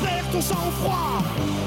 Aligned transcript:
Perds 0.00 0.30
ton 0.32 0.40
sang-froid 0.40 1.22
Qu'est-ce 1.36 1.59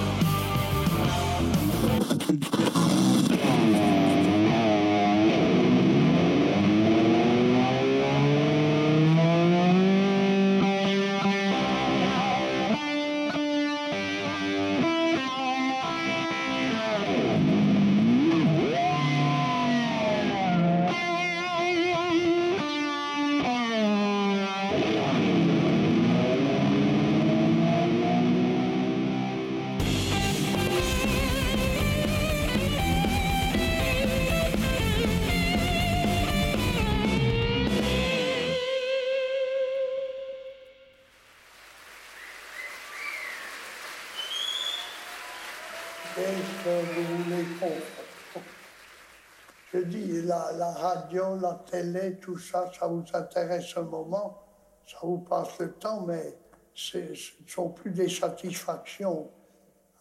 la 51.20 51.64
télé, 51.70 52.18
tout 52.20 52.38
ça, 52.38 52.72
ça 52.78 52.88
vous 52.88 53.04
intéresse 53.14 53.76
un 53.78 53.84
moment, 53.84 54.44
ça 54.86 54.98
vous 55.04 55.20
passe 55.20 55.58
le 55.60 55.74
temps, 55.74 56.02
mais 56.02 56.38
ce 56.74 56.98
ne 56.98 57.48
sont 57.48 57.70
plus 57.70 57.92
des 57.92 58.10
satisfactions. 58.10 59.30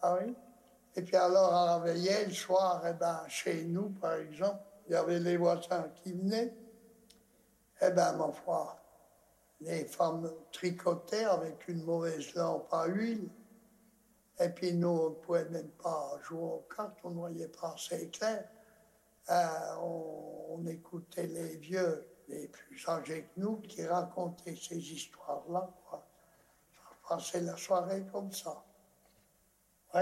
Ah 0.00 0.18
oui? 0.20 0.34
Et 0.94 1.02
puis 1.02 1.16
alors, 1.16 1.54
à 1.54 1.66
la 1.66 1.78
veillée, 1.78 2.26
le 2.26 2.32
soir, 2.32 2.82
eh 2.88 2.92
ben, 2.92 3.22
chez 3.28 3.64
nous, 3.64 3.90
par 3.90 4.14
exemple, 4.14 4.62
il 4.86 4.92
y 4.92 4.96
avait 4.96 5.20
les 5.20 5.36
voisins 5.36 5.88
qui 6.02 6.12
venaient. 6.12 6.54
Eh 7.80 7.90
bien, 7.90 8.12
ma 8.12 8.30
foi, 8.30 8.78
les 9.60 9.84
femmes 9.84 10.30
tricotaient 10.52 11.24
avec 11.24 11.66
une 11.68 11.82
mauvaise 11.84 12.34
lampe 12.34 12.72
à 12.72 12.86
huile. 12.86 13.28
Et 14.40 14.48
puis 14.48 14.72
nous, 14.72 14.88
on 14.88 15.10
ne 15.10 15.14
pouvait 15.14 15.48
même 15.48 15.70
pas 15.82 16.18
jouer 16.22 16.42
aux 16.42 16.66
cartes, 16.74 16.98
on 17.04 17.10
ne 17.10 17.14
voyait 17.14 17.48
pas 17.48 17.74
assez 17.74 18.08
clair. 18.10 18.44
Euh, 19.30 19.74
on, 19.80 20.41
on 20.52 20.66
écoutait 20.66 21.26
les 21.26 21.56
vieux, 21.56 22.06
les 22.28 22.48
plus 22.48 22.86
âgés 22.88 23.22
que 23.34 23.40
nous, 23.40 23.56
qui 23.56 23.84
racontaient 23.86 24.56
ces 24.56 24.78
histoires-là. 24.78 25.70
Ça 25.90 25.98
passait 27.08 27.40
la 27.40 27.56
soirée 27.56 28.04
comme 28.12 28.30
ça. 28.32 28.62
Oui 29.94 30.00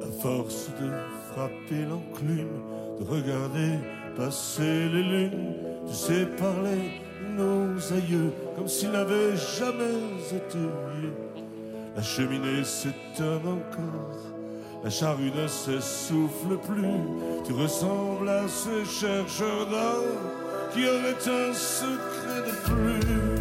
À 0.00 0.22
force 0.22 0.70
de 0.80 0.90
frapper 1.32 1.84
l'enclume, 1.84 2.96
de 2.98 3.04
regarder 3.04 3.78
passer 4.16 4.88
les 4.88 5.02
lunes, 5.02 5.77
tu 5.88 5.94
sais 5.94 6.26
parler 6.38 7.00
nos 7.36 7.92
aïeux 7.92 8.32
comme 8.56 8.68
s'ils 8.68 8.90
n'avaient 8.90 9.36
jamais 9.36 10.36
été 10.36 10.58
mieux. 10.58 11.14
La 11.96 12.02
cheminée 12.02 12.62
s'éteint 12.64 13.40
encore, 13.44 14.22
la 14.84 14.90
charrue 14.90 15.32
ne 15.34 15.46
s'essouffle 15.46 16.56
plus. 16.66 17.00
Tu 17.44 17.52
ressembles 17.52 18.28
à 18.28 18.46
ce 18.46 18.84
chercheur 18.84 19.66
d'or 19.66 20.04
qui 20.72 20.84
aurait 20.84 21.48
un 21.48 21.52
secret 21.54 22.42
de 22.46 22.52
plus. 22.64 23.37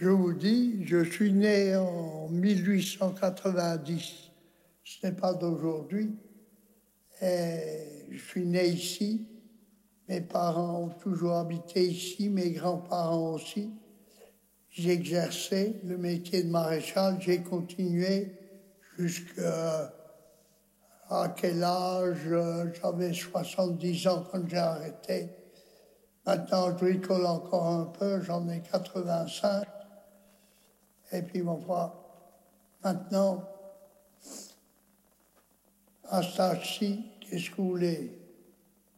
Je 0.00 0.08
vous 0.08 0.32
dis, 0.32 0.86
je 0.86 1.04
suis 1.04 1.30
né 1.30 1.76
en 1.76 2.28
1890. 2.30 4.30
Ce 4.82 5.06
n'est 5.06 5.12
pas 5.12 5.34
d'aujourd'hui. 5.34 6.16
Je 7.20 8.16
suis 8.16 8.46
né 8.46 8.68
ici. 8.68 9.28
Mes 10.08 10.22
parents 10.22 10.84
ont 10.84 10.88
toujours 10.88 11.34
habité 11.34 11.86
ici, 11.86 12.30
mes 12.30 12.52
grands-parents 12.52 13.34
aussi. 13.34 13.74
Exercé 14.78 15.78
le 15.84 15.98
métier 15.98 16.44
de 16.44 16.48
maréchal, 16.48 17.18
j'ai 17.20 17.42
continué 17.42 18.32
jusqu'à 18.96 19.92
quel 21.36 21.62
âge? 21.62 22.26
J'avais 22.80 23.12
70 23.12 24.08
ans 24.08 24.26
quand 24.32 24.48
j'ai 24.48 24.56
arrêté. 24.56 25.28
Maintenant, 26.24 26.70
je 26.70 26.84
bricole 26.84 27.26
encore 27.26 27.66
un 27.66 27.84
peu, 27.84 28.22
j'en 28.22 28.48
ai 28.48 28.62
85. 28.62 29.66
Et 31.12 31.22
puis, 31.22 31.42
mon 31.42 31.58
frère, 31.58 31.92
maintenant, 32.84 33.48
à 36.04 36.22
ce 36.22 36.64
ci 36.64 37.04
qu'est-ce 37.20 37.50
que 37.50 37.56
vous 37.56 37.68
voulez 37.70 38.18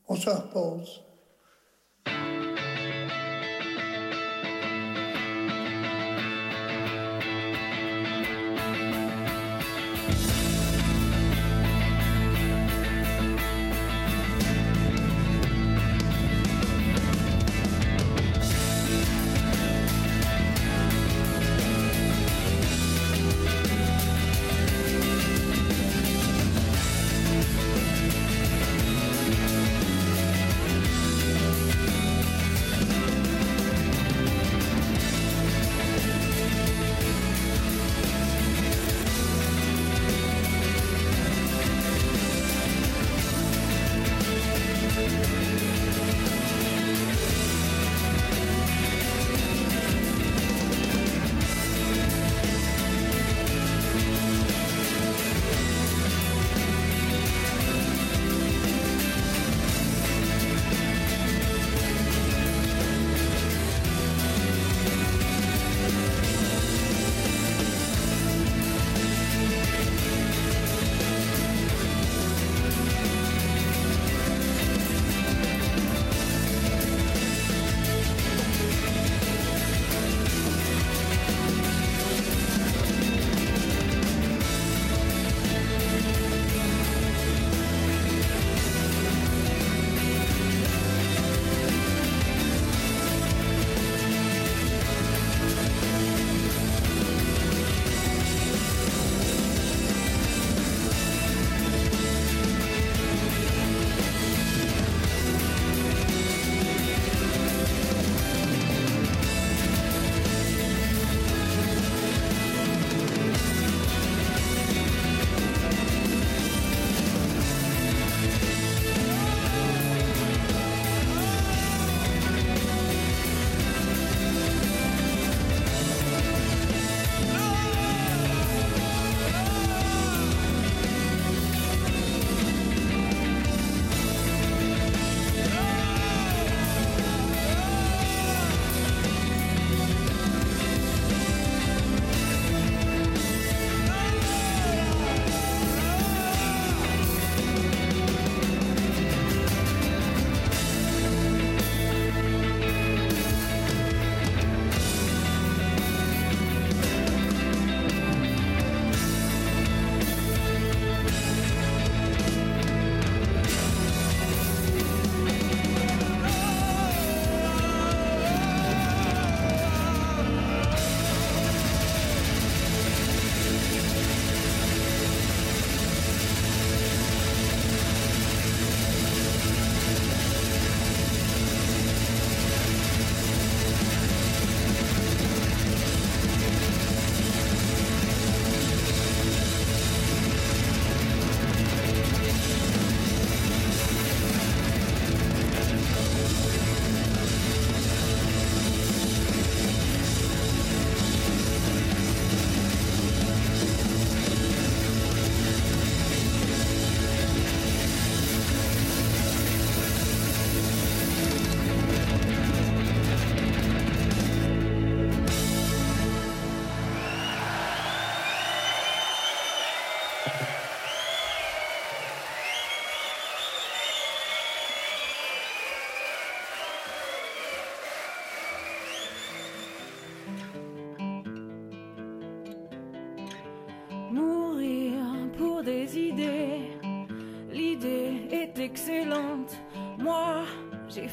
On 0.09 0.17
se 0.17 0.31
repose. 0.31 1.03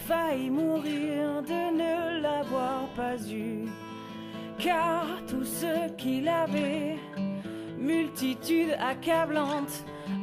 Failli 0.09 0.49
mourir 0.49 1.43
de 1.51 1.61
ne 1.81 2.21
l'avoir 2.23 2.87
pas 2.95 3.17
eu. 3.31 3.67
Car 4.57 5.05
tous 5.27 5.45
ceux 5.45 5.85
qui 5.97 6.21
l'avaient, 6.21 6.97
multitude 7.77 8.75
accablante, 8.79 9.75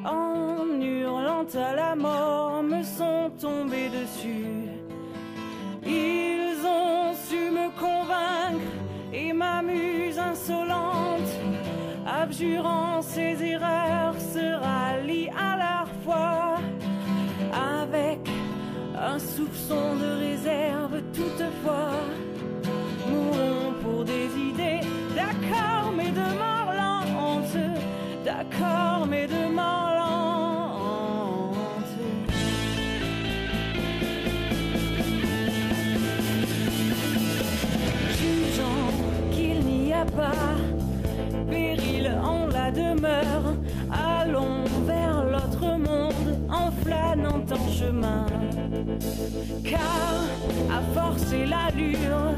en 0.05 0.81
hurlant 0.81 1.47
à 1.55 1.75
la 1.83 1.95
mort, 1.95 2.62
me 2.64 2.83
sont 2.83 3.31
tombés 3.40 3.90
dessus. 4.00 4.66
Ils 5.85 6.59
ont 6.66 7.14
su 7.26 7.43
me 7.59 7.69
convaincre 7.78 8.73
et 9.12 9.33
ma 9.33 9.62
muse 9.62 10.19
insolente, 10.19 11.33
abjurant 12.05 13.02
ses 13.02 13.37
leçon 19.67 19.97
de 19.97 20.11
réserve 20.21 21.03
toutefois. 21.13 21.91
Mourons 23.09 23.73
pour 23.83 24.05
des 24.05 24.27
idées, 24.37 24.81
d'accord, 25.15 25.93
mais 25.97 26.11
de 26.11 26.21
mort 26.21 26.73
lente, 26.77 27.57
d'accord, 28.25 29.07
mais 29.09 29.27
de 29.27 29.53
mort 29.53 29.93
lente. 29.99 31.55
Jugeant 38.19 38.91
qu'il 39.33 39.61
n'y 39.61 39.93
a 39.93 40.05
pas 40.05 40.46
Car 49.65 49.81
à 50.71 50.83
forcer 50.95 51.47
l'allure, 51.47 52.37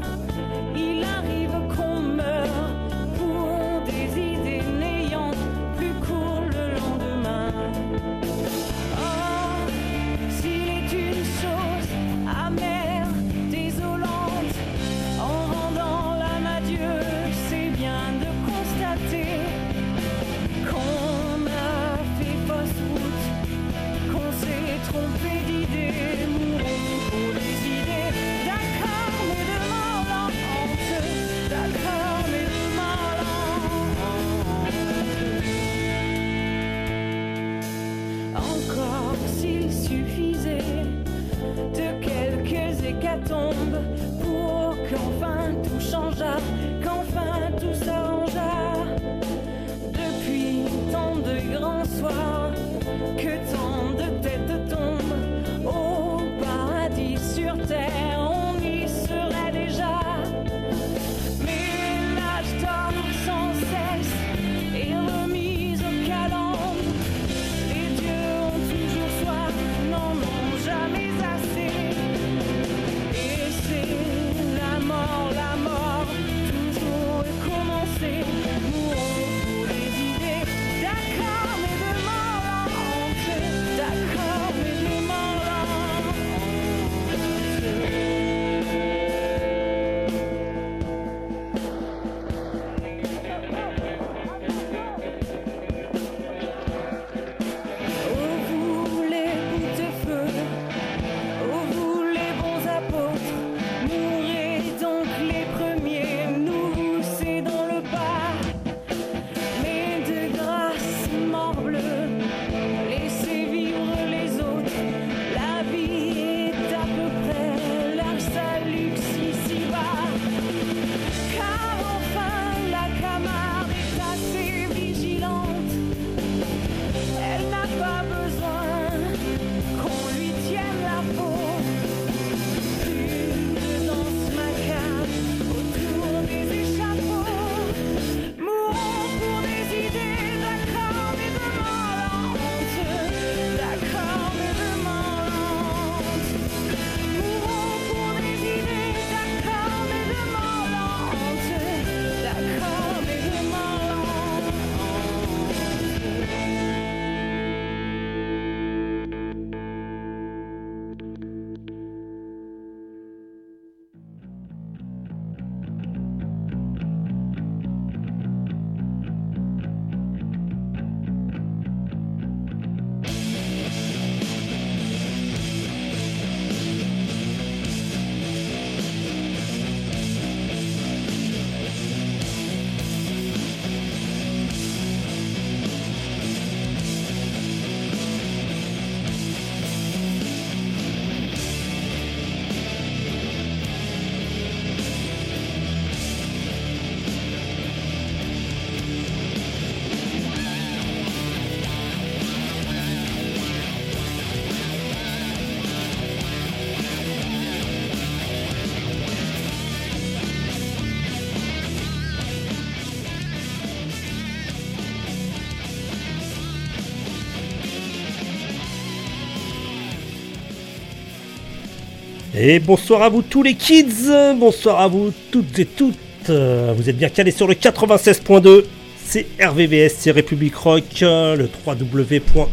Et 222.41 222.59
bonsoir 222.59 223.01
à 223.01 223.09
vous 223.09 223.21
tous 223.21 223.43
les 223.43 223.55
kids, 223.55 224.07
bonsoir 224.37 224.79
à 224.79 224.87
vous 224.87 225.11
toutes 225.29 225.59
et 225.59 225.65
toutes. 225.65 225.97
Vous 226.29 226.89
êtes 226.89 226.95
bien 226.95 227.09
calés 227.09 227.31
sur 227.31 227.49
le 227.49 227.53
96.2. 227.53 228.63
C'est 229.03 229.25
RVVS, 229.41 229.93
c'est 229.97 230.11
République 230.11 230.55
Rock, 230.55 231.01
le 231.01 231.49
www.rvvs.fr. 231.67 232.43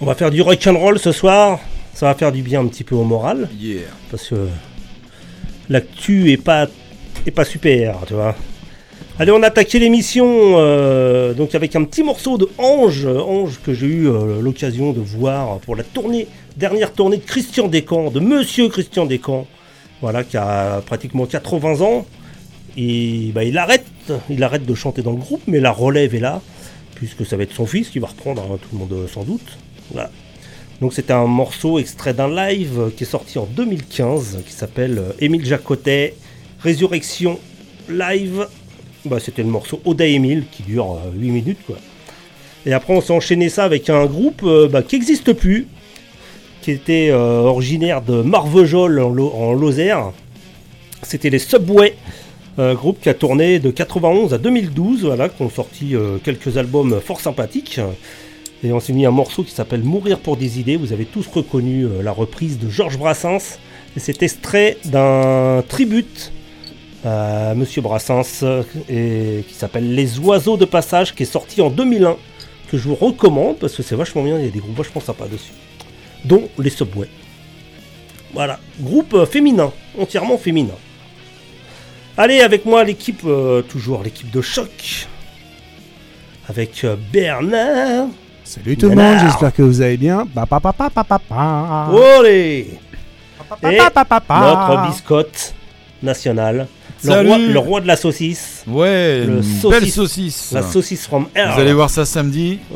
On 0.00 0.06
va 0.06 0.14
faire 0.14 0.30
du 0.30 0.40
rock 0.40 0.64
and 0.68 0.78
roll 0.78 1.00
ce 1.00 1.10
soir. 1.10 1.58
Ça 1.94 2.06
va 2.06 2.14
faire 2.14 2.30
du 2.30 2.42
bien 2.42 2.60
un 2.60 2.68
petit 2.68 2.84
peu 2.84 2.94
au 2.94 3.02
moral 3.02 3.48
Yeah. 3.58 3.80
parce 4.12 4.28
que 4.28 4.46
l'actu 5.68 6.30
est 6.30 6.36
pas 6.36 6.68
est 7.26 7.32
pas 7.32 7.44
super, 7.44 7.96
tu 8.06 8.14
vois. 8.14 8.36
Allez, 9.18 9.32
on 9.32 9.42
a 9.42 9.48
attaqué 9.48 9.78
l'émission 9.78 10.26
euh, 10.56 11.34
donc 11.34 11.54
avec 11.54 11.76
un 11.76 11.84
petit 11.84 12.02
morceau 12.02 12.38
de 12.38 12.48
Ange, 12.56 13.06
Ange 13.06 13.60
que 13.62 13.74
j'ai 13.74 13.86
eu 13.86 14.08
euh, 14.08 14.40
l'occasion 14.40 14.92
de 14.92 15.00
voir 15.00 15.58
pour 15.58 15.76
la 15.76 15.82
tournée, 15.82 16.26
dernière 16.56 16.92
tournée 16.92 17.16
de 17.18 17.24
Christian 17.24 17.68
Descamps, 17.68 18.10
de 18.10 18.20
Monsieur 18.20 18.68
Christian 18.68 19.06
Descamps, 19.06 19.46
voilà, 20.00 20.24
qui 20.24 20.36
a 20.36 20.82
pratiquement 20.84 21.26
80 21.26 21.80
ans. 21.80 22.06
Bah, 22.76 23.44
il 23.44 23.58
arrête, 23.58 23.86
il 24.30 24.42
arrête 24.42 24.64
de 24.64 24.74
chanter 24.74 25.02
dans 25.02 25.12
le 25.12 25.18
groupe, 25.18 25.42
mais 25.46 25.60
la 25.60 25.72
relève 25.72 26.14
est 26.14 26.20
là, 26.20 26.40
puisque 26.94 27.26
ça 27.26 27.36
va 27.36 27.42
être 27.42 27.54
son 27.54 27.66
fils 27.66 27.90
qui 27.90 27.98
va 27.98 28.06
reprendre, 28.08 28.42
hein, 28.42 28.58
tout 28.60 28.68
le 28.72 28.78
monde 28.78 28.92
euh, 28.92 29.08
sans 29.08 29.24
doute. 29.24 29.58
Voilà. 29.92 30.10
Donc 30.80 30.94
c'était 30.94 31.12
un 31.12 31.26
morceau 31.26 31.78
extrait 31.78 32.14
d'un 32.14 32.28
live 32.28 32.80
euh, 32.80 32.90
qui 32.90 33.04
est 33.04 33.06
sorti 33.06 33.38
en 33.38 33.44
2015, 33.44 34.38
qui 34.46 34.52
s'appelle 34.52 34.98
euh, 34.98 35.12
Émile 35.20 35.44
Jacotet, 35.44 36.14
Résurrection 36.60 37.38
Live 37.90 38.46
Bah, 39.04 39.18
c'était 39.20 39.42
le 39.42 39.48
morceau 39.48 39.80
Oda 39.84 40.06
Emile 40.06 40.44
qui 40.50 40.62
dure 40.62 40.92
euh, 40.92 41.10
8 41.18 41.30
minutes 41.30 41.58
quoi. 41.66 41.76
Et 42.66 42.72
après 42.72 42.94
on 42.94 43.00
s'est 43.00 43.12
enchaîné 43.12 43.48
ça 43.48 43.64
avec 43.64 43.90
un 43.90 44.06
groupe 44.06 44.42
euh, 44.44 44.68
bah, 44.68 44.82
qui 44.82 44.96
n'existe 44.96 45.32
plus, 45.32 45.66
qui 46.62 46.70
était 46.72 47.08
euh, 47.10 47.40
originaire 47.42 48.02
de 48.02 48.22
Marvejol 48.22 49.00
en, 49.00 49.08
Lo- 49.10 49.32
en 49.34 49.52
Lozère. 49.52 50.12
C'était 51.02 51.30
les 51.30 51.38
Subway, 51.38 51.94
euh, 52.58 52.74
groupe 52.74 53.00
qui 53.00 53.08
a 53.08 53.14
tourné 53.14 53.58
de 53.58 53.70
91 53.70 54.34
à 54.34 54.38
2012, 54.38 55.04
voilà, 55.04 55.28
qui 55.28 55.42
ont 55.42 55.50
sorti 55.50 55.94
euh, 55.94 56.18
quelques 56.22 56.56
albums 56.58 57.00
fort 57.00 57.20
sympathiques. 57.20 57.80
Et 58.62 58.72
on 58.72 58.80
s'est 58.80 58.92
mis 58.92 59.06
un 59.06 59.10
morceau 59.10 59.42
qui 59.42 59.52
s'appelle 59.52 59.82
Mourir 59.82 60.18
pour 60.18 60.36
des 60.36 60.60
idées. 60.60 60.76
Vous 60.76 60.92
avez 60.92 61.06
tous 61.06 61.26
reconnu 61.26 61.86
la 62.02 62.12
reprise 62.12 62.58
de 62.58 62.68
Georges 62.68 62.98
Brassens. 62.98 63.58
Et 63.96 64.00
c'est 64.00 64.22
extrait 64.22 64.76
d'un 64.84 65.64
tribute 65.66 66.30
à 67.02 67.54
Monsieur 67.54 67.80
Brassens 67.80 68.44
et 68.90 69.44
qui 69.48 69.54
s'appelle 69.54 69.94
Les 69.94 70.18
Oiseaux 70.18 70.58
de 70.58 70.66
Passage, 70.66 71.14
qui 71.14 71.22
est 71.22 71.26
sorti 71.26 71.62
en 71.62 71.70
2001, 71.70 72.16
que 72.70 72.76
je 72.76 72.86
vous 72.86 72.94
recommande 72.94 73.56
parce 73.58 73.74
que 73.74 73.82
c'est 73.82 73.96
vachement 73.96 74.22
bien. 74.22 74.38
Il 74.38 74.44
y 74.44 74.48
a 74.48 74.50
des 74.50 74.58
groupes 74.58 74.76
vachement 74.76 75.00
sympas 75.00 75.26
dessus, 75.26 75.52
dont 76.24 76.48
les 76.58 76.70
Subway. 76.70 77.08
Voilà, 78.32 78.58
groupe 78.80 79.14
euh, 79.14 79.26
féminin, 79.26 79.72
entièrement 79.98 80.38
féminin. 80.38 80.74
Allez, 82.16 82.40
avec 82.40 82.64
moi 82.64 82.84
l'équipe, 82.84 83.22
euh, 83.24 83.62
toujours 83.62 84.02
l'équipe 84.02 84.30
de 84.30 84.40
choc, 84.40 85.08
avec 86.48 86.84
euh, 86.84 86.96
Bernard. 87.12 88.08
Salut 88.44 88.76
tout 88.76 88.88
le 88.88 88.96
monde, 88.96 89.16
j'espère 89.20 89.52
que 89.54 89.62
vous 89.62 89.80
allez 89.80 89.96
bien. 89.96 90.26
Ba, 90.34 90.44
pa, 90.46 90.60
pa, 90.60 90.72
pa, 90.72 90.90
pa, 90.90 91.04
pa, 91.04 91.18
pa. 91.18 91.88
Olé 91.92 92.78
Pa, 93.48 93.56
pa, 93.56 93.72
et 93.72 93.76
pa, 93.76 93.90
pa, 93.90 94.04
pa, 94.04 94.20
pa. 94.20 94.40
Notre 94.40 94.90
biscotte 94.90 95.54
national, 96.02 96.66
le 97.04 97.08
Salut. 97.10 97.28
roi, 97.28 97.38
le 97.38 97.58
roi 97.58 97.80
de 97.80 97.86
la 97.86 97.96
saucisse, 97.96 98.64
Ouais, 98.66 99.24
Le 99.24 99.36
une 99.38 99.42
saucisse- 99.42 99.70
belle 99.70 99.90
saucisse. 99.90 100.52
la 100.52 100.62
saucisse 100.62 101.06
from 101.06 101.26
Hell. 101.34 101.50
Vous 101.54 101.60
allez 101.60 101.72
voir 101.72 101.90
ça 101.90 102.04
samedi. 102.04 102.58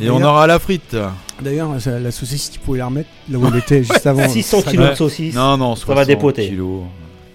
Et 0.00 0.10
on 0.10 0.22
aura 0.22 0.46
la 0.46 0.58
frite. 0.58 0.96
D'ailleurs, 1.42 1.80
ça- 1.80 1.98
la 1.98 2.10
saucisse, 2.10 2.50
tu 2.50 2.58
pouvais 2.60 2.78
la 2.78 2.86
remettre 2.86 3.08
là 3.30 3.38
où 3.38 3.46
elle 3.46 3.56
était 3.56 3.82
juste 3.84 4.06
avant. 4.06 4.28
600 4.28 4.60
Ça- 4.62 4.70
kilos 4.70 4.90
de 4.90 4.94
saucisse. 4.94 5.34
Non, 5.34 5.56
non, 5.56 5.74
60 5.76 5.94
va 5.96 6.04
dépoter. 6.04 6.48
kilos. 6.48 6.82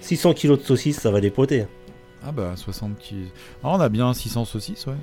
600 0.00 0.34
kilos 0.34 0.60
de 0.60 0.64
saucisse, 0.64 1.00
ça 1.00 1.10
va 1.10 1.20
dépoter. 1.20 1.66
Ah 2.28 2.32
bah 2.32 2.52
60 2.56 2.98
kilos. 2.98 3.28
Ah, 3.62 3.68
on 3.70 3.80
a 3.80 3.88
bien 3.88 4.12
600 4.12 4.44
saucisses, 4.44 4.86
ouais. 4.86 4.94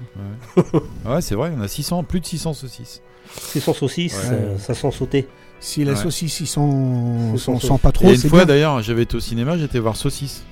Ouais, 0.57 0.79
Ouais, 1.15 1.21
c'est 1.21 1.35
vrai, 1.35 1.51
on 1.57 1.61
a 1.61 1.67
600, 1.67 2.03
plus 2.03 2.19
de 2.19 2.25
600 2.25 2.53
saucisses. 2.53 3.01
600 3.37 3.73
saucisses, 3.73 4.13
Ouais. 4.29 4.35
euh, 4.35 4.57
ça 4.57 4.73
sent 4.73 4.91
sauter. 4.91 5.27
Si 5.61 5.85
la 5.85 5.93
Ouais. 5.93 5.97
saucisse, 5.97 6.39
ils 6.41 6.47
sent, 6.47 6.59
sont 7.37 7.59
sent 7.59 7.79
pas 7.81 7.89
Et 7.89 7.91
trop, 7.93 8.09
une 8.09 8.17
c'est 8.17 8.27
fois 8.27 8.43
d'ailleurs, 8.43 8.81
j'avais 8.81 9.03
été 9.03 9.15
au 9.15 9.21
cinéma, 9.21 9.57
j'étais 9.57 9.79
voir 9.79 9.95
Saucisse. 9.95 10.43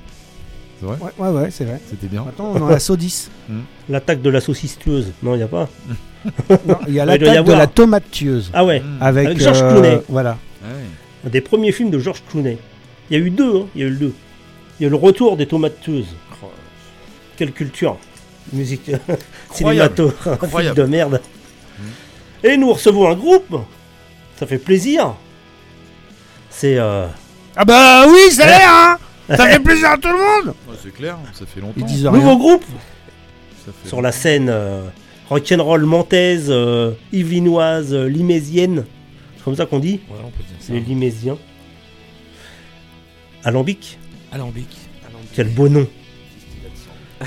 C'est 0.79 0.85
vrai 0.85 0.95
Ouais, 1.01 1.11
ouais, 1.27 1.41
ouais, 1.41 1.51
c'est 1.51 1.65
vrai. 1.65 1.81
C'était 1.89 2.07
bien. 2.07 2.23
Maintenant, 2.23 2.53
on 2.55 2.67
a 2.67 2.71
la 2.71 2.79
saucisse. 2.79 3.29
L'attaque 3.89 4.21
de 4.21 4.29
la 4.29 4.39
saucisse 4.41 4.79
tueuse. 4.79 5.11
Non, 5.21 5.33
il 5.35 5.37
n'y 5.39 5.43
a 5.43 5.47
pas. 5.47 5.67
Non, 6.49 6.77
il 6.87 6.93
y 6.93 6.99
a 6.99 7.05
Ouais, 7.05 7.17
l'attaque 7.17 7.45
de 7.45 7.53
la 7.53 7.67
tomate 7.67 8.11
tueuse. 8.11 8.51
Ah 8.53 8.63
ouais, 8.65 8.79
Mmh. 8.81 8.97
Avec, 9.01 9.25
Avec 9.27 9.39
Georges 9.41 9.61
euh, 9.63 9.71
Clooney. 9.71 10.01
Voilà. 10.09 10.37
Ouais. 10.63 10.69
un 11.25 11.29
des 11.29 11.41
premiers 11.41 11.71
films 11.71 11.89
de 11.89 11.99
George 11.99 12.21
Clooney. 12.29 12.57
Il 13.09 13.17
y 13.17 13.21
a 13.21 13.25
eu 13.25 13.29
deux, 13.29 13.55
hein, 13.57 13.65
il 13.75 13.81
y 13.81 13.83
a 13.83 13.87
eu 13.87 13.91
le 13.91 13.95
deux. 13.97 14.13
Il 14.79 14.83
y 14.83 14.85
a 14.85 14.89
le 14.89 14.95
retour 14.95 15.37
des 15.37 15.45
tomates 15.47 15.79
tueuses. 15.81 16.15
Quelle 17.37 17.51
culture 17.53 17.97
Musique 18.53 18.89
Incroyable. 19.49 19.95
cinématographique 19.95 20.43
Incroyable. 20.43 20.77
de 20.77 20.83
merde. 20.83 21.21
Et 22.43 22.57
nous 22.57 22.71
recevons 22.73 23.09
un 23.09 23.15
groupe. 23.15 23.55
Ça 24.37 24.45
fait 24.47 24.57
plaisir. 24.57 25.13
C'est 26.49 26.77
euh, 26.77 27.05
Ah 27.55 27.65
bah 27.65 28.05
oui, 28.07 28.31
ça 28.31 28.45
l'est, 28.45 28.63
hein 28.63 28.97
Ça 29.37 29.47
fait 29.47 29.59
plaisir 29.59 29.91
à 29.91 29.97
tout 29.97 30.09
le 30.09 30.17
monde 30.45 30.55
Ouais, 30.67 30.75
c'est 30.83 30.93
clair, 30.93 31.17
ça 31.33 31.45
fait 31.45 31.61
longtemps. 31.61 31.73
Ils 31.77 31.85
disent 31.85 32.05
nouveau 32.05 32.29
rien. 32.31 32.37
groupe 32.37 32.65
Ça 33.65 33.71
fait 33.81 33.87
sur 33.87 34.01
la 34.01 34.11
scène 34.11 34.49
euh, 34.49 34.81
rock'n'roll 35.31 35.85
montaise, 35.85 36.47
euh, 36.49 36.91
yvelinoise, 37.13 37.93
euh, 37.93 38.05
limésienne. 38.07 38.85
C'est 39.37 39.43
comme 39.45 39.55
ça 39.55 39.65
qu'on 39.65 39.79
dit 39.79 40.01
Ouais, 40.09 40.17
on 40.23 40.29
peut 40.29 40.43
dire 40.43 40.57
ça. 40.59 40.73
Les 40.73 40.81
limésiens. 40.81 41.37
Alambic 43.43 43.97
Alambic. 44.31 44.67
Alambic. 45.07 45.29
Quel 45.33 45.47
beau 45.49 45.67
nom. 45.69 45.87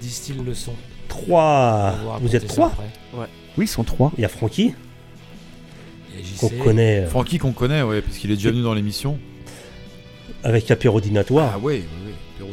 Distille 0.00 0.36
le 0.44 0.54
son. 0.54 0.72
Trois. 1.08 1.40
On 1.40 1.96
va 1.96 2.02
Vous 2.02 2.08
raconter 2.10 2.36
êtes 2.36 2.42
ça 2.42 2.48
trois 2.48 2.66
après. 2.66 3.28
Oui, 3.56 3.64
ils 3.64 3.68
sont 3.68 3.82
trois. 3.84 4.12
Il 4.18 4.22
y 4.22 4.24
a 4.24 4.28
Francky, 4.28 4.74
qu'on 6.38 6.48
connaît 6.50 7.00
euh, 7.00 7.08
Francky 7.08 7.38
qu'on 7.38 7.52
connaît, 7.52 7.82
ouais, 7.82 8.02
parce 8.02 8.18
qu'il 8.18 8.30
est 8.30 8.36
déjà 8.36 8.50
venu 8.50 8.62
dans 8.62 8.74
l'émission. 8.74 9.18
avec 10.44 10.70
Apérodinatoire, 10.70 11.52
Ah 11.54 11.58
ouais, 11.58 11.74
ouais, 11.74 12.46
ouais, 12.46 12.48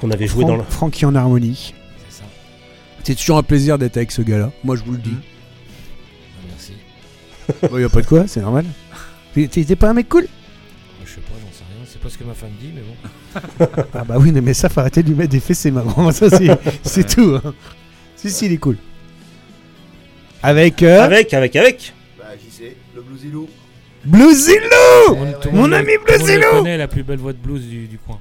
qu'on 0.00 0.10
avait 0.12 0.26
joué 0.28 0.44
dans 0.44 0.54
le. 0.56 0.62
Franck- 0.62 0.70
Francky 0.72 1.06
en 1.06 1.14
harmonie. 1.16 1.74
C'est 3.04 3.14
toujours 3.14 3.38
un 3.38 3.42
plaisir 3.42 3.78
d'être 3.78 3.96
avec 3.96 4.12
ce 4.12 4.22
gars-là. 4.22 4.50
Moi, 4.64 4.76
je 4.76 4.84
vous 4.84 4.92
le 4.92 4.98
dis. 4.98 5.14
Ah, 5.16 6.44
merci. 6.50 6.72
Bon, 7.70 7.78
y 7.78 7.84
a 7.84 7.88
pas 7.88 8.02
de 8.02 8.06
quoi, 8.06 8.26
c'est 8.26 8.40
normal. 8.40 8.66
T'es- 9.34 9.76
pas 9.76 9.90
un 9.90 9.94
mec 9.94 10.08
cool? 10.08 10.26
Je 11.06 11.10
sais 11.12 11.20
pas, 11.20 11.32
j'en 11.40 11.52
sais 11.56 11.64
rien. 11.64 11.84
C'est 11.86 12.00
pas 12.00 12.08
ce 12.10 12.18
que 12.18 12.24
ma 12.24 12.34
femme 12.34 12.50
dit, 12.60 12.70
mais 12.74 12.82
bon. 12.82 13.66
Ah 13.94 14.04
bah 14.04 14.16
oui, 14.18 14.32
mais 14.32 14.52
ça, 14.54 14.68
faut 14.68 14.80
arrêter 14.80 15.02
de 15.02 15.08
lui 15.08 15.14
mettre 15.16 15.30
des 15.30 15.40
fessées, 15.40 15.70
marrant. 15.70 16.10
Ça, 16.12 16.28
c'est 16.28 16.48
c'est 16.82 17.06
tout. 17.08 17.38
hein. 17.42 17.54
Si, 18.16 18.30
si, 18.30 18.46
il 18.46 18.52
est 18.52 18.56
cool. 18.58 18.76
Avec, 20.42 20.82
euh, 20.82 21.00
Avec, 21.02 21.32
avec, 21.34 21.56
avec 21.56 21.92
Bah, 22.18 22.26
j'y 22.42 22.50
sais, 22.50 22.76
le 22.94 23.02
Bluesilou. 23.02 23.48
Blue 24.04 24.32
Zilou 24.34 24.58
Tout 25.06 25.14
le 25.14 25.18
monde- 25.18 25.36
tout 25.42 25.48
le 25.50 25.56
Mon 25.56 25.72
ami 25.72 25.92
le 25.92 25.98
Bleu 26.38 26.50
connaît, 26.50 26.76
la 26.76 26.86
plus 26.88 27.02
belle 27.02 27.18
voix 27.18 27.32
de 27.32 27.38
blues 27.38 27.66
du, 27.66 27.86
du 27.88 27.98
coin. 27.98 28.18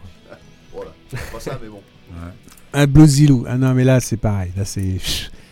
Voilà, 0.73 0.91
c'est 1.09 1.31
pas 1.31 1.39
ça, 1.39 1.59
mais 1.61 1.69
bon. 1.69 1.81
Un 2.77 2.85
Blue 2.87 3.07
Zilou. 3.07 3.45
Ah 3.47 3.57
non, 3.57 3.73
mais 3.73 3.83
là, 3.83 3.99
c'est 3.99 4.17
pareil. 4.17 4.51
Là, 4.55 4.65
c'est 4.65 4.97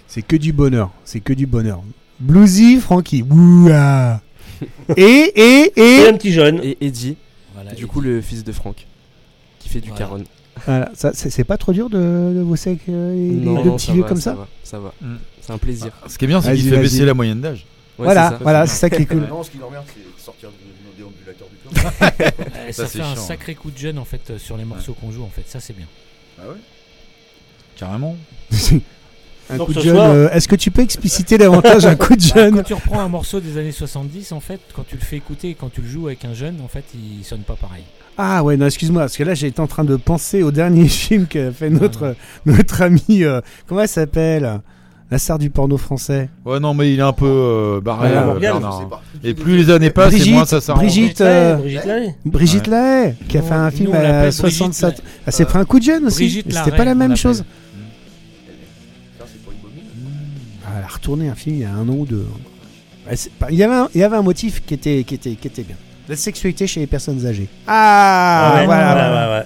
c'est 0.07 0.21
que 0.21 0.35
du 0.35 0.53
bonheur. 0.53 0.91
C'est 1.03 1.19
que 1.19 1.33
du 1.33 1.45
bonheur. 1.47 1.81
Bluesy, 2.19 2.79
Francky. 2.79 3.23
Ouah. 3.23 4.21
Et, 4.95 5.01
et, 5.03 5.71
Et 5.75 6.01
et... 6.03 6.07
un 6.07 6.13
petit 6.13 6.31
jeune. 6.31 6.59
Et 6.63 6.77
Eddie, 6.79 7.17
Voilà, 7.53 7.73
du 7.73 7.87
coup 7.87 7.99
le 7.99 8.21
fils 8.21 8.43
de 8.45 8.51
Franck, 8.53 8.87
qui 9.59 9.67
fait 9.67 9.81
du 9.81 9.89
Voilà. 9.89 10.05
caron. 10.05 10.23
Voilà, 10.65 10.89
ça, 10.93 11.11
c'est 11.13 11.29
c'est 11.29 11.43
pas 11.43 11.57
trop 11.57 11.73
dur 11.73 11.89
de, 11.89 11.97
de 12.37 12.41
bosser 12.41 12.69
avec 12.69 12.87
euh, 12.87 13.13
les, 13.13 13.31
les 13.55 13.63
deux 13.63 13.71
petits 13.71 13.87
ça 13.87 13.93
vieux 13.93 14.03
comme 14.03 14.21
ça, 14.21 14.33
va, 14.35 14.47
ça 14.63 14.79
va. 14.79 14.93
Mm. 15.01 15.15
C'est 15.41 15.51
un 15.51 15.57
plaisir. 15.57 15.91
Ce 16.07 16.17
qui 16.17 16.23
est 16.23 16.27
bien, 16.29 16.41
c'est 16.41 16.47
Vas-y, 16.49 16.57
qu'il 16.59 16.69
fait 16.69 16.75
vas-y. 16.75 16.83
baisser 16.83 17.05
la 17.05 17.13
moyenne 17.13 17.41
d'âge. 17.41 17.65
Ouais, 17.99 18.05
Voilà, 18.05 18.29
c'est 18.29 18.37
ça. 18.37 18.39
voilà, 18.43 18.67
c'est 18.67 18.77
ça 18.77 18.89
qui 18.89 19.01
est 19.01 19.05
cool. 19.07 19.27
Non, 19.27 19.43
ce 19.43 19.51
qui 19.51 19.57
l'emmerde, 19.57 19.83
c'est 19.93 19.99
de 19.99 20.21
sortir 20.23 20.49
de 20.51 20.55
nos 20.87 21.11
déambulateurs 21.11 21.49
du 21.49 21.57
club. 22.39 22.53
Eh, 22.69 22.71
Ça, 22.71 22.83
ça, 22.83 22.87
c'est 22.87 22.97
fait 22.99 23.03
un 23.03 23.13
chiant. 23.15 23.23
sacré 23.23 23.55
coup 23.55 23.71
de 23.71 23.77
jeune 23.77 23.97
en 23.99 24.05
fait 24.05 24.21
euh, 24.29 24.37
sur 24.37 24.55
les 24.55 24.63
morceaux 24.63 24.93
qu'on 24.93 25.11
joue 25.11 25.23
en 25.23 25.29
fait. 25.29 25.43
Ça 25.47 25.59
c'est 25.59 25.75
bien. 25.75 25.87
Ah 26.39 26.43
ouais? 26.47 26.55
Carrément. 27.77 28.15
un 29.49 29.57
Donc 29.57 29.67
coup 29.67 29.73
de 29.73 29.79
jeune. 29.81 29.95
soir- 29.95 30.09
euh, 30.11 30.29
Est-ce 30.31 30.47
que 30.47 30.55
tu 30.55 30.71
peux 30.71 30.81
expliciter 30.81 31.37
davantage 31.37 31.85
un 31.85 31.95
coup 31.95 32.15
de 32.15 32.21
Bah, 32.21 32.27
jeune 32.35 32.55
quand 32.55 32.63
tu 32.63 32.73
reprends 32.73 32.99
un 32.99 33.09
morceau 33.09 33.39
des 33.39 33.57
années 33.59 33.71
70, 33.71 34.31
en 34.31 34.39
fait, 34.39 34.59
quand 34.75 34.85
tu 34.87 34.95
le 34.95 35.01
fais 35.01 35.17
écouter 35.17 35.49
et 35.49 35.53
quand 35.53 35.71
tu 35.71 35.81
le 35.81 35.87
joues 35.87 36.07
avec 36.07 36.25
un 36.25 36.33
jeune, 36.33 36.55
en 36.63 36.67
fait, 36.67 36.83
il 36.95 37.23
sonne 37.23 37.41
pas 37.41 37.55
pareil. 37.55 37.83
Ah 38.17 38.43
ouais, 38.43 38.55
non, 38.57 38.65
excuse-moi, 38.65 39.01
parce 39.03 39.17
que 39.17 39.23
là 39.23 39.33
j'étais 39.33 39.59
en 39.59 39.67
train 39.67 39.83
de 39.83 39.95
penser 39.97 40.41
au 40.41 40.51
dernier 40.51 40.87
film 40.87 41.27
qu'a 41.27 41.51
fait 41.51 41.69
notre, 41.69 42.15
non. 42.45 42.53
notre 42.57 42.81
ami. 42.81 43.03
euh, 43.09 43.41
comment 43.67 43.81
elle 43.81 43.87
s'appelle? 43.89 44.61
La 45.11 45.19
star 45.19 45.37
du 45.37 45.51
porno 45.51 45.77
français. 45.77 46.29
Ouais, 46.45 46.59
non, 46.59 46.73
mais 46.73 46.91
il 46.91 46.97
est 46.99 47.03
un 47.03 47.13
peu 47.13 47.27
euh, 47.27 47.79
barré, 47.79 48.09
euh, 48.11 48.39
Bernard, 48.39 48.81
hein. 48.91 48.99
Et 49.23 49.35
plus 49.35 49.55
les 49.57 49.69
années 49.69 49.91
passent, 49.91 50.13
et 50.13 50.15
Brigitte, 50.17 50.33
moins 50.33 50.45
ça 50.45 50.59
s'arrange. 50.61 50.81
Brigitte, 50.81 51.21
euh, 51.21 51.55
Brigitte 51.57 51.85
Lahaye. 51.85 52.15
Brigitte 52.25 52.67
Lahaye, 52.67 53.15
qui 53.29 53.37
a 53.37 53.41
Nous, 53.41 53.47
fait 53.47 53.53
un 53.53 53.65
nous, 53.65 53.71
film 53.77 53.91
l'appelle 53.91 54.05
à 54.15 54.21
Brigitte 54.21 54.39
67. 54.41 54.97
La- 54.97 55.03
Elle 55.27 55.33
s'est 55.33 55.45
pris 55.45 55.59
un 55.59 55.65
coup 55.65 55.77
de 55.79 55.83
jeune 55.85 56.05
aussi. 56.05 56.43
C'était 56.49 56.71
pas 56.75 56.85
la 56.85 56.95
même 56.95 57.15
chose. 57.15 57.43
Elle 60.77 60.83
a 60.83 60.87
retourné 60.87 61.29
un 61.29 61.35
film 61.35 61.55
il 61.55 61.61
y 61.61 61.65
a 61.65 61.71
un 61.73 61.87
an 61.87 61.93
ou 61.93 62.05
deux. 62.05 62.25
Il 63.51 63.55
y, 63.55 63.63
avait 63.63 63.73
un, 63.75 63.89
il 63.93 64.01
y 64.01 64.03
avait 64.03 64.15
un 64.17 64.21
motif 64.23 64.63
qui 64.65 64.73
était, 64.73 65.03
qui, 65.03 65.15
était, 65.15 65.35
qui 65.35 65.47
était 65.47 65.63
bien. 65.63 65.75
La 66.09 66.15
sexualité 66.15 66.65
chez 66.67 66.79
les 66.79 66.87
personnes 66.87 67.25
âgées. 67.25 67.47
Ah, 67.67 68.51
Ah 68.53 68.59
ouais, 68.59 68.65
voilà, 68.65 68.87
ouais, 68.87 68.93
voilà. 68.95 69.29
ouais, 69.31 69.39
ouais. 69.39 69.45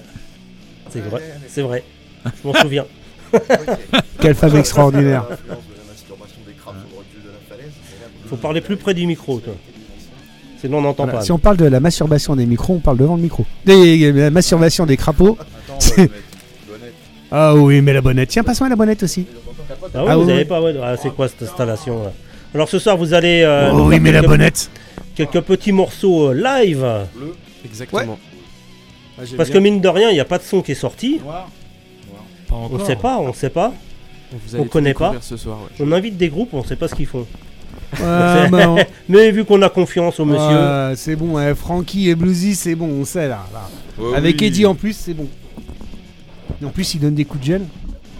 C'est 0.90 1.00
vrai, 1.00 1.22
c'est 1.48 1.62
vrai. 1.62 1.84
Je 2.24 2.48
m'en 2.48 2.54
souviens. 2.54 2.84
Quelle 4.20 4.34
femme 4.34 4.56
extraordinaire. 4.56 5.24
Faut 8.28 8.36
parler 8.36 8.60
plus 8.60 8.76
près 8.76 8.94
du 8.94 9.06
micro, 9.06 9.38
toi. 9.40 9.54
Sinon 10.60 10.78
on 10.78 10.82
n'entend 10.82 11.04
Voilà, 11.04 11.18
pas. 11.20 11.24
Si 11.24 11.32
on 11.32 11.38
parle 11.38 11.56
de 11.56 11.64
la 11.64 11.80
masturbation 11.80 12.36
des 12.36 12.46
micros, 12.46 12.74
on 12.74 12.80
parle 12.80 12.98
devant 12.98 13.16
le 13.16 13.22
micro. 13.22 13.46
Des- 13.64 14.12
la 14.12 14.30
masturbation 14.30 14.84
des 14.86 14.96
crapauds. 14.96 15.38
Attends. 15.40 16.04
Ah 17.30 17.54
oui, 17.54 17.80
mais 17.80 17.92
la 17.92 18.00
bonnette. 18.00 18.28
Tiens, 18.30 18.42
passe-moi 18.42 18.68
la 18.68 18.76
bonnette 18.76 19.02
aussi. 19.02 19.26
Ah 19.94 20.02
oui, 20.02 20.06
Ah 20.08 20.16
vous 20.16 20.24
oui, 20.30 20.44
pas, 20.44 20.60
ouais. 20.60 20.74
Ah, 20.82 20.96
c'est 21.00 21.14
quoi 21.14 21.28
cette 21.28 21.42
installation 21.42 22.02
là 22.04 22.12
Alors 22.54 22.68
ce 22.68 22.78
soir 22.78 22.96
vous 22.96 23.14
allez. 23.14 23.42
euh, 23.42 23.70
oh 23.72 23.82
oui, 23.84 23.94
faire 23.94 24.00
mais 24.02 24.12
la 24.12 24.20
quelques- 24.20 24.30
bonnette. 24.30 24.70
Quelques 25.14 25.40
petits 25.42 25.72
morceaux 25.72 26.30
euh, 26.30 26.34
live. 26.34 26.84
Exactement. 27.64 28.18
Parce 29.36 29.50
que 29.50 29.58
mine 29.58 29.80
de 29.80 29.88
rien, 29.88 30.10
il 30.10 30.14
n'y 30.14 30.20
a 30.20 30.24
pas 30.24 30.38
de 30.38 30.42
son 30.42 30.62
qui 30.62 30.72
est 30.72 30.74
sorti. 30.76 31.20
Pas 31.24 31.46
On 32.50 32.64
encore. 32.64 32.86
sait 32.86 32.96
pas, 32.96 33.18
on 33.18 33.32
sait 33.32 33.50
pas. 33.50 33.72
Vous 34.32 34.38
on 34.52 34.54
allez 34.54 34.64
tout 34.64 34.70
connaît 34.70 34.94
pas. 34.94 34.98
découvrir 35.10 35.22
ce 35.22 35.36
soir. 35.36 35.58
ouais. 35.58 35.84
On 35.86 35.92
invite 35.92 36.16
des 36.16 36.28
groupes, 36.28 36.50
on 36.52 36.64
sait 36.64 36.76
pas 36.76 36.88
ce 36.88 36.94
qu'ils 36.94 37.06
font. 37.06 37.26
Ah, 38.02 38.46
bah, 38.50 38.70
on- 38.70 38.78
Mais 39.08 39.30
vu 39.30 39.44
qu'on 39.44 39.60
a 39.62 39.68
confiance 39.68 40.18
au 40.20 40.24
monsieur, 40.24 40.40
Ah, 40.58 40.92
c'est 40.96 41.16
bon, 41.16 41.36
hein, 41.36 41.54
Frankie 41.54 42.08
et 42.08 42.14
Bluesy, 42.14 42.54
c'est 42.54 42.74
bon, 42.74 42.86
on 42.88 43.04
sait 43.04 43.28
là. 43.28 43.44
là. 43.52 43.68
Ouais, 44.02 44.16
Avec 44.16 44.40
oui. 44.40 44.46
Eddie 44.46 44.66
en 44.66 44.74
plus, 44.74 44.94
c'est 44.96 45.14
bon. 45.14 45.28
Et 46.60 46.64
en 46.64 46.70
plus, 46.70 46.94
il 46.94 47.00
donne 47.00 47.14
des 47.14 47.24
coups 47.24 47.40
de 47.40 47.46
gel. 47.46 47.62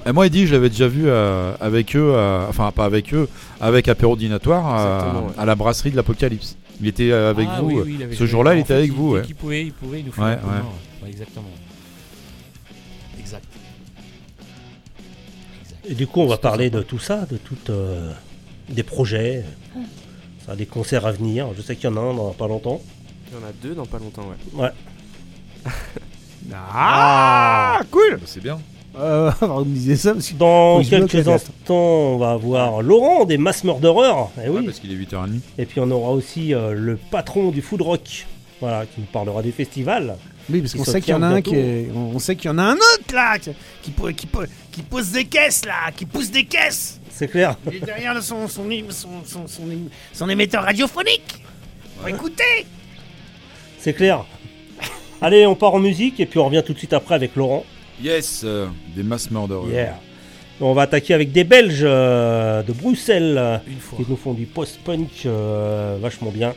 Et 0.06 0.12
moi, 0.12 0.26
Eddie, 0.26 0.46
je 0.46 0.54
l'avais 0.54 0.70
déjà 0.70 0.88
vu 0.88 1.04
euh, 1.06 1.52
avec 1.60 1.94
eux, 1.94 2.12
euh, 2.14 2.46
enfin 2.48 2.70
pas 2.72 2.86
avec 2.86 3.12
eux, 3.12 3.28
avec 3.60 3.86
Apéro 3.88 4.16
Dinatoire 4.16 4.64
ouais. 5.26 5.32
à 5.36 5.44
la 5.44 5.54
brasserie 5.54 5.90
de 5.90 5.96
l'Apocalypse. 5.96 6.56
Il 6.80 6.86
était 6.86 7.10
euh, 7.12 7.28
avec 7.30 7.46
Ah 7.50 7.60
vous. 7.60 7.66
oui, 7.68 7.76
euh, 7.76 7.82
oui, 7.84 7.94
il 7.98 8.02
avait 8.02 8.16
ce 8.16 8.24
jour-là, 8.24 8.54
il 8.54 8.60
était 8.60 8.72
avec 8.72 8.92
vous. 8.92 9.12
Ouais. 9.12 9.22
qu'il 9.22 9.34
pouvait, 9.34 9.64
il 9.66 9.72
pouvait, 9.72 10.00
il 10.00 10.06
nous 10.06 10.12
faire 10.12 10.24
Ouais, 10.24 10.38
un 11.02 11.06
exactement. 11.06 11.50
Exact. 13.18 13.44
Et 15.86 15.94
du 15.94 16.06
coup, 16.06 16.20
on 16.20 16.26
va 16.26 16.38
parler 16.38 16.70
de 16.70 16.80
tout 16.80 16.98
ça, 16.98 17.26
de 17.30 17.36
toutes 17.36 17.68
euh, 17.68 18.10
des 18.70 18.82
projets, 18.82 19.44
ça, 20.46 20.56
des 20.56 20.64
concerts 20.66 21.04
à 21.04 21.12
venir. 21.12 21.48
Je 21.54 21.60
sais 21.60 21.76
qu'il 21.76 21.90
y 21.90 21.92
en 21.92 21.96
a 21.98 22.00
un 22.00 22.14
dans 22.14 22.30
pas 22.32 22.48
longtemps. 22.48 22.80
Il 23.30 23.38
y 23.38 23.44
en 23.44 23.46
a 23.46 23.52
deux 23.62 23.74
dans 23.74 23.86
pas 23.86 23.98
longtemps, 23.98 24.26
ouais. 24.54 24.62
Ouais. 24.64 24.70
Ah, 26.72 27.80
cool 27.90 28.20
C'est 28.26 28.42
bien. 28.42 28.58
euh, 28.98 29.30
Vous 29.40 29.64
me 29.64 29.74
disiez 29.74 29.96
ça 29.96 30.12
parce 30.14 30.28
que 30.28 30.34
Dans 30.34 30.82
quelques 30.82 31.28
instants, 31.28 31.74
on 31.74 32.18
va 32.18 32.32
avoir 32.32 32.82
Laurent 32.82 33.24
des 33.24 33.38
Mass 33.38 33.64
Murderers. 33.64 34.28
Eh 34.38 34.48
Ouais, 34.48 34.58
oui. 34.60 34.66
parce 34.66 34.78
qu'il 34.80 34.90
est 34.92 34.96
8h30. 34.96 35.40
Et 35.58 35.66
puis 35.66 35.80
on 35.80 35.90
aura 35.90 36.10
aussi 36.10 36.54
euh, 36.54 36.72
le 36.72 36.96
patron 36.96 37.50
du 37.50 37.62
food 37.62 37.82
rock, 37.82 38.26
voilà, 38.60 38.86
qui 38.86 39.00
nous 39.00 39.06
parlera 39.06 39.42
des 39.42 39.52
festivals. 39.52 40.16
Oui, 40.48 40.60
parce 40.60 40.74
qu'on 40.74 40.84
sait 40.84 41.00
qu'il 41.00 41.12
y 41.12 41.16
en 41.16 41.22
a 41.22 41.26
un 41.28 41.42
qui 41.42 41.54
est... 41.54 41.90
On 41.94 42.18
sait 42.18 42.34
qu'il 42.34 42.46
y 42.50 42.52
en 42.52 42.58
a 42.58 42.62
un 42.64 42.74
autre 42.74 43.14
là 43.14 43.38
qui, 43.38 43.50
qui, 43.82 43.90
pou- 43.92 44.12
qui, 44.12 44.26
pou- 44.26 44.42
qui 44.72 44.82
pose 44.82 45.12
des 45.12 45.24
caisses 45.26 45.64
là, 45.64 45.92
qui 45.96 46.06
pousse 46.06 46.30
des 46.30 46.44
caisses. 46.44 46.98
C'est 47.12 47.28
clair. 47.28 47.56
Il 47.70 47.76
est 47.76 47.80
derrière 47.86 48.20
son, 48.22 48.48
son, 48.48 48.64
son, 48.90 49.08
son, 49.24 49.46
son, 49.46 49.62
son 50.12 50.28
émetteur 50.28 50.64
radiophonique. 50.64 51.44
Faut 52.02 52.08
écouter. 52.08 52.66
C'est 53.78 53.92
clair. 53.92 54.24
Allez, 55.22 55.46
on 55.46 55.54
part 55.54 55.74
en 55.74 55.78
musique 55.80 56.18
et 56.20 56.26
puis 56.26 56.38
on 56.38 56.46
revient 56.46 56.62
tout 56.64 56.72
de 56.72 56.78
suite 56.78 56.92
après 56.92 57.14
avec 57.14 57.36
Laurent. 57.36 57.64
Yes, 58.02 58.42
euh, 58.44 58.66
des 58.96 59.02
mass 59.02 59.30
murderers. 59.30 59.68
Yeah. 59.70 60.00
On 60.62 60.72
va 60.74 60.82
attaquer 60.82 61.14
avec 61.14 61.32
des 61.32 61.44
Belges 61.44 61.80
euh, 61.82 62.62
de 62.62 62.72
Bruxelles 62.72 63.36
euh, 63.38 63.58
Une 63.66 63.78
fois. 63.78 63.98
qui 63.98 64.10
nous 64.10 64.16
font 64.16 64.32
du 64.34 64.46
post-punk 64.46 65.08
euh, 65.26 65.96
vachement 66.00 66.30
bien. 66.30 66.54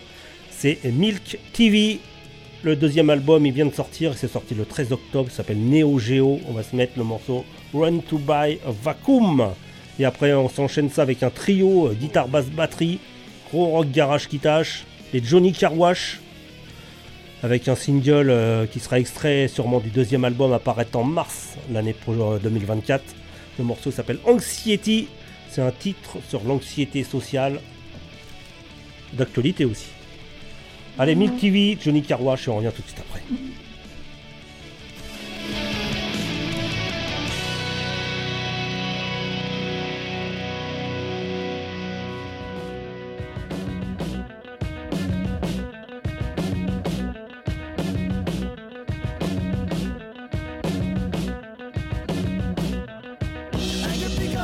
C'est 0.50 0.80
Milk 0.86 1.38
TV. 1.54 2.00
Le 2.64 2.78
deuxième 2.78 3.10
album, 3.10 3.46
il 3.46 3.52
vient 3.52 3.66
de 3.66 3.74
sortir. 3.74 4.14
C'est 4.16 4.30
sorti 4.32 4.56
le 4.56 4.64
13 4.66 4.94
octobre. 4.94 5.28
Il 5.30 5.34
s'appelle 5.36 5.60
Neo 5.60 6.00
Geo. 6.00 6.40
On 6.48 6.54
va 6.54 6.64
se 6.64 6.76
mettre 6.76 6.94
le 6.98 7.04
morceau 7.04 7.44
Run 7.74 7.98
to 8.00 8.18
Buy 8.18 8.60
a 8.66 8.72
Vacuum. 8.84 9.50
Et 10.00 10.06
après, 10.06 10.34
on 10.34 10.48
s'enchaîne 10.50 10.90
ça 10.90 11.02
avec 11.02 11.22
un 11.24 11.30
trio 11.30 11.88
euh, 11.88 11.94
guitare, 11.94 12.28
basse, 12.30 12.46
batterie, 12.48 13.00
gros 13.52 13.68
rock 13.68 13.92
garage 13.92 14.28
qui 14.30 14.40
tâche. 14.40 14.86
Les 15.14 15.22
Johnny 15.24 15.52
Carwash. 15.52 16.20
Avec 17.44 17.68
un 17.68 17.76
single 17.76 18.30
euh, 18.30 18.66
qui 18.66 18.80
sera 18.80 19.00
extrait 19.00 19.50
sûrement 19.50 19.80
du 19.82 19.90
deuxième 19.90 20.24
album 20.24 20.54
apparaître 20.54 20.98
en 20.98 21.04
mars 21.04 21.56
l'année 21.72 21.94
pro- 21.94 22.14
euh, 22.14 22.40
2024. 22.42 23.04
Le 23.60 23.66
morceau 23.66 23.92
s'appelle 23.92 24.20
Anxiety. 24.26 25.08
C'est 25.50 25.62
un 25.62 25.72
titre 25.72 26.18
sur 26.30 26.42
l'anxiété 26.46 27.04
sociale. 27.04 27.60
D'actualité 29.14 29.66
aussi. 29.66 29.88
Allez, 30.98 31.16
Milk 31.16 31.38
TV, 31.40 31.78
Johnny 31.84 32.02
Carwash 32.02 32.48
on 32.48 32.56
revient 32.58 32.72
tout 32.74 32.82
de 32.82 32.88
suite 32.88 33.00
après. 33.10 33.22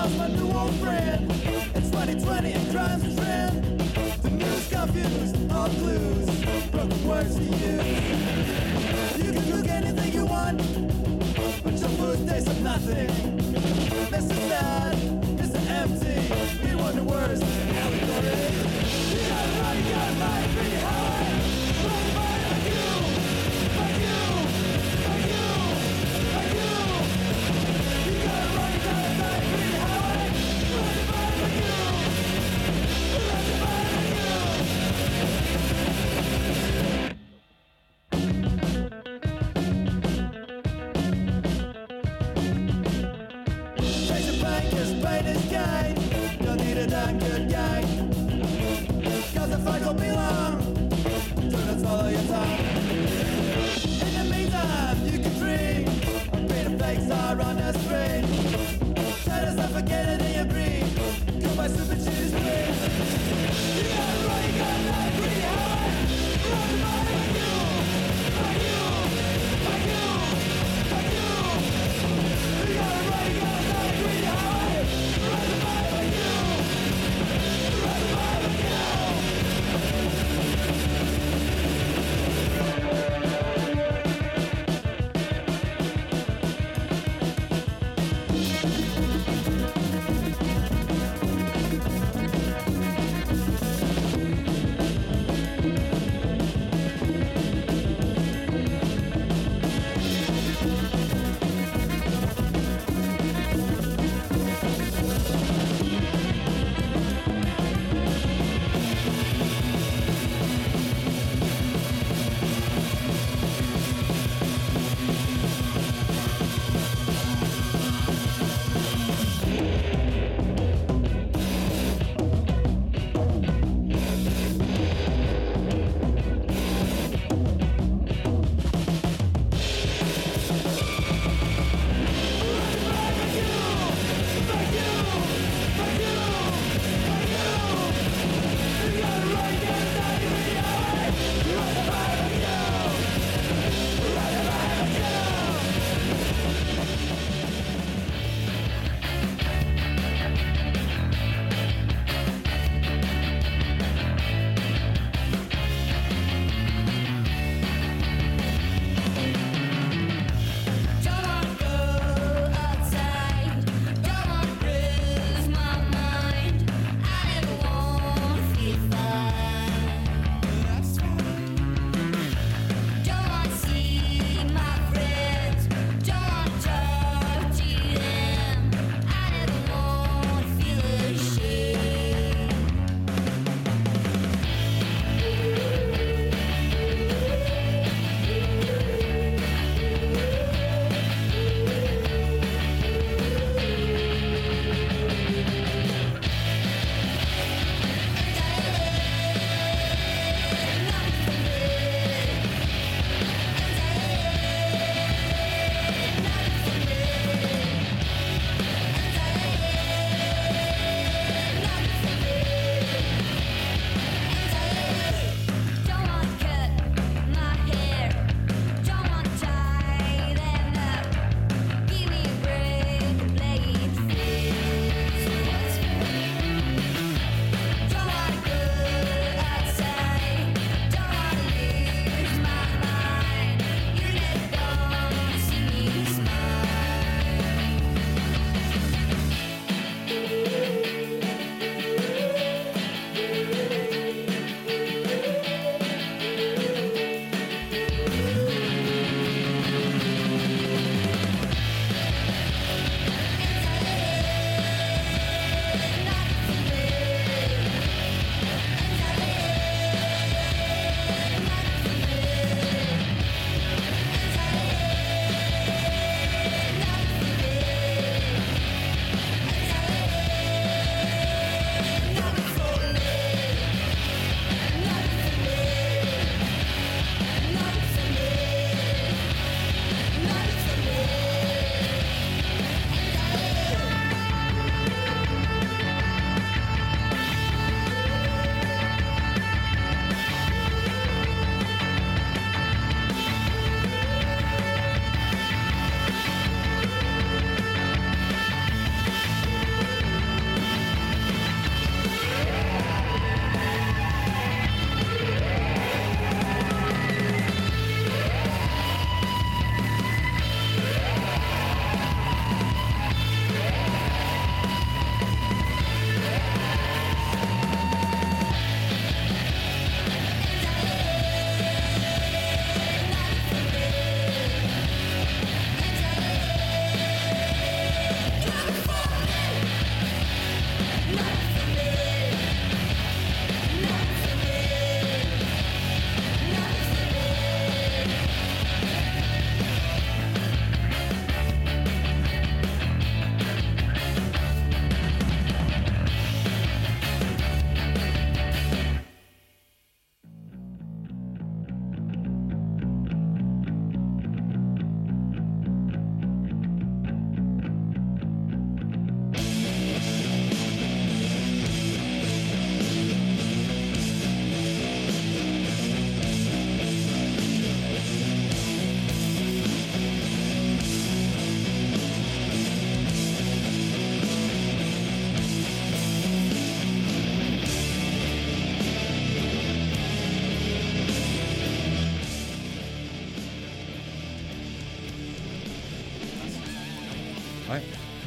Becomes 0.10 0.18
my 0.18 0.28
new 0.40 0.52
old 0.58 0.74
friend. 0.76 1.32
It's 1.76 1.90
2020 1.92 2.52
and 2.54 2.72
crime's 2.72 3.04
a 3.04 3.16
trend. 3.16 3.80
The 4.22 4.30
news 4.30 4.68
confused, 4.70 5.52
all 5.52 5.70
clues, 5.70 6.70
broken 6.72 7.08
words 7.08 7.36
to 7.36 7.44
use. 7.44 9.18
You 9.18 9.34
can 9.34 9.52
cook 9.52 9.68
anything 9.68 10.14
you 10.14 10.26
want, 10.26 10.58
but 11.64 11.74
your 11.74 11.90
food 11.90 12.28
tastes 12.28 12.50
of 12.50 12.62
nothing. 12.62 13.10
Mr. 14.10 14.36
Sad, 14.50 14.98
Mr. 15.38 15.70
Empty, 15.70 16.68
we 16.68 16.76
want 16.76 16.96
the 16.96 17.04
worst. 17.04 17.44
Allegory. 17.44 18.34
You 19.12 19.30
gotta 19.30 19.62
run, 19.62 19.78
you 19.78 19.92
gotta 19.92 20.16
fight, 20.16 20.50
pretty 20.56 20.76
hard. 20.78 20.99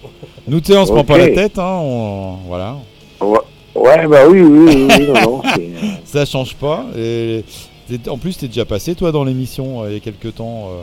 Nous, 0.47 0.61
tu 0.61 0.73
sais, 0.73 0.79
on 0.79 0.87
se 0.87 0.93
prend 0.93 1.05
pas 1.05 1.19
la 1.19 1.29
tête, 1.29 1.59
hein. 1.59 1.79
on- 1.83 2.37
Voilà. 2.47 2.77
Ouais, 3.21 3.39
ouais, 3.75 4.07
bah 4.07 4.29
oui, 4.29 4.41
oui, 4.43 4.67
oui, 4.69 4.89
oui, 4.99 5.07
non, 5.09 5.21
non, 5.23 5.43
c'est... 5.55 5.61
euh, 5.63 5.89
Ça 6.05 6.25
change 6.25 6.55
pas. 6.55 6.85
Et 6.97 7.43
en 8.09 8.17
plus, 8.19 8.37
t'es 8.39 8.47
déjà 8.49 8.65
passé, 8.65 8.95
toi, 8.95 9.11
dans 9.13 9.25
l'émission 9.25 9.83
euh, 9.83 9.89
il 9.91 9.95
y 9.95 9.97
a 9.97 10.01
quelques 10.01 10.35
temps. 10.37 10.69
euh, 10.71 10.83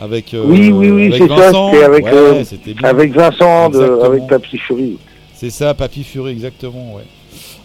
avec, 0.00 0.34
euh, 0.34 0.42
Oui, 0.46 0.70
oui, 0.72 0.90
oui, 0.90 1.06
avec 1.06 1.22
c'est 1.22 1.28
ça, 1.28 1.34
Vincent. 1.34 1.70
c'était 1.72 1.84
avec, 1.84 2.04
Ouais, 2.04 2.10
euh. 2.14 2.42
Avec 2.82 3.12
Vincent, 3.12 3.70
de, 3.70 4.00
avec 4.04 4.26
Papy 4.26 4.58
Fury. 4.58 4.98
C'est 5.34 5.50
ça, 5.50 5.74
Papy 5.74 6.04
Fury, 6.04 6.32
exactement, 6.32 6.94
ouais. 6.96 7.02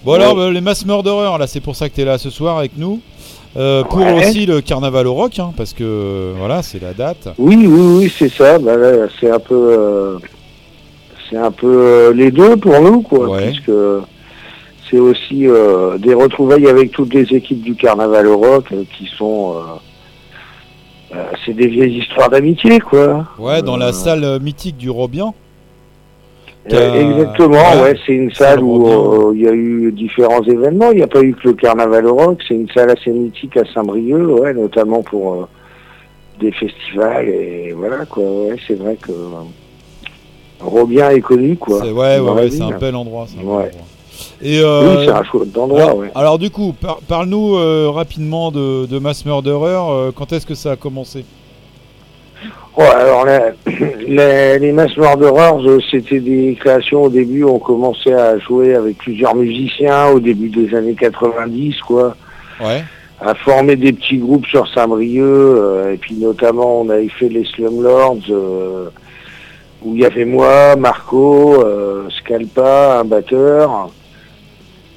Bon 0.06 0.14
alors, 0.14 0.36
Ouais. 0.36 0.46
bah, 0.48 0.52
les 0.52 0.62
Mass 0.62 0.86
Murderers, 0.86 1.38
là, 1.38 1.48
c'est 1.48 1.62
pour 1.62 1.76
ça 1.76 1.90
que 1.90 1.96
t'es 1.96 2.06
là 2.06 2.18
ce 2.18 2.30
soir 2.30 2.58
avec 2.58 2.72
nous. 2.78 3.00
Euh, 3.56 3.84
pour 3.84 4.00
Ouais. 4.00 4.14
aussi 4.28 4.46
le 4.48 4.62
carnaval 4.62 5.06
au 5.08 5.14
rock, 5.14 5.38
hein, 5.38 5.54
parce 5.56 5.74
que 5.74 5.84
euh, 5.84 6.34
voilà, 6.38 6.64
c'est 6.64 6.82
la 6.82 6.94
date. 6.94 7.30
Oui, 7.38 7.56
oui, 7.56 7.68
oui, 8.04 8.14
c'est 8.18 8.30
ça. 8.32 8.58
Bah, 8.58 8.74
c'est 9.20 9.30
un 9.30 9.40
peu... 9.40 9.54
euh, 9.78 10.18
c'est 11.30 11.38
un 11.38 11.52
peu 11.52 11.68
euh, 11.68 12.14
les 12.14 12.32
deux 12.32 12.58
pour 12.58 12.82
nous, 12.82 13.02
quoi, 13.02 13.38
puisque 13.38 13.72
c'est 14.90 15.00
aussi 15.00 15.48
euh, 15.48 15.98
des 16.00 16.14
retrouvailles 16.14 16.68
avec 16.68 16.92
toutes 16.92 17.14
les 17.14 17.32
équipes 17.36 17.62
du 17.62 17.76
Carnaval 17.76 18.28
au 18.28 18.38
Rock 18.38 18.66
euh, 18.74 18.84
qui 18.98 19.08
sont... 19.18 19.54
euh, 21.14 21.18
euh, 21.18 21.24
c'est 21.46 21.54
des 21.54 21.68
vieilles 21.68 22.00
histoires 22.00 22.30
d'amitié, 22.30 22.80
quoi. 22.80 23.26
Ouais, 23.40 23.62
dans 23.62 23.76
Euh, 23.76 23.80
la 23.86 23.94
salle 23.94 24.24
euh, 24.24 24.40
mythique 24.40 24.78
du 24.78 24.90
Robian. 24.90 25.34
Euh, 26.72 27.12
exactement, 27.18 27.58
ouais. 27.76 27.82
ouais, 27.82 28.00
c'est 28.06 28.14
une 28.14 28.32
salle 28.34 28.62
où 28.64 28.88
euh, 28.88 29.34
il 29.36 29.42
y 29.42 29.48
a 29.48 29.52
eu 29.52 29.92
différents 29.92 30.42
événements. 30.44 30.92
Il 30.92 30.98
n'y 30.98 31.04
a 31.04 31.08
pas 31.08 31.22
eu 31.22 31.34
que 31.36 31.50
le 31.50 31.54
Carnaval 31.56 32.06
au 32.08 32.16
Rock, 32.16 32.42
c'est 32.48 32.54
une 32.56 32.70
salle 32.70 32.90
assez 32.90 33.12
mythique 33.12 33.58
à 33.58 33.64
Saint-Brieuc, 33.74 34.40
ouais, 34.40 34.54
notamment 34.54 35.04
pour 35.04 35.34
euh, 35.34 35.48
des 36.40 36.54
festivals 36.54 37.28
et 37.28 37.74
voilà 37.74 38.06
quoi. 38.06 38.24
Ouais, 38.24 38.56
c'est 38.66 38.76
vrai 38.80 38.96
que 38.96 39.12
euh, 39.12 39.44
Robien 40.62 41.10
est 41.10 41.20
connu 41.20 41.58
quoi. 41.58 41.80
C'est- 41.82 41.92
Ouais, 41.92 42.18
ouais, 42.20 42.32
ouais, 42.32 42.50
c'est 42.50 42.62
un 42.62 42.78
bel 42.78 42.96
endroit. 42.96 43.26
c'est 43.28 43.36
un 43.40 43.42
bel 43.42 43.48
Ouais. 43.50 43.56
endroit. 43.66 43.82
Et 44.42 44.60
euh, 44.62 44.98
Oui, 44.98 45.06
c'est 45.06 45.12
un 45.12 45.24
chouette 45.24 45.58
endroit, 45.58 45.82
alors, 45.84 45.98
ouais. 45.98 46.12
alors, 46.16 46.40
du 46.40 46.50
coup, 46.50 46.74
par- 46.80 47.00
parle-nous 47.08 47.56
euh, 47.56 47.90
rapidement 47.90 48.52
de, 48.52 48.86
de 48.86 49.00
Mass 49.00 49.26
Murderer. 49.26 49.76
euh, 49.90 50.12
quand 50.16 50.32
est-ce 50.34 50.46
que 50.46 50.56
ça 50.56 50.72
a 50.72 50.76
commencé? 50.76 51.26
Alors 52.78 53.26
les, 53.26 53.40
les, 54.08 54.58
les 54.60 54.72
Mass 54.72 54.98
Murderers, 54.98 55.62
c'était 55.92 56.20
des 56.20 56.58
créations 56.60 57.04
au 57.04 57.10
début, 57.10 57.44
on 57.44 57.60
commençait 57.60 58.14
à 58.14 58.40
jouer 58.40 58.74
avec 58.74 58.98
plusieurs 58.98 59.36
musiciens 59.36 60.08
au 60.08 60.20
début 60.20 60.50
des 60.50 60.74
années 60.76 60.96
90 60.96 61.80
quoi. 61.82 62.16
Ouais. 62.60 62.84
à 63.22 63.36
former 63.36 63.76
des 63.76 63.94
petits 63.94 64.18
groupes 64.18 64.46
sur 64.48 64.68
Saint-Brieuc, 64.74 65.24
euh, 65.24 65.94
et 65.94 65.98
puis 65.98 66.16
notamment 66.16 66.82
on 66.82 66.90
avait 66.90 67.10
fait 67.10 67.30
les 67.30 67.46
Slumlords, 67.46 68.18
euh, 68.32 68.90
où 69.84 69.94
il 69.96 70.02
y 70.02 70.06
avait 70.06 70.26
moi, 70.26 70.76
Marco, 70.76 71.64
euh, 71.64 72.10
Scalpa, 72.20 73.00
un 73.00 73.04
batteur, 73.06 73.90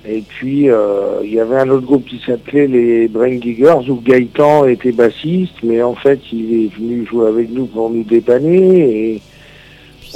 et 0.09 0.23
puis 0.23 0.69
euh, 0.71 1.21
il 1.25 1.33
y 1.35 1.40
avait 1.40 1.57
un 1.57 1.69
autre 1.71 1.87
groupe 1.87 2.05
qui 2.07 2.21
s'appelait 2.25 2.66
les 2.66 3.09
Brain 3.09 3.40
Giggers, 3.40 3.88
où 3.90 3.97
Gaëtan 4.01 4.66
était 4.66 4.92
bassiste, 4.92 5.55
mais 5.62 5.83
en 5.83 5.95
fait 5.95 6.21
il 6.33 6.64
est 6.64 6.75
venu 6.77 7.05
jouer 7.07 7.29
avec 7.29 7.51
nous 7.51 7.66
pour 7.66 7.90
nous 7.90 8.05
dépanner, 8.05 9.14
et 9.14 9.23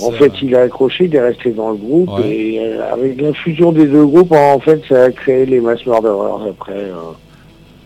en 0.03 0.13
fait 0.13 0.33
il 0.43 0.55
a 0.55 0.63
accroché, 0.63 1.05
il 1.07 1.15
est 1.15 1.21
resté 1.21 1.51
dans 1.51 1.71
le 1.71 1.77
groupe, 1.77 2.11
Ouais. 2.19 2.29
et 2.31 2.61
euh, 2.61 2.93
avec 2.93 3.21
la 3.21 3.33
fusion 3.33 3.73
des 3.73 3.87
deux 3.87 4.07
groupes, 4.07 4.33
en 4.33 4.61
fait 4.61 4.81
ça 4.89 5.05
a 5.05 5.11
créé 5.11 5.47
les 5.47 5.61
Mass 5.61 5.85
Murderers 5.87 6.47
après... 6.51 6.73
euh, 6.73 7.13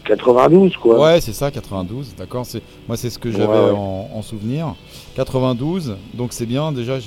92 0.07 0.77
quoi. 0.77 1.01
Ouais, 1.01 1.21
c'est 1.23 1.33
ça, 1.33 1.51
92, 1.51 2.15
d'accord. 2.19 2.45
Moi, 2.87 2.97
c'est 2.99 3.09
ce 3.09 3.19
que 3.19 3.31
j'avais 3.31 3.47
Ouais, 3.47 3.71
en, 3.75 4.11
en 4.15 4.21
souvenir. 4.21 4.75
92, 5.17 5.97
donc 6.13 6.35
c'est 6.35 6.45
bien. 6.45 6.73
Déjà, 6.73 6.99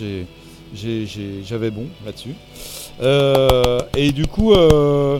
j'avais 0.73 1.69
bon 1.69 1.85
là-dessus. 2.03 2.33
Euh, 3.01 3.79
et 3.95 4.11
du 4.11 4.25
coup, 4.25 4.53
euh, 4.53 5.19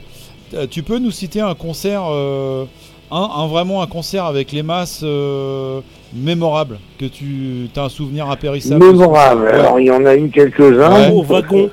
tu 0.70 0.84
peux 0.84 0.98
nous 1.00 1.12
citer 1.12 1.42
un 1.42 1.54
concert, 1.54 2.04
euh, 2.10 2.66
un, 3.12 3.30
un- 3.36 3.48
vraiment 3.48 3.82
un 3.82 3.88
concert 3.88 4.26
avec 4.26 4.52
les 4.52 4.64
masses 4.64 5.02
euh, 5.04 5.82
mémorable 6.14 6.80
que 7.00 7.06
tu 7.06 7.70
as 7.76 7.84
un 7.84 7.90
souvenir 7.90 8.30
impérissable. 8.30 8.84
Mémorable. 8.86 9.44
Ouais. 9.44 9.52
Alors 9.52 9.80
il 9.80 9.86
y 9.88 9.92
en 9.92 10.06
a 10.06 10.16
eu 10.16 10.30
quelques-uns. 10.30 11.10
Ouais. 11.10 11.12
Au 11.12 11.22
wagon. 11.24 11.70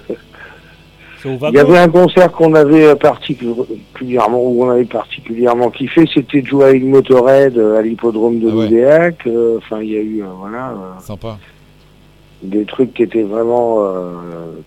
Il 1.27 1.55
y 1.55 1.59
avait 1.59 1.79
un 1.79 1.89
concert 1.89 2.31
qu'on 2.33 2.53
avait 2.55 2.95
particulièrement, 2.97 4.43
où 4.43 4.63
on 4.65 4.69
avait 4.69 4.85
particulièrement 4.85 5.71
kiffé, 5.71 6.05
c'était 6.13 6.43
de 6.43 6.47
jouer 6.47 6.67
avec 6.67 6.85
Motorhead 6.85 7.59
à 7.59 7.81
l'hippodrome 7.81 8.41
de 8.41 8.51
Ah 8.51 8.55
ouais. 8.55 8.65
Loudéac. 8.65 9.27
Euh, 9.27 9.57
Enfin, 9.57 9.81
il 9.81 9.91
y 9.91 9.97
a 9.97 10.01
eu, 10.01 10.23
euh, 10.23 10.27
voilà, 10.39 10.69
euh, 10.73 11.01
Sympa. 11.01 11.39
Des 12.45 12.65
trucs 12.65 12.95
qui 12.95 13.03
étaient 13.03 13.23
vraiment, 13.23 13.85
euh, 13.85 14.13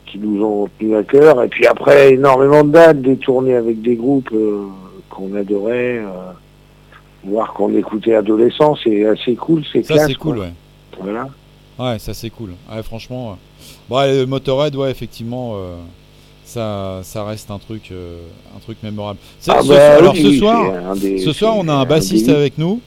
qui 0.05 0.17
nous 0.19 0.43
ont 0.43 0.67
tenu 0.79 0.95
à 0.95 1.03
cœur. 1.03 1.43
Et 1.43 1.47
puis 1.47 1.65
après, 1.67 2.13
énormément 2.13 2.63
de 2.63 2.71
dates, 2.71 3.01
des 3.01 3.17
tournées 3.17 3.55
avec 3.55 3.81
des 3.81 3.95
groupes 3.95 4.31
euh, 4.33 4.63
qu'on 5.09 5.33
adorait, 5.35 5.99
euh, 5.99 6.31
voire 7.23 7.53
qu'on 7.53 7.75
écoutait 7.75 8.15
adolescent. 8.15 8.75
C'est 8.83 9.05
assez 9.05 9.35
cool, 9.35 9.63
c'est 9.71 9.83
Ça, 9.83 9.93
classe. 9.95 10.07
c'est 10.07 10.15
cool, 10.15 10.35
quoi. 10.37 10.45
ouais. 10.45 10.53
Voilà. 11.01 11.27
Ouais, 11.79 11.99
ça 11.99 12.13
c'est 12.13 12.29
cool. 12.31 12.51
Ouais, 12.73 12.81
franchement. 12.83 13.29
ouais. 13.31 13.35
Bon, 13.89 14.01
le 14.01 14.25
Motorhead, 14.25 14.75
ouais, 14.75 14.89
effectivement, 14.89 15.55
ça, 16.43 17.01
ça 17.03 17.23
reste 17.23 17.51
un 17.51 17.59
truc, 17.59 17.91
un 18.55 18.59
truc 18.59 18.77
mémorable. 18.81 19.19
Ah 19.47 19.61
ce, 19.61 19.67
bah 19.67 19.75
soir- 19.75 19.77
oui, 19.77 19.97
alors 19.99 20.15
ce 20.15 20.31
soir, 20.33 20.95
des- 20.95 21.17
ce 21.19 21.31
soir, 21.33 21.55
on 21.57 21.67
a 21.67 21.73
un 21.73 21.85
bassiste 21.85 22.29
avec 22.29 22.57
nous 22.57 22.81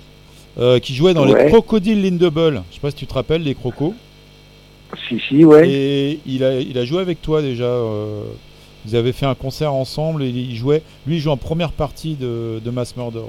qui 0.83 0.94
jouait 0.94 1.14
dans 1.14 1.24
les 1.24 1.35
Ouais. 1.35 1.46
Crocodile 1.46 2.03
Lindebel. 2.03 2.62
Je 2.70 2.74
sais 2.74 2.81
pas 2.81 2.90
si 2.90 2.96
tu 2.96 3.07
te 3.07 3.14
rappelles 3.14 3.42
les 3.42 3.55
crocos. 3.55 3.94
Si, 5.09 5.20
si, 5.29 5.44
ouais. 5.44 5.68
Et 5.68 6.20
il 6.26 6.42
a, 6.44 6.59
il 6.61 6.76
a 6.79 6.85
joué 6.85 7.00
avec 7.00 7.22
toi 7.22 7.42
déjà. 7.42 7.64
euh, 7.64 8.22
vous 8.87 8.94
avez 8.94 9.12
fait 9.12 9.26
un 9.26 9.35
concert 9.35 9.74
ensemble 9.74 10.22
et 10.22 10.29
il 10.29 10.57
jouait. 10.57 10.83
Lui, 11.07 11.16
il 11.16 11.20
joue 11.20 11.31
en 11.31 11.37
première 11.37 11.72
partie 11.72 12.14
de, 12.14 12.61
de 12.64 12.70
Mass 12.70 12.96
Murderer. 12.96 13.24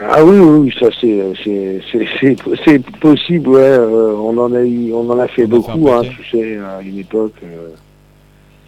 Ah 0.00 0.24
oui, 0.24 0.38
oui, 0.38 0.70
oui, 0.70 0.74
ça 0.78 0.86
c'est 1.00 2.78
possible, 3.00 3.48
ouais. 3.48 3.60
euh, 3.60 4.12
on 4.14 4.38
en 4.38 4.52
a 4.54 4.60
eu, 4.62 4.92
on 4.92 5.10
en 5.10 5.18
a 5.18 5.26
fait 5.26 5.44
On 5.44 5.46
a 5.46 5.62
fait 5.62 5.70
un 5.72 5.74
beaucoup, 5.76 5.90
hein, 5.90 6.02
tu 6.02 6.24
sais, 6.30 6.56
à 6.56 6.80
une 6.82 6.98
époque. 6.98 7.34
euh, 7.42 7.70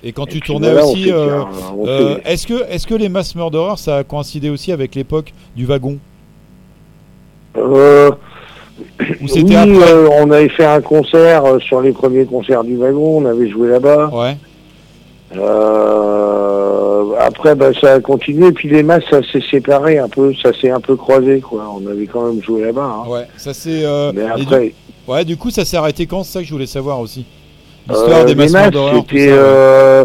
Et 0.03 0.13
quand 0.13 0.27
Et 0.27 0.33
tu 0.33 0.41
tournais 0.41 0.73
voilà, 0.73 0.87
aussi, 0.87 1.13
euh, 1.13 1.45
euh, 1.87 2.19
est-ce 2.25 2.49
que, 2.49 2.69
est-ce 2.69 2.85
que 2.87 2.95
les 2.95 3.09
Mass 3.09 3.37
Murderers, 3.37 3.79
ça 3.79 3.99
a 3.99 4.05
coïncidé 4.05 4.51
aussi 4.51 4.73
avec 4.73 4.97
l'époque 4.97 5.33
du 5.55 5.67
wagon? 5.67 5.99
Euh, 7.57 8.11
Ou 9.23 9.27
oui, 9.35 9.57
après 9.57 9.93
euh, 9.93 10.09
on 10.21 10.31
avait 10.31 10.49
fait 10.49 10.65
un 10.65 10.81
concert 10.81 11.45
euh, 11.45 11.59
sur 11.61 11.81
les 11.81 11.93
premiers 11.93 12.25
concerts 12.25 12.65
du 12.65 12.77
wagon, 12.77 13.19
on 13.19 13.25
avait 13.27 13.49
joué 13.49 13.69
là-bas. 13.69 14.11
Ouais. 14.13 14.37
Euh, 15.37 17.13
après, 17.21 17.55
bah, 17.55 17.71
ça 17.81 17.95
a 17.95 18.01
continué, 18.01 18.53
puis 18.53 18.69
les 18.69 18.83
masses, 18.83 19.05
ça 19.11 19.21
s'est 19.31 19.43
séparé 19.51 19.99
un 19.99 20.09
peu, 20.09 20.33
ça 20.43 20.51
s'est 20.59 20.71
un 20.71 20.81
peu 20.81 20.97
croisé, 20.97 21.41
quoi. 21.41 21.65
On 21.81 21.87
avait 21.91 22.07
quand 22.07 22.27
même 22.33 22.43
joué 22.43 22.63
là-bas. 22.65 23.05
hein. 23.05 23.09
Ouais, 23.09 23.27
ça 23.37 23.53
euh, 23.69 24.13
Mais 24.15 24.23
et 24.23 24.37
du- 24.37 24.43
après, 24.43 24.75
Ouais, 25.09 25.25
du 25.25 25.37
coup, 25.37 25.51
ça 25.51 25.65
s'est 25.65 25.77
arrêté 25.77 26.07
quand 26.07 26.23
C'est 26.23 26.33
ça 26.35 26.41
que 26.41 26.47
je 26.47 26.53
voulais 26.53 26.67
savoir 26.67 27.01
aussi. 27.01 27.25
L'histoire 27.89 28.25
des 28.25 28.35
masses, 28.35 28.51
c'était 28.53 29.29
ça. 29.29 29.35
ouais. 29.35 29.39
euh, 29.39 30.05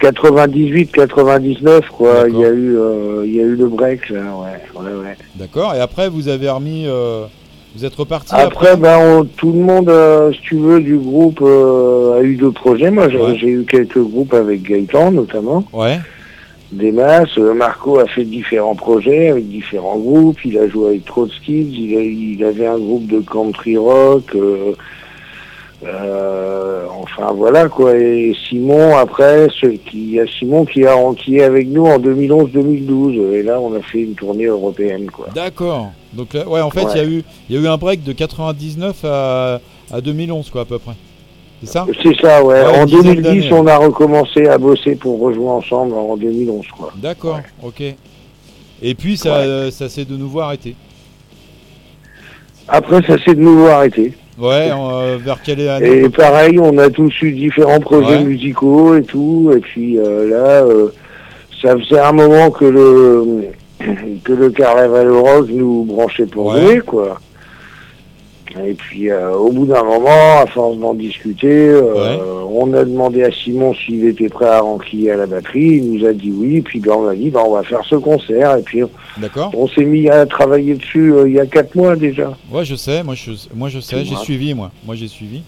98, 0.00 0.90
99, 0.92 1.88
quoi. 1.88 2.24
Il 2.28 2.38
y 2.38 2.44
a 2.44 2.50
eu, 2.50 2.76
il 3.24 3.34
y 3.34 3.40
a 3.40 3.44
eu 3.44 3.54
le 3.54 3.66
break, 3.68 4.10
là, 4.10 4.20
ouais, 4.20 4.80
ouais, 4.80 4.90
ouais. 5.04 5.16
D'accord. 5.36 5.74
Et 5.74 5.80
après, 5.80 6.08
vous 6.08 6.28
avez 6.28 6.50
remis. 6.50 6.86
Vous 7.74 7.84
êtes 7.86 7.94
reparti 7.94 8.34
Après, 8.34 8.76
ben, 8.76 8.98
on- 8.98 9.24
tout 9.24 9.50
le 9.52 9.58
monde, 9.60 9.88
euh, 9.88 10.30
si 10.32 10.40
tu 10.42 10.56
veux, 10.56 10.80
du 10.80 10.98
groupe 10.98 11.40
euh, 11.42 12.18
a 12.18 12.22
eu 12.22 12.36
d'autres 12.36 12.60
projets. 12.60 12.90
Moi, 12.90 13.08
j'ai 13.08 13.18
Ouais. 13.18 13.38
eu 13.40 13.64
quelques 13.64 13.98
groupes 13.98 14.34
avec 14.34 14.62
Gaëtan, 14.62 15.10
notamment. 15.12 15.64
Ouais. 15.72 15.98
Des 16.70 16.92
masses. 16.92 17.36
Euh, 17.38 17.54
Marco 17.54 17.98
a 17.98 18.06
fait 18.06 18.24
différents 18.24 18.74
projets 18.74 19.28
avec 19.30 19.48
différents 19.48 19.96
groupes. 19.98 20.44
Il 20.44 20.58
a 20.58 20.68
joué 20.68 20.88
avec. 20.88 21.02
Il, 21.48 21.96
a- 21.96 22.02
il 22.02 22.44
avait 22.44 22.66
un 22.66 22.78
groupe 22.78 23.06
de 23.06 23.20
country 23.20 23.76
rock. 23.78 24.24
euh, 24.34 24.72
euh, 25.84 26.86
enfin, 27.02 27.32
voilà, 27.32 27.68
quoi. 27.68 27.96
Et 27.96 28.34
Simon, 28.48 28.96
après, 28.96 29.48
ce, 29.60 29.66
qui, 29.66 29.98
il 29.98 30.10
y 30.14 30.20
a 30.20 30.26
Simon 30.26 30.64
qui, 30.64 30.86
a, 30.86 30.96
est 31.28 31.42
avec 31.42 31.68
nous 31.68 31.86
en 31.86 31.98
2011-2012. 31.98 33.32
Et 33.32 33.42
là, 33.42 33.60
on 33.60 33.74
a 33.74 33.80
fait 33.80 34.02
une 34.02 34.14
tournée 34.14 34.44
européenne, 34.44 35.10
quoi. 35.10 35.28
D'accord. 35.34 35.90
Donc 36.12 36.34
là, 36.34 36.48
ouais, 36.48 36.60
en 36.60 36.70
fait, 36.70 36.86
il 36.94 36.96
y 36.96 37.00
a 37.00 37.04
eu, 37.04 37.24
il 37.48 37.56
y 37.56 37.58
a 37.58 37.62
eu 37.62 37.68
un 37.68 37.76
break 37.76 38.04
de 38.04 38.12
99 38.12 39.04
à, 39.04 39.60
à 39.92 40.00
2011, 40.00 40.50
quoi, 40.50 40.62
à 40.62 40.64
peu 40.64 40.78
près. 40.78 40.94
C'est 41.60 41.70
ça? 41.70 41.86
C'est 42.02 42.16
ça, 42.20 42.44
ouais. 42.44 42.60
Ouais, 42.60 42.78
en 42.78 42.80
une 42.82 42.86
dizaine 42.86 43.22
2010, 43.22 43.22
d'années, 43.22 43.52
on 43.52 43.66
a 43.66 43.76
recommencé 43.76 44.46
à 44.46 44.58
bosser 44.58 44.96
pour 44.96 45.20
rejouer 45.20 45.48
ensemble 45.48 45.94
en 45.94 46.16
2011, 46.16 46.66
quoi. 46.76 46.92
D'accord. 46.96 47.40
Ok. 47.62 47.82
Et 48.84 48.94
puis 48.94 49.16
ça, 49.16 49.70
ça 49.70 49.88
s'est 49.88 50.04
de 50.04 50.16
nouveau 50.16 50.40
arrêté. 50.40 50.74
Après, 52.68 53.00
ça 53.02 53.16
s'est 53.24 53.34
de 53.34 53.40
nouveau 53.40 53.66
arrêté. 53.66 54.14
Ouais. 54.42 54.70
euh, 54.72 55.18
vers 55.24 55.40
quelle 55.42 55.66
année 55.68 56.02
Et 56.04 56.08
pareil, 56.08 56.58
on 56.60 56.76
a 56.78 56.90
tous 56.90 57.12
eu 57.22 57.32
différents 57.32 57.80
projets 57.80 58.18
Ouais. 58.18 58.24
musicaux 58.24 58.96
et 58.96 59.02
tout. 59.02 59.52
Et 59.56 59.60
puis 59.60 59.98
euh, 59.98 60.28
là, 60.28 60.64
euh, 60.64 60.88
ça 61.62 61.76
faisait 61.78 62.00
un 62.00 62.12
moment 62.12 62.50
que 62.50 62.64
le 62.64 63.24
que 64.24 64.32
le 64.32 64.50
Carnaval 64.50 65.10
Rock 65.12 65.46
nous 65.50 65.84
branchait 65.84 66.26
pour 66.26 66.46
Ouais. 66.46 66.60
jouer, 66.60 66.80
quoi. 66.80 67.18
Et 68.66 68.74
puis 68.74 69.10
euh, 69.10 69.34
au 69.34 69.50
bout 69.50 69.66
d'un 69.66 69.82
moment, 69.82 70.38
à 70.40 70.46
force 70.46 70.76
d'en 70.78 70.94
discuter, 70.94 71.48
euh, 71.68 71.82
Ouais. 71.94 72.20
on 72.50 72.72
a 72.74 72.84
demandé 72.84 73.22
à 73.24 73.30
Simon 73.32 73.74
s'il 73.74 74.06
était 74.06 74.28
prêt 74.28 74.46
à 74.48 74.60
renquiller 74.60 75.10
à 75.12 75.16
la 75.16 75.26
batterie. 75.26 75.76
Il 75.82 75.92
nous 75.92 76.06
a 76.06 76.12
dit 76.12 76.30
oui. 76.32 76.60
Puis 76.60 76.80
ben, 76.80 76.92
on 76.92 77.08
a 77.08 77.14
dit 77.14 77.30
ben, 77.30 77.40
on 77.46 77.52
va 77.54 77.62
faire 77.62 77.82
ce 77.88 77.96
concert. 77.96 78.56
Et 78.58 78.62
puis 78.62 78.82
on 79.54 79.68
s'est 79.68 79.84
mis 79.84 80.08
à 80.08 80.26
travailler 80.26 80.74
dessus 80.74 81.12
euh, 81.12 81.28
il 81.28 81.34
y 81.34 81.40
a 81.40 81.46
quatre 81.46 81.74
mois 81.74 81.96
déjà. 81.96 82.32
Ouais, 82.50 82.64
je 82.64 82.74
sais. 82.74 83.02
Moi, 83.02 83.14
je, 83.14 83.32
moi, 83.54 83.68
je 83.68 83.80
sais. 83.80 84.04
J'ai 84.04 84.16
suivi, 84.16 84.54
moi. 84.54 84.70
Moi, 84.84 84.94
j'ai 84.96 85.08
suivi. 85.08 85.42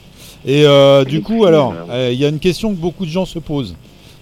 Et 0.46 0.64
euh, 0.66 1.04
du 1.04 1.22
coup, 1.22 1.38
puis, 1.38 1.46
alors, 1.46 1.74
il 2.10 2.14
y 2.18 2.24
a 2.24 2.28
une 2.28 2.38
question 2.38 2.70
que 2.74 2.78
beaucoup 2.80 3.04
de 3.06 3.10
gens 3.10 3.24
se 3.24 3.38
posent. 3.38 3.74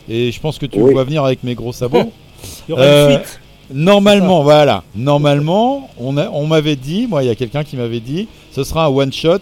Et 0.08 0.30
je 0.32 0.40
pense 0.40 0.58
que 0.58 0.66
tu 0.66 0.80
Oui. 0.80 0.92
vois 0.92 1.04
venir 1.04 1.24
avec 1.24 1.42
mes 1.44 1.54
gros 1.54 1.72
sabots. 1.72 1.98
Il 2.68 2.72
y 2.72 2.74
aura 2.74 2.84
une 2.86 3.10
suite. 3.18 3.40
Normalement, 3.74 4.42
voilà. 4.42 4.82
Normalement, 4.94 5.88
on, 5.98 6.16
a- 6.16 6.30
on 6.32 6.46
m'avait 6.46 6.76
dit, 6.76 7.06
moi, 7.08 7.22
il 7.22 7.26
y 7.26 7.30
a 7.30 7.34
quelqu'un 7.34 7.64
qui 7.64 7.76
m'avait 7.76 8.00
dit, 8.00 8.28
ce 8.50 8.64
sera 8.64 8.86
un 8.86 8.88
one 8.88 9.12
shot. 9.12 9.38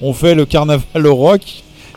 On 0.00 0.12
fait 0.12 0.34
le 0.34 0.44
carnaval 0.44 1.06
au 1.06 1.14
rock 1.14 1.40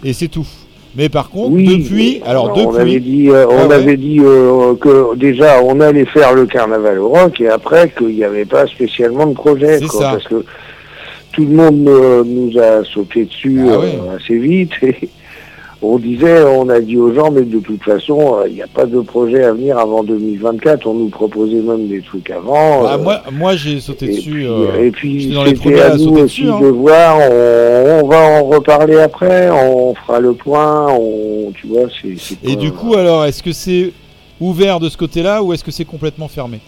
et 0.03 0.13
c'est 0.13 0.27
tout. 0.27 0.47
Mais 0.95 1.07
par 1.07 1.29
contre, 1.29 1.51
Oui, 1.53 1.77
depuis, 1.83 2.21
alors 2.25 2.51
on 2.53 2.73
avait 2.75 2.95
depuis, 2.95 2.99
dit, 3.01 3.29
euh, 3.29 3.45
on 3.49 3.67
Ouais, 3.69 3.75
avait 3.75 3.95
dit 3.97 4.19
euh, 4.19 4.75
que 4.75 5.15
déjà 5.15 5.61
on 5.63 5.79
allait 5.79 6.03
faire 6.05 6.33
le 6.33 6.45
carnaval 6.45 6.99
au 6.99 7.07
rock 7.09 7.39
et 7.39 7.47
après 7.47 7.89
qu'il 7.97 8.07
n'y 8.15 8.23
avait 8.25 8.43
pas 8.43 8.67
spécialement 8.67 9.25
de 9.27 9.33
projet, 9.33 9.79
quoi, 9.87 10.01
ça. 10.01 10.11
parce 10.11 10.25
que 10.25 10.43
tout 11.31 11.45
le 11.45 11.55
monde 11.55 11.87
euh, 11.87 12.23
nous 12.25 12.51
a 12.59 12.83
sauté 12.83 13.23
dessus 13.23 13.61
Ah 13.71 13.79
ouais. 13.79 13.99
assez 14.17 14.37
vite 14.37 14.71
et 14.81 14.95
on 15.83 15.97
disait, 15.97 16.43
on 16.43 16.69
a 16.69 16.79
dit 16.79 16.95
aux 16.97 17.11
gens, 17.13 17.31
mais 17.31 17.41
de 17.41 17.59
toute 17.59 17.83
façon, 17.83 18.35
euh, 18.39 18.47
il 18.47 18.53
n'y 18.53 18.61
a 18.61 18.67
pas 18.67 18.85
de 18.85 18.99
projet 19.01 19.43
à 19.43 19.53
venir 19.53 19.77
avant 19.79 20.03
2024. 20.03 20.85
On 20.85 20.93
nous 20.93 21.09
proposait 21.09 21.61
même 21.61 21.87
des 21.87 22.01
trucs 22.01 22.29
avant. 22.29 22.83
bah, 22.83 22.93
euh, 22.93 22.97
moi, 23.03 23.21
moi 23.31 23.55
j'ai 23.55 23.79
sauté 23.79 24.05
et 24.05 24.15
dessus. 24.15 24.29
puis, 24.31 24.45
euh, 24.47 24.83
et 24.83 24.91
puis 24.91 25.33
c'était 25.57 25.81
à 25.81 25.93
à 25.93 25.97
nous 25.97 26.09
aussi 26.17 26.43
dessus. 26.43 26.49
hein. 26.49 26.59
de 26.61 26.67
voir, 26.67 27.17
on, 27.19 28.01
on 28.03 28.07
va 28.07 28.17
en 28.17 28.43
reparler 28.45 28.97
après, 28.99 29.49
on 29.49 29.95
fera 29.95 30.19
le 30.19 30.33
point, 30.33 30.87
on, 30.91 31.51
tu 31.53 31.67
vois, 31.67 31.87
c'est... 32.01 32.37
Et 32.43 32.55
du 32.55 32.71
coup, 32.71 32.95
alors, 32.95 33.25
est-ce 33.25 33.41
que 33.41 33.51
c'est 33.51 33.91
ouvert 34.39 34.79
de 34.79 34.89
ce 34.89 34.97
côté-là 34.97 35.41
ou 35.43 35.51
est-ce 35.53 35.63
que 35.63 35.71
c'est 35.71 35.85
complètement 35.85 36.27
fermé? 36.27 36.59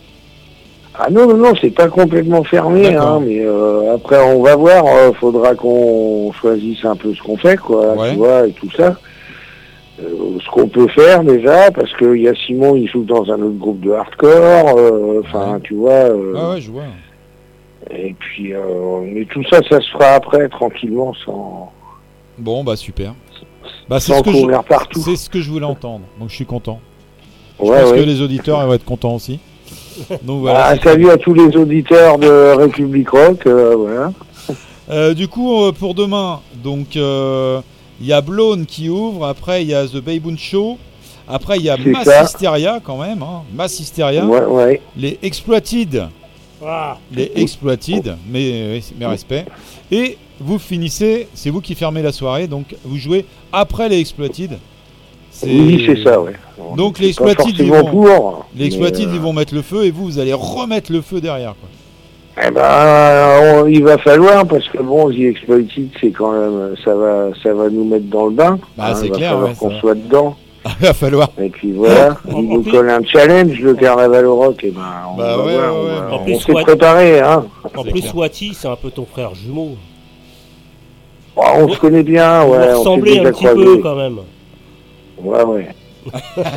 Ah 0.96 1.10
non, 1.10 1.26
non, 1.28 1.38
non, 1.38 1.54
c'est 1.60 1.72
pas 1.72 1.88
complètement 1.88 2.44
fermé, 2.44 2.96
hein, 2.96 3.20
mais 3.26 3.40
euh, 3.44 3.96
après 3.96 4.22
on 4.32 4.44
va 4.44 4.56
voir, 4.56 4.86
euh, 4.86 5.12
faudra 5.14 5.56
qu'on 5.56 6.32
choisisse 6.34 6.86
un 6.86 6.96
peu 6.96 7.14
ce 7.16 7.22
qu'on 7.24 7.36
fait, 7.38 7.58
quoi, 7.58 7.94
Ouais. 7.96 8.12
tu 8.12 8.18
vois, 8.18 8.48
et 8.48 8.52
tout 8.52 8.70
ça. 8.72 8.96
Euh, 10.00 10.38
ce 10.44 10.50
qu'on 10.52 10.68
peut 10.68 10.88
faire 10.90 11.24
déjà, 11.24 11.72
parce 11.72 11.92
qu'il 11.98 12.22
y 12.22 12.28
a 12.28 12.36
Simon, 12.36 12.76
il 12.76 12.88
joue 12.88 13.04
dans 13.04 13.24
un 13.32 13.42
autre 13.42 13.58
groupe 13.58 13.80
de 13.80 13.92
hardcore, 13.92 14.78
euh, 14.78 15.22
enfin, 15.26 15.54
Ouais. 15.56 15.60
tu 15.64 15.74
vois, 15.76 16.10
Ah 16.36 16.50
ouais, 16.52 16.62
je 16.62 16.70
vois. 16.72 16.84
et 17.92 18.14
puis, 18.20 18.54
euh, 18.54 18.62
mais 19.04 19.26
tout 19.26 19.44
ça, 19.50 19.62
ça 19.68 19.82
se 19.82 19.90
fera 19.92 20.10
après, 20.14 20.48
tranquillement, 20.50 21.14
sans, 21.26 21.72
Bon, 22.38 22.64
bah 22.64 22.76
super. 22.76 23.14
Bah, 23.90 24.00
c'est 24.00 24.12
sans 24.14 24.24
ce, 24.24 24.32
je, 24.32 24.68
partout. 24.68 25.00
c'est 25.00 25.16
ce 25.16 25.30
que 25.30 25.40
je 25.42 25.50
voulais 25.50 25.66
entendre. 25.66 26.02
Donc 26.20 26.30
je 26.30 26.36
suis 26.36 26.46
content. 26.46 26.80
Je 27.60 27.66
Ouais, 27.66 27.82
pense 27.82 27.92
que 27.94 28.00
les 28.00 28.22
auditeurs 28.22 28.66
vont 28.66 28.74
être 28.74 28.86
contents 28.86 29.16
aussi. 29.16 29.40
Donc 30.24 30.42
voilà. 30.42 30.66
Ah, 30.66 30.76
c'est 30.76 30.84
salut 30.90 31.10
à 31.10 31.18
tous 31.18 31.34
les 31.34 31.56
auditeurs 31.58 32.18
de 32.18 32.56
République 32.58 33.10
Rock, 33.10 33.46
euh, 33.48 33.76
voilà. 33.78 34.12
Euh, 34.92 35.14
du 35.14 35.30
coup, 35.30 35.64
euh, 35.64 35.72
pour 35.72 35.94
demain, 35.96 36.42
donc 36.62 36.98
euh, 36.98 37.62
il 38.02 38.06
y 38.06 38.12
a 38.12 38.20
Blown 38.20 38.66
qui 38.66 38.90
ouvre, 38.90 39.26
après 39.26 39.62
il 39.64 39.70
y 39.70 39.74
a 39.74 39.88
The 39.88 40.02
Bayboon 40.04 40.36
Show, 40.38 40.78
après 41.26 41.56
il 41.58 41.64
y 41.64 41.70
a 41.70 41.78
Mass 41.78 42.04
ça. 42.04 42.24
Hysteria 42.24 42.82
quand 42.84 42.98
même, 42.98 43.24
hein, 43.24 43.44
Mass 43.56 43.80
Hysteria, 43.80 44.26
Ouais, 44.26 44.44
ouais. 44.44 44.82
les 44.98 45.18
Exploited, 45.24 46.10
Ah, 46.68 46.98
les 47.14 47.32
Exploited, 47.38 48.18
mes, 48.30 48.82
mes 49.00 49.06
respects, 49.06 49.46
et 49.90 50.18
vous 50.42 50.60
finissez, 50.60 51.30
c'est 51.34 51.50
vous 51.50 51.62
qui 51.62 51.76
fermez 51.76 52.02
la 52.02 52.12
soirée, 52.12 52.48
donc 52.48 52.76
vous 52.84 52.98
jouez 52.98 53.26
après 53.54 53.88
les 53.88 54.00
Exploited. 54.02 54.60
C'est- 55.44 55.50
Oui, 55.50 55.84
c'est 55.86 56.04
ça, 56.04 56.20
ouais. 56.22 56.34
Donc 56.78 56.98
les 57.00 57.14
C'est 57.14 57.24
Exploited, 57.24 57.56
ils 57.60 57.70
vont, 57.72 57.86
court, 57.86 58.46
les 58.56 58.66
Exploited, 58.66 59.06
mais, 59.08 59.12
euh, 59.14 59.16
ils 59.16 59.22
vont 59.22 59.34
mettre 59.34 59.54
le 59.54 59.62
feu 59.62 59.86
et 59.86 59.92
vous, 59.92 60.06
vous 60.06 60.20
allez 60.20 60.34
remettre 60.34 60.92
le 60.92 61.02
feu 61.02 61.22
derrière. 61.22 61.54
Quoi. 61.60 61.70
Eh 62.48 62.52
ben, 62.52 63.62
on- 63.64 63.68
il 63.68 63.84
va 63.84 63.98
falloir 64.00 64.46
parce 64.48 64.68
que 64.70 64.82
bon, 64.82 65.12
The 65.12 65.20
Exploited, 65.20 65.90
c'est 66.02 66.10
quand 66.12 66.32
même, 66.32 66.74
ça 66.84 66.96
va, 66.96 67.28
ça 67.44 67.54
va 67.54 67.70
nous 67.70 67.84
mettre 67.86 68.06
dans 68.06 68.26
le 68.26 68.32
bain. 68.32 68.58
Bah, 68.76 68.94
c'est 68.96 69.06
il 69.06 69.12
va 69.12 69.18
clair, 69.18 69.32
falloir 69.34 69.50
ouais, 69.50 69.56
qu'on 69.60 69.72
soit 69.80 69.94
dedans. 69.96 70.36
il 70.80 70.86
va 70.88 70.94
falloir. 70.94 71.30
Et 71.40 71.50
puis 71.50 71.74
voilà, 71.74 72.18
il 72.36 72.50
nous 72.50 72.62
plus- 72.64 72.72
colle 72.72 72.90
un 72.90 73.04
challenge, 73.04 73.60
le 73.60 73.74
Carnaval 73.76 74.26
au 74.26 74.36
Rock. 74.38 74.64
Et 74.64 74.72
ben, 74.72 74.82
on 75.14 75.18
Bah 75.18 75.38
va 75.38 75.46
ouais, 75.46 75.54
voir. 75.54 75.74
on 76.26 76.26
va- 76.34 76.40
s'est 76.40 76.54
préparé, 76.54 77.20
hein. 77.20 77.46
En 77.76 77.84
C'est 77.84 77.92
plus, 77.92 78.02
clair. 78.02 78.16
Wati, 78.18 78.54
c'est 78.56 78.68
un 78.68 78.76
peu 78.78 78.90
ton 78.90 79.06
frère 79.06 79.36
jumeau. 79.36 79.76
Oh, 81.36 81.42
on 81.56 81.70
se 81.70 81.80
connaît 81.80 82.04
bien, 82.04 82.44
Vous 82.46 82.54
ouais. 82.54 82.60
on 82.74 82.78
ressemblez 82.80 83.20
un 83.20 83.32
petit 83.32 83.46
peu 83.46 83.78
quand 83.78 83.96
même. 83.96 84.18
Ouais, 85.24 85.44
ouais. 85.44 85.68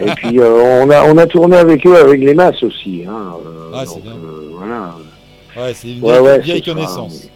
Et 0.04 0.10
puis 0.16 0.40
euh, 0.40 0.82
on 0.84 0.90
a 0.90 1.04
on 1.04 1.16
a 1.18 1.26
tourné 1.26 1.56
avec 1.56 1.86
eux 1.86 1.96
avec 1.96 2.20
les 2.20 2.34
masses 2.34 2.62
aussi. 2.64 3.04
Hein, 3.08 3.34
euh, 3.46 3.70
Ah, 3.72 3.84
c'est 3.86 3.94
donc, 3.94 4.02
bien. 4.02 4.12
euh, 4.12 4.50
voilà. 4.52 4.94
Ouais, 5.56 5.72
c'est 5.74 5.88
une 5.88 6.00
vieille, 6.42 6.54
ouais, 6.56 6.60
connaissance. 6.62 7.28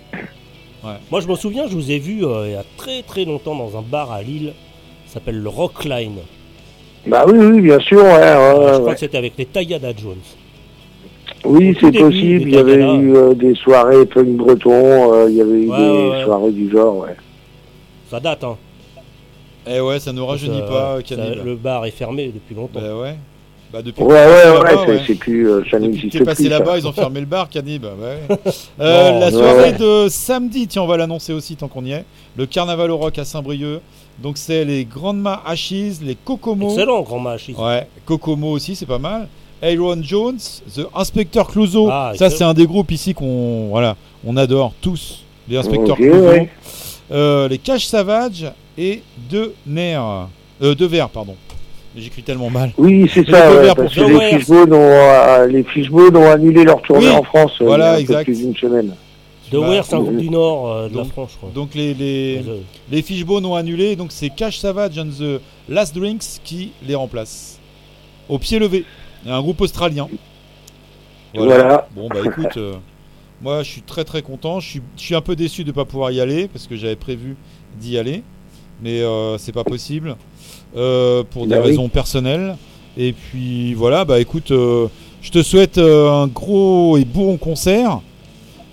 Moi, 1.11 1.21
je 1.21 1.29
me 1.29 1.35
souviens, 1.37 1.67
je 1.69 1.75
vous 1.75 1.91
ai 1.91 1.99
vu 1.99 2.25
euh, 2.25 2.47
il 2.49 2.53
y 2.53 2.57
a 2.57 2.65
très 2.77 3.03
très 3.03 3.25
longtemps 3.25 3.55
dans 3.55 3.79
un 3.79 3.83
bar 3.83 4.11
à 4.11 4.23
Lille. 4.23 4.55
Ça 5.07 5.15
s'appelle 5.15 5.41
le 5.41 5.49
Rockline. 5.49 6.17
Bah 7.07 7.25
oui, 7.27 7.39
oui, 7.39 7.61
bien 7.61 7.79
sûr, 7.81 8.03
je 8.05 8.79
crois 8.81 8.95
que 8.95 9.01
c'était 9.01 9.19
avec 9.19 9.35
les 9.39 9.47
Tayada 9.47 9.93
Jones. 9.97 10.17
Oui, 11.45 11.77
c'est 11.81 11.93
possible. 11.93 12.49
Il 12.49 12.55
y 12.55 12.59
avait 12.59 12.79
Tagada. 12.79 12.95
eu 12.97 13.35
des 13.37 13.55
soirées 13.55 14.05
punk 14.07 14.29
breton, 14.37 15.27
il 15.29 15.37
y 15.37 15.41
avait 15.41 15.63
eu 15.63 15.67
des 15.67 16.25
soirées 16.25 16.51
du 16.51 16.71
genre, 16.71 16.99
ouais. 16.99 17.17
Ça 18.11 18.21
date, 18.21 18.45
hein. 18.45 18.57
Eh 19.73 19.81
ouais, 19.81 20.01
ça 20.01 20.13
nous 20.13 20.27
rajeunit 20.27 20.61
pas, 20.63 20.97
ça- 20.97 21.03
Cannibal. 21.03 21.43
Le 21.45 21.55
bar 21.57 21.87
est 21.87 21.91
fermé 21.91 22.33
depuis 22.35 22.55
longtemps. 22.55 22.81
Bah 22.81 22.97
ouais. 22.97 23.17
Bah 23.73 23.83
depuis 23.83 24.03
Ouais, 24.03 24.09
ouais, 24.27 24.59
ouais, 24.59 24.87
ouais. 24.89 25.03
c'est 25.07 25.15
plus, 25.15 25.49
euh, 25.49 25.63
ça 25.71 25.79
n'existe 25.79 26.25
passé 26.25 26.49
là-bas, 26.49 26.77
ils 26.77 26.89
ont 26.89 26.93
fermé 26.93 27.21
le 27.21 27.27
bar, 27.27 27.49
Cannib. 27.49 27.83
Bah 27.83 27.93
ouais. 28.01 28.37
Euh, 28.81 29.21
la 29.21 29.31
soirée 29.31 29.71
ouais. 29.71 29.73
de 29.73 30.09
samedi, 30.09 30.67
tiens, 30.67 30.83
on 30.83 30.87
va 30.89 30.97
l'annoncer 30.97 31.33
aussi 31.33 31.55
tant 31.55 31.69
qu'on 31.69 31.85
y 31.85 31.93
est. 31.93 32.05
Le 32.37 32.47
carnaval 32.47 32.91
au 32.91 32.97
rock 32.97 33.17
à 33.19 33.25
Saint-Brieuc. 33.25 33.81
Donc 34.21 34.39
c'est 34.39 34.65
les 34.65 34.85
Grandma 34.85 35.41
Ashes, 35.47 36.01
les 36.03 36.17
Kokomo. 36.17 36.71
Excellent, 36.71 37.03
Grand 37.03 37.21
Match. 37.21 37.49
Ouais, 37.57 37.87
Kokomo 38.07 38.51
aussi, 38.51 38.75
c'est 38.75 38.87
pas 38.87 38.99
mal. 38.99 39.29
Aaron 39.63 40.03
Jones, 40.03 40.39
The 40.75 40.87
Inspector 40.95 41.47
Clouseau. 41.47 41.89
Ah, 41.91 42.13
ça, 42.17 42.29
c'est 42.29 42.45
un 42.45 42.55
des 42.55 42.67
groupes 42.67 42.91
ici 42.91 43.15
qu'on 43.15 43.69
voilà, 43.69 43.95
on 44.27 44.37
adore 44.37 44.73
tous. 44.81 45.23
Les 45.49 45.57
Inspecteurs 45.59 45.97
Ok, 45.99 46.03
Clouseau. 46.07 46.27
ouais. 46.29 46.49
Euh, 47.13 47.47
les 47.49 47.59
Cash 47.59 47.87
Savage 47.87 48.47
et 48.79 49.03
De 49.31 49.55
Nerf. 49.67 50.29
Euh, 50.63 50.75
de 50.75 50.87
Verre, 50.87 51.09
pardon. 51.09 51.37
J'écris 51.97 52.23
tellement 52.23 52.51
mal. 52.51 52.73
Oui, 52.79 53.11
c'est 53.13 53.29
ça, 53.29 53.49
deux 53.51 53.57
ouais, 53.57 53.63
verres 53.63 53.75
parce 53.77 53.95
pour 53.95 54.07
que 54.07 54.11
les 54.13 54.39
Fishbones 54.39 54.73
ont, 54.73 54.77
euh, 54.77 55.47
les 55.47 55.91
ont 56.17 56.31
annulé 56.31 56.65
leur 56.65 56.81
tournée 56.83 57.09
Oui, 57.09 57.13
en 57.15 57.23
France 57.25 57.53
euh, 57.61 57.65
voilà, 57.65 57.99
il 57.99 58.07
y 58.09 58.15
a 58.15 58.19
un 58.19 58.23
peu 58.23 58.23
exact. 58.23 58.25
plus 58.27 58.39
d'une 58.39 58.57
semaine. 58.57 58.95
De 59.51 59.59
Bah, 59.59 59.69
Ware, 59.69 59.85
c'est 59.85 59.97
un 59.97 60.01
groupe 60.01 60.17
du 60.17 60.31
Nord 60.31 60.71
euh, 60.71 60.89
de 60.89 60.97
la 60.97 61.05
France, 61.05 61.31
je 61.33 61.37
crois. 61.39 61.51
Donc 61.53 61.75
les, 61.75 61.93
les, 61.95 62.43
Euh, 62.47 62.59
les 62.93 63.03
Fishbones 63.03 63.45
ont 63.45 63.57
annulé, 63.57 63.97
donc 63.97 64.13
c'est 64.13 64.31
Cash 64.31 64.59
Savage 64.59 64.97
and 64.99 65.09
the 65.19 65.41
Last 65.69 65.97
Drinks 65.97 66.41
qui 66.45 66.71
les 66.87 66.95
remplace. 66.95 67.59
Au 68.29 68.39
pied 68.39 68.61
levé. 68.61 68.85
Il 69.25 69.31
y 69.31 69.33
a 69.33 69.37
un 69.37 69.43
groupe 69.43 69.61
australien. 69.61 70.09
Voilà. 71.35 71.89
Bon 71.95 72.09
bah 72.09 72.21
écoute, 72.25 72.57
euh, 72.57 72.75
moi 73.43 73.63
je 73.65 73.71
suis 73.71 73.83
très 73.83 74.05
très 74.05 74.23
content. 74.23 74.61
Je 74.61 74.69
suis, 74.69 74.83
je 74.97 75.03
suis 75.03 75.15
un 75.17 75.21
peu 75.21 75.35
déçu 75.35 75.65
de 75.65 75.69
ne 75.69 75.75
pas 75.75 75.85
pouvoir 75.85 76.13
y 76.13 76.21
aller 76.21 76.47
parce 76.49 76.67
que 76.69 76.77
j'avais 76.77 76.97
prévu 76.97 77.37
d'y 77.81 77.99
aller, 77.99 78.23
mais 78.83 79.01
euh, 79.01 79.39
c'est 79.39 79.53
pas 79.53 79.65
possible 79.65 80.17
euh, 80.77 81.23
pour 81.31 81.45
des 81.47 81.55
Bah 81.55 81.61
oui. 81.63 81.69
raisons 81.71 81.89
personnelles. 81.89 82.57
Et 82.99 83.13
puis 83.13 83.75
voilà, 83.75 84.05
bah 84.05 84.21
écoute, 84.21 84.51
euh, 84.51 84.87
je 85.23 85.31
te 85.31 85.43
souhaite 85.43 85.79
euh, 85.79 86.11
un 86.11 86.27
gros 86.27 86.97
et 86.97 87.05
bon 87.05 87.37
concert. 87.37 88.01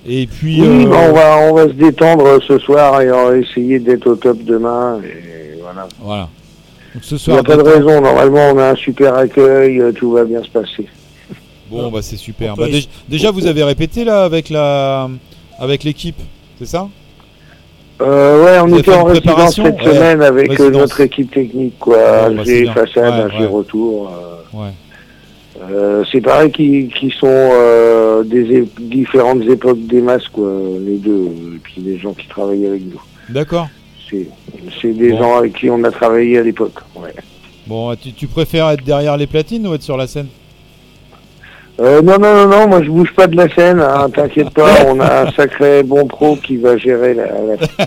Et 0.05 0.25
puis 0.27 0.61
Oui, 0.61 0.85
euh, 0.85 0.89
bah, 0.89 0.97
on, 1.09 1.13
va, 1.13 1.37
on 1.51 1.53
va 1.53 1.63
se 1.67 1.73
détendre 1.73 2.41
ce 2.47 2.57
soir 2.59 3.01
et 3.01 3.11
on 3.11 3.29
va 3.29 3.37
essayer 3.37 3.79
d'être 3.79 4.07
au 4.07 4.15
top 4.15 4.37
demain. 4.43 4.99
Et 5.03 5.59
voilà. 5.61 5.87
voilà. 6.01 6.29
Donc 6.93 7.03
ce 7.03 7.15
Il 7.15 7.17
n'y 7.17 7.19
soir, 7.19 7.37
a 7.39 7.43
pas 7.43 7.57
de 7.57 7.61
raison. 7.61 8.01
Normalement, 8.01 8.51
on 8.53 8.57
a 8.57 8.69
un 8.71 8.75
super 8.75 9.13
accueil. 9.15 9.81
Tout 9.95 10.11
va 10.13 10.23
bien 10.23 10.41
se 10.43 10.49
passer. 10.49 10.87
Bon, 11.69 11.91
bah 11.91 12.01
c'est 12.01 12.15
super. 12.15 12.55
Bah, 12.55 12.67
essa- 12.69 12.77
déj- 12.77 12.87
déjà, 13.09 13.31
vous 13.31 13.45
avez 13.45 13.63
répété 13.63 14.05
là 14.05 14.23
avec 14.23 14.49
la 14.49 15.09
avec 15.59 15.83
l'équipe, 15.83 16.19
c'est 16.57 16.65
ça? 16.65 16.87
Euh, 17.99 18.45
ouais, 18.45 18.59
on 18.59 18.67
Vous 18.67 18.79
était 18.79 18.93
en 18.93 19.03
résidence 19.05 19.55
cette 19.55 19.81
Ouais, 19.81 19.93
semaine 19.93 20.21
avec 20.21 20.47
euh, 20.51 20.55
résidence. 20.65 20.81
notre 20.81 21.01
équipe 21.01 21.31
technique. 21.31 21.79
quoi. 21.79 21.97
Bah, 21.97 22.29
c'est 22.43 22.45
J'ai 22.45 22.61
bien. 22.63 22.73
façade, 22.73 23.25
Ouais, 23.25 23.31
j'ai 23.37 23.43
ouais. 23.45 23.49
retour. 23.51 24.09
euh, 24.09 24.57
Ouais. 24.57 24.69
Euh, 25.71 26.03
c'est 26.11 26.21
pareil 26.21 26.51
qui, 26.51 26.87
qui 26.99 27.09
sont 27.09 27.25
euh, 27.27 28.23
des 28.23 28.67
différentes 28.79 29.41
époques 29.43 29.79
des 29.87 30.01
masques, 30.01 30.29
quoi, 30.31 30.47
les 30.79 30.97
deux, 30.97 31.25
et 31.55 31.59
puis 31.63 31.81
les 31.81 31.97
gens 31.97 32.13
qui 32.13 32.27
travaillent 32.27 32.67
avec 32.67 32.83
nous. 32.83 33.01
D'accord. 33.29 33.67
C'est, 34.09 34.27
c'est 34.79 34.93
des 34.93 35.09
Bon. 35.11 35.17
gens 35.17 35.37
avec 35.37 35.53
qui 35.53 35.69
on 35.71 35.83
a 35.83 35.89
travaillé 35.91 36.37
à 36.37 36.43
l'époque. 36.43 36.75
Ouais. 36.95 37.13
Bon, 37.65 37.93
tu, 37.95 38.13
tu 38.13 38.27
préfères 38.27 38.69
être 38.69 38.83
derrière 38.83 39.17
les 39.17 39.25
platines 39.27 39.65
ou 39.67 39.73
être 39.73 39.81
sur 39.81 39.97
la 39.97 40.05
scène? 40.05 40.27
Euh, 41.79 42.01
non, 42.01 42.17
non, 42.17 42.33
non, 42.33 42.47
non, 42.47 42.67
moi 42.67 42.81
je 42.83 42.89
bouge 42.89 43.13
pas 43.13 43.27
de 43.27 43.35
la 43.35 43.47
scène, 43.53 43.79
hein, 43.79 44.09
t'inquiète 44.15 44.49
pas, 44.51 44.85
on 44.87 44.99
a 44.99 45.27
un 45.27 45.31
sacré 45.31 45.83
bon 45.83 46.07
pro 46.07 46.35
qui 46.35 46.57
va 46.57 46.75
gérer 46.77 47.13
la, 47.13 47.25
la... 47.25 47.57
pas 47.57 47.85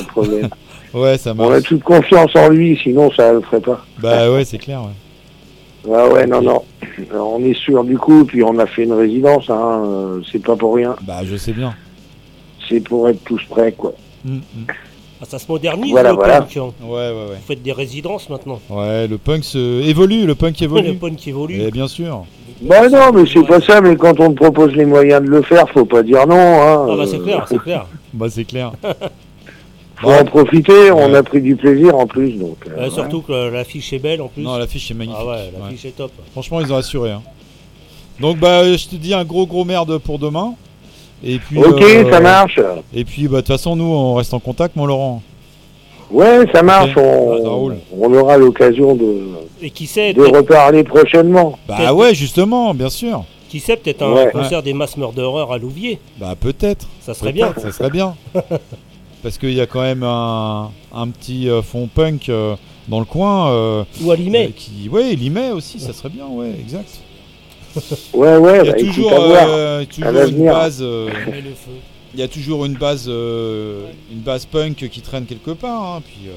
de 0.00 0.06
problème. 0.06 0.48
Ouais, 0.94 1.18
ça 1.18 1.34
On 1.36 1.44
a 1.48 1.50
marche. 1.50 1.64
toute 1.64 1.82
confiance 1.84 2.34
en 2.34 2.48
lui, 2.48 2.74
sinon 2.82 3.10
ça 3.12 3.30
le 3.34 3.42
ferait 3.42 3.60
pas. 3.60 3.84
Bah 4.00 4.32
ouais, 4.32 4.42
c'est 4.46 4.56
clair. 4.56 4.80
Ouais. 4.82 5.94
Ah 5.94 6.08
ouais, 6.08 6.26
non, 6.26 6.40
non, 6.40 6.62
on 7.14 7.44
est 7.44 7.52
sûr 7.54 7.84
du 7.84 7.98
coup, 7.98 8.24
puis 8.24 8.42
on 8.42 8.58
a 8.58 8.64
fait 8.66 8.84
une 8.84 8.94
résidence, 8.94 9.50
hein, 9.50 9.82
euh, 9.84 10.20
c'est 10.32 10.42
pas 10.42 10.56
pour 10.56 10.74
rien, 10.76 10.96
Bah 11.02 11.20
je 11.24 11.36
sais 11.36 11.52
bien. 11.52 11.74
c'est 12.68 12.80
pour 12.80 13.06
être 13.08 13.22
tous 13.24 13.40
prêts, 13.50 13.72
quoi. 13.72 13.92
Mm, 14.24 14.36
mm. 14.36 14.40
ah, 15.20 15.24
ça 15.28 15.38
se 15.38 15.44
modernise 15.46 15.90
Voilà, 15.92 16.08
le 16.10 16.16
voilà. 16.16 16.40
punk. 16.40 16.56
hein. 16.56 16.70
Ouais, 16.82 16.88
ouais, 17.10 17.12
Vous 17.36 17.46
faites 17.46 17.62
des 17.62 17.72
résidences 17.72 18.30
maintenant. 18.30 18.58
ouais. 18.70 18.76
Ouais, 18.78 19.06
le 19.06 19.18
punk 19.18 19.44
se... 19.44 19.82
évolue, 19.86 20.24
le 20.26 20.34
punk 20.34 20.58
Le 20.58 20.64
évolue. 20.64 20.94
punk 20.94 21.28
évolue. 21.28 21.60
Eh 21.66 21.70
bien 21.70 21.86
sûr. 21.86 22.24
Bah 22.60 22.88
non, 22.88 23.12
mais 23.14 23.24
c'est 23.32 23.46
pas 23.46 23.60
ça, 23.60 23.80
mais 23.80 23.94
quand 23.96 24.18
on 24.20 24.30
te 24.32 24.36
propose 24.36 24.72
les 24.74 24.84
moyens 24.84 25.22
de 25.22 25.28
le 25.28 25.42
faire, 25.42 25.68
faut 25.70 25.84
pas 25.84 26.02
dire 26.02 26.26
non, 26.26 26.34
hein. 26.36 26.86
Ah 26.90 26.96
bah 26.96 27.04
c'est 27.08 27.20
clair, 27.22 27.46
c'est 27.48 27.58
clair. 27.58 27.86
Bah 28.12 28.26
c'est 28.30 28.44
clair. 28.44 28.72
Faut 29.96 30.10
en 30.10 30.24
profiter, 30.24 30.90
on 30.92 31.10
Ouais. 31.10 31.16
a 31.18 31.22
pris 31.22 31.40
du 31.42 31.54
plaisir 31.56 31.94
en 31.96 32.06
plus, 32.06 32.32
donc. 32.32 32.56
euh, 32.76 32.88
surtout 32.90 33.20
que 33.20 33.50
l'affiche 33.50 33.92
est 33.92 33.98
belle 33.98 34.22
en 34.22 34.28
plus. 34.28 34.42
Non, 34.42 34.56
l'affiche 34.56 34.90
est 34.90 34.94
magnifique. 34.94 35.20
Ah 35.20 35.26
ouais, 35.26 35.32
Ouais. 35.36 35.52
l'affiche 35.60 35.84
est 35.84 35.96
top. 35.96 36.10
Franchement, 36.32 36.60
ils 36.60 36.72
ont 36.72 36.76
assuré. 36.76 37.10
hein. 37.12 37.22
Donc 38.20 38.38
bah 38.38 38.64
je 38.76 38.88
te 38.88 38.96
dis 38.96 39.12
un 39.14 39.24
gros 39.24 39.46
gros 39.46 39.64
merde 39.64 39.98
pour 39.98 40.18
demain. 40.18 40.54
Et 41.24 41.38
puis. 41.38 41.58
Ok, 41.62 41.82
euh, 41.82 42.10
ça 42.10 42.20
marche. 42.20 42.58
Et 42.94 43.04
puis 43.04 43.28
bah 43.28 43.36
de 43.36 43.40
toute 43.42 43.48
façon 43.48 43.76
nous 43.76 43.84
on 43.84 44.14
reste 44.14 44.32
en 44.34 44.40
contact, 44.40 44.74
mon 44.76 44.86
Laurent. 44.86 45.22
Ouais, 46.10 46.46
ça 46.54 46.62
marche, 46.62 46.96
on, 46.96 47.72
Ah, 47.72 47.74
on 47.98 48.14
aura 48.14 48.36
l'occasion 48.38 48.94
de, 48.94 49.28
Et 49.60 49.70
qui 49.70 49.86
sait, 49.86 50.12
de 50.14 50.22
reparler 50.22 50.82
prochainement. 50.84 51.58
Bah 51.68 51.76
Peut-être- 51.78 51.94
ouais, 51.94 52.14
justement, 52.14 52.72
bien 52.74 52.88
sûr. 52.88 53.24
qui 53.48 53.60
sait 53.60 53.76
peut-être 53.76 54.02
un 54.02 54.12
Ouais. 54.12 54.30
concert 54.32 54.62
des 54.62 54.72
Mass 54.74 54.96
Murderers 54.96 55.50
à 55.52 55.58
Louvier. 55.58 55.98
Bah 56.18 56.34
peut-être. 56.38 56.86
Ça 57.00 57.14
serait 57.14 57.32
bien. 57.32 57.52
Ça 57.56 57.72
serait 57.72 57.90
bien. 57.90 58.14
Parce 59.22 59.36
qu'il 59.38 59.52
y 59.54 59.60
a 59.60 59.66
quand 59.66 59.80
même 59.80 60.02
un, 60.04 60.70
un 60.94 61.08
petit 61.08 61.48
euh, 61.50 61.60
fond 61.62 61.88
punk 61.92 62.28
euh, 62.28 62.54
dans 62.88 63.00
le 63.00 63.04
coin. 63.04 63.50
euh, 63.50 63.84
Ou 64.02 64.10
à 64.12 64.16
Limay. 64.16 64.46
euh, 64.46 64.50
qui, 64.54 64.88
ouais, 64.88 65.14
Limay 65.14 65.50
aussi, 65.50 65.80
ça 65.80 65.92
serait 65.92 66.08
bien, 66.10 66.26
ouais, 66.30 66.52
exact. 66.60 66.88
Ouais, 68.14 68.36
ouais, 68.36 68.60
Il 68.62 68.66
y 68.66 68.68
a 68.70 68.72
bah, 68.72 68.78
toujours, 68.78 69.12
euh, 69.14 69.84
une 70.28 70.44
base. 70.46 70.78
euh, 70.82 71.06
Mets 71.30 71.40
le 71.40 71.50
feu. 71.50 71.72
Il 72.14 72.20
y 72.20 72.22
a 72.22 72.28
toujours 72.28 72.64
une 72.64 72.74
base, 72.74 73.06
euh, 73.08 73.86
une 74.12 74.20
base 74.20 74.46
punk 74.46 74.88
qui 74.90 75.00
traîne 75.00 75.24
quelque 75.26 75.50
part. 75.52 75.96
hein, 75.96 76.02
puis, 76.04 76.28
euh, 76.28 76.32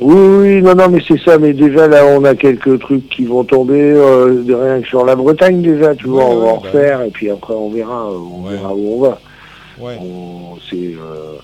Oui, 0.00 0.14
oui, 0.56 0.62
non, 0.62 0.74
non, 0.74 0.88
mais 0.88 1.00
c'est 1.06 1.18
ça, 1.20 1.38
mais 1.38 1.52
déjà 1.52 1.86
là, 1.88 2.04
on 2.06 2.24
a 2.24 2.34
quelques 2.34 2.78
trucs 2.80 3.08
qui 3.08 3.24
vont 3.24 3.44
tomber, 3.44 3.80
euh, 3.80 4.42
de 4.42 4.54
rien 4.54 4.80
que 4.82 4.88
sur 4.88 5.04
la 5.06 5.14
Bretagne 5.16 5.62
déjà, 5.62 5.94
tu 5.94 6.06
vois, 6.08 6.24
Ouais, 6.24 6.30
on 6.34 6.38
va 6.40 6.44
ouais, 6.44 6.50
en 6.50 6.56
bah 6.60 6.68
refaire, 6.72 7.02
et 7.02 7.10
puis 7.10 7.30
après 7.30 7.54
on 7.54 7.70
verra, 7.70 8.06
on 8.10 8.44
Ouais. 8.46 8.52
verra 8.52 8.74
où 8.74 8.94
on 8.96 9.00
va. 9.00 9.18
On, 9.78 10.56
c'est, 10.70 10.94
euh, 10.98 11.36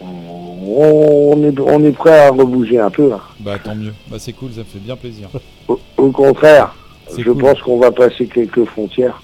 on, 0.00 1.32
on 1.32 1.42
est, 1.44 1.58
on 1.60 1.84
est 1.84 1.92
prêt 1.92 2.18
à 2.26 2.30
rebouger 2.30 2.78
un 2.78 2.90
peu. 2.90 3.08
là. 3.08 3.20
Bah 3.40 3.58
tant 3.62 3.74
mieux. 3.74 3.92
Bah 4.08 4.16
c'est 4.18 4.32
cool, 4.32 4.50
ça 4.52 4.60
me 4.60 4.64
fait 4.64 4.78
bien 4.78 4.96
plaisir. 4.96 5.28
Au, 5.68 5.78
au 5.96 6.10
contraire, 6.10 6.74
C'est 7.08 7.22
je 7.22 7.30
cool. 7.30 7.42
pense 7.42 7.60
qu'on 7.62 7.78
va 7.78 7.90
passer 7.90 8.26
quelques 8.26 8.64
frontières. 8.64 9.20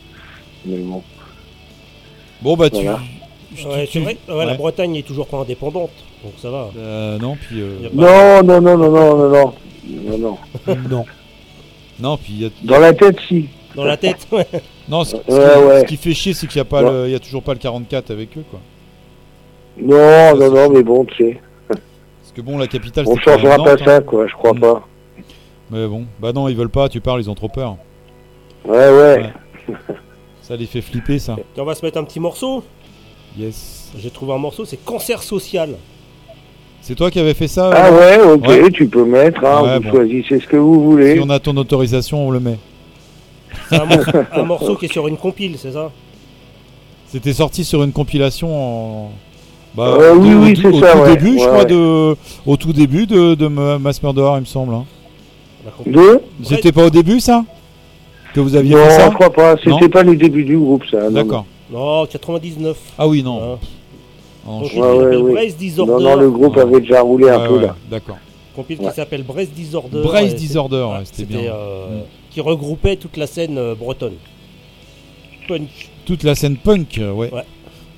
Mais 0.67 0.79
bon. 0.79 1.03
Bon, 2.45 2.57
bah, 2.59 2.69
tu. 2.69 2.83
Voilà. 2.83 3.01
Vrai, 3.57 3.89
ouais. 4.29 4.47
La 4.47 4.55
Bretagne 4.55 4.97
est 4.97 5.07
toujours 5.07 5.27
pas 5.27 5.39
indépendante, 5.39 5.93
donc 6.23 6.35
ça 6.37 6.51
va. 6.51 6.69
Euh, 6.77 7.19
non, 7.19 7.37
puis. 7.37 7.63
Euh... 7.63 7.89
Non, 7.95 8.43
non, 8.43 8.61
non, 8.61 8.77
non, 8.77 8.91
non, 8.91 9.29
non, 9.31 9.55
non, 9.87 10.19
non. 10.19 10.39
non. 10.91 11.05
Non, 11.99 12.19
puis. 12.19 12.45
A... 12.45 12.49
Dans 12.63 12.81
la 12.81 12.93
tête, 12.93 13.17
si. 13.27 13.49
Dans 13.75 13.85
la 13.85 13.97
tête, 13.97 14.27
ouais. 14.31 14.47
Non, 14.91 15.05
ce, 15.05 15.85
qui, 15.87 15.97
fait 15.97 16.13
chier, 16.13 16.35
c'est 16.35 16.47
qu'il 16.47 16.59
n'y 16.59 16.67
a, 16.67 16.67
pas 16.67 16.83
le, 16.83 17.09
y 17.09 17.15
a 17.15 17.19
toujours 17.19 17.43
pas 17.43 17.55
le 17.55 17.59
44 17.61 18.11
avec 18.11 18.37
eux, 18.37 18.45
quoi. 18.51 18.61
Non, 19.81 20.37
non, 20.37 20.51
non, 20.53 20.71
mais 20.71 20.83
bon, 20.83 21.07
tu 21.07 21.17
sais. 21.17 21.41
Parce 21.69 22.33
que 22.35 22.43
bon, 22.43 22.59
la 22.59 22.67
capitale, 22.67 23.07
On 23.09 23.17
changera 23.17 23.57
pas 23.57 23.73
hein. 23.73 23.77
ça, 23.83 24.01
quoi, 24.03 24.27
je 24.27 24.35
crois 24.35 24.53
mm. 24.53 24.61
pas. 24.61 24.87
Mais 25.71 25.87
bon, 25.87 26.05
bah 26.21 26.33
non, 26.35 26.49
ils 26.49 26.57
veulent 26.57 26.69
pas, 26.69 26.91
tu 26.91 27.01
parles, 27.01 27.23
ils 27.23 27.31
ont 27.31 27.35
trop 27.35 27.49
peur. 27.49 27.79
ouais. 28.67 28.75
ouais. 28.75 29.33
Ça 30.47 30.57
les 30.57 30.67
fait 30.67 30.83
flipper, 30.83 31.19
ça. 31.19 31.37
Et 31.57 31.61
on 31.61 31.65
va 31.65 31.75
se 31.75 31.85
mettre 31.85 31.99
un 31.99 32.05
petit 32.05 32.21
morceau. 32.21 32.63
Yes. 33.39 33.91
J'ai 33.99 34.11
trouvé 34.11 34.33
un 34.35 34.39
morceau, 34.39 34.65
c'est 34.65 34.77
Cancer 34.85 35.23
Social. 35.23 35.71
C'est 36.83 36.95
toi 36.95 37.11
qui 37.11 37.19
avais 37.19 37.33
fait 37.33 37.49
ça 37.49 37.71
Ah 37.75 37.87
euh, 37.89 38.27
ouais, 38.27 38.33
ok, 38.35 38.47
Ouais. 38.49 38.71
tu 38.71 38.87
peux 38.87 39.05
mettre, 39.07 39.43
hein, 39.45 39.63
Ouais, 39.63 39.77
vous 39.79 39.85
bon. 39.85 39.91
choisissez 39.93 40.41
ce 40.41 40.47
que 40.47 40.57
vous 40.59 40.83
voulez. 40.85 41.15
Si 41.15 41.21
on 41.21 41.31
a 41.31 41.39
ton 41.41 41.57
autorisation, 41.57 42.29
on 42.29 42.31
le 42.31 42.41
met. 42.41 42.59
C'est 43.71 43.77
un, 43.81 43.87
morceau- 43.87 44.11
un 44.33 44.43
morceau 44.43 44.77
qui 44.77 44.85
est 44.85 44.93
sur 44.93 45.09
une 45.09 45.17
compile, 45.17 45.57
c'est 45.59 45.73
ça? 45.73 45.91
C'était 47.09 47.33
sorti 47.33 47.65
sur 47.65 47.83
une 47.83 47.93
compilation 47.93 48.55
en. 49.07 49.11
Bah, 49.75 49.97
Euh, 49.99 50.15
au- 50.15 50.19
oui, 50.19 50.35
oui, 50.35 50.53
tout- 50.55 50.61
c'est 50.63 50.69
au 50.69 50.81
ça, 50.81 50.93
tout 50.93 50.99
ouais. 50.99 51.17
début, 51.17 51.39
je 51.39 51.45
crois, 51.47 51.59
ouais. 51.61 51.65
de, 51.65 52.17
au 52.47 52.57
tout 52.59 52.73
début 52.75 53.07
de, 53.07 53.35
de 53.35 53.47
Ma- 53.49 53.79
Mass 53.79 54.03
Murderer, 54.03 54.37
il 54.37 54.41
me 54.41 54.45
semble. 54.45 54.75
hein. 54.75 54.85
Deux 55.87 56.21
C'était 56.43 56.71
pas 56.73 56.85
au 56.85 56.91
début, 56.91 57.19
ça? 57.21 57.45
Que 58.35 58.41
vous 58.41 58.55
aviez 58.57 58.75
Non, 58.75 58.85
fait 58.85 58.91
ça 58.91 59.09
je 59.11 59.15
crois 59.15 59.33
pas, 59.33 59.57
c'était 59.63 59.89
pas 59.89 60.03
les 60.03 60.17
débuts 60.17 60.45
du 60.45 60.59
groupe, 60.59 60.85
ça. 60.91 61.09
D'accord. 61.11 61.47
Non, 61.71 62.05
99. 62.07 62.77
Ah 62.99 63.09
oui, 63.09 63.23
non. 63.23 63.55
Hein. 63.55 63.59
Non, 64.47 64.61
Ouais, 64.63 65.17
Non, 65.17 65.57
Disorder. 65.59 66.05
non, 66.05 66.17
le 66.17 66.31
groupe 66.31 66.57
avait 66.59 66.81
déjà 66.81 67.01
roulé 67.01 67.31
un 67.31 67.47
peu, 67.47 67.57
ouais, 67.57 67.63
là. 67.67 67.77
D'accord. 67.91 68.17
Compile 68.55 68.81
Ouais. 68.81 68.89
qui 68.89 68.95
s'appelle 68.97 69.23
Brace 69.23 69.49
Disorder. 69.51 70.03
Brace 70.03 70.33
et 70.33 70.35
Disorder, 70.35 70.87
c'était 71.05 71.25
bien. 71.25 71.41
euh, 71.53 72.01
Mm. 72.01 72.03
Qui 72.31 72.41
regroupait 72.41 72.97
toute 72.97 73.17
la 73.17 73.27
scène 73.27 73.57
euh, 73.57 73.75
bretonne. 73.75 74.15
Punk. 75.49 75.69
Toute 76.05 76.23
la 76.25 76.35
scène 76.35 76.57
punk, 76.57 76.99
euh, 76.99 77.13
ouais. 77.13 77.33
Ouais. 77.33 77.45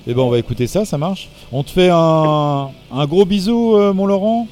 Et 0.07 0.13
ben 0.13 0.21
on 0.21 0.29
va 0.29 0.37
écouter 0.39 0.67
ça, 0.67 0.85
ça 0.85 0.97
marche. 0.97 1.27
On 1.51 1.63
te 1.63 1.69
fait 1.71 1.89
un, 1.91 2.69
un 2.93 3.05
gros 3.07 3.25
bisou, 3.25 3.75
euh, 3.75 3.91
mon 3.93 4.05
Laurent? 4.05 4.47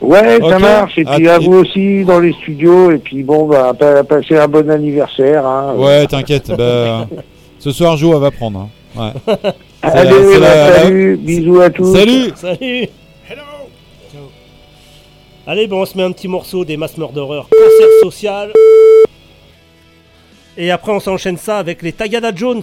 Ouais, 0.00 0.38
ça 0.48 0.58
marche, 0.60 0.96
et 0.98 1.04
puis 1.04 1.28
Ah, 1.28 1.34
à 1.34 1.40
et- 1.40 1.44
vous 1.44 1.54
aussi 1.54 2.04
dans 2.04 2.20
les 2.20 2.32
studios, 2.34 2.90
et 2.92 2.98
puis 2.98 3.22
bon, 3.24 3.46
bah, 3.46 3.72
pa- 3.78 4.04
passez 4.04 4.36
un 4.36 4.46
bon 4.46 4.70
anniversaire. 4.70 5.44
Hein. 5.44 5.74
Ouais, 5.76 6.06
t'inquiète. 6.06 6.52
bah, 6.56 7.06
ce 7.58 7.72
soir, 7.72 7.96
Jo, 7.96 8.14
elle 8.14 8.20
va 8.20 8.30
prendre. 8.30 8.60
hein. 8.60 8.68
Ouais. 8.96 9.34
Allez, 9.82 10.10
bah, 10.10 10.38
la- 10.40 10.72
salut, 10.82 11.16
bisous 11.16 11.60
à 11.60 11.70
tous. 11.70 11.92
Salut 11.94 12.30
Salut 12.36 12.88
Allez, 15.46 15.66
bon, 15.66 15.80
on 15.80 15.86
se 15.86 15.96
met 15.96 16.02
un 16.04 16.12
petit 16.12 16.28
morceau 16.28 16.64
des 16.64 16.76
Mass 16.76 16.96
Murderers, 16.98 17.48
concert 17.48 17.88
social. 18.02 18.52
Et 20.58 20.70
après, 20.70 20.92
on 20.92 21.00
s'enchaîne 21.00 21.38
ça 21.38 21.58
avec 21.58 21.80
les 21.82 21.92
Tagada 21.92 22.32
Jones. 22.34 22.62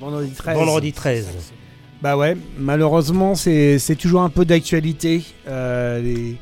Vendredi 0.00 0.30
13. 0.32 0.56
Vendredi 0.56 0.92
13. 0.92 1.52
Bah 2.00 2.16
ouais, 2.16 2.36
malheureusement, 2.60 3.34
c'est 3.34 3.96
toujours 3.98 4.22
un 4.22 4.28
peu 4.28 4.44
d'actualité. 4.44 5.24
Euh, 5.48 6.32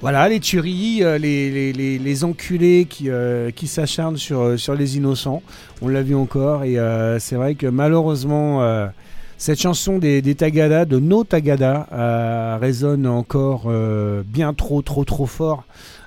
voilà, 0.00 0.28
les 0.28 0.38
tueries, 0.38 1.02
euh, 1.02 1.18
les, 1.18 1.72
les, 1.72 1.98
les, 1.98 2.24
enculés 2.24 2.86
qui, 2.88 3.10
euh, 3.10 3.50
qui 3.50 3.66
s'acharnent 3.66 4.16
sur, 4.16 4.56
sur 4.56 4.76
les 4.76 4.96
innocents. 4.96 5.42
On 5.82 5.88
l'a 5.88 6.02
vu 6.02 6.14
encore. 6.14 6.62
Et 6.62 6.76
c'est 7.18 7.34
vrai 7.34 7.56
que 7.56 7.66
malheureusement, 7.66 8.62
cette 9.38 9.60
chanson 9.60 9.98
des, 9.98 10.22
des 10.22 10.36
Tagada, 10.36 10.84
de 10.84 11.00
nos 11.00 11.24
Tagada, 11.24 12.58
résonne 12.60 13.08
encore 13.08 13.68
bien 14.24 14.54
trop, 14.54 14.82
trop, 14.82 15.04
trop 15.04 15.26
fort 15.26 15.64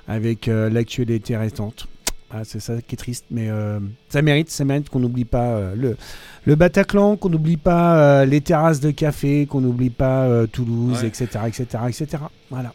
avec 0.08 0.46
l'actualité 0.46 1.36
récente. 1.36 1.86
Ah, 2.32 2.44
c'est 2.44 2.60
ça 2.60 2.80
qui 2.80 2.94
est 2.94 2.96
triste, 2.98 3.24
mais 3.30 3.48
euh, 3.50 3.80
ça 4.08 4.22
mérite, 4.22 4.50
ça 4.50 4.64
mérite 4.64 4.88
qu'on 4.88 5.00
n'oublie 5.00 5.24
pas 5.24 5.48
euh, 5.56 5.74
le, 5.74 5.96
le 6.44 6.54
Bataclan, 6.54 7.16
qu'on 7.16 7.28
n'oublie 7.28 7.56
pas 7.56 7.96
euh, 8.20 8.24
les 8.24 8.40
terrasses 8.40 8.78
de 8.78 8.92
café, 8.92 9.46
qu'on 9.46 9.60
n'oublie 9.60 9.90
pas 9.90 10.26
euh, 10.26 10.46
Toulouse, 10.46 11.00
Ouais. 11.02 11.08
etc., 11.08 11.26
etc., 11.48 11.64
etc. 11.88 12.22
Voilà. 12.48 12.72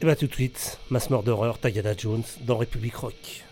Et 0.00 0.06
bah 0.06 0.14
tout 0.16 0.26
de 0.26 0.32
suite, 0.34 0.78
Mass 0.90 1.10
Murderer, 1.10 1.52
Tagada 1.60 1.94
Jones 1.96 2.22
dans 2.42 2.58
République 2.58 2.94
Rock. 2.96 3.42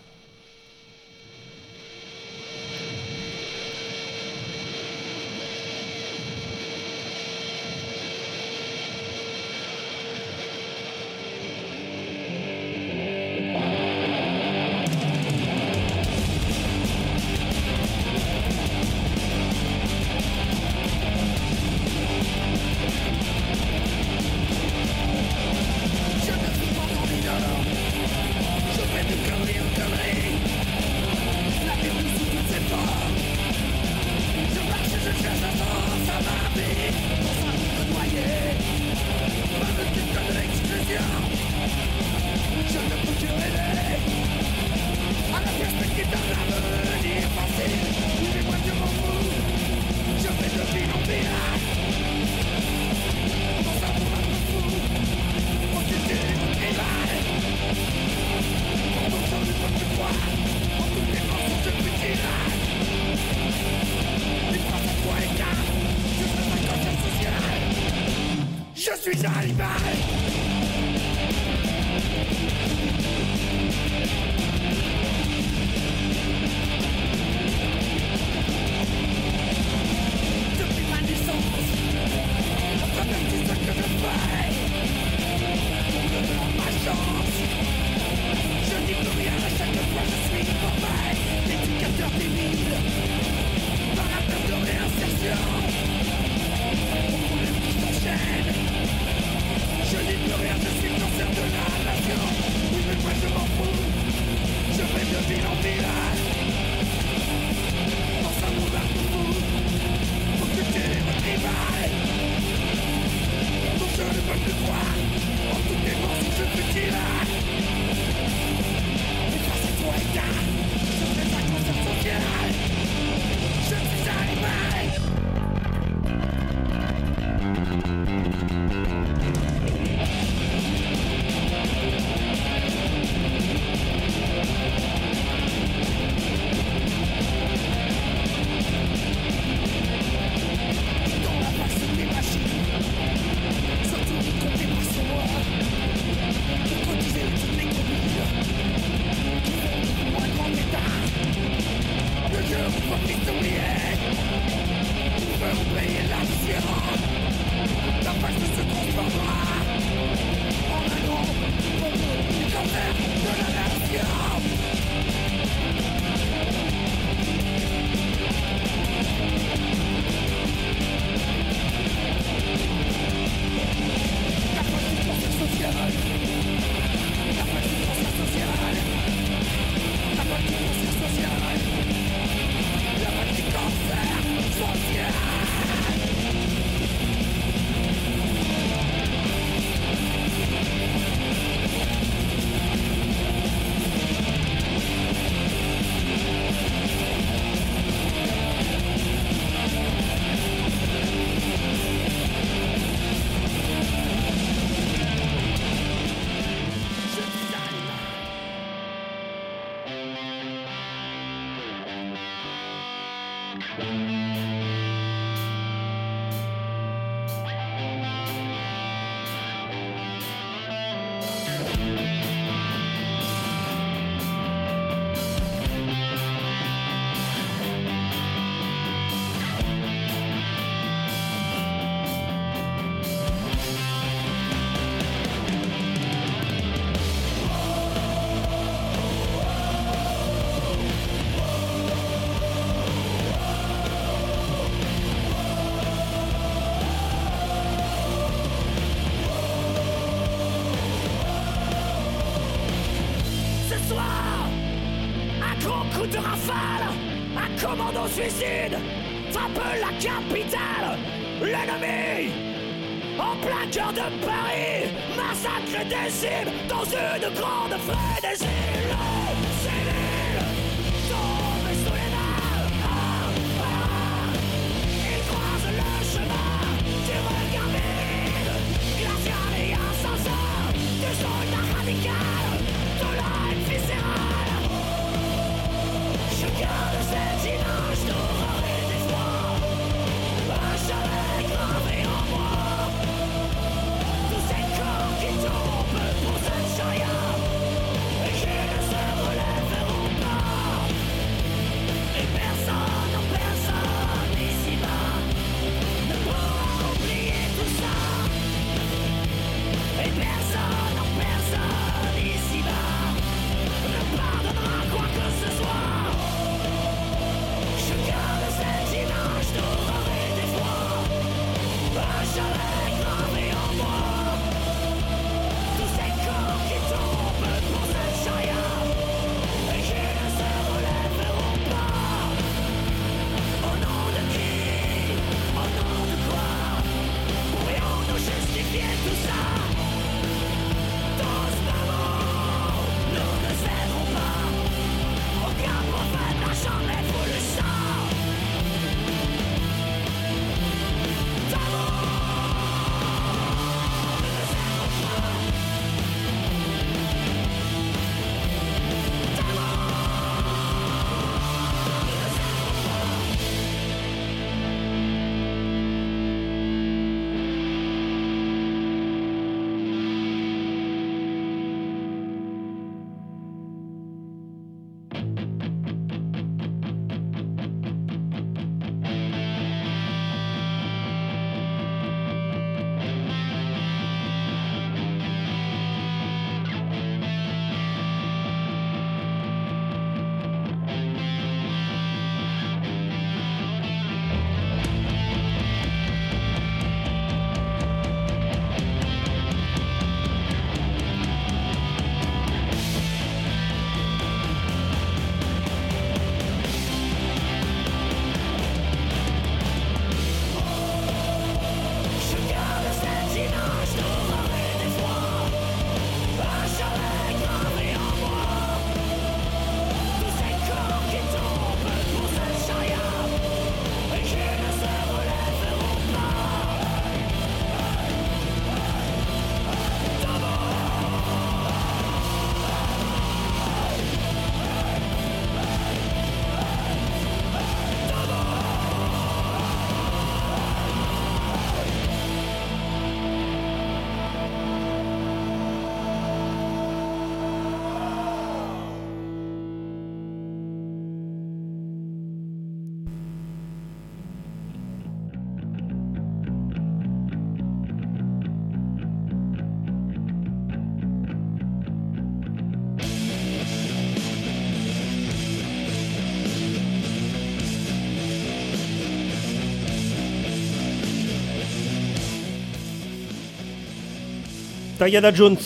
Diana 475.05 475.33
Jones 475.35 475.57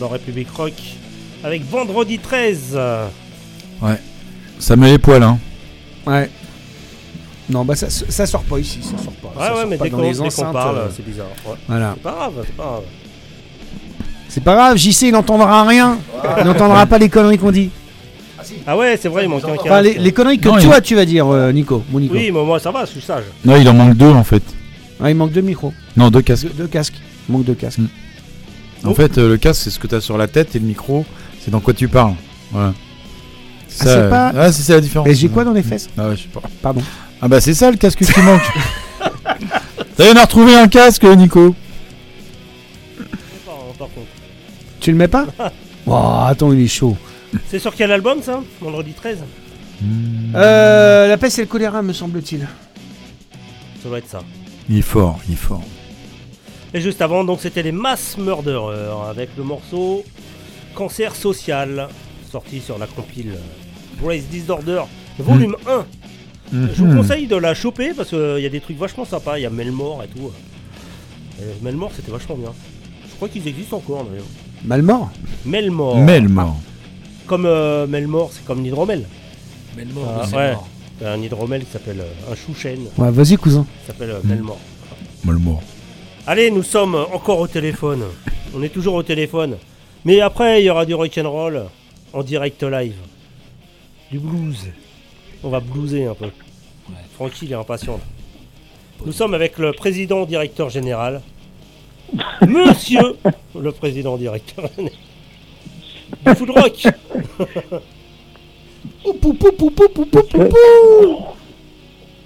dans 0.00 0.08
République 0.08 0.50
Rock 0.56 0.72
avec 1.44 1.62
Vendredi 1.68 2.18
13. 2.18 2.78
Ouais. 3.82 4.00
Ça 4.58 4.76
met 4.76 4.90
les 4.90 4.98
poils, 4.98 5.22
hein. 5.22 5.38
Ouais. 6.06 6.30
Non, 7.48 7.64
bah 7.64 7.76
ça, 7.76 7.88
ça 7.90 8.26
sort 8.26 8.42
pas 8.42 8.58
ici, 8.58 8.80
ça 8.82 8.96
sort 9.02 9.12
pas. 9.14 9.28
Ouais, 9.28 9.34
ça 9.46 9.52
ouais, 9.54 9.60
sort 9.60 9.68
mais 9.68 9.76
pas 9.76 9.84
dès 9.84 9.90
qu'on 9.90 10.52
parle, 10.52 10.78
euh, 10.78 10.88
c'est 10.94 11.04
bizarre. 11.06 11.26
Ouais. 11.46 11.54
Voilà. 11.68 11.92
C'est 11.96 12.02
pas 12.02 12.10
grave, 12.12 12.32
c'est 12.44 12.56
pas 12.56 12.62
grave. 12.64 12.82
C'est 14.28 14.42
pas 14.44 14.54
grave, 14.54 14.76
JC 14.76 15.02
il 15.02 15.12
n'entendra 15.12 15.64
rien. 15.64 15.98
Il 16.40 16.44
n'entendra 16.44 16.86
pas 16.86 16.98
les 16.98 17.08
conneries 17.08 17.38
qu'on 17.38 17.52
dit. 17.52 17.70
Ah 18.66 18.76
ouais, 18.76 18.96
c'est 19.00 19.08
vrai, 19.08 19.24
il 19.24 19.28
manque 19.28 19.44
un 19.44 19.54
Enfin, 19.54 19.62
casque. 19.82 19.84
les, 19.84 19.94
les 19.94 20.12
conneries 20.12 20.38
que 20.38 20.48
Non, 20.48 20.58
toi 20.58 20.76
il- 20.78 20.82
tu 20.82 20.94
vas 20.94 21.04
dire, 21.04 21.26
euh, 21.28 21.52
Nico. 21.52 21.84
Mon 21.90 21.98
Nico. 22.00 22.14
Oui, 22.14 22.30
mais 22.32 22.42
moi 22.44 22.58
ça 22.60 22.70
va, 22.70 22.84
je 22.84 22.90
suis 22.92 23.00
sage. 23.00 23.24
Non, 23.44 23.56
il 23.56 23.68
en 23.68 23.74
manque 23.74 23.94
deux 23.96 24.10
en 24.10 24.24
fait. 24.24 24.42
Ah, 25.02 25.10
il 25.10 25.16
manque 25.16 25.32
deux 25.32 25.40
micros. 25.40 25.72
Non, 25.96 26.10
deux 26.10 26.22
casques. 26.22 26.44
Deux, 26.48 26.52
deux 26.64 26.66
casques. 26.66 26.94
Il 27.28 27.32
manque 27.32 27.44
deux 27.44 27.54
casques. 27.54 27.80
En 28.84 28.94
fait, 28.94 29.18
euh, 29.18 29.28
le 29.30 29.36
casque, 29.36 29.62
c'est 29.64 29.70
ce 29.70 29.78
que 29.78 29.86
tu 29.86 29.94
as 29.94 30.00
sur 30.00 30.16
la 30.18 30.28
tête 30.28 30.54
et 30.54 30.58
le 30.58 30.66
micro, 30.66 31.04
c'est 31.40 31.50
dans 31.50 31.60
quoi 31.60 31.74
tu 31.74 31.88
parles. 31.88 32.14
Voilà. 32.52 32.72
Ah, 33.80 33.84
c'est 33.84 34.10
pas- 34.10 34.32
Ah, 34.36 34.52
c'est 34.52 34.62
ça 34.62 34.74
la 34.74 34.80
différence. 34.80 35.08
Mais 35.08 35.14
j'ai 35.14 35.28
quoi 35.28 35.44
dans 35.44 35.52
les 35.52 35.62
fesses 35.62 35.88
Ah 35.98 36.08
ouais, 36.08 36.16
je 36.16 36.22
sais 36.22 36.28
pas. 36.28 36.42
Pardon. 36.62 36.82
Ah 37.20 37.28
bah 37.28 37.40
c'est 37.40 37.54
ça 37.54 37.70
le 37.70 37.76
casque 37.76 38.04
qui 38.04 38.20
manque. 38.20 38.42
T'as 39.96 40.12
on 40.12 40.16
a 40.16 40.22
retrouvé 40.22 40.54
un 40.54 40.68
casque, 40.68 41.04
Nico. 41.04 41.54
Par 43.78 43.88
contre. 43.88 44.06
Tu 44.80 44.90
le 44.92 44.96
mets 44.98 45.08
pas 45.08 45.26
Oh, 45.86 45.94
attends, 46.26 46.52
il 46.52 46.60
est 46.62 46.66
chaud. 46.68 46.96
C'est 47.48 47.58
sur 47.58 47.74
quel 47.74 47.92
album 47.92 48.22
ça? 48.22 48.40
Vendredi 48.60 48.92
13 48.92 49.18
Euh, 50.34 51.06
la 51.08 51.16
peste 51.16 51.38
et 51.38 51.42
le 51.42 51.46
choléra, 51.48 51.82
me 51.82 51.92
semble-t-il. 51.92 52.46
Ça 53.82 53.88
doit 53.88 53.98
être 53.98 54.08
ça. 54.08 54.20
Il 54.68 54.78
est 54.78 54.82
fort, 54.82 55.18
il 55.28 55.34
est 55.34 55.36
fort. 55.36 55.62
Et 56.74 56.80
juste 56.80 57.00
avant, 57.00 57.24
donc 57.24 57.40
c'était 57.40 57.62
les 57.62 57.72
Mass 57.72 58.16
Murderers 58.18 59.08
avec 59.08 59.30
le 59.38 59.44
morceau 59.44 60.04
Cancer 60.74 61.14
Social, 61.14 61.88
sorti 62.30 62.60
sur 62.60 62.78
la 62.78 62.86
compile 62.86 63.34
Brace 64.02 64.24
Disorder, 64.30 64.82
volume 65.18 65.56
1. 65.66 65.86
Je 66.52 66.84
vous 66.84 66.94
conseille 66.96 67.26
de 67.26 67.36
la 67.36 67.54
choper 67.54 67.92
parce 67.94 68.10
qu'il 68.10 68.38
y 68.40 68.46
a 68.46 68.48
des 68.50 68.60
trucs 68.60 68.78
vachement 68.78 69.04
sympas. 69.04 69.38
Il 69.38 69.42
y 69.42 69.46
a 69.46 69.50
Melmore 69.50 70.02
et 70.04 70.08
tout. 70.08 70.30
Euh, 71.40 71.52
Melmore, 71.62 71.90
c'était 71.94 72.12
vachement 72.12 72.36
bien. 72.36 72.52
Je 73.10 73.14
crois 73.16 73.28
qu'ils 73.28 73.46
existent 73.48 73.78
encore 73.78 74.04
d'ailleurs. 74.04 74.24
Malmort 74.64 75.10
Melmore. 75.44 75.98
Melmore. 75.98 76.56
Comme 77.26 77.46
euh, 77.46 77.86
Melmore, 77.86 78.30
c'est 78.32 78.44
comme 78.44 78.62
l'hydromel. 78.62 79.06
Melmort, 79.76 80.18
Ah, 80.22 80.26
c'est 80.28 80.36
ouais. 80.36 80.52
mort. 80.52 80.68
Un 81.04 81.20
hydromel 81.20 81.64
qui 81.64 81.70
s'appelle 81.72 82.00
euh, 82.00 82.32
un 82.32 82.34
chou-chêne. 82.34 82.86
Ouais, 82.96 83.10
vas-y, 83.10 83.36
cousin. 83.36 83.66
qui 83.80 83.86
s'appelle 83.86 84.10
euh, 84.10 84.20
Melmort. 84.24 84.58
Allez, 86.28 86.50
nous 86.50 86.64
sommes 86.64 86.96
encore 86.96 87.38
au 87.38 87.46
téléphone. 87.46 88.02
On 88.52 88.60
est 88.60 88.68
toujours 88.68 88.94
au 88.94 89.02
téléphone. 89.04 89.58
Mais 90.04 90.20
après, 90.20 90.60
il 90.60 90.64
y 90.64 90.70
aura 90.70 90.84
du 90.84 90.92
rock'n'roll 90.92 91.66
en 92.12 92.22
direct 92.24 92.64
live. 92.64 92.96
Du 94.10 94.18
blues. 94.18 94.66
On 95.44 95.50
va 95.50 95.60
blueser 95.60 96.06
un 96.06 96.14
peu. 96.14 96.26
Francky, 97.14 97.44
il 97.44 97.52
est 97.52 97.54
impatient. 97.54 98.00
Nous 99.04 99.12
sommes 99.12 99.34
avec 99.34 99.56
le 99.58 99.72
président 99.72 100.24
directeur 100.24 100.68
général. 100.68 101.22
Monsieur 102.42 103.16
le 103.54 103.70
président 103.70 104.16
directeur 104.16 104.66
général. 104.76 104.92
Du 106.26 106.34
Food 106.34 106.50
Rock. 106.50 106.86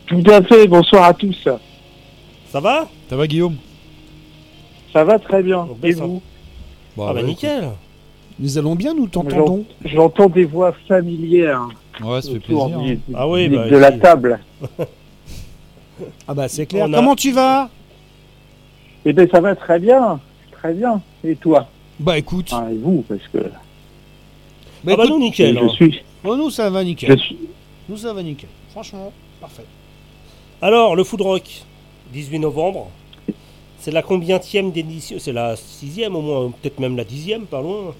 Tout 0.07 0.25
à 0.27 0.43
fait, 0.43 0.67
bonsoir 0.67 1.05
à 1.05 1.13
tous. 1.13 1.49
Ça 2.51 2.61
va? 2.61 2.89
Ça 3.11 3.17
va, 3.17 3.27
Guillaume? 3.27 3.57
Ça 4.93 5.05
va 5.05 5.18
très 5.18 5.43
bien. 5.43 5.66
On 5.70 5.86
Et 5.86 5.93
vous 5.93 6.20
Ah 7.01 7.12
bah 7.14 7.22
nickel. 7.22 7.70
Nous 8.38 8.57
allons 8.59 8.74
bien, 8.74 8.95
nous 8.95 9.07
t'entendons. 9.07 9.64
J'en- 9.84 9.91
J'entends 9.91 10.28
des 10.28 10.45
voix 10.45 10.72
familières 10.88 11.68
Ouais, 12.03 12.22
ça 12.22 12.30
fait 12.30 12.36
autour 12.36 12.70
plaisir. 12.72 12.80
du-. 12.97 13.01
Ah 13.14 13.28
oui, 13.28 13.49
bah, 13.49 13.68
de 13.68 13.76
la 13.76 13.93
table. 13.93 14.41
Ah 16.26 16.32
bah 16.32 16.49
c'est 16.49 16.64
clair. 16.64 16.86
On 16.88 16.93
a- 16.93 16.97
Comment 16.97 17.14
tu 17.14 17.30
vas? 17.30 17.68
Eh 19.05 19.12
bien, 19.12 19.26
ça 19.30 19.41
va 19.41 19.55
très 19.55 19.78
bien. 19.78 20.18
Très 20.53 20.72
bien. 20.72 21.01
Et 21.24 21.36
toi? 21.36 21.68
Bah 21.99 22.16
écoute. 22.16 22.49
Ah, 22.53 22.68
Et 22.72 22.76
vous, 22.76 23.05
parce 23.07 23.20
que 23.32 23.38
Bah, 23.38 23.49
ah 23.53 23.59
bah 24.84 24.93
écoute, 24.95 25.11
nous 25.11 25.18
nickel. 25.18 25.59
je 25.59 25.64
hein. 25.64 25.68
suis... 25.68 26.03
oh, 26.24 26.36
nous 26.36 26.49
ça 26.51 26.70
va 26.70 26.80
Je 26.80 26.86
nickel. 26.86 27.18
suis... 27.18 27.36
Nous 27.88 27.99
ça 27.99 28.14
va 28.14 28.22
nickel. 28.22 28.49
Franchement, 28.70 29.12
parfait. 29.43 29.64
Alors, 30.62 30.97
le 30.97 31.05
Food 31.05 31.20
Rock, 31.20 31.62
18 32.14 32.38
novembre. 32.38 32.88
C'est 33.81 33.91
la 33.91 34.03
combienième 34.03 34.70
d'édition 34.70 35.16
C'est 35.18 35.33
la 35.33 35.57
sixième 35.57 36.14
au 36.14 36.20
moins, 36.20 36.51
peut-être 36.51 36.78
même 36.81 36.97
la 36.97 37.05
dixième, 37.05 37.47
pas 37.47 37.62
loin. 37.62 37.95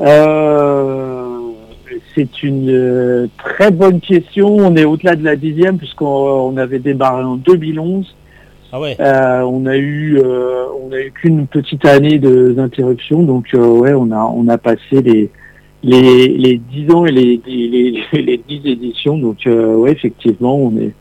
Euh, 0.00 1.38
c'est 2.14 2.42
une 2.42 2.70
euh, 2.70 3.26
très 3.38 3.70
bonne 3.70 4.00
question. 4.00 4.56
On 4.56 4.74
est 4.74 4.84
au-delà 4.84 5.16
de 5.16 5.22
la 5.22 5.36
dixième 5.36 5.76
puisqu'on 5.78 6.06
on 6.06 6.56
avait 6.56 6.78
démarré 6.78 7.22
en 7.22 7.36
2011. 7.36 8.14
Ah 8.72 8.80
ouais. 8.80 8.96
Euh, 8.98 9.42
on 9.42 9.66
a 9.66 9.76
eu, 9.76 10.18
euh, 10.18 10.64
on 10.82 10.90
a 10.92 10.98
eu 11.00 11.12
qu'une 11.12 11.46
petite 11.46 11.84
année 11.84 12.18
d'interruption, 12.18 13.22
donc 13.22 13.54
euh, 13.54 13.64
ouais, 13.64 13.92
on 13.94 14.10
a, 14.10 14.24
on 14.24 14.48
a 14.48 14.58
passé 14.58 15.00
les 15.00 15.30
les 15.84 16.26
les 16.26 16.56
dix 16.56 16.90
ans 16.90 17.06
et 17.06 17.12
les 17.12 17.40
les, 17.46 18.02
les, 18.14 18.40
éditions. 18.64 19.16
Donc 19.16 19.46
euh, 19.46 19.76
ouais, 19.76 19.92
effectivement, 19.92 20.56
on 20.56 20.76
est 20.76 20.92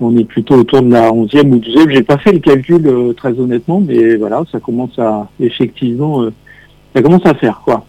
on 0.00 0.16
est 0.16 0.24
plutôt 0.24 0.54
autour 0.56 0.82
de 0.82 0.90
la 0.90 1.12
onzième 1.12 1.52
ou 1.52 1.58
douzième. 1.58 1.90
J'ai 1.90 2.02
pas 2.02 2.18
fait 2.18 2.32
le 2.32 2.40
calcul 2.40 2.86
euh, 2.86 3.12
très 3.12 3.38
honnêtement, 3.38 3.80
mais 3.80 4.16
voilà, 4.16 4.42
ça 4.50 4.60
commence 4.60 4.98
à 4.98 5.28
effectivement, 5.40 6.22
euh, 6.22 6.32
ça 6.94 7.02
commence 7.02 7.24
à 7.26 7.34
faire 7.34 7.62
quoi. 7.64 7.84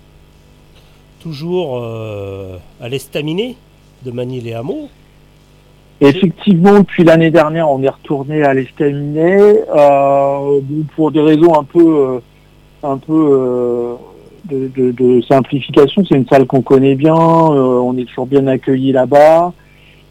Toujours 1.22 1.80
euh, 1.82 2.58
à 2.80 2.88
l'estaminet 2.90 3.56
de 4.06 4.12
Manille 4.12 4.48
et 4.50 4.54
Hameau. 4.54 4.90
Effectivement, 6.02 6.80
depuis 6.80 7.04
l'année 7.06 7.32
dernière, 7.32 7.70
on 7.72 7.82
est 7.82 7.90
retourné 7.90 8.44
à 8.44 8.54
l'estaminet 8.54 9.64
pour 10.96 11.12
des 11.12 11.22
raisons 11.22 11.58
un 11.58 11.64
peu, 11.64 12.20
un 12.84 12.98
peu 12.98 13.96
de, 14.44 14.70
de- 14.76 14.92
de 14.92 15.22
simplification. 15.22 16.04
C'est 16.08 16.16
une 16.16 16.28
salle 16.28 16.46
qu'on 16.48 16.62
connaît 16.62 16.96
bien, 16.96 17.16
on 17.16 17.98
est 17.98 18.04
toujours 18.06 18.26
bien 18.28 18.46
accueilli 18.46 18.92
là-bas. 18.92 19.54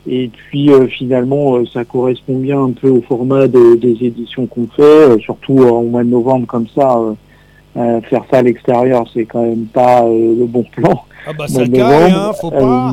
Et 0.07 0.29
puis 0.29 0.71
euh, 0.71 0.87
finalement, 0.87 1.57
euh, 1.57 1.65
ça 1.73 1.85
correspond 1.85 2.39
bien 2.39 2.63
un 2.63 2.73
peu 2.73 2.89
au 2.91 3.01
format 3.03 3.49
de- 3.49 3.75
des 3.77 3.97
éditions 4.07 4.47
qu'on 4.47 4.67
fait, 4.67 4.83
euh, 4.83 5.19
surtout 5.19 5.59
euh, 5.61 5.71
au 5.71 5.83
mois 5.83 6.05
de 6.05 6.11
novembre 6.11 6.47
comme 6.47 6.67
ça. 6.75 6.99
euh, 6.99 7.15
euh, 7.77 8.01
faire 8.03 8.23
ça 8.31 8.39
à 8.39 8.43
l'extérieur, 8.43 9.05
c'est 9.13 9.25
quand 9.25 9.43
même 9.43 9.65
pas 9.67 10.05
euh, 10.05 10.37
le 10.39 10.47
bon 10.47 10.63
plan. 10.71 11.03
Ah 11.27 11.33
bah 11.37 11.47
novembre. 11.49 12.17
hein, 12.17 12.33
faut 12.41 12.51
pas. 12.51 12.93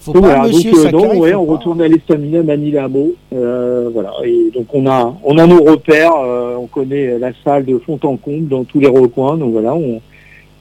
Faut 0.00 0.12
donc 0.12 0.22
pas, 0.22 0.28
voilà, 0.28 0.48
monsieur, 0.48 0.90
donc, 0.90 1.12
non, 1.14 1.18
ouais, 1.20 1.34
on 1.34 1.46
pas. 1.46 1.52
retourne 1.52 1.80
à 1.82 1.88
l'estaminet 1.88 2.42
Manilamo. 2.42 3.12
Euh, 3.34 3.88
voilà, 3.92 4.12
et 4.24 4.50
donc 4.54 4.66
on 4.74 4.86
a 4.86 5.14
on 5.24 5.38
a 5.38 5.46
nos 5.46 5.62
repères, 5.62 6.12
on 6.58 6.66
connaît 6.66 7.18
la 7.18 7.30
salle 7.44 7.64
de 7.64 7.78
fond 7.78 7.98
en 8.02 8.16
comble 8.16 8.48
dans 8.48 8.64
tous 8.64 8.80
les 8.80 8.88
recoins. 8.88 9.36
Donc 9.38 9.52
voilà, 9.52 9.74
on, 9.74 10.00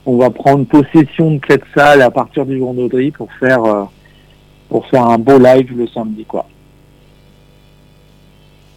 on 0.06 0.18
va 0.18 0.30
prendre 0.30 0.66
possession 0.66 1.32
de 1.32 1.40
cette 1.50 1.64
salle 1.76 2.02
à 2.02 2.12
partir 2.12 2.46
du 2.46 2.58
jour 2.60 2.74
d'aujourd'hui 2.74 3.12
pour 3.12 3.28
faire 3.40 3.88
pour 4.70 4.86
faire 4.88 5.06
un 5.08 5.18
beau 5.18 5.38
live 5.38 5.76
le 5.76 5.88
samedi 5.88 6.24
quoi. 6.26 6.46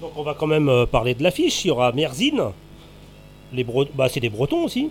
Donc 0.00 0.12
on 0.16 0.22
va 0.22 0.34
quand 0.34 0.48
même 0.48 0.68
euh, 0.68 0.86
parler 0.86 1.14
de 1.14 1.22
l'affiche. 1.22 1.64
Il 1.64 1.68
y 1.68 1.70
aura 1.70 1.92
Merzine. 1.92 2.42
Les 3.52 3.64
Bre- 3.64 3.88
bah, 3.94 4.08
c'est 4.08 4.20
des 4.20 4.30
Bretons 4.30 4.64
aussi. 4.64 4.90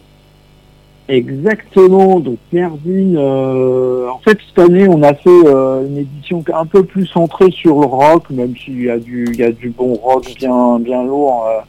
Exactement, 1.09 2.19
donc 2.21 2.37
Merdine, 2.53 3.17
euh, 3.17 4.07
en 4.07 4.19
fait 4.19 4.37
cette 4.47 4.59
année 4.59 4.87
on 4.87 5.01
a 5.03 5.13
fait 5.13 5.29
euh, 5.29 5.85
une 5.85 5.97
édition 5.97 6.41
un 6.53 6.65
peu 6.65 6.83
plus 6.85 7.05
centrée 7.07 7.51
sur 7.51 7.81
le 7.81 7.87
rock, 7.87 8.29
même 8.29 8.55
s'il 8.55 8.83
y 8.83 8.89
a 8.89 8.97
du, 8.97 9.27
il 9.33 9.39
y 9.39 9.43
a 9.43 9.51
du 9.51 9.71
bon 9.71 9.95
rock 9.95 10.31
bien, 10.37 10.79
bien 10.79 11.03
lourd, 11.03 11.47
euh, 11.47 11.59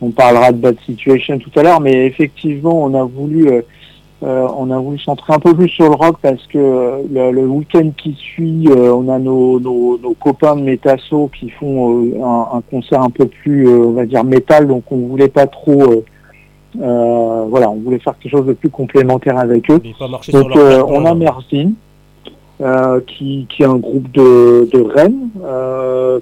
on 0.00 0.10
parlera 0.10 0.50
de 0.50 0.56
Bad 0.56 0.76
Situation 0.86 1.38
tout 1.38 1.52
à 1.56 1.62
l'heure, 1.62 1.80
mais 1.80 2.06
effectivement 2.06 2.82
on 2.82 2.94
a 2.94 3.04
voulu, 3.04 3.48
euh, 4.22 4.46
on 4.54 4.70
a 4.70 4.78
voulu 4.78 4.98
centrer 4.98 5.32
un 5.32 5.38
peu 5.38 5.54
plus 5.54 5.68
sur 5.70 5.86
le 5.86 5.94
rock 5.94 6.18
parce 6.20 6.46
que 6.48 6.58
euh, 6.58 7.02
le, 7.10 7.30
le 7.30 7.46
week-end 7.46 7.90
qui 7.96 8.12
suit, 8.12 8.68
euh, 8.68 8.92
on 8.92 9.08
a 9.08 9.18
nos, 9.18 9.58
nos, 9.58 9.96
nos 9.96 10.12
copains 10.12 10.56
de 10.56 10.60
Métasso 10.60 11.30
qui 11.38 11.48
font 11.48 12.12
un, 12.22 12.58
un 12.58 12.60
concert 12.70 13.00
un 13.00 13.08
peu 13.08 13.26
plus, 13.26 13.66
on 13.66 13.92
va 13.92 14.04
dire 14.04 14.22
métal, 14.22 14.68
donc 14.68 14.84
on 14.90 14.98
voulait 15.08 15.28
pas 15.28 15.46
trop... 15.46 16.04
voilà, 16.74 17.70
on 17.70 17.76
voulait 17.76 17.98
faire 17.98 18.18
quelque 18.18 18.32
chose 18.32 18.46
de 18.46 18.52
plus 18.52 18.68
complémentaire 18.68 19.38
avec 19.38 19.70
eux. 19.70 19.80
Donc 20.32 20.54
on 20.54 21.06
a. 21.06 21.14
Merzine, 21.14 21.74
qui, 23.06 23.46
qui 23.48 23.62
est 23.62 23.66
un 23.66 23.76
groupe 23.76 24.12
de, 24.12 24.68
de 24.70 24.82
Rennes, 24.82 25.30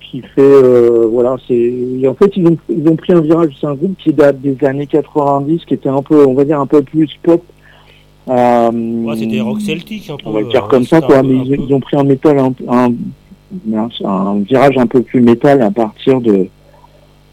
qui 0.00 0.22
fait 0.22 1.06
voilà, 1.08 1.34
c'est 1.48 2.06
en 2.06 2.14
fait 2.14 2.30
ils 2.36 2.46
ont 2.46 2.56
ils 2.68 2.88
ont 2.88 2.94
pris 2.94 3.12
un 3.12 3.20
virage. 3.20 3.56
C'est 3.60 3.66
un 3.66 3.74
groupe 3.74 3.96
qui 3.98 4.12
date 4.12 4.40
des 4.40 4.64
années 4.64 4.86
90, 4.86 5.64
qui 5.64 5.74
était 5.74 5.88
un 5.88 6.02
peu, 6.02 6.24
on 6.24 6.34
va 6.34 6.44
dire 6.44 6.60
un 6.60 6.66
peu 6.66 6.82
plus 6.82 7.10
pop. 7.24 7.42
Euh, 8.28 8.70
Ouais, 9.04 9.16
c'était 9.16 9.40
rock 9.40 9.60
celtique 9.60 10.10
un 10.10 10.16
peu. 10.16 10.22
on 10.26 10.32
va 10.32 10.40
le 10.40 10.46
dire 10.48 10.64
euh, 10.64 10.68
comme 10.68 10.84
ça 10.84 11.00
quoi, 11.00 11.22
peu- 11.22 11.28
mais 11.28 11.38
un 11.38 11.44
ils, 11.66 11.74
ont 11.74 11.80
pris 11.80 11.96
un 11.96 12.04
métal 12.04 12.38
un, 12.38 12.92
un, 14.04 14.38
virage 14.40 14.76
un 14.76 14.86
peu 14.86 15.02
plus 15.02 15.20
métal 15.20 15.62
à 15.62 15.70
partir 15.70 16.20
de 16.20 16.46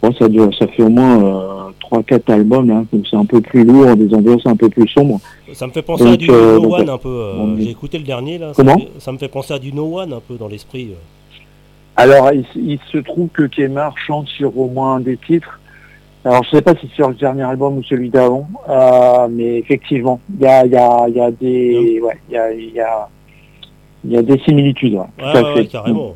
bon, 0.02 0.14
ça 0.14 0.30
dure, 0.30 0.50
ça 0.58 0.68
fait 0.68 0.84
au 0.84 0.90
moins 0.90 1.24
euh, 1.24 1.72
trois 1.80 2.02
quatre 2.04 2.30
albums 2.30 2.68
là, 2.68 2.84
donc 2.94 3.06
c'est 3.10 3.18
un 3.18 3.26
peu 3.26 3.42
plus 3.42 3.64
lourd, 3.66 3.96
des 3.96 4.14
ambiances 4.14 4.46
un 4.46 4.56
peu 4.56 4.70
plus 4.70 4.88
sombres. 4.88 5.20
Ça 5.54 5.68
me 5.68 5.72
fait 5.72 5.82
penser 5.82 6.04
Donc, 6.06 6.14
à 6.14 6.18
du 6.18 6.30
euh, 6.32 6.56
No 6.56 6.62
donc, 6.62 6.74
One 6.80 6.90
euh, 6.90 6.94
un 6.94 6.98
peu. 6.98 7.10
euh, 7.10 7.56
J'ai 7.60 7.70
écouté 7.72 7.98
le 7.98 8.04
dernier 8.06 8.38
là. 8.38 8.48
ça 8.54 8.54
Comment 8.64 8.76
me 8.76 8.80
fait- 8.82 8.90
ça 9.00 9.12
me 9.12 9.18
fait 9.18 9.28
penser 9.28 9.54
à 9.54 9.60
du 9.60 9.74
No 9.74 10.00
One 10.00 10.14
un 10.14 10.22
peu 10.26 10.36
dans 10.36 10.48
l'esprit. 10.48 10.90
euh. 10.92 10.96
Alors, 11.98 12.32
il, 12.34 12.46
il 12.56 12.80
se 12.92 12.98
trouve 12.98 13.30
que 13.30 13.44
Kemar 13.44 13.94
chante 13.98 14.28
sur 14.28 14.58
au 14.58 14.68
moins 14.68 14.96
un 14.96 15.00
des 15.00 15.16
titres. 15.18 15.60
Alors, 16.26 16.44
je 16.44 16.50
sais 16.58 16.62
pas 16.64 16.74
si 16.76 16.88
c'est 16.90 16.96
sur 16.96 17.10
le 17.10 17.16
dernier 17.16 17.44
album 17.44 17.78
ou 17.78 17.84
celui 17.84 18.10
d'avant, 18.10 18.48
euh, 18.68 19.28
mais 19.30 19.58
effectivement, 19.60 20.20
il 20.34 20.42
y 20.44 20.48
a, 20.48 20.66
il 20.66 20.72
y, 20.72 20.76
a, 20.76 21.06
il 21.08 21.16
y 21.16 21.22
a 21.22 21.30
des, 21.32 22.00
ouais, 22.02 22.18
il 22.28 22.34
y 22.34 22.38
a, 22.38 22.52
il 22.52 22.74
y 22.74 22.80
a, 22.80 23.08
il 24.04 24.12
y 24.12 24.18
a 24.18 24.22
des 24.24 24.40
similitudes. 24.40 24.96
Ouais, 24.96 25.06
Ouais, 25.20 25.34
ouais, 25.34 25.54
fait. 25.54 25.60
ouais, 25.62 25.66
carrément. 25.68 26.16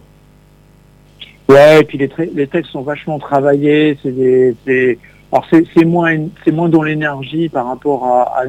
Ouais, 1.48 1.82
et 1.82 1.84
puis 1.84 1.98
les, 2.00 2.10
les 2.34 2.48
textes 2.48 2.72
sont 2.72 2.82
vachement 2.82 3.20
travaillés. 3.20 3.98
C'est 4.02 4.12
des, 4.12 4.56
c'est, 4.66 4.98
alors 5.32 5.46
c'est, 5.52 5.64
moins, 5.86 6.16
c'est 6.44 6.52
moins 6.52 6.70
dans 6.70 6.82
l'énergie 6.84 7.48
par 7.50 7.68
rapport 7.68 8.04
à, 8.06 8.40
à 8.40 8.46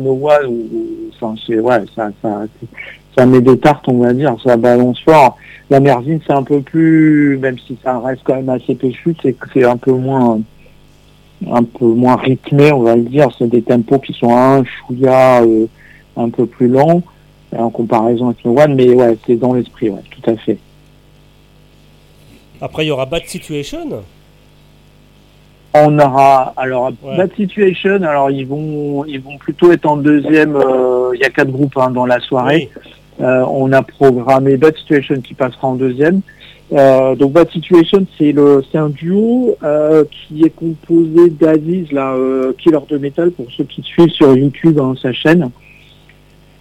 où, 0.48 0.52
où- 0.52 1.11
enfin, 1.14 1.34
c'est, 1.46 1.58
ouais, 1.61 1.80
ça, 1.94 2.08
ça, 2.22 2.42
ça 3.18 3.26
met 3.26 3.40
des 3.42 3.58
tartes, 3.58 3.86
on 3.88 3.98
va 3.98 4.14
dire, 4.14 4.34
ça 4.42 4.56
balance 4.56 5.00
fort. 5.00 5.36
La 5.68 5.78
Merzine, 5.80 6.20
c'est 6.26 6.32
un 6.32 6.42
peu 6.42 6.61
plus, 6.62 7.36
même 7.38 7.58
si 7.58 7.78
ça 7.84 7.98
reste 8.00 8.22
quand 8.24 8.36
même 8.36 8.48
assez 8.48 8.74
péchu, 8.74 9.14
c'est 9.22 9.34
que 9.34 9.46
c'est 9.52 9.64
un 9.64 9.76
peu 9.76 9.92
moins, 9.92 10.40
un 11.51 11.64
peu 11.64 11.86
moins 11.86 12.16
rythmé, 12.16 12.72
on 12.72 12.80
va 12.82 12.97
le 12.97 13.03
dire. 13.03 13.28
C'est 13.38 13.49
des 13.49 13.62
tempos 13.62 13.99
qui 14.01 14.12
sont 14.12 14.34
un 14.34 14.62
chouïa 14.64 15.43
euh, 15.43 15.66
un 16.16 16.28
peu 16.30 16.47
plus 16.47 16.68
lents 16.68 17.03
euh, 17.55 17.59
en 17.59 17.70
comparaison 17.70 18.26
avec 18.28 18.45
No 18.45 18.59
One, 18.59 18.74
mais 18.74 18.91
ouais, 18.91 19.16
c'est 19.26 19.36
dans 19.36 19.55
l'esprit, 19.55 19.91
ouais, 19.91 20.03
tout 20.11 20.30
à 20.30 20.36
fait. 20.36 20.59
Après, 22.61 22.84
il 22.84 22.88
y 22.88 22.91
aura 22.91 23.07
Bad 23.07 23.24
Situation. 23.26 24.03
On 25.72 25.99
aura 25.99 26.53
alors 26.57 26.91
Ouais. 27.03 27.16
Bad 27.16 27.30
Situation. 27.36 28.03
Alors 28.03 28.30
ils 28.30 28.45
vont 28.47 29.05
ils 29.05 29.20
vont 29.20 29.38
plutôt 29.38 29.70
être 29.72 29.86
en 29.86 29.97
deuxième. 29.97 30.57
euh, 30.57 31.12
Il 31.14 31.20
y 31.20 31.24
a 31.24 31.30
quatre 31.30 31.51
groupes 31.51 31.76
hein, 31.76 31.91
dans 31.91 32.07
la 32.07 32.18
soirée. 32.20 32.70
Euh, 33.20 33.45
on 33.49 33.70
a 33.72 33.82
programmé 33.82 34.57
Bad 34.57 34.76
Situation 34.76 35.20
qui 35.20 35.34
passera 35.34 35.68
en 35.68 35.74
deuxième. 35.76 36.22
Euh, 36.72 37.16
donc 37.16 37.32
Bad 37.32 37.50
Situation 37.50 38.06
c'est 38.16 38.30
le 38.30 38.62
c'est 38.70 38.78
un 38.78 38.90
duo 38.90 39.56
euh, 39.64 40.04
qui 40.10 40.44
est 40.44 40.54
composé 40.54 41.28
d'Aziz 41.28 41.90
là 41.90 42.12
euh, 42.12 42.52
Killer 42.58 42.78
de 42.88 42.96
Metal 42.96 43.32
pour 43.32 43.46
ceux 43.50 43.64
qui 43.64 43.82
suivent 43.82 44.10
sur 44.10 44.36
YouTube 44.36 44.78
hein, 44.78 44.94
sa 45.00 45.12
chaîne. 45.12 45.50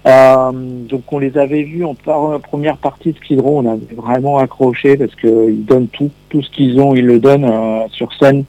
Euh, 0.07 0.51
donc 0.88 1.12
on 1.12 1.20
les 1.20 1.38
avait 1.38 1.64
vus 1.64 1.84
en 1.86 1.93
première 1.93 2.78
partie 2.78 3.12
de 3.12 3.18
Skid 3.18 3.39
Row, 3.39 3.60
on 3.60 3.66
avait 3.66 3.95
vraiment 3.95 4.38
accroché 4.38 4.97
parce 4.97 5.14
qu'ils 5.16 5.66
donnent 5.66 5.89
tout, 5.89 6.10
tout 6.30 6.41
ce 6.41 6.49
qu'ils 6.49 6.80
ont, 6.80 6.95
ils 6.95 7.05
le 7.05 7.20
donnent 7.20 7.45
euh, 7.45 7.88
sur 7.91 8.12
scène. 8.14 8.45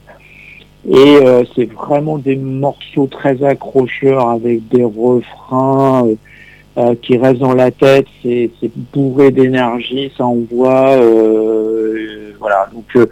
Et 0.89 0.95
euh, 0.95 1.43
c'est 1.55 1.65
vraiment 1.65 2.17
des 2.17 2.35
morceaux 2.35 3.05
très 3.05 3.43
accrocheurs 3.43 4.29
avec 4.29 4.67
des 4.69 4.83
refrains 4.83 6.07
euh, 6.77 6.95
qui 7.01 7.17
restent 7.17 7.39
dans 7.39 7.53
la 7.53 7.71
tête. 7.71 8.07
C'est 8.23 8.51
bourré 8.93 9.31
d'énergie, 9.31 10.11
ça 10.17 10.25
envoie. 10.25 10.91
Euh, 10.91 12.31
voilà. 12.39 12.69
Donc 12.73 12.85
euh, 12.95 13.07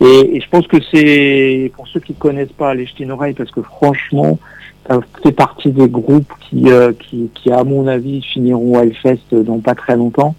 et, 0.00 0.36
et 0.36 0.40
je 0.40 0.48
pense 0.48 0.66
que 0.66 0.78
c'est 0.92 1.72
pour 1.76 1.86
ceux 1.88 2.00
qui 2.00 2.14
connaissent 2.14 2.52
pas 2.52 2.74
les 2.74 2.86
oreille 3.10 3.34
parce 3.34 3.50
que 3.50 3.62
franchement 3.62 4.38
ça 4.86 5.00
fait 5.22 5.32
partie 5.32 5.70
des 5.70 5.88
groupes 5.88 6.30
qui, 6.40 6.64
euh, 6.68 6.92
qui, 6.92 7.30
qui, 7.34 7.50
à 7.50 7.64
mon 7.64 7.86
avis, 7.86 8.22
finiront 8.22 8.78
à 8.78 8.82
Hellfest 8.82 9.32
dans 9.32 9.58
pas 9.58 9.74
très 9.74 9.96
longtemps. 9.96 10.34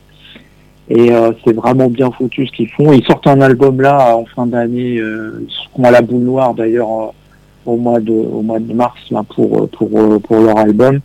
Et 0.88 1.12
euh, 1.12 1.32
c'est 1.44 1.54
vraiment 1.54 1.90
bien 1.90 2.12
foutu 2.12 2.46
ce 2.46 2.52
qu'ils 2.52 2.70
font. 2.70 2.94
Ils 2.94 3.04
sortent 3.06 3.26
un 3.26 3.42
album 3.42 3.82
là 3.82 4.16
en 4.16 4.26
fin 4.26 4.46
d'année. 4.46 4.98
Euh, 4.98 5.44
ils 5.78 5.86
à 5.86 5.90
la 5.90 6.02
boule 6.02 6.22
noire 6.22 6.54
d'ailleurs 6.54 6.90
euh, 6.90 7.08
au 7.66 7.76
mois 7.76 8.00
de 8.00 8.12
au 8.12 8.44
mois 8.44 8.60
de 8.60 8.72
mars 8.72 9.00
là 9.10 9.24
pour 9.24 9.68
pour 9.70 9.90
pour 10.22 10.40
leur 10.42 10.60
album. 10.60 11.00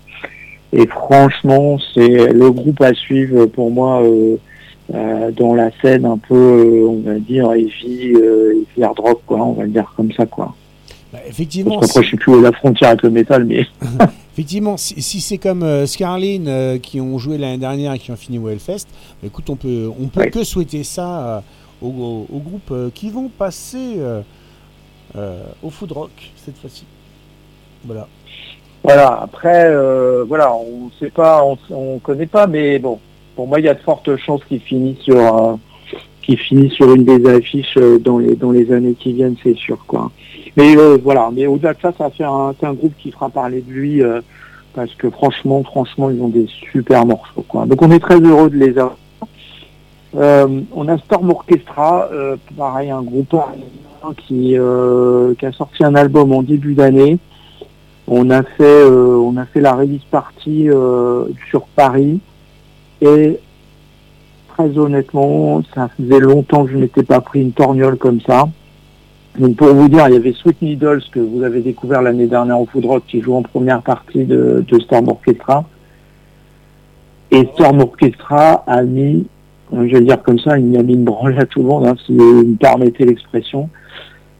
Et 0.73 0.87
franchement, 0.87 1.79
c'est 1.95 2.33
le 2.33 2.51
groupe 2.51 2.81
à 2.81 2.95
suivre 2.95 3.47
pour 3.47 3.71
moi 3.71 4.03
euh, 4.03 4.37
euh, 4.95 5.31
dans 5.33 5.55
la 5.55 5.71
scène 5.83 6.05
un 6.05 6.19
peu, 6.19 6.35
euh, 6.35 6.87
on 6.89 7.01
va 7.01 7.19
dire 7.19 7.53
heavy, 7.53 8.13
heavy 8.15 8.83
hard 8.83 8.99
rock 8.99 9.21
quoi. 9.27 9.39
On 9.43 9.53
va 9.53 9.65
le 9.65 9.71
dire 9.71 9.93
comme 9.97 10.13
ça 10.13 10.27
quoi. 10.27 10.55
Bah, 11.13 11.19
effectivement, 11.29 11.81
Parce 11.81 11.89
qu'après, 11.93 12.05
je 12.07 12.11
sais 12.13 12.17
plus 12.17 12.39
est 12.39 12.43
la 12.43 12.53
frontière 12.53 12.91
avec 12.91 13.03
le 13.03 13.11
métal, 13.11 13.45
mais 13.45 13.67
Effectivement, 14.33 14.77
si, 14.77 15.03
si 15.03 15.21
c'est 15.21 15.39
comme 15.39 15.65
euh, 15.65 15.85
Scarlin 15.87 16.47
euh, 16.47 16.79
qui 16.79 17.01
ont 17.01 17.19
joué 17.19 17.37
l'année 17.37 17.59
dernière 17.59 17.93
et 17.95 17.99
qui 17.99 18.13
ont 18.13 18.17
fini 18.17 18.39
au 18.39 18.49
Hellfest, 18.49 18.87
bah, 19.21 19.27
écoute, 19.27 19.51
on 19.51 19.57
peut, 19.57 19.91
on 20.01 20.07
peut 20.07 20.21
Ouais. 20.21 20.31
que 20.31 20.45
souhaiter 20.45 20.85
ça 20.85 21.27
euh, 21.27 21.41
aux, 21.83 22.27
aux- 22.33 22.39
groupes 22.39 22.73
qui 22.95 23.11
vont 23.11 23.29
passer 23.29 23.97
au 25.63 25.71
food 25.71 25.91
rock 25.93 26.11
cette 26.37 26.57
fois-ci. 26.59 26.85
Voilà. 27.85 28.07
Voilà, 28.83 29.21
après, 29.23 29.67
euh, 29.67 30.25
voilà, 30.27 30.55
on 30.55 30.91
sait 30.99 31.11
pas, 31.11 31.45
on, 31.45 31.59
on 31.71 31.99
connaît 31.99 32.27
pas, 32.27 32.47
mais 32.47 32.79
bon, 32.79 32.99
pour 33.37 33.47
moi, 33.47 33.61
il 33.61 33.67
y 33.67 33.69
a 33.69 33.75
de 33.75 33.81
fortes 33.81 34.17
chances 34.17 34.43
qu'il 34.45 34.61
finisse 34.61 34.99
sur, 35.01 35.17
euh, 35.17 35.55
qu'il 36.23 36.39
finisse 36.39 36.73
sur 36.73 36.93
une 36.95 37.05
des 37.05 37.29
affiches 37.29 37.77
euh, 37.77 37.99
dans 37.99 38.19
les 38.19 38.73
années 38.73 38.95
qui 38.95 39.13
viennent, 39.13 39.37
c'est 39.43 39.57
sûr, 39.57 39.79
quoi. 39.87 40.11
Mais 40.57 40.77
euh, 40.77 40.99
voilà, 41.03 41.31
mais 41.33 41.47
au-delà 41.47 41.75
de 41.75 41.81
ça, 41.81 41.93
ça 41.97 42.11
fait 42.11 42.25
un, 42.25 42.55
c'est 42.59 42.67
un 42.67 42.73
groupe 42.73 42.95
qui 42.99 43.11
fera 43.11 43.29
parler 43.29 43.61
de 43.61 43.71
lui 43.71 44.03
euh, 44.03 44.21
parce 44.75 44.95
que 44.95 45.11
franchement, 45.11 45.63
franchement, 45.63 46.11
ils 46.11 46.21
ont 46.21 46.29
des 46.29 46.47
super 46.73 47.05
morceaux, 47.05 47.45
quoi. 47.47 47.67
Donc, 47.67 47.83
on 47.83 47.91
est 47.91 48.01
très 48.01 48.19
heureux 48.19 48.49
de 48.49 48.57
les 48.57 48.79
avoir. 48.79 48.97
Euh, 50.17 50.61
on 50.75 50.89
a 50.89 50.99
Storm 50.99 51.31
Orchestra, 51.31 52.09
pareil, 52.57 52.91
un 52.91 53.03
groupe 53.03 53.37
qui, 54.27 54.57
qui 55.39 55.47
a 55.47 55.53
sorti 55.53 55.85
un 55.85 55.95
album 55.95 56.33
en 56.33 56.43
début 56.43 56.75
d'année. 56.75 57.19
On 58.13 58.29
a 58.31 58.43
fait, 58.43 58.65
euh, 58.65 59.17
on 59.19 59.37
a 59.37 59.47
fait 59.47 59.61
la 59.61 59.73
release 59.73 60.03
party 60.11 60.69
euh, 60.69 61.27
sur 61.49 61.63
Paris 61.63 62.19
et 63.01 63.39
très 64.49 64.77
honnêtement, 64.77 65.63
ça 65.73 65.89
faisait 65.97 66.19
longtemps 66.19 66.65
que 66.65 66.73
je 66.73 66.77
n'étais 66.77 67.05
pas 67.05 67.21
pris 67.21 67.41
une 67.41 67.53
torgnole 67.53 67.97
comme 67.97 68.21
ça. 68.21 68.49
Donc 69.39 69.55
pour 69.55 69.69
vous 69.69 69.89
dire, 69.89 70.09
il 70.09 70.15
y 70.15 70.17
avait 70.17 70.33
Sweet 70.33 70.61
Needles 70.61 71.03
que 71.13 71.21
vous 71.21 71.45
avez 71.45 71.61
découvert 71.61 72.03
l'année 72.03 72.27
dernière 72.27 72.61
au 72.61 72.67
Food 72.67 72.85
Rock 72.85 73.05
qui 73.07 73.21
joue 73.23 73.37
en 73.37 73.43
première 73.43 73.81
partie 73.81 74.25
de, 74.25 74.65
Storm 74.81 75.07
Orchestra. 75.07 75.65
Et 77.31 77.49
Storm 77.55 77.81
Orchestra 77.81 78.65
a 78.67 78.83
mis, 78.83 79.29
je 79.73 79.79
vais 79.79 80.01
dire 80.01 80.21
comme 80.21 80.41
ça, 80.41 80.59
il 80.59 80.77
a 80.77 80.83
mis 80.83 80.95
une 80.95 81.05
branle 81.05 81.39
à 81.39 81.47
tout 81.47 81.61
le 81.61 81.67
monde, 81.67 81.87
hein, 81.87 81.95
si 82.05 82.17
vous 82.17 82.45
me 82.45 82.57
permettez 82.57 83.05
l'expression. 83.05 83.71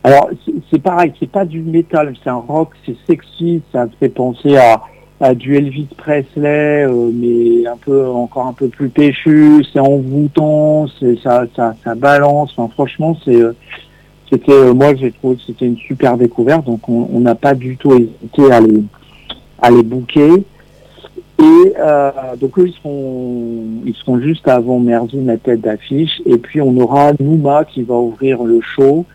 Alors, 0.03 0.31
c'est- 0.71 0.79
pareil, 0.79 1.13
c'est 1.21 1.31
pas 1.31 1.45
du 1.45 1.61
métal, 1.61 2.15
c'est 2.23 2.31
un 2.31 2.37
rock, 2.37 2.71
c'est 2.87 2.97
sexy, 3.07 3.61
ça 3.73 3.85
me 3.85 3.91
fait 3.99 4.09
penser 4.09 4.57
à, 4.57 5.35
du 5.35 5.55
Elvis 5.57 5.89
Presley, 5.99 6.85
euh, 6.87 7.11
mais 7.13 7.67
un 7.67 7.77
peu, 7.77 8.07
encore 8.09 8.47
un 8.47 8.55
peu 8.55 8.69
plus 8.69 8.89
péchu, 8.89 9.63
c'est 9.71 9.79
envoûtant, 9.79 10.87
c'est, 10.99 11.19
ça, 11.21 11.45
ça, 11.55 11.95
balance, 11.95 12.55
franchement, 12.73 13.15
euh, 13.29 13.53
c'était, 14.31 14.53
euh, 14.53 14.73
moi, 14.73 14.95
j'ai 14.95 15.13
trouvé 15.13 15.37
que 15.37 15.43
c'était 15.47 15.67
une 15.67 15.77
super 15.77 16.17
découverte, 16.17 16.65
donc 16.65 16.89
on 16.89 17.21
n'a 17.21 17.35
pas 17.35 17.55
du 17.55 17.77
tout 17.77 17.93
hésité 17.93 18.51
à 18.51 18.61
les, 18.61 18.83
à 19.61 19.71
les 19.71 19.83
booker. 19.83 20.43
Et 21.39 21.73
donc 22.39 22.59
eux, 22.59 22.69
ils 22.69 22.75
seront, 22.75 23.65
ils 23.87 23.95
seront 23.95 24.21
juste 24.21 24.47
avant 24.47 24.79
Merzine 24.79 25.27
la 25.27 25.39
tête 25.39 25.63
d'affiche. 25.63 26.21
Et 26.27 26.37
puis 26.37 26.61
on 26.61 26.77
aura 26.77 27.13
Nouma 27.19 27.65
qui 27.65 27.83
va 27.83 27.95
ouvrir 27.95 28.43
le 28.43 28.61
show, 28.61 29.07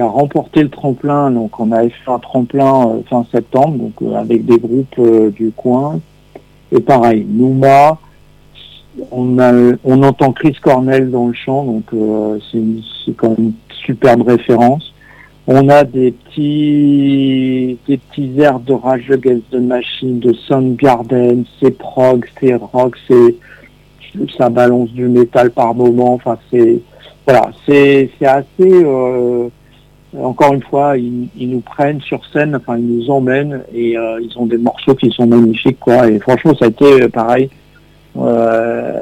a 0.00 0.06
remporté 0.06 0.62
le 0.62 0.70
tremplin. 0.70 1.30
Donc 1.30 1.60
on 1.60 1.72
avait 1.72 1.90
fait 1.90 2.10
un 2.10 2.18
tremplin 2.18 2.88
euh, 2.88 3.00
fin 3.08 3.24
septembre, 3.30 3.76
donc 3.78 3.94
euh, 4.02 4.14
avec 4.14 4.44
des 4.44 4.58
groupes 4.58 4.98
euh, 4.98 5.30
du 5.30 5.50
coin. 5.50 6.00
Et 6.72 6.80
pareil, 6.80 7.26
Nouma, 7.28 7.98
on, 9.10 9.38
a, 9.38 9.52
on 9.84 10.02
entend 10.02 10.32
Chris 10.32 10.56
Cornell 10.60 11.10
dans 11.10 11.28
le 11.28 11.34
chant, 11.34 11.64
donc 11.64 11.84
c'est 12.50 13.16
quand 13.16 13.30
même 13.30 13.48
une 13.48 13.52
superbe 13.86 14.22
référence. 14.22 14.92
On 15.46 15.68
a 15.68 15.84
des 15.84 16.10
petits, 16.12 17.78
des 17.86 17.98
petits 17.98 18.40
airs 18.40 18.60
de 18.60 18.72
Rage 18.72 19.10
Against 19.10 19.50
the 19.50 19.56
Machine, 19.56 20.18
de 20.18 20.32
Soundgarden, 20.32 21.44
c'est 21.60 21.76
prog, 21.76 22.24
c'est 22.40 22.54
rock, 22.54 22.96
c'est, 23.06 23.36
ça 24.38 24.48
balance 24.48 24.90
du 24.90 25.06
métal 25.06 25.50
par 25.50 25.74
moment. 25.74 26.14
Enfin, 26.14 26.38
c'est, 26.50 26.80
voilà, 27.26 27.50
c'est, 27.66 28.10
assez, 28.22 28.84
encore 30.22 30.54
une 30.54 30.62
fois, 30.62 30.96
ils, 30.96 31.28
ils 31.36 31.50
nous 31.50 31.60
prennent 31.60 32.00
sur 32.00 32.24
scène, 32.32 32.56
enfin, 32.56 32.78
ils 32.78 32.86
nous 32.86 33.10
emmènent 33.10 33.62
et 33.74 33.96
euh, 33.96 34.20
ils 34.22 34.38
ont 34.38 34.46
des 34.46 34.58
morceaux 34.58 34.94
qui 34.94 35.10
sont 35.10 35.26
magnifiques, 35.26 35.80
quoi. 35.80 36.08
Et 36.08 36.18
franchement, 36.18 36.54
ça 36.54 36.66
a 36.66 36.68
été 36.68 37.02
euh, 37.02 37.08
pareil, 37.08 37.50
euh, 38.16 39.00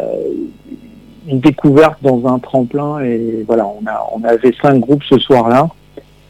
une 1.28 1.40
découverte 1.40 1.98
dans 2.02 2.26
un 2.26 2.38
tremplin 2.38 3.00
et 3.00 3.44
voilà, 3.46 3.66
on 3.66 3.86
a, 3.86 4.06
on 4.14 4.24
avait 4.24 4.52
cinq 4.60 4.78
groupes 4.80 5.04
ce 5.04 5.18
soir-là. 5.18 5.68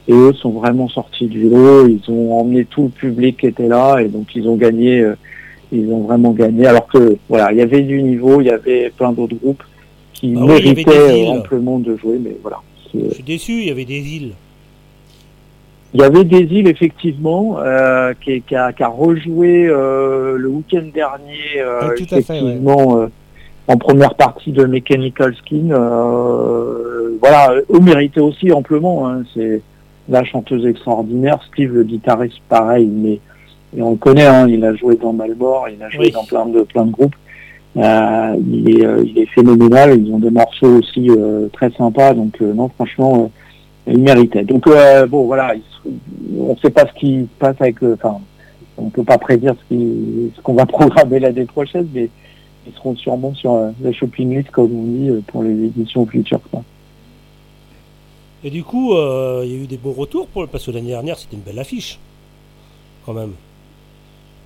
Et 0.09 0.13
eux 0.13 0.33
sont 0.33 0.51
vraiment 0.51 0.89
sortis 0.89 1.27
du 1.27 1.49
lot, 1.49 1.87
ils 1.87 2.03
ont 2.09 2.41
emmené 2.41 2.65
tout 2.65 2.85
le 2.85 2.89
public 2.89 3.37
qui 3.39 3.47
était 3.47 3.69
là 3.69 4.01
et 4.01 4.09
donc 4.09 4.35
ils 4.35 4.49
ont 4.49 4.57
gagné, 4.57 5.01
euh, 5.01 5.15
ils 5.71 5.89
ont 5.93 6.01
vraiment 6.01 6.33
gagné. 6.33 6.67
Alors 6.67 6.89
que 6.89 7.17
voilà, 7.29 7.53
il 7.53 7.59
y 7.59 7.63
avait 7.63 7.83
du 7.83 8.03
niveau, 8.03 8.41
il 8.41 8.49
y 8.49 8.51
avait 8.51 8.91
plein 8.97 9.13
d'autres 9.13 9.37
groupes 9.37 9.63
qui 10.13 10.35
Ah 10.37 10.41
oui, 10.45 10.65
méritaient 10.65 10.91
euh, 11.29 11.39
amplement 11.39 11.79
de 11.79 11.97
jouer, 11.97 12.19
mais 12.21 12.37
voilà. 12.43 12.59
Je 12.93 13.15
suis 13.15 13.23
déçu, 13.23 13.53
il 13.53 13.69
y 13.69 13.71
avait 13.71 13.85
des 13.85 14.01
îles. 14.01 14.33
Il 15.95 16.01
y 16.01 16.05
avait 16.05 16.25
des 16.25 16.39
îles 16.41 16.69
effectivement 16.69 17.57
euh, 17.59 18.15
qui, 18.25 18.41
qui 18.43 18.57
a, 18.57 18.73
qui 18.73 18.83
a 18.83 18.89
rejoué 18.89 19.67
euh, 19.67 20.39
le 20.39 20.49
week-end 20.49 20.85
dernier 20.95 21.61
euh, 21.61 21.91
Oui, 21.99 22.07
fait, 22.07 22.19
effectivement 22.19 23.07
en 23.69 23.77
première 23.77 24.15
partie 24.15 24.53
de 24.53 24.65
Mechanical 24.65 25.35
Skin. 25.37 25.69
voilà, 27.21 27.55
eux 27.71 27.81
méritaient 27.81 28.21
aussi 28.21 28.51
amplement. 28.53 29.09
hein, 29.09 29.23
c'est 29.35 29.61
la 30.09 30.25
chanteuse 30.25 30.67
extraordinaire, 30.67 31.39
Steve 31.53 31.73
le 31.75 31.85
guitariste 31.85 32.41
pareil, 32.49 32.87
mais 32.87 33.21
et 33.77 33.81
on 33.81 33.93
le 33.93 33.97
connaît, 33.97 34.27
hein, 34.27 34.47
il 34.49 34.65
a 34.65 34.75
joué 34.75 34.97
dans 34.97 35.13
Malbor, 35.13 35.69
il 35.69 35.83
a 35.83 35.89
joué 35.89 36.07
Oui. 36.07 36.11
dans 36.11 36.25
plein 36.25 36.45
de 36.47 36.63
plein 36.63 36.85
de 36.87 36.91
groupes. 36.91 37.15
Il, 37.77 37.81
est, 38.69 38.87
il 39.07 39.19
est 39.19 39.27
phénoménal, 39.27 39.99
ils 39.99 40.13
ont 40.13 40.19
des 40.19 40.31
morceaux 40.31 40.79
aussi 40.79 41.09
très 41.53 41.71
sympas, 41.71 42.15
donc 42.15 42.41
non 42.41 42.69
franchement 42.69 43.31
il 43.87 43.99
méritait. 43.99 44.45
Donc 44.45 44.67
euh, 44.67 45.07
bon 45.07 45.25
voilà, 45.27 45.55
on 46.39 46.53
ne 46.55 46.59
sait 46.59 46.71
pas 46.71 46.87
ce 46.87 46.93
qui 46.99 47.23
se 47.23 47.39
passe 47.39 47.57
avec 47.61 47.81
le. 47.81 47.95
Enfin, 47.95 48.19
on 48.79 48.89
peut 48.91 49.05
pas 49.05 49.19
prédire 49.19 49.55
ce 49.55 49.75
qui- 49.75 50.33
ce 50.37 50.41
qu'on 50.41 50.55
va 50.55 50.67
programmer 50.79 51.19
l'année 51.21 51.45
prochaine, 51.45 51.89
mais 51.93 52.09
ils 52.67 52.73
seront 52.75 52.95
sûrement 52.97 53.35
sur 53.35 53.53
euh, 53.55 53.71
la 53.81 53.93
shopping 53.93 54.37
list 54.37 54.51
comme 54.51 54.73
on 54.73 54.85
dit 54.85 55.09
euh, 55.11 55.21
pour 55.27 55.43
les 55.43 55.51
éditions 55.65 56.07
futures. 56.07 56.41
quoi. 56.51 56.63
Et 58.45 58.51
du 58.51 58.65
coup, 58.65 58.95
euh, 58.95 59.43
il 59.45 59.53
y 59.53 59.55
a 59.55 59.63
eu 59.63 59.67
des 59.67 59.77
bons 59.77 59.93
retours 59.93 60.27
pour, 60.27 60.47
parce 60.49 60.67
que 60.67 60.71
l'année 60.73 60.89
dernière, 60.89 61.17
c'était 61.19 61.37
une 61.37 61.43
belle 61.43 61.59
affiche. 61.61 61.99
Quand 63.07 63.13
même. 63.13 63.33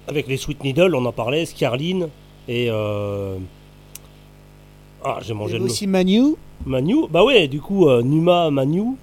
Avec 0.09 0.29
les 0.29 0.37
Sweet 0.37 0.63
Needle, 0.65 0.95
on 0.95 1.05
en 1.05 1.13
parlait, 1.13 1.45
Scarline 1.47 2.09
et. 2.49 2.69
euh, 2.71 3.37
Ah, 5.05 5.19
j'ai 5.23 5.35
mangé 5.35 5.53
Et 5.55 5.59
le 5.59 5.65
nom. 5.65 5.71
aussi 5.71 5.87
Manu. 5.87 6.35
Manu 6.65 6.95
Bah 7.11 7.25
ouais, 7.25 7.49
du 7.49 7.61
coup, 7.61 7.89
euh, 7.89 8.03
Numa, 8.03 8.51
Manu. 8.51 8.97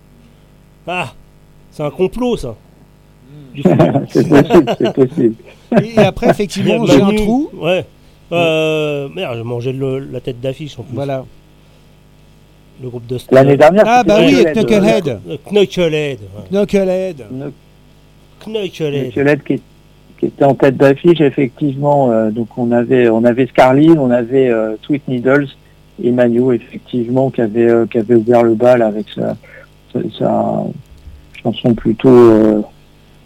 Ah 0.87 1.13
C'est 1.71 1.83
un 1.83 1.89
complot, 1.91 2.37
ça. 2.37 2.55
C'est 4.09 4.27
possible, 4.27 4.75
c'est 4.79 4.93
possible. 4.93 5.35
Et 5.83 5.97
après, 5.99 6.29
effectivement, 6.29 6.85
j'ai 6.87 7.01
un 7.01 7.13
trou. 7.15 7.49
Ouais. 7.53 7.85
Euh, 8.31 9.07
merde, 9.13 9.35
j'ai 9.37 9.43
mangé 9.43 9.71
le- 9.73 9.99
la 9.99 10.19
tête 10.21 10.41
d'affiche 10.41 10.77
en 10.79 10.83
plus. 10.83 10.95
Voilà. 10.95 11.23
Le 12.81 12.89
groupe 12.89 13.05
de 13.05 13.17
L'année 13.31 13.57
dernière, 13.57 13.83
Ah, 13.85 14.03
bah 14.03 14.17
oui, 14.19 14.33
c'était 14.35 14.53
Knucklehead. 14.53 15.19
Euh, 15.29 15.37
Knucklehead. 15.51 16.19
Knucklehead. 16.51 17.23
Knucklehead. 18.45 19.43
Qui, 19.43 19.61
qui 20.19 20.25
était 20.25 20.43
en 20.45 20.55
tête 20.55 20.77
d'affiche, 20.77 21.21
effectivement. 21.21 22.11
euh, 22.11 22.31
donc 22.31 22.57
on 22.57 22.71
avait 22.71 23.07
on 23.09 23.23
avait 23.23 23.45
Scarlett, 23.47 23.97
on 23.97 24.09
avait 24.11 24.49
euh, 24.49 24.75
Sweet 24.83 25.07
Needles 25.07 25.47
et 26.03 26.11
Manu, 26.11 26.55
effectivement, 26.55 27.29
qui 27.29 27.41
avait 27.41 27.69
euh, 27.69 27.85
qui 27.85 27.99
avait 27.99 28.15
ouvert 28.15 28.41
le 28.43 28.55
bal 28.55 28.81
avec 28.81 29.05
sa, 29.13 29.37
sa, 29.93 29.99
sa 30.19 30.63
chanson 31.41 31.73
plutôt 31.73 32.09
euh, 32.09 32.61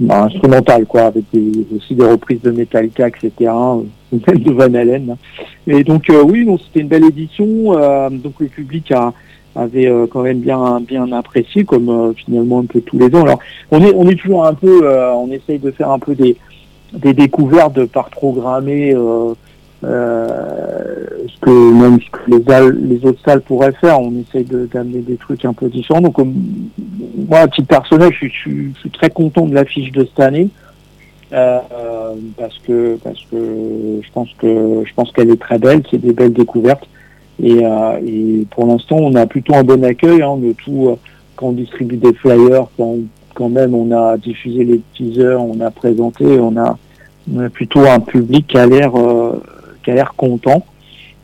instrumentale, 0.09 0.85
quoi, 0.85 1.03
avec 1.03 1.23
des- 1.33 1.65
aussi 1.75 1.95
des 1.95 2.05
reprises 2.05 2.41
de 2.41 2.51
Metallica, 2.51 3.07
etc. 3.07 3.31
euh, 3.39 3.81
de 4.11 4.51
Van 4.51 4.73
Halen. 4.73 5.11
hein. 5.11 5.17
Et 5.65 5.83
donc 5.83 6.09
euh, 6.09 6.21
oui, 6.23 6.47
c'était 6.65 6.81
une 6.81 6.87
belle 6.87 7.05
édition. 7.05 7.45
donc 8.11 8.33
le 8.39 8.47
public 8.47 8.91
a 8.91 9.13
avait 9.55 9.91
quand 10.11 10.21
même 10.21 10.39
bien 10.39 10.79
bien 10.81 11.11
apprécié 11.11 11.65
comme 11.65 12.13
finalement 12.15 12.59
un 12.59 12.65
peu 12.65 12.79
tous 12.81 12.99
les 12.99 13.07
ans. 13.15 13.23
Alors 13.23 13.39
on 13.71 13.81
est 13.83 13.91
on 13.95 14.07
est 14.07 14.15
toujours 14.15 14.45
un 14.45 14.53
peu 14.53 14.87
on 15.15 15.31
essaye 15.31 15.57
de 15.57 15.71
faire 15.71 15.89
un 15.91 15.97
peu 15.99 16.13
des 16.13 16.37
des 16.93 17.13
découvertes 17.13 17.85
par 17.85 18.09
programmer 18.11 18.95
ce 19.81 21.39
que 21.41 21.73
même 21.73 21.99
ce 22.01 22.09
que 22.09 22.31
les, 22.31 22.95
les 22.97 23.05
autres 23.05 23.21
salles 23.23 23.41
pourraient 23.41 23.73
faire. 23.73 23.99
On 23.99 24.13
essaye 24.19 24.43
de- 24.43 24.67
d'amener 24.71 24.99
des 24.99 25.17
trucs 25.17 25.45
un 25.45 25.53
peu 25.53 25.69
différents. 25.69 26.01
Donc 26.01 26.13
comme, 26.13 26.33
moi 27.29 27.39
à 27.39 27.47
titre 27.47 27.67
personnel, 27.67 28.11
je 28.11 28.17
suis, 28.17 28.31
je 28.31 28.49
je 28.73 28.79
suis 28.79 28.89
très 28.89 29.09
content 29.09 29.45
de 29.45 29.53
l'affiche 29.53 29.91
de 29.91 30.03
cette 30.05 30.19
année. 30.19 30.49
Euh, 31.33 31.59
euh, 31.73 32.13
parce 32.37 32.57
que 32.59 32.97
parce 33.03 33.21
que 33.29 33.99
je 34.01 34.11
pense 34.13 34.29
que 34.37 34.83
je 34.85 34.93
pense 34.93 35.11
qu'elle 35.11 35.29
est 35.29 35.41
très 35.41 35.59
belle, 35.59 35.83
c'est 35.91 35.97
des 35.97 36.13
belles 36.13 36.33
découvertes. 36.33 36.87
Et, 37.43 37.59
euh, 37.63 37.99
et 38.05 38.47
pour 38.49 38.65
l'instant, 38.65 38.95
on 38.99 39.13
a 39.13 39.27
plutôt 39.27 39.53
un 39.53 39.63
bon 39.63 39.83
accueil 39.83 40.21
hein, 40.23 40.37
de 40.37 40.53
tout. 40.53 40.87
euh, 40.89 40.95
quand 41.35 41.49
on 41.49 41.51
distribue 41.51 41.97
des 41.97 42.13
flyers, 42.13 42.65
quand, 42.77 42.95
quand 43.35 43.49
même 43.49 43.75
on 43.75 43.91
a 43.91 44.17
diffusé 44.17 44.63
les 44.63 44.81
teasers, 44.95 45.39
on 45.39 45.59
a 45.61 45.69
présenté, 45.69 46.25
on 46.25 46.57
a, 46.57 46.79
on 47.31 47.41
a 47.41 47.49
plutôt 47.49 47.81
un 47.81 47.99
public 47.99 48.47
qui 48.47 48.57
a 48.57 48.65
l'air 48.65 48.95
euh, 48.95 49.39
qui 49.87 49.91
a 49.91 49.95
l'air 49.95 50.13
content. 50.15 50.65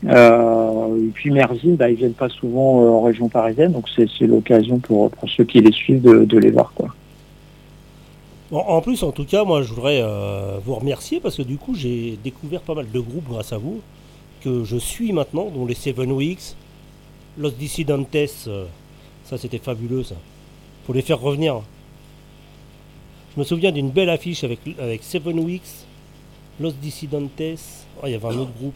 Euh, 0.05 0.97
et 0.97 1.09
puis 1.09 1.31
Merzine, 1.31 1.75
bah, 1.75 1.89
ils 1.89 1.97
viennent 1.97 2.13
pas 2.13 2.29
souvent 2.29 2.81
euh, 2.81 2.89
en 2.89 3.01
région 3.01 3.27
parisienne, 3.27 3.73
donc 3.73 3.89
c'est 3.89 4.07
l'occasion 4.21 4.79
pour, 4.79 5.11
pour 5.11 5.29
ceux 5.29 5.43
qui 5.43 5.59
les 5.59 5.73
suivent 5.73 6.01
de, 6.01 6.37
les 6.37 6.49
voir. 6.49 6.71
Quoi. 6.73 6.95
En, 8.51 8.81
plus, 8.81 9.03
en 9.03 9.11
tout 9.11 9.25
cas, 9.25 9.43
moi, 9.43 9.63
je 9.63 9.73
voudrais 9.73 9.99
euh, 10.01 10.59
vous 10.65 10.75
remercier 10.75 11.19
parce 11.19 11.35
que 11.35 11.41
du 11.41 11.57
coup, 11.57 11.75
j'ai 11.75 12.17
découvert 12.23 12.61
pas 12.61 12.73
mal 12.73 12.89
de 12.89 12.99
groupes 13.01 13.27
grâce 13.27 13.51
à 13.51 13.57
vous 13.57 13.81
que 14.41 14.63
je 14.63 14.77
suis 14.77 15.11
maintenant, 15.11 15.49
dont 15.53 15.65
les 15.65 15.75
Seven 15.75 16.11
Weeks, 16.13 16.55
Los 17.37 17.51
Dissidentes. 17.51 18.15
ça, 19.25 19.37
c'était 19.37 19.57
fabuleux, 19.57 20.03
ça. 20.03 20.15
Faut 20.87 20.93
les 20.93 21.01
faire 21.01 21.19
revenir. 21.19 21.61
Je 23.35 23.41
me 23.41 23.45
souviens 23.45 23.73
d'une 23.73 23.89
belle 23.89 24.09
affiche 24.09 24.45
avec, 24.45 24.59
avec 24.79 25.03
Seven 25.03 25.39
Weeks, 25.39 25.85
Los 26.61 26.71
Dissidentes. 26.71 27.82
Oh, 28.03 28.07
il 28.07 28.11
y 28.11 28.15
avait 28.15 28.25
un 28.25 28.39
autre 28.39 28.51
groupe 28.59 28.73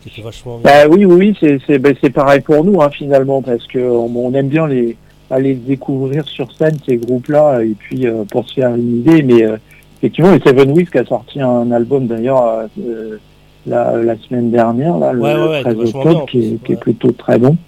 qui 0.00 0.08
était 0.08 0.22
vachement. 0.22 0.60
Bah 0.64 0.88
oui, 0.88 1.04
oui, 1.04 1.14
oui, 1.14 1.36
c'est 1.38 1.58
c'est 1.66 1.78
bah, 1.78 1.90
c'est 2.00 2.08
pareil 2.08 2.40
pour 2.40 2.64
nous 2.64 2.80
hein, 2.80 2.88
finalement, 2.88 3.42
parce 3.42 3.66
que 3.66 3.78
on, 3.78 4.32
aime 4.32 4.48
bien 4.48 4.66
les 4.66 4.96
aller 5.30 5.54
découvrir 5.54 6.26
sur 6.26 6.50
scène 6.52 6.78
ces 6.86 6.96
groupes-là, 6.96 7.62
et 7.62 7.74
puis 7.78 8.06
euh, 8.06 8.24
pour 8.24 8.48
se 8.48 8.54
faire 8.54 8.74
une 8.74 9.00
idée. 9.00 9.22
Mais 9.22 9.44
euh, 9.44 9.58
effectivement, 9.98 10.32
les 10.32 10.40
Seven 10.40 10.70
Weeks 10.70 10.96
a 10.96 11.04
sorti 11.04 11.42
un 11.42 11.70
album 11.70 12.06
d'ailleurs 12.06 12.66
euh, 12.80 13.18
la, 13.66 13.94
la 13.96 14.16
semaine 14.16 14.50
dernière, 14.50 14.96
là, 14.96 15.12
le 15.12 15.20
Ouais, 15.20 15.34
ouais, 15.34 15.48
ouais, 15.48 15.60
13 15.60 15.76
vachement 15.76 16.00
octobre, 16.00 16.26
qui, 16.26 16.58
qui 16.64 16.72
est 16.72 16.80
plutôt 16.80 17.12
très 17.12 17.38
bon. 17.38 17.58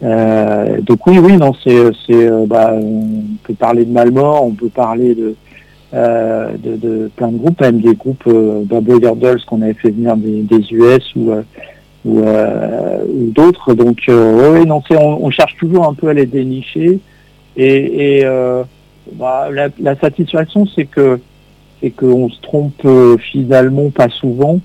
Donc 0.00 1.06
oui, 1.06 1.18
oui, 1.20 1.36
non, 1.36 1.52
c'est, 1.62 1.90
c'est, 2.04 2.46
bah, 2.48 2.72
on 2.74 3.20
peut 3.44 3.54
parler 3.54 3.84
de 3.84 3.92
Malmort, 3.92 4.44
on 4.44 4.52
peut 4.52 4.68
parler 4.68 5.14
de, 5.14 5.36
euh, 5.94 6.52
de, 6.58 6.76
de 6.76 7.10
plein 7.16 7.28
de 7.28 7.38
groupes, 7.38 7.60
même 7.62 7.80
des 7.80 7.94
groupes, 7.94 8.24
euh, 8.26 8.62
Dolls 8.64 9.40
qu'on 9.46 9.62
avait 9.62 9.72
fait 9.72 9.90
venir 9.90 10.16
des, 10.18 10.72
US 10.72 11.14
ou, 11.16 11.30
euh, 11.30 11.42
ou, 12.04 12.20
euh, 12.20 13.04
ou 13.08 13.30
d'autres. 13.30 13.72
Donc, 13.72 14.00
euh, 14.08 14.52
ouais, 14.52 14.64
non, 14.66 14.82
on, 14.90 14.96
on 14.96 15.30
cherche 15.30 15.56
toujours 15.56 15.86
un 15.86 15.94
peu 15.94 16.08
à 16.08 16.12
les 16.12 16.26
dénicher. 16.26 16.98
Et, 17.56 18.18
et 18.18 18.24
euh, 18.26 18.64
bah, 19.14 19.48
la, 19.50 19.68
la 19.80 19.96
satisfaction, 19.96 20.66
c'est 20.66 20.84
que 20.84 21.20
c'est 21.80 21.90
qu'on 21.90 22.28
se 22.28 22.40
trompe 22.42 22.86
finalement 23.18 23.88
pas 23.90 24.08
souvent. 24.08 24.60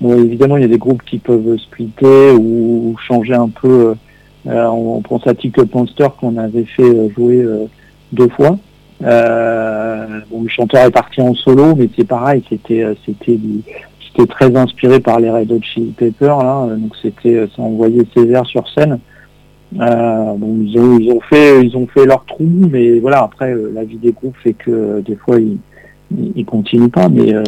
Bon, 0.00 0.16
évidemment, 0.16 0.58
il 0.58 0.60
y 0.62 0.66
a 0.66 0.68
des 0.68 0.78
groupes 0.78 1.02
qui 1.02 1.18
peuvent 1.18 1.56
splitter 1.58 2.30
ou, 2.32 2.94
changer 3.04 3.34
un 3.34 3.48
peu. 3.48 3.94
On, 4.44 5.00
pense 5.00 5.26
à 5.26 5.34
Ticket 5.34 5.62
Monster 5.74 6.08
qu'on 6.20 6.36
avait 6.36 6.66
fait 6.66 7.10
jouer 7.16 7.44
deux 8.12 8.28
fois. 8.28 8.58
Euh, 9.02 10.20
bon, 10.30 10.42
le 10.42 10.48
chanteur 10.48 10.84
est 10.86 10.90
parti 10.90 11.20
en 11.20 11.34
solo, 11.34 11.74
mais 11.76 11.88
c'est 11.96 12.06
pareil, 12.06 12.42
c'était 12.48 12.82
euh, 12.82 12.94
c'était 13.06 14.26
très 14.28 14.56
inspiré 14.56 14.98
par 14.98 15.20
les 15.20 15.30
Red 15.30 15.52
Hot 15.52 15.62
Chili 15.62 15.92
Peppers, 15.96 16.38
là, 16.38 16.64
euh, 16.64 16.76
donc 16.76 16.96
c'était 17.00 17.46
ça 17.54 17.62
envoyait 17.62 18.02
sévère 18.14 18.44
sur 18.46 18.68
scène. 18.68 18.98
Euh, 19.78 20.34
ils 20.64 20.78
ont 20.80 20.98
ils 20.98 21.12
ont 21.12 21.20
fait 21.20 21.64
ils 21.64 21.76
ont 21.76 21.86
fait 21.86 22.06
leur 22.06 22.24
trou, 22.24 22.48
mais 22.48 22.98
voilà 22.98 23.22
après 23.22 23.54
la 23.74 23.84
vie 23.84 23.98
des 23.98 24.12
groupes 24.12 24.36
fait 24.42 24.54
que 24.54 25.00
des 25.00 25.14
fois 25.14 25.38
ils 25.38 25.58
ils, 26.34 26.44
continuent 26.46 26.88
pas, 26.88 27.08
mais 27.08 27.34
euh, 27.34 27.42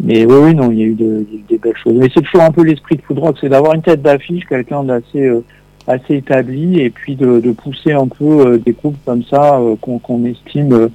mais 0.00 0.26
oui, 0.26 0.34
oui 0.44 0.54
non 0.54 0.70
il 0.70 0.78
y 0.78 0.82
a 0.82 0.86
eu, 0.86 0.94
de- 0.94 1.26
des 1.48 1.58
belles 1.58 1.76
choses. 1.82 1.94
Mais 1.94 2.08
c'est 2.14 2.20
toujours 2.22 2.42
un 2.42 2.50
peu 2.52 2.62
l'esprit 2.62 2.96
de 2.96 3.02
Food 3.02 3.18
Rock, 3.18 3.38
c'est 3.40 3.48
d'avoir 3.48 3.74
une 3.74 3.82
tête 3.82 4.02
d'affiche, 4.02 4.44
quelqu'un 4.46 4.84
d'assez 4.84 5.26
euh, 5.26 5.42
assez 5.86 6.16
établi 6.16 6.80
et 6.80 6.90
puis 6.90 7.14
de, 7.16 7.40
de 7.40 7.52
pousser 7.52 7.92
un 7.92 8.08
peu 8.08 8.24
euh, 8.46 8.58
des 8.58 8.72
groupes 8.72 8.96
comme 9.04 9.22
ça 9.24 9.58
euh, 9.58 9.76
qu'on 9.76 10.24
estime 10.24 10.88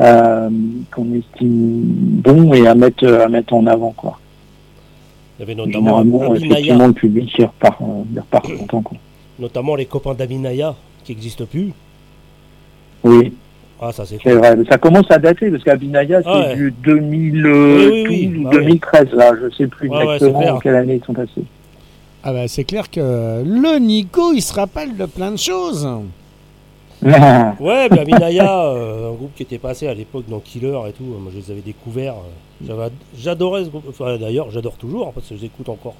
euh, 0.00 0.50
qu'on 0.92 1.14
estime 1.14 1.82
bons 2.22 2.52
et 2.52 2.66
à 2.66 2.74
mettre 2.74 3.06
à 3.06 3.28
mettre 3.28 3.54
en 3.54 3.66
avant 3.66 3.92
quoi. 3.92 4.18
Il 5.38 5.42
y 5.42 5.44
avait 5.44 5.54
notamment 5.54 6.02
Généralement, 6.02 6.34
effectivement, 6.34 6.86
le 6.88 6.92
public 6.92 7.32
il 7.38 7.44
repart, 7.46 7.80
repart 7.80 8.52
content 8.58 8.82
quoi. 8.82 8.98
notamment 9.38 9.74
les 9.76 9.86
copains 9.86 10.14
d'Abinaya 10.14 10.74
qui 11.04 11.12
n'existent 11.12 11.46
plus. 11.46 11.72
Oui, 13.02 13.32
Ah, 13.80 13.92
ça 13.92 14.04
c'est 14.06 14.16
c'est 14.22 14.30
cool. 14.30 14.38
vrai. 14.38 14.56
Ça 14.68 14.78
commence 14.78 15.10
à 15.10 15.18
dater 15.18 15.50
parce 15.50 15.62
qu'Abinaya 15.64 16.22
c'est 16.22 16.28
Ah 16.28 16.48
ouais. 16.48 16.54
du 16.56 16.70
2012 16.84 17.44
Oui, 17.44 18.04
oui, 18.08 18.28
oui. 18.32 18.36
ou 18.38 18.42
Bah 18.44 18.50
ouais. 18.50 18.56
2013 18.64 19.12
là, 19.12 19.32
je 19.42 19.54
sais 19.56 19.66
plus 19.66 19.88
c'est 19.90 19.94
exactement 20.14 20.54
en 20.56 20.58
quelle 20.58 20.76
année 20.76 21.00
ils 21.02 21.04
sont 21.04 21.12
passés. 21.14 21.44
Ah 22.26 22.32
bah 22.32 22.48
c'est 22.48 22.64
clair 22.64 22.90
que 22.90 23.42
le 23.44 23.78
Nico, 23.78 24.32
il 24.32 24.40
se 24.42 24.54
rappelle 24.54 24.96
de 24.96 25.04
plein 25.06 25.30
de 25.30 25.36
choses. 25.36 25.86
Ouais, 27.02 27.88
mais 27.90 27.98
Aminaya, 28.00 28.64
euh, 28.68 29.10
un 29.10 29.14
groupe 29.14 29.32
qui 29.36 29.42
était 29.42 29.58
passé 29.58 29.86
à 29.86 29.92
l'époque 29.92 30.24
dans 30.26 30.38
Killer 30.40 30.78
et 30.88 30.92
tout, 30.92 31.04
moi 31.04 31.30
je 31.34 31.38
les 31.38 31.50
avais 31.50 31.60
découverts. 31.60 32.14
euh, 32.14 32.66
j'avais- 32.66 32.92
J'adorais 33.18 33.64
ce 33.64 33.68
groupe, 33.68 33.84
enfin 33.90 34.16
d'ailleurs 34.16 34.50
j'adore 34.50 34.74
toujours 34.76 35.12
parce 35.12 35.28
que 35.28 35.34
je 35.34 35.40
les 35.40 35.46
écoute 35.46 35.68
encore. 35.68 35.96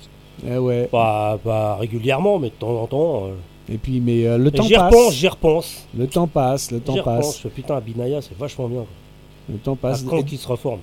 Eh 0.48 0.56
ouais. 0.56 0.88
Pas, 0.90 1.36
pas 1.44 1.76
régulièrement, 1.76 2.38
mais 2.38 2.48
de 2.48 2.54
temps 2.54 2.80
en 2.80 2.86
temps. 2.86 3.24
euh, 3.26 3.72
Et 3.74 3.76
puis 3.76 4.00
mais 4.00 4.24
euh, 4.26 4.38
le 4.38 4.48
et 4.48 4.52
temps 4.52 4.62
J'y 4.62 4.74
passe. 4.74 4.94
repense, 4.94 5.14
j'y 5.14 5.28
repense. 5.28 5.86
Le 5.96 6.06
temps 6.06 6.26
passe, 6.26 6.70
le 6.70 6.80
temps 6.80 6.94
repense. 6.94 7.04
passe. 7.26 7.36
Je 7.36 7.42
fais, 7.42 7.48
Putain, 7.50 7.76
Abinaya, 7.76 8.22
c'est 8.22 8.36
vachement 8.38 8.68
bien. 8.68 8.78
quoi. 8.80 8.86
Le 9.50 9.58
temps 9.58 9.74
À 9.74 9.76
passe. 9.76 10.02
quand 10.08 10.18
Et- 10.18 10.24
qui 10.24 10.38
se 10.38 10.48
reforme 10.48 10.80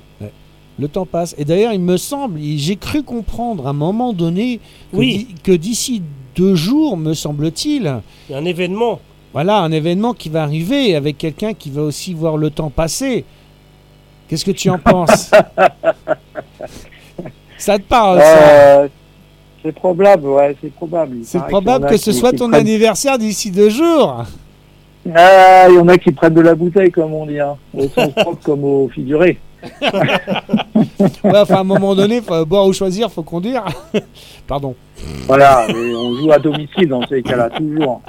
Le 0.81 0.87
temps 0.87 1.05
passe. 1.05 1.35
Et 1.37 1.45
d'ailleurs, 1.45 1.73
il 1.73 1.79
me 1.79 1.95
semble, 1.95 2.39
j'ai 2.41 2.75
cru 2.75 3.03
comprendre 3.03 3.67
à 3.67 3.69
un 3.69 3.73
moment 3.73 4.13
donné 4.13 4.59
que 4.91 4.97
Oui. 4.97 5.27
d'i- 5.29 5.35
que 5.43 5.51
d'ici 5.51 6.01
deux 6.35 6.55
jours, 6.55 6.97
me 6.97 7.13
semble-t-il, 7.13 8.01
Il 8.27 8.31
y 8.31 8.35
a 8.35 8.39
un 8.39 8.45
événement. 8.45 8.99
voilà, 9.31 9.59
un 9.59 9.71
événement 9.71 10.15
qui 10.15 10.29
va 10.29 10.41
arriver 10.41 10.95
avec 10.95 11.19
quelqu'un 11.19 11.53
qui 11.53 11.69
va 11.69 11.83
aussi 11.83 12.15
voir 12.15 12.35
le 12.35 12.49
temps 12.49 12.71
passer. 12.71 13.25
Qu'est-ce 14.27 14.43
que 14.43 14.49
tu 14.51 14.71
en 14.71 14.79
penses? 14.79 15.29
Ça 17.59 17.77
te 17.77 17.83
parle, 17.83 18.19
Euh, 18.23 18.87
c'est 19.63 19.71
probable, 19.73 20.25
ouais, 20.29 20.55
c'est 20.61 20.73
probable. 20.73 21.17
C'est 21.23 21.43
probable 21.45 21.85
que 21.87 21.97
ce 21.97 22.09
qui- 22.09 22.17
soit 22.17 22.31
ton 22.31 22.49
prennent- 22.49 22.61
anniversaire 22.61 23.19
d'ici 23.19 23.51
deux 23.51 23.69
jours. 23.69 24.23
Ah, 25.13 25.67
il 25.69 25.75
y 25.75 25.77
en 25.77 25.87
a 25.87 25.95
qui 25.99 26.11
prennent 26.11 26.33
de 26.33 26.41
la 26.41 26.55
bouteille, 26.55 26.89
comme 26.89 27.13
on 27.13 27.27
dit, 27.27 27.39
hein, 27.39 27.55
au 27.75 27.87
sens 27.87 28.09
propre 28.15 28.41
comme 28.43 28.63
au 28.63 28.89
figuré. 28.89 29.37
Ouais, 31.23 31.39
enfin, 31.39 31.55
à 31.55 31.59
un 31.59 31.63
moment 31.63 31.95
donné, 31.95 32.21
faut 32.21 32.45
boire 32.45 32.65
ou 32.67 32.73
choisir, 32.73 33.11
faut 33.11 33.23
conduire. 33.23 33.63
Pardon. 34.47 34.75
Voilà, 35.27 35.65
mais 35.67 35.93
on 35.95 36.15
joue 36.15 36.31
à 36.31 36.39
domicile 36.39 36.87
dans 36.89 37.05
ces 37.07 37.21
cas-là, 37.23 37.49
toujours. 37.49 38.01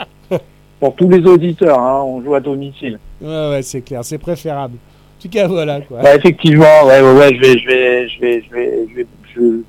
Pour 0.80 0.94
tous 0.94 1.09
les 1.09 1.20
auditeurs, 1.26 1.78
hein, 1.78 2.03
on 2.05 2.22
joue 2.22 2.34
à 2.34 2.40
domicile. 2.40 2.98
Ouais, 3.20 3.50
ouais, 3.50 3.62
c'est 3.62 3.80
clair, 3.82 4.05
c'est 4.05 4.18
préférable. 4.18 4.74
En 4.76 5.22
tout 5.22 5.28
cas, 5.28 5.46
voilà 5.46 5.80
quoi. 5.80 6.00
Bah, 6.03 6.14
effectivement, 6.16 6.64
ouais, 6.86 7.00
ouais, 7.00 7.14
ouais, 7.14 7.34
je 7.34 7.40
vais, 7.40 7.59
je 7.59 7.66
vais, 7.68 8.09
je 8.09 8.20
vais, 8.20 8.42
je 8.42 8.55
vais, 8.55 8.86
je 8.90 8.96
vais, 8.96 9.07
je- 9.34 9.62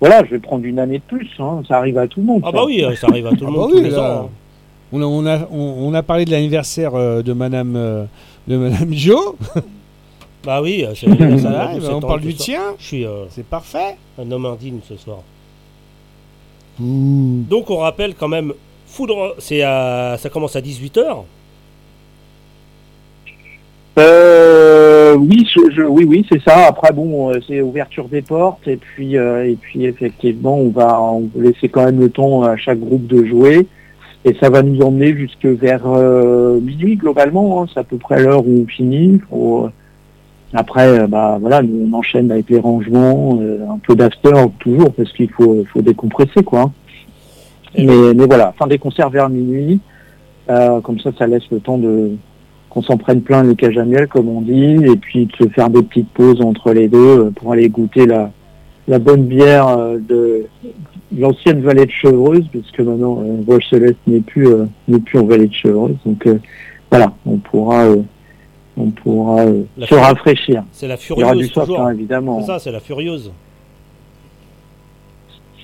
voilà, 0.00 0.24
je 0.24 0.30
vais 0.30 0.38
prendre 0.38 0.64
une 0.64 0.78
année 0.78 0.98
de 0.98 1.02
plus. 1.16 1.28
Hein, 1.38 1.62
ça 1.68 1.78
arrive 1.78 1.98
à 1.98 2.06
tout 2.06 2.20
le 2.20 2.26
monde. 2.26 2.40
Ah 2.44 2.50
ça. 2.50 2.52
bah 2.56 2.62
oui, 2.66 2.82
euh, 2.84 2.94
ça 2.94 3.08
arrive 3.08 3.26
à 3.26 3.30
tout 3.30 3.40
le 3.40 3.46
Ah 3.48 3.50
monde 3.50 3.56
bah 3.60 3.66
tous 3.72 3.78
oui, 3.78 3.84
les 3.84 3.90
là. 3.90 4.00
ans. 4.02 4.24
hein. 4.24 4.28
On 4.92 5.02
a, 5.02 5.04
on, 5.04 5.26
a, 5.26 5.38
on, 5.52 5.88
on 5.88 5.94
a 5.94 6.02
parlé 6.02 6.24
de 6.24 6.30
l'anniversaire 6.30 6.94
euh, 6.94 7.22
de 7.22 7.32
Madame 7.32 7.74
euh, 7.76 8.04
de 8.48 8.56
Madame 8.56 8.92
Jo. 8.94 9.36
Bah 10.44 10.62
oui, 10.62 10.84
euh, 10.86 10.92
17 10.92 11.08
on 11.90 11.92
ans 11.94 12.00
parle 12.00 12.20
du 12.20 12.34
tien. 12.34 12.60
Je 12.78 12.84
suis 12.84 13.04
euh, 13.06 13.24
C'est 13.30 13.44
parfait. 13.44 13.96
un 14.18 14.30
homme 14.30 14.46
indigne 14.46 14.78
ce 14.88 14.96
soir. 14.96 15.18
Donc 16.78 17.68
on 17.70 17.76
rappelle 17.78 18.14
quand 18.14 18.28
même, 18.28 18.54
Foudre, 18.86 19.34
c'est 19.38 19.62
à, 19.62 20.16
ça 20.18 20.30
commence 20.30 20.56
à 20.56 20.60
18h. 20.62 21.24
Euh, 23.98 25.14
oui, 25.16 25.46
je, 25.52 25.70
je- 25.74 25.82
oui, 25.82 26.04
oui, 26.04 26.26
c'est 26.30 26.40
ça. 26.42 26.66
Après, 26.68 26.92
bon, 26.92 27.32
c'est 27.46 27.60
ouverture 27.60 28.08
des 28.08 28.22
portes 28.22 28.66
et 28.66 28.76
puis, 28.76 29.16
euh, 29.18 29.46
et 29.50 29.56
puis 29.56 29.84
effectivement, 29.84 30.56
on 30.56 30.70
va, 30.70 31.02
on 31.02 31.28
va 31.34 31.42
laisser 31.42 31.68
quand 31.68 31.84
même 31.84 32.00
le 32.00 32.08
temps 32.08 32.42
à 32.42 32.56
chaque 32.56 32.78
groupe 32.80 33.06
de 33.06 33.24
jouer 33.26 33.66
et 34.24 34.34
ça 34.40 34.48
va 34.48 34.62
nous 34.62 34.80
emmener 34.82 35.14
jusque 35.14 35.44
vers 35.46 35.82
euh, 35.86 36.60
minuit 36.60 36.96
globalement. 36.96 37.62
hein. 37.62 37.66
c'est 37.72 37.80
à 37.80 37.84
peu 37.84 37.98
près 37.98 38.22
l'heure 38.22 38.46
où 38.46 38.62
on 38.62 38.66
finit. 38.66 39.20
Faut, 39.28 39.68
après, 40.52 41.00
euh, 41.00 41.06
bah 41.06 41.38
voilà, 41.40 41.62
nous 41.62 41.88
on 41.90 41.96
enchaîne 41.96 42.30
avec 42.30 42.50
les 42.50 42.58
rangements, 42.58 43.38
euh, 43.40 43.58
un 43.70 43.78
peu 43.78 43.94
d'after 43.94 44.32
toujours 44.58 44.92
parce 44.92 45.12
qu'il 45.12 45.30
faut, 45.30 45.64
faut 45.72 45.82
décompresser 45.82 46.42
quoi. 46.42 46.72
Mais, 47.78 48.14
mais 48.14 48.26
voilà, 48.26 48.52
fin 48.58 48.66
des 48.66 48.78
concerts 48.78 49.10
vers 49.10 49.28
minuit. 49.28 49.80
Euh, 50.48 50.80
comme 50.80 50.98
ça, 50.98 51.10
ça 51.16 51.26
laisse 51.28 51.48
le 51.52 51.60
temps 51.60 51.78
de 51.78 52.12
qu'on 52.68 52.82
s'en 52.82 52.96
prenne 52.96 53.20
plein 53.20 53.42
les 53.42 53.56
cages 53.56 53.78
à 53.78 53.84
miel, 53.84 54.06
comme 54.06 54.28
on 54.28 54.40
dit, 54.40 54.76
et 54.84 54.96
puis 54.96 55.26
de 55.26 55.32
se 55.36 55.48
faire 55.50 55.70
des 55.70 55.82
petites 55.82 56.08
pauses 56.10 56.40
entre 56.40 56.72
les 56.72 56.88
deux 56.88 57.30
pour 57.36 57.52
aller 57.52 57.68
goûter 57.68 58.06
la, 58.06 58.30
la 58.86 58.98
bonne 59.00 59.24
bière 59.24 59.76
de 60.08 60.46
l'ancienne 61.16 61.60
vallée 61.60 61.86
de 61.86 61.90
Chevreuse, 61.90 62.46
puisque 62.50 62.80
maintenant 62.80 63.22
euh, 63.24 63.58
Céleste 63.68 63.98
n'est 64.06 64.20
plus 64.20 64.46
euh, 64.46 64.66
n'est 64.88 65.00
plus 65.00 65.18
en 65.18 65.24
vallée 65.24 65.48
de 65.48 65.52
Chevreuse. 65.52 65.96
Donc 66.04 66.26
euh, 66.26 66.38
voilà, 66.90 67.12
on 67.26 67.36
pourra 67.36 67.84
euh, 67.84 68.02
on 68.80 68.90
pourra 68.90 69.42
euh, 69.42 69.62
se 69.88 69.94
rafraîchir. 69.94 70.62
C'est 70.72 70.88
la 70.88 70.96
Il 70.96 71.18
y 71.20 71.22
aura 71.22 71.34
du 71.34 71.46
furieuse, 71.48 71.52
soft, 71.68 71.80
hein, 71.80 71.90
évidemment. 71.90 72.40
C'est 72.40 72.46
ça, 72.46 72.58
c'est 72.58 72.72
la 72.72 72.80
furieuse. 72.80 73.30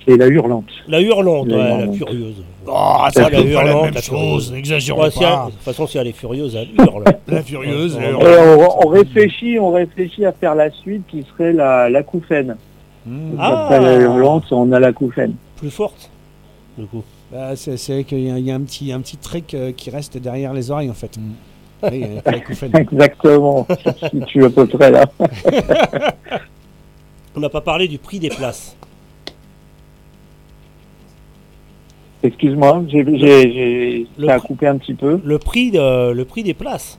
C'est 0.05 0.15
la 0.15 0.27
hurlante. 0.27 0.65
La 0.87 1.01
hurlante, 1.01 1.47
La 1.49 1.57
ouais, 1.57 1.63
la 1.63 1.79
hurlante. 1.79 1.95
furieuse. 1.97 2.35
Oh, 2.65 2.71
Ouais, 3.03 3.09
c'est 3.13 3.29
la 3.29 3.41
hurlante, 3.41 3.83
même 3.85 3.93
la 3.93 4.01
chose, 4.01 4.51
n'exagérons 4.53 5.01
Ouais, 5.03 5.11
si 5.11 5.19
elle- 5.23 5.29
pas. 5.29 5.45
de 5.47 5.51
toute 5.51 5.61
façon, 5.61 5.87
si 5.87 5.97
elle 5.97 6.07
est 6.07 6.11
furieuse, 6.13 6.55
elle 6.55 6.69
hurle. 6.85 7.03
La 7.27 7.41
furieuse, 7.43 7.95
Ouais, 7.97 8.03
elle 8.05 8.15
ouais, 8.15 8.21
hurle. 8.23 8.33
Et 8.53 8.55
ouais. 8.61 8.67
on, 8.81 8.87
on 8.87 8.89
réfléchit, 8.89 9.59
on 9.59 9.71
réfléchit 9.71 10.25
à 10.25 10.31
faire 10.31 10.55
la 10.55 10.71
suite 10.71 11.03
qui 11.09 11.23
serait 11.23 11.51
la, 11.53 11.89
la 11.89 12.03
couffaine. 12.03 12.55
Ah. 13.37 13.63
Après 13.65 13.79
la 13.81 13.95
hurlante, 13.95 14.45
on 14.51 14.71
a 14.71 14.79
la 14.79 14.91
couffaine. 14.93 15.33
Plus 15.57 15.71
forte, 15.71 16.09
du 16.77 16.85
coup. 16.85 17.03
Bah, 17.31 17.55
c'est 17.57 17.75
vrai 17.91 18.03
qu'il 18.05 18.19
y, 18.21 18.31
a- 18.31 18.37
il 18.37 18.45
y 18.45 18.51
a 18.51 18.55
un 18.55 18.61
petit, 18.61 18.91
un 18.93 19.01
petit 19.01 19.17
trick 19.17 19.53
euh, 19.53 19.73
qui 19.73 19.89
reste 19.89 20.17
derrière 20.17 20.53
les 20.53 20.71
oreilles 20.71 20.89
en 20.89 20.93
fait. 20.93 21.17
Oui. 21.83 22.05
Exactement, 22.73 23.67
si 24.11 24.19
tu 24.27 24.41
es 24.41 24.45
à 24.45 24.49
peu 24.49 24.65
près 24.67 24.91
là. 24.91 25.05
On 27.35 27.39
n'a 27.39 27.49
pas 27.49 27.61
parlé 27.61 27.87
du 27.87 27.97
prix 27.99 28.19
des 28.19 28.29
places. 28.29 28.75
Excuse-moi, 32.23 32.83
j'ai, 32.87 33.05
j'ai, 33.05 33.51
j'ai, 33.53 34.07
Le 34.17 34.25
ça 34.27 34.33
a 34.33 34.37
prix- 34.39 34.47
coupé 34.47 34.67
un 34.67 34.77
petit 34.77 34.95
peu. 34.95 35.19
Le 35.23 35.37
prix, 35.37 35.69
de, 35.71 36.11
le 36.11 36.25
prix 36.25 36.43
des 36.43 36.55
places. 36.55 36.97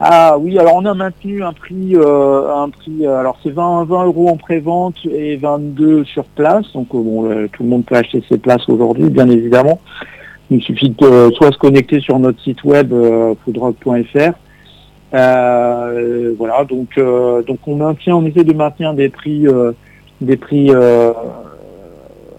Ah 0.00 0.36
oui, 0.38 0.58
alors 0.58 0.74
on 0.74 0.84
a 0.86 0.92
maintenu 0.92 1.44
un 1.44 1.52
prix, 1.52 1.94
euh, 1.94 2.52
un 2.52 2.68
prix. 2.68 3.06
euh, 3.06 3.16
alors 3.20 3.38
c'est 3.44 3.50
20, 3.50 3.84
20 3.84 4.04
euros 4.06 4.28
en 4.28 4.36
pré-vente 4.36 4.96
et 5.08 5.36
22 5.36 6.04
sur 6.04 6.24
place. 6.24 6.64
Donc 6.74 6.88
euh, 6.94 6.98
bon, 7.00 7.30
euh, 7.30 7.48
tout 7.52 7.62
le 7.62 7.68
monde 7.68 7.84
peut 7.84 7.94
acheter 7.94 8.22
ses 8.28 8.38
places 8.38 8.68
aujourd'hui, 8.68 9.08
bien 9.08 9.30
évidemment. 9.30 9.80
Il 10.54 10.62
suffit 10.62 10.90
de 10.90 11.32
soit 11.34 11.50
se 11.50 11.58
connecter 11.58 11.98
sur 11.98 12.16
notre 12.20 12.40
site 12.40 12.62
web 12.62 12.92
euh, 12.92 13.34
foodrock.fr. 13.44 14.34
Euh, 15.12 16.34
voilà, 16.38 16.64
donc 16.64 16.90
euh, 16.96 17.42
donc 17.42 17.58
on 17.66 17.74
maintient, 17.74 18.14
on 18.16 18.24
essaie 18.24 18.44
de 18.44 18.52
maintenir 18.52 18.94
des 18.94 19.08
prix, 19.08 19.46
des 20.20 20.36
prix 20.36 20.70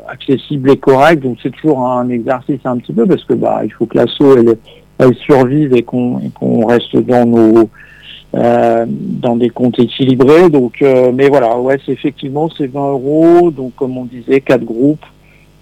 accessibles 0.08 0.72
et 0.72 0.78
corrects. 0.78 1.20
Donc 1.20 1.40
c'est 1.44 1.52
toujours 1.52 1.86
un 1.86 2.08
exercice 2.08 2.62
un 2.64 2.78
petit 2.78 2.94
peu 2.94 3.06
parce 3.06 3.26
que 3.26 3.34
bah 3.34 3.62
il 3.66 3.74
faut 3.74 3.86
que 3.86 3.98
l'assaut 3.98 4.38
elle, 4.38 4.56
elle 4.98 5.16
survive 5.16 5.76
et 5.76 5.84
qu'on 5.84 6.66
reste 6.66 6.96
dans 6.96 7.26
nos 7.26 7.70
dans 8.34 9.36
des 9.36 9.50
comptes 9.50 9.80
équilibrés. 9.80 10.50
Donc, 10.50 10.82
mais 11.14 11.28
voilà, 11.28 11.58
ouais, 11.60 11.80
c'est 11.86 11.92
effectivement 11.92 12.50
c'est 12.58 12.68
20 12.68 12.92
euros. 12.92 13.52
Donc, 13.52 13.76
comme 13.76 13.98
on 13.98 14.06
disait, 14.06 14.40
quatre 14.40 14.64
groupes. 14.64 15.06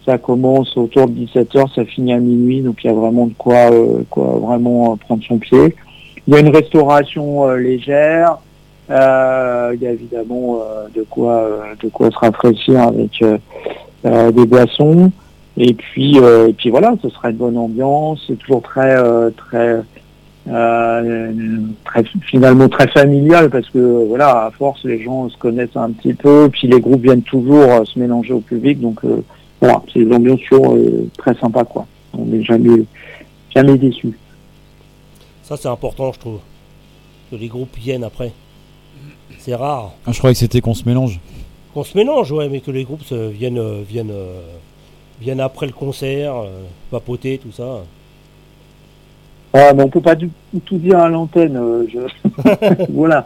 Ça 0.05 0.17
commence 0.17 0.75
autour 0.75 1.07
de 1.07 1.13
17 1.13 1.53
h 1.53 1.75
ça 1.75 1.85
finit 1.85 2.13
à 2.13 2.19
minuit. 2.19 2.61
Donc, 2.61 2.83
il 2.83 2.87
y 2.87 2.89
a 2.89 2.93
vraiment 2.93 3.27
de 3.27 3.33
quoi, 3.37 3.71
euh, 3.71 4.03
quoi 4.09 4.37
vraiment 4.41 4.93
euh, 4.93 4.95
prendre 4.97 5.23
son 5.23 5.37
pied. 5.37 5.75
Il 6.27 6.33
y 6.33 6.37
a 6.37 6.39
une 6.39 6.53
restauration 6.53 7.47
euh, 7.47 7.57
légère. 7.57 8.37
Il 8.89 8.93
y 9.81 9.87
a 9.87 9.91
évidemment 9.91 10.59
de 10.93 11.03
quoi, 11.03 11.49
de 11.81 11.87
quoi 11.87 12.11
se 12.11 12.17
rafraîchir 12.17 12.81
avec 12.81 13.23
des 14.03 14.45
boissons. 14.45 15.09
Et 15.55 15.73
puis, 15.73 16.17
et 16.17 16.53
puis 16.53 16.69
voilà, 16.69 16.93
ce 17.01 17.09
sera 17.09 17.29
une 17.29 17.37
bonne 17.37 17.57
ambiance. 17.57 18.21
C'est 18.27 18.37
toujours 18.37 18.61
très, 18.61 18.93
très, 19.31 19.81
très, 20.45 22.03
finalement 22.23 22.67
très 22.67 22.87
familial 22.89 23.49
parce 23.49 23.69
que 23.69 24.05
voilà, 24.05 24.45
à 24.45 24.51
force, 24.51 24.83
les 24.83 25.01
gens 25.01 25.29
se 25.29 25.37
connaissent 25.37 25.77
un 25.77 25.91
petit 25.91 26.13
peu. 26.13 26.49
Puis 26.51 26.67
les 26.67 26.81
groupes 26.81 27.01
viennent 27.01 27.23
toujours 27.23 27.87
se 27.87 27.97
mélanger 27.97 28.33
au 28.33 28.41
public. 28.41 28.81
Donc 28.81 28.99
voilà, 29.63 29.81
c'est 29.93 29.99
une 29.99 30.13
ambiance 30.13 30.41
toujours 30.49 30.73
euh, 30.75 31.09
très 31.17 31.33
sympa, 31.35 31.63
quoi. 31.63 31.85
On 32.17 32.25
n'est 32.25 32.43
jamais, 32.43 32.83
jamais 33.55 33.77
déçu. 33.77 34.17
Ça, 35.43 35.55
c'est 35.55 35.69
important, 35.69 36.11
je 36.11 36.19
trouve. 36.19 36.39
Que 37.31 37.37
les 37.37 37.47
groupes 37.47 37.75
viennent 37.77 38.03
après. 38.03 38.33
C'est 39.39 39.55
rare. 39.55 39.93
Ah, 40.05 40.11
je 40.11 40.17
croyais 40.17 40.33
que 40.33 40.39
c'était 40.39 40.59
qu'on 40.59 40.73
se 40.73 40.83
mélange. 40.87 41.19
Qu'on 41.73 41.83
se 41.85 41.97
mélange, 41.97 42.29
ouais, 42.33 42.49
mais 42.49 42.59
que 42.59 42.71
les 42.71 42.83
groupes 42.83 43.03
se- 43.03 43.29
viennent, 43.29 43.57
euh, 43.57 43.81
viennent, 43.87 44.11
euh, 44.11 44.41
viennent 45.21 45.39
après 45.39 45.65
le 45.65 45.71
concert, 45.71 46.35
euh, 46.35 46.49
papoter, 46.91 47.37
tout 47.37 47.51
ça. 47.53 47.83
Ah, 49.53 49.73
mais 49.73 49.83
on 49.83 49.89
peut 49.89 50.01
pas 50.01 50.15
du- 50.15 50.29
tout 50.65 50.77
dire 50.77 50.99
à 50.99 51.07
l'antenne. 51.09 51.55
euh, 51.55 51.85
je... 51.91 52.85
voilà. 52.89 53.25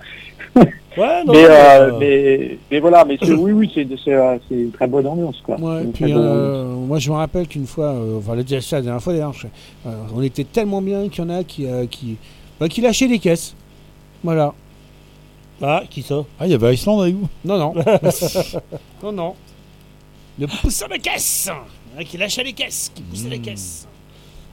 Ouais, 0.98 1.24
non, 1.26 1.34
mais, 1.34 1.46
euh, 1.46 1.50
euh, 1.92 1.98
mais, 2.00 2.58
mais 2.72 2.80
voilà, 2.80 3.06
mais 3.06 3.18
c'est- 3.22 3.32
oui, 3.34 3.52
oui, 3.52 3.72
c'est 3.74 3.88
c'est, 4.04 4.14
euh, 4.14 4.38
c'est 4.48 4.56
une 4.56 4.72
très 4.72 4.88
bonne 4.88 5.06
ambiance, 5.08 5.38
quoi. 5.44 5.60
Ouais, 5.60 5.84
puis 5.94 6.12
euh, 6.12 6.64
ambiance. 6.64 6.88
moi 6.88 7.00
je 7.00 7.10
me 7.12 7.16
rappelle 7.16 7.48
qu'une 7.48 7.68
fois, 7.68 7.92
euh, 7.94 8.18
enfin, 8.18 8.32
on 8.34 8.36
l'a 8.36 8.44
déjà 8.44 8.78
la 8.78 8.82
dernière 8.82 9.02
fois 9.04 9.14
d'ailleurs, 9.14 9.34
euh, 9.86 9.90
on 10.16 10.22
était 10.22 10.44
tellement 10.44 10.82
bien 10.82 11.08
qu'il 11.10 11.24
y 11.24 11.28
en 11.28 11.30
a 11.30 11.44
qui, 11.44 11.66
euh, 11.68 11.86
qui, 11.86 12.18
bah, 12.60 12.68
qui 12.68 12.82
lâchaient 12.82 13.08
des 13.08 13.20
caisses. 13.20 13.56
Voilà. 14.24 14.54
Ah, 15.62 15.84
qui 15.90 16.02
ça? 16.04 16.24
Ah, 16.40 16.46
il 16.46 16.52
y 16.52 16.56
avait 16.56 16.74
Iceland 16.74 17.02
avec 17.02 17.16
vous? 17.16 17.28
Non, 17.46 17.58
non. 17.58 17.74
non, 19.04 19.12
non. 19.12 19.36
Le 20.40 20.46
pousseur 20.48 20.88
de 20.90 20.98
caisse 20.98 21.50
a 21.98 22.04
qui 22.04 22.18
lâchaient 22.18 22.44
les 22.44 22.54
caisses, 22.54 22.92
qui 22.94 23.02
poussaient 23.02 23.30
les 23.30 23.40
caisses. 23.40 23.88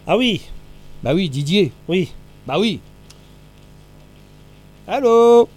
Ah 0.06 0.16
oui 0.16 0.40
Bah 1.02 1.12
oui, 1.14 1.28
Didier. 1.28 1.72
Oui. 1.88 2.10
Bah 2.46 2.58
oui. 2.58 2.80
Allô? 4.86 5.48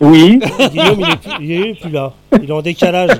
Oui. 0.00 0.38
Guillaume, 0.70 1.00
il 1.00 1.10
est, 1.10 1.16
plus, 1.16 1.44
il 1.44 1.52
est 1.52 1.80
plus 1.80 1.90
là. 1.90 2.12
Il 2.40 2.48
est 2.48 2.52
en 2.52 2.62
décalage. 2.62 3.10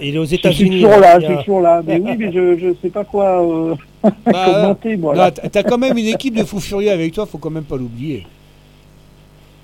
Il 0.00 0.14
est 0.14 0.18
aux 0.18 0.22
Je 0.22 0.26
suis 0.28 0.36
États-Unis. 0.36 0.80
toujours 0.82 0.98
là, 0.98 1.18
Il 1.18 1.22
je 1.22 1.26
suis 1.26 1.36
toujours 1.44 1.60
là. 1.60 1.82
Mais 1.86 1.98
oui, 2.02 2.16
mais 2.18 2.32
je, 2.32 2.56
je 2.58 2.74
sais 2.80 2.88
pas 2.88 3.04
quoi 3.04 3.42
euh, 3.42 3.74
Bah, 4.24 4.44
commenter, 4.46 4.96
moi. 4.96 5.14
là. 5.14 5.30
t'as 5.30 5.62
quand 5.62 5.78
même 5.78 5.96
une 5.98 6.06
équipe 6.06 6.36
de 6.36 6.44
fous 6.44 6.60
furieux 6.60 6.90
avec 6.90 7.12
toi, 7.12 7.26
faut 7.26 7.38
quand 7.38 7.50
même 7.50 7.64
pas 7.64 7.76
l'oublier. 7.76 8.26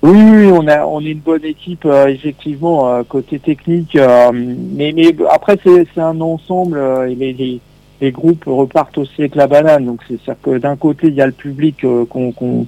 Oui, 0.03 0.17
oui, 0.19 0.47
on 0.51 0.67
a, 0.67 0.83
on 0.85 0.99
est 1.01 1.11
une 1.11 1.19
bonne 1.19 1.45
équipe, 1.45 1.85
euh, 1.85 2.07
effectivement, 2.07 2.89
euh, 2.91 3.03
côté 3.07 3.37
technique. 3.39 3.95
euh, 3.95 4.31
mais, 4.33 4.91
mais 4.95 5.15
après, 5.29 5.57
c'est 5.63 5.85
c'est 5.93 6.01
un 6.01 6.19
ensemble. 6.21 6.77
euh, 6.77 7.07
et 7.09 7.13
les, 7.15 7.33
les, 7.33 7.59
les 8.01 8.11
groupes 8.11 8.45
repartent 8.47 8.97
aussi 8.97 9.13
avec 9.19 9.35
la 9.35 9.45
banane. 9.45 9.85
Donc, 9.85 10.01
c'est 10.07 10.19
ça 10.25 10.33
que 10.41 10.57
d'un 10.57 10.75
côté, 10.75 11.07
il 11.07 11.13
y 11.13 11.21
a 11.21 11.27
le 11.27 11.31
public 11.31 11.83
euh, 11.83 12.05
qu'on 12.05 12.31
qu'on 12.31 12.65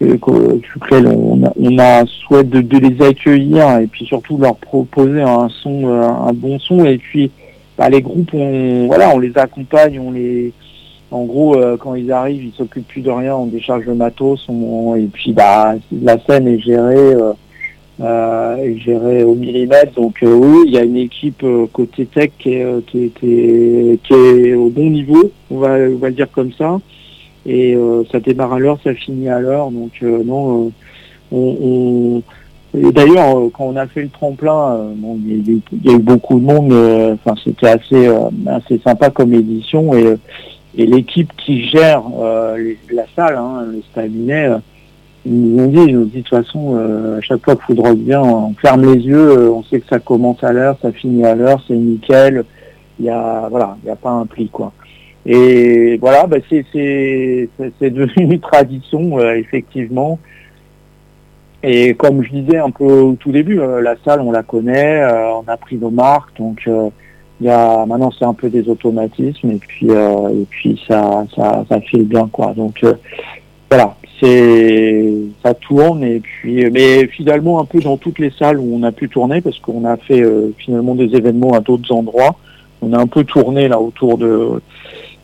on 0.00 1.42
a, 1.44 1.52
on 1.58 1.78
a 1.78 2.04
souhaite 2.06 2.50
de, 2.50 2.60
de 2.60 2.78
les 2.78 3.02
accueillir 3.04 3.78
et 3.78 3.86
puis 3.86 4.04
surtout 4.04 4.38
leur 4.38 4.56
proposer 4.56 5.22
un 5.22 5.48
son, 5.48 5.86
euh, 5.88 6.02
un 6.02 6.32
bon 6.32 6.58
son. 6.58 6.84
Et 6.84 6.98
puis, 6.98 7.30
bah, 7.78 7.88
les 7.88 8.02
groupes, 8.02 8.32
on, 8.34 8.86
voilà, 8.86 9.10
on 9.14 9.18
les 9.18 9.36
accompagne, 9.36 9.98
on 10.00 10.10
les, 10.12 10.52
en 11.10 11.24
gros, 11.24 11.56
euh, 11.56 11.76
quand 11.76 11.94
ils 11.94 12.10
arrivent, 12.12 12.44
ils 12.44 12.52
s'occupent 12.52 12.88
plus 12.88 13.02
de 13.02 13.10
rien, 13.10 13.34
on 13.36 13.46
décharge 13.46 13.84
le 13.86 13.94
matos, 13.94 14.44
on- 14.48 14.94
et 14.96 15.06
puis 15.12 15.32
bah 15.32 15.74
la 16.02 16.18
scène 16.26 16.48
est 16.48 16.58
gérée, 16.58 16.96
euh, 17.14 17.32
euh, 18.00 18.56
est 18.56 18.76
gérée 18.78 19.22
au 19.24 19.34
millimètre. 19.34 19.92
Donc 19.94 20.16
euh, 20.22 20.34
oui, 20.34 20.64
il 20.66 20.72
y 20.72 20.78
a 20.78 20.82
une 20.82 20.96
équipe 20.96 21.42
euh, 21.44 21.66
côté 21.72 22.06
tech 22.06 22.30
qui 22.38 22.54
est, 22.54 22.86
qui, 22.86 23.04
est, 23.04 23.08
qui, 23.18 23.32
est, 23.32 24.02
qui 24.02 24.14
est 24.14 24.54
au 24.54 24.68
bon 24.68 24.90
niveau, 24.90 25.30
on 25.50 25.58
va, 25.58 25.68
on 25.74 25.96
va 25.96 26.08
le 26.08 26.14
dire 26.14 26.30
comme 26.32 26.52
ça. 26.52 26.78
Et 27.46 27.76
euh, 27.76 28.02
ça 28.10 28.18
démarre 28.18 28.54
à 28.54 28.58
l'heure, 28.58 28.78
ça 28.82 28.92
finit 28.92 29.28
à 29.28 29.38
l'heure. 29.38 29.70
Donc 29.70 29.92
euh, 30.02 30.22
non, 30.24 30.72
euh, 31.32 32.20
d'ailleurs, 32.74 33.36
quand 33.52 33.64
on 33.64 33.76
a 33.76 33.86
fait 33.86 34.02
le 34.02 34.08
tremplin, 34.08 34.90
bon, 34.96 35.16
il 35.24 35.48
y, 35.48 35.88
a 35.88 35.92
eu- 35.92 35.98
beaucoup 35.98 36.40
de 36.40 36.44
monde. 36.44 36.72
Enfin, 37.14 37.40
c'était 37.42 37.68
assez, 37.68 38.10
assez 38.46 38.78
sympa 38.78 39.10
comme 39.10 39.32
édition. 39.32 39.94
Et, 39.94 40.16
l'équipe 40.76 41.32
qui 41.38 41.64
gère 41.68 42.02
la 42.92 43.04
salle, 43.14 43.36
hein, 43.36 43.64
le 43.72 43.80
stadinet, 43.90 44.48
euh, 44.48 44.58
ils 45.24 45.32
nous 45.32 45.64
ont 45.64 45.68
dit, 45.68 45.78
ils 45.88 45.96
nous 45.96 46.04
dit 46.04 46.18
de 46.18 46.22
toute 46.22 46.28
façon, 46.28 46.76
à 47.16 47.20
chaque 47.20 47.42
fois 47.42 47.56
que 47.56 47.62
Foudrock 47.62 47.96
vient, 47.98 48.22
on 48.22 48.52
ferme 48.54 48.92
les 48.92 49.00
yeux, 49.00 49.50
on 49.50 49.62
sait 49.64 49.80
que 49.80 49.88
ça 49.88 49.98
commence 49.98 50.44
à 50.44 50.52
l'heure, 50.52 50.76
ça 50.82 50.92
finit 50.92 51.24
à 51.24 51.34
l'heure, 51.34 51.62
c'est 51.66 51.74
nickel. 51.74 52.44
Il 52.98 53.06
y 53.06 53.10
a, 53.10 53.48
voilà, 53.50 53.76
il 53.82 53.86
n'y 53.86 53.92
a 53.92 53.96
pas 53.96 54.10
un 54.10 54.26
pli, 54.26 54.48
quoi. 54.48 54.72
Et 55.26 55.98
voilà, 56.00 56.26
bah, 56.26 56.36
c'est, 56.48 56.62
devenu 57.80 58.34
une 58.34 58.40
tradition, 58.40 59.18
euh, 59.18 59.34
effectivement. 59.34 60.20
et 61.64 61.94
comme 61.94 62.22
je 62.22 62.30
disais 62.30 62.58
un 62.58 62.70
peu 62.70 62.84
au 62.84 63.14
tout 63.14 63.32
début, 63.32 63.58
euh, 63.58 63.80
la 63.80 63.96
salle 64.04 64.20
on 64.20 64.30
la 64.30 64.44
connaît, 64.44 65.00
euh, 65.00 65.32
on 65.32 65.48
a 65.48 65.56
pris 65.56 65.76
nos 65.76 65.90
marques, 65.90 66.36
donc 66.38 66.68
y 67.40 67.48
a 67.48 67.84
maintenant 67.86 68.12
c'est 68.16 68.24
un 68.24 68.34
peu 68.34 68.48
des 68.48 68.68
automatismes 68.68 69.50
et 69.50 69.56
puis 69.56 69.88
et 69.88 70.46
puis 70.48 70.80
ça 70.88 71.26
ça 71.34 71.64
ça 71.68 71.80
file 71.80 72.06
bien 72.06 72.28
quoi. 72.30 72.54
Donc 72.54 72.84
voilà, 73.68 73.96
ça 75.42 75.54
tourne 75.54 76.04
et 76.04 76.20
puis 76.20 76.70
mais 76.70 77.08
finalement 77.08 77.60
un 77.60 77.64
peu 77.64 77.80
dans 77.80 77.96
toutes 77.96 78.20
les 78.20 78.30
salles 78.30 78.60
où 78.60 78.76
on 78.76 78.84
a 78.84 78.92
pu 78.92 79.08
tourner 79.08 79.40
parce 79.40 79.58
qu'on 79.58 79.84
a 79.84 79.96
fait 79.96 80.22
finalement 80.56 80.94
des 80.94 81.16
événements 81.16 81.54
à 81.54 81.60
d'autres 81.60 81.92
endroits. 81.92 82.36
On 82.80 82.92
a 82.92 82.98
un 82.98 83.06
peu 83.08 83.24
tourné 83.24 83.66
là 83.66 83.80
autour 83.80 84.18
de 84.18 84.60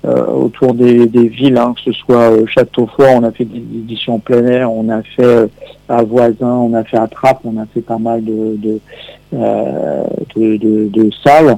autour 0.05 0.75
des, 0.75 1.07
des 1.07 1.29
villes, 1.29 1.57
hein, 1.59 1.75
que 1.77 1.93
ce 1.93 1.93
soit 1.93 2.31
euh, 2.33 2.47
Châteaufort, 2.47 3.11
on 3.17 3.23
a 3.25 3.31
fait 3.31 3.45
des 3.45 3.59
éditions 3.59 4.15
en 4.15 4.19
plein 4.19 4.45
air, 4.47 4.73
on 4.73 4.89
a 4.89 5.03
fait 5.03 5.23
euh, 5.25 5.47
à 5.89 6.03
Voisin, 6.03 6.47
on 6.57 6.75
a 6.75 6.83
fait 6.85 6.97
à 6.99 7.07
Trappes, 7.07 7.41
on 7.45 7.57
a 7.61 7.67
fait 7.67 7.81
pas 7.83 7.99
mal 7.99 8.25
de, 8.25 8.57
de, 8.57 8.81
euh, 9.35 10.03
de, 10.37 10.57
de- 10.57 10.89
de 10.89 11.11
salles. 11.25 11.57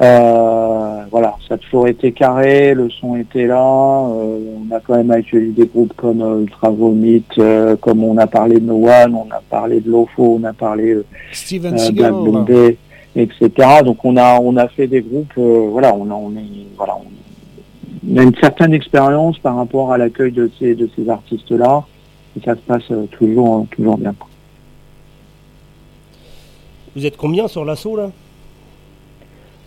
Euh, 0.00 1.02
voilà, 1.10 1.34
ça 1.46 1.54
a 1.54 1.58
toujours 1.58 1.86
été 1.86 2.12
carré, 2.12 2.72
le 2.72 2.88
son 2.88 3.16
était 3.16 3.46
là, 3.46 3.60
euh, 3.60 4.38
on 4.70 4.74
a 4.74 4.80
quand 4.80 4.96
même 4.96 5.10
accueilli 5.10 5.50
des 5.52 5.66
groupes 5.66 5.92
comme 5.94 6.22
euh, 6.22 6.40
Ultra 6.40 6.70
Vomit, 6.70 7.22
euh, 7.38 7.76
comme 7.76 8.02
on 8.02 8.16
a 8.16 8.26
parlé 8.26 8.54
de 8.60 8.64
No 8.64 8.88
One, 8.88 9.14
on 9.14 9.30
a 9.30 9.42
parlé 9.50 9.80
de 9.80 9.90
Lofo, 9.90 10.38
on 10.40 10.44
a 10.44 10.54
parlé 10.54 10.94
euh, 10.94 11.04
Steven 11.32 11.74
euh. 11.78 11.90
Black 11.92 12.12
Bombay, 12.12 12.76
etc. 13.14 13.50
Donc 13.84 13.98
on 14.04 14.16
a 14.16 14.40
on 14.40 14.56
a 14.56 14.68
fait 14.68 14.86
des 14.86 15.02
groupes, 15.02 15.34
euh, 15.36 15.68
voilà, 15.70 15.94
on 15.94 16.10
a 16.10 16.14
on 16.14 16.30
est 16.30 16.66
voilà, 16.78 16.94
on, 16.96 17.02
une 18.06 18.34
certaine 18.40 18.72
expérience 18.74 19.38
par 19.38 19.56
rapport 19.56 19.92
à 19.92 19.98
l'accueil 19.98 20.32
de 20.32 20.50
ces 20.58 20.74
de 20.74 20.88
ces 20.96 21.08
artistes 21.08 21.50
là, 21.50 21.84
et 22.36 22.44
ça 22.44 22.54
se 22.54 22.60
passe 22.60 22.90
euh, 22.90 23.06
toujours 23.06 23.66
toujours 23.70 23.98
bien. 23.98 24.14
Vous 26.96 27.06
êtes 27.06 27.16
combien 27.16 27.46
sur 27.48 27.64
l'assaut 27.64 27.96
là? 27.96 28.10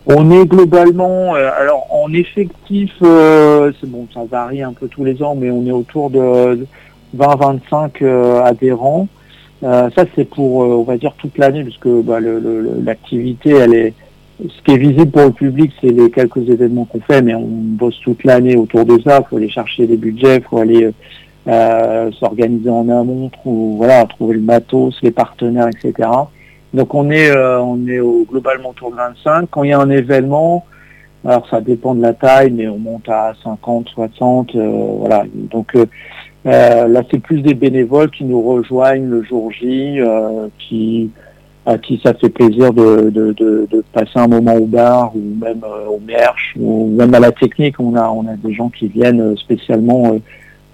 On 0.06 0.30
est 0.30 0.44
globalement, 0.44 1.34
euh, 1.34 1.48
alors 1.58 1.86
en 1.90 2.12
effectif, 2.12 2.92
euh, 3.02 3.72
c'est 3.80 3.88
bon, 3.88 4.06
ça 4.12 4.20
varie 4.30 4.62
un 4.62 4.74
peu 4.74 4.86
tous 4.88 5.02
les 5.04 5.22
ans, 5.22 5.34
mais 5.34 5.50
on 5.50 5.64
est 5.66 5.70
autour 5.70 6.10
de 6.10 6.66
20-25 7.16 8.02
euh, 8.02 8.42
adhérents. 8.42 9.08
Ça 9.62 10.04
c'est 10.14 10.26
pour, 10.28 10.56
on 10.56 10.82
va 10.82 10.98
dire 10.98 11.14
toute 11.16 11.38
l'année, 11.38 11.62
puisque 11.64 11.88
bah, 11.88 12.20
le- 12.20 12.38
le- 12.38 12.60
le- 12.60 12.82
l'activité, 12.84 13.48
elle 13.52 13.72
est, 13.74 13.94
ce 14.40 14.62
qui 14.64 14.72
est 14.72 14.78
visible 14.78 15.10
pour 15.10 15.22
le 15.22 15.32
public, 15.32 15.72
c'est 15.80 15.90
les 15.90 16.10
quelques 16.10 16.48
événements 16.48 16.84
qu'on 16.84 17.00
fait, 17.00 17.22
mais 17.22 17.34
on 17.34 17.46
bosse 17.46 17.98
toute 18.00 18.24
l'année 18.24 18.56
autour 18.56 18.84
de 18.84 19.00
ça. 19.02 19.20
Il 19.20 19.28
faut 19.28 19.36
aller 19.36 19.48
chercher 19.48 19.86
des 19.86 19.96
budgets, 19.96 20.36
il 20.36 20.42
faut 20.42 20.58
aller 20.58 20.90
euh, 21.46 22.10
s'organiser 22.12 22.70
en 22.70 22.88
amont, 22.88 23.30
voilà, 23.44 24.04
trouver 24.06 24.34
le 24.36 24.40
matos, 24.40 24.98
les 25.02 25.10
partenaires, 25.10 25.68
etc. 25.68 26.08
Donc 26.72 26.94
on 26.94 27.10
est 27.10 27.30
euh, 27.30 27.60
on 27.60 27.86
est 27.86 28.00
au, 28.00 28.24
globalement 28.28 28.70
autour 28.70 28.90
de 28.90 28.96
25. 28.96 29.48
Quand 29.50 29.62
il 29.62 29.70
y 29.70 29.72
a 29.72 29.78
un 29.78 29.90
événement, 29.90 30.64
alors 31.24 31.48
ça 31.48 31.60
dépend 31.60 31.94
de 31.94 32.02
la 32.02 32.12
taille, 32.12 32.50
mais 32.50 32.66
on 32.66 32.78
monte 32.78 33.08
à 33.08 33.32
50, 33.44 33.88
60, 33.88 34.54
euh, 34.56 34.68
voilà. 34.98 35.24
Donc 35.34 35.76
euh, 35.76 35.86
euh, 36.46 36.88
là 36.88 37.02
c'est 37.10 37.20
plus 37.20 37.40
des 37.42 37.54
bénévoles 37.54 38.10
qui 38.10 38.24
nous 38.24 38.42
rejoignent 38.42 39.08
le 39.08 39.22
jour 39.22 39.52
J, 39.52 40.00
euh, 40.00 40.48
qui 40.58 41.10
à 41.66 41.78
qui 41.78 42.00
ça 42.02 42.12
fait 42.14 42.28
plaisir 42.28 42.72
de, 42.72 43.10
de, 43.10 43.32
de, 43.32 43.66
de 43.70 43.84
passer 43.92 44.18
un 44.18 44.28
moment 44.28 44.54
au 44.54 44.66
bar 44.66 45.14
ou 45.16 45.20
même 45.20 45.62
euh, 45.64 45.88
au 45.88 45.98
merch 45.98 46.54
ou 46.58 46.88
même 46.94 47.14
à 47.14 47.20
la 47.20 47.32
technique. 47.32 47.80
On 47.80 47.94
a 47.96 48.08
on 48.10 48.26
a 48.26 48.36
des 48.36 48.52
gens 48.52 48.68
qui 48.68 48.88
viennent 48.88 49.20
euh, 49.20 49.36
spécialement 49.36 50.12
euh, 50.12 50.18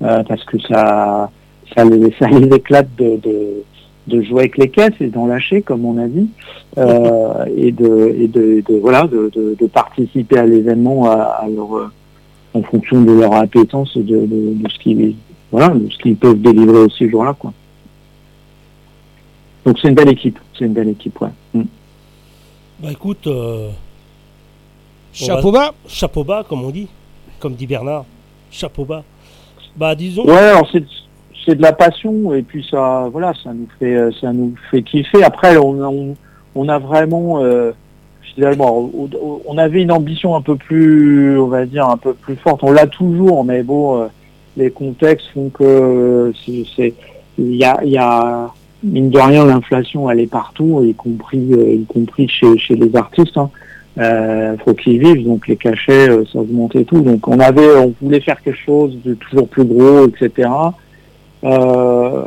euh, 0.02 0.22
parce 0.24 0.44
que 0.44 0.58
ça 0.60 1.30
ça 1.74 1.84
les, 1.84 2.12
ça 2.18 2.28
les 2.28 2.46
éclate 2.54 2.88
de, 2.98 3.16
de 3.22 3.62
de 4.06 4.22
jouer 4.22 4.40
avec 4.40 4.58
les 4.58 4.68
caisses 4.68 5.00
et 5.00 5.06
d'en 5.06 5.26
lâcher, 5.26 5.62
comme 5.62 5.84
on 5.84 5.96
a 5.98 6.08
dit, 6.08 6.28
euh, 6.78 7.44
et 7.56 7.70
de, 7.70 8.14
et 8.18 8.26
de, 8.26 8.62
voilà, 8.80 9.06
de, 9.06 9.30
de, 9.32 9.56
de 9.60 9.66
participer 9.66 10.38
à 10.38 10.46
l'événement 10.46 11.08
à, 11.08 11.42
à 11.42 11.48
leur, 11.48 11.92
en 12.54 12.62
fonction 12.62 13.02
de 13.02 13.12
leur 13.12 13.34
appétence 13.34 13.92
et 13.94 14.02
de, 14.02 14.16
de, 14.26 14.54
de 14.54 14.68
ce 14.68 14.78
qu'ils, 14.80 15.14
voilà, 15.52 15.68
de 15.68 15.88
ce 15.90 15.98
qu'ils 15.98 16.16
peuvent 16.16 16.40
délivrer 16.40 16.78
aussi 16.78 17.04
ce 17.04 17.10
jour-là, 17.10 17.36
quoi. 17.38 17.52
Donc 19.64 19.78
c'est 19.80 19.88
une 19.88 19.94
belle 19.94 20.08
équipe, 20.10 20.38
c'est 20.58 20.64
une 20.64 20.72
belle 20.72 20.88
équipe, 20.88 21.20
ouais. 21.20 21.28
Mm. 21.54 21.62
Bah 22.80 22.88
écoute. 22.92 23.26
euh, 23.26 23.68
Chapeau 25.12 25.50
va- 25.52 25.74
Chapeau 25.88 26.24
bas, 26.24 26.44
comme 26.48 26.64
on 26.64 26.70
dit. 26.70 26.88
Comme 27.40 27.54
dit 27.54 27.66
Bernard. 27.66 28.04
Chapeau 28.50 28.84
bas. 28.84 29.02
Bah 29.76 29.94
disons. 29.94 30.24
Ouais, 30.24 30.36
alors 30.36 30.68
c'est 30.72 30.84
c'est 31.46 31.54
de 31.54 31.62
la 31.62 31.72
passion 31.72 32.34
et 32.34 32.42
puis 32.42 32.66
ça, 32.70 33.08
voilà, 33.10 33.32
ça 33.42 33.52
nous 33.52 33.66
fait 33.78 33.94
euh, 33.96 34.10
ça 34.20 34.32
nous 34.32 34.54
fait 34.70 34.82
kiffer. 34.82 35.22
Après, 35.24 35.56
on 35.56 35.82
a, 35.82 35.86
on, 35.88 36.16
on 36.54 36.68
a 36.68 36.78
vraiment 36.78 37.42
euh, 37.42 37.72
finalement, 38.34 38.90
on 39.46 39.58
avait 39.58 39.82
une 39.82 39.90
ambition 39.92 40.36
un 40.36 40.42
peu 40.42 40.56
plus, 40.56 41.38
on 41.38 41.48
va 41.48 41.66
dire 41.66 41.86
un 41.88 41.96
peu 41.96 42.14
plus 42.14 42.36
forte. 42.36 42.60
On 42.62 42.70
l'a 42.72 42.86
toujours, 42.86 43.44
mais 43.44 43.62
bon, 43.62 44.08
les 44.56 44.70
contextes 44.70 45.26
font 45.34 45.48
que 45.50 46.32
c'est- 46.44 46.64
c'est 46.76 46.94
il 47.38 47.56
y 47.56 47.64
a 47.64 47.80
il 47.84 47.90
y 47.90 47.98
a 47.98 48.50
mine 48.82 49.10
de 49.10 49.18
rien 49.18 49.44
l'inflation 49.44 50.10
elle 50.10 50.20
est 50.20 50.30
partout, 50.30 50.82
y 50.84 50.94
compris 50.94 51.52
euh, 51.52 51.74
y 51.74 51.84
compris 51.84 52.28
chez 52.28 52.58
chez 52.58 52.74
les 52.74 52.94
artistes. 52.96 53.36
Hein. 53.36 53.50
Euh, 53.98 54.56
faut 54.64 54.74
qu'ils 54.74 55.00
vivent, 55.00 55.24
donc 55.24 55.48
les 55.48 55.56
cachets 55.56 56.08
euh, 56.08 56.24
ça 56.32 56.38
augmente 56.38 56.76
et 56.76 56.84
tout. 56.84 57.00
Donc 57.00 57.26
on 57.28 57.40
avait, 57.40 57.76
on 57.76 57.92
voulait 58.00 58.20
faire 58.20 58.40
quelque 58.40 58.58
chose 58.64 58.96
de 59.04 59.14
toujours 59.14 59.48
plus 59.48 59.64
gros, 59.64 60.06
etc. 60.06 60.48
Euh, 61.42 62.22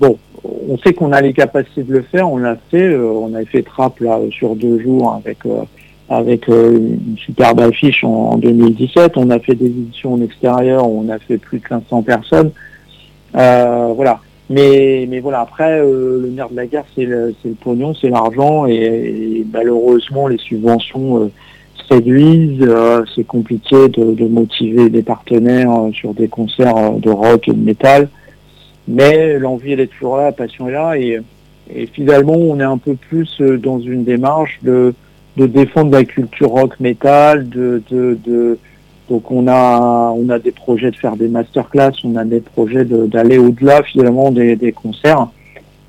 bon, 0.00 0.16
on 0.44 0.78
sait 0.78 0.94
qu'on 0.94 1.12
a 1.12 1.20
les 1.20 1.32
capacités 1.32 1.82
de 1.82 1.92
le 1.92 2.02
faire, 2.02 2.30
on 2.30 2.38
l'a 2.38 2.56
fait, 2.70 2.88
euh, 2.88 3.04
on 3.04 3.34
avait 3.34 3.46
fait 3.46 3.62
Trap 3.62 3.98
là 4.00 4.18
sur 4.30 4.54
deux 4.54 4.80
jours 4.80 5.14
avec 5.14 5.44
euh, 5.46 5.62
avec 6.08 6.46
une 6.48 7.16
superbe 7.16 7.60
affiche 7.60 8.04
en, 8.04 8.32
en 8.32 8.36
2017. 8.36 9.16
On 9.16 9.30
a 9.30 9.38
fait 9.38 9.54
des 9.54 9.66
éditions 9.66 10.14
en 10.14 10.20
extérieur, 10.22 10.88
on 10.88 11.08
a 11.08 11.18
fait 11.18 11.38
plus 11.38 11.58
de 11.58 11.66
500 11.68 12.02
personnes. 12.02 12.50
Voilà. 13.32 14.20
Mais, 14.52 15.06
mais 15.08 15.20
voilà, 15.20 15.40
après, 15.40 15.80
euh, 15.80 16.20
le 16.20 16.28
nerf 16.28 16.50
de 16.50 16.56
la 16.56 16.66
guerre, 16.66 16.84
c'est 16.94 17.06
le, 17.06 17.34
pognon, 17.62 17.94
c'est 17.94 18.10
l'argent, 18.10 18.66
et, 18.66 19.46
malheureusement, 19.50 20.28
les 20.28 20.36
subventions 20.36 21.22
euh, 21.22 21.30
se 21.76 21.94
réduisent. 21.94 22.60
euh, 22.60 23.02
c'est 23.14 23.26
compliqué 23.26 23.88
de, 23.88 24.28
motiver 24.28 24.90
des 24.90 25.02
partenaires 25.02 25.72
sur 25.94 26.12
des 26.12 26.28
concerts 26.28 26.92
de 26.98 27.08
rock 27.08 27.48
et 27.48 27.52
de 27.52 27.64
métal. 27.64 28.10
Mais 28.86 29.38
l'envie, 29.38 29.72
elle 29.72 29.80
est 29.80 29.86
toujours 29.86 30.18
là, 30.18 30.24
la 30.24 30.32
passion 30.32 30.68
est 30.68 30.72
là, 30.72 30.98
et, 30.98 31.22
finalement, 31.94 32.34
on 32.34 32.60
est 32.60 32.64
un 32.64 32.76
peu 32.76 32.94
plus 32.94 33.40
dans 33.40 33.80
une 33.80 34.04
démarche 34.04 34.58
de, 34.62 34.92
défendre 35.38 35.92
la 35.92 36.04
culture 36.04 36.50
rock 36.50 36.78
métal, 36.78 37.48
de, 37.48 37.82
de, 37.90 38.18
de 38.26 38.58
donc 39.08 39.30
on 39.30 39.46
a 39.48 40.12
on 40.16 40.28
a 40.28 40.38
des 40.38 40.52
projets 40.52 40.90
de 40.90 40.96
faire 40.96 41.16
des 41.16 41.28
masterclass, 41.28 41.92
on 42.04 42.16
a 42.16 42.24
des 42.24 42.40
projets 42.40 42.84
d'aller 42.84 43.38
au-delà 43.38 43.82
finalement 43.82 44.30
des, 44.30 44.56
des 44.56 44.72
concerts. 44.72 45.28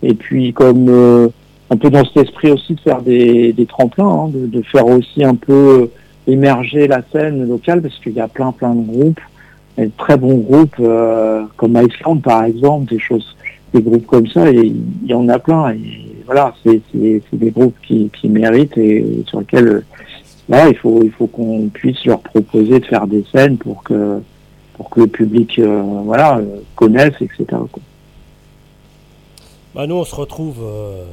Et 0.01 0.13
puis 0.13 0.53
comme 0.53 0.89
euh, 0.89 1.29
un 1.69 1.77
peu 1.77 1.89
dans 1.89 2.03
cet 2.05 2.27
esprit 2.27 2.51
aussi 2.51 2.75
de 2.75 2.79
faire 2.79 3.01
des, 3.01 3.53
des 3.53 3.65
tremplins, 3.65 4.25
hein, 4.25 4.31
de, 4.33 4.61
faire 4.63 4.85
aussi 4.87 5.23
un 5.23 5.35
peu 5.35 5.89
émerger 6.27 6.87
la 6.87 7.01
scène 7.11 7.47
locale 7.47 7.81
parce 7.81 7.97
qu'il 7.99 8.13
y 8.13 8.19
a 8.19 8.27
plein 8.27 8.51
plein 8.51 8.75
de 8.75 8.85
groupes, 8.85 9.21
et 9.77 9.85
de 9.85 9.91
très 9.97 10.17
bons 10.17 10.37
groupes 10.37 10.75
euh, 10.79 11.43
comme 11.57 11.77
Iceland 11.77 12.17
par 12.17 12.43
exemple, 12.43 12.89
des 12.91 12.99
choses, 12.99 13.35
des 13.73 13.81
groupes 13.81 14.05
comme 14.05 14.27
ça, 14.27 14.51
et 14.51 14.65
il 14.65 15.07
y 15.07 15.13
en 15.13 15.29
a 15.29 15.39
plein. 15.39 15.71
Et 15.71 15.79
voilà, 16.25 16.53
c'est 16.63 16.81
des 16.93 17.51
groupes 17.51 17.75
qui, 17.85 18.09
qui 18.09 18.29
méritent 18.29 18.77
et 18.77 19.23
sur 19.27 19.39
lesquels 19.39 19.67
euh, 19.67 19.85
voilà, 20.47 20.69
il 20.69 20.75
faut 20.75 21.03
il 21.03 21.11
faut 21.11 21.27
qu'on 21.27 21.69
puisse 21.69 22.03
leur 22.05 22.19
proposer 22.19 22.79
de 22.79 22.85
faire 22.85 23.07
des 23.07 23.23
scènes 23.31 23.57
pour 23.57 23.83
que 23.83 24.21
pour 24.73 24.89
que 24.89 25.01
le 25.01 25.07
public 25.07 25.59
euh, 25.59 25.81
voilà 26.03 26.37
euh, 26.37 26.59
connaisse 26.75 27.13
etc. 27.21 27.45
quoi. 27.49 27.81
Bah 29.75 29.87
nous 29.87 29.95
on 29.95 30.03
se 30.03 30.15
retrouve 30.15 30.57
euh, 30.61 31.05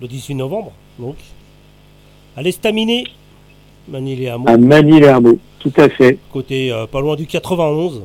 le 0.00 0.08
18 0.08 0.34
novembre, 0.34 0.72
donc. 0.98 1.16
À 2.36 2.42
l'Estaminet, 2.42 3.04
Manille-les-Hameaux. 3.88 4.48
À 4.48 4.56
Manille-les-Hameaux, 4.56 5.38
tout 5.60 5.72
à 5.76 5.88
fait. 5.88 6.18
Côté 6.32 6.72
euh, 6.72 6.86
pas 6.86 7.00
loin 7.00 7.14
du 7.14 7.26
91. 7.26 8.02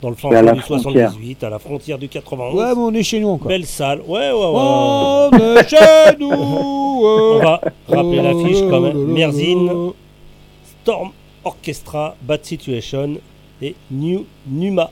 Dans 0.00 0.10
le 0.10 0.16
la 0.30 0.52
du 0.52 0.60
frontière. 0.60 1.10
78, 1.10 1.44
à 1.44 1.50
la 1.50 1.58
frontière 1.58 1.98
du 1.98 2.08
91. 2.08 2.54
Ouais, 2.54 2.74
mais 2.74 2.80
on 2.80 2.94
est 2.94 3.02
chez 3.02 3.18
nous 3.18 3.28
encore. 3.28 3.48
Belle 3.48 3.66
salle. 3.66 4.00
Ouais, 4.06 4.30
ouais, 4.30 4.32
ouais. 4.32 4.42
On 4.54 5.30
est 5.56 5.68
chez 5.68 6.16
nous. 6.20 6.30
On 6.30 7.38
va 7.38 7.60
rappeler 7.88 8.22
l'affiche 8.22 8.60
quand 8.70 8.80
même. 8.80 8.96
Oh 8.96 9.06
Merzine, 9.06 9.66
là. 9.66 9.72
Storm 10.82 11.10
Orchestra, 11.44 12.16
Bad 12.22 12.44
Situation 12.44 13.16
et 13.60 13.74
New 13.90 14.24
Numa. 14.48 14.90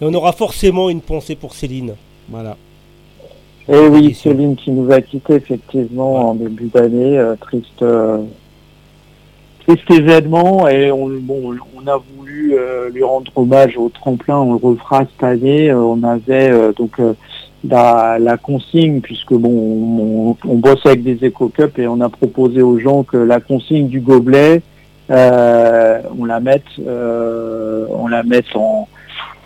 Et 0.00 0.04
on 0.04 0.14
aura 0.14 0.32
forcément 0.32 0.88
une 0.88 1.00
pensée 1.00 1.34
pour 1.34 1.54
Céline. 1.54 1.94
Voilà. 2.28 2.56
Et 3.68 3.78
oui, 3.88 4.14
Céline 4.14 4.54
qui 4.54 4.70
nous 4.70 4.90
a 4.92 5.00
quittés 5.00 5.34
effectivement 5.34 6.30
en 6.30 6.34
début 6.34 6.66
d'année, 6.68 7.18
euh, 7.18 7.34
triste, 7.34 7.82
euh, 7.82 8.18
triste 9.66 9.90
événement 9.90 10.68
et 10.68 10.92
on, 10.92 11.08
bon, 11.08 11.56
on 11.76 11.86
a 11.86 11.96
voulu 11.96 12.54
euh, 12.56 12.88
lui 12.90 13.02
rendre 13.02 13.30
hommage 13.34 13.76
au 13.76 13.88
tremplin, 13.88 14.38
on 14.38 14.52
le 14.52 14.58
refera 14.58 15.00
cette 15.00 15.24
année. 15.24 15.70
Euh, 15.70 15.78
on 15.78 16.02
avait 16.02 16.50
euh, 16.50 16.72
donc 16.72 17.00
euh, 17.00 17.14
la, 17.68 18.18
la 18.20 18.36
consigne, 18.36 19.00
puisque 19.00 19.32
bon, 19.34 19.50
on, 19.50 20.36
on 20.48 20.54
bosse 20.56 20.84
avec 20.84 21.02
des 21.02 21.24
éco-cups 21.24 21.78
et 21.78 21.88
on 21.88 22.00
a 22.00 22.08
proposé 22.08 22.62
aux 22.62 22.78
gens 22.78 23.02
que 23.02 23.16
la 23.16 23.40
consigne 23.40 23.88
du 23.88 24.00
gobelet, 24.00 24.62
euh, 25.10 26.00
on 26.18 26.24
la 26.24 26.40
mette, 26.40 26.64
on 26.78 28.06
la 28.08 28.22
mette 28.22 28.54
en, 28.54 28.86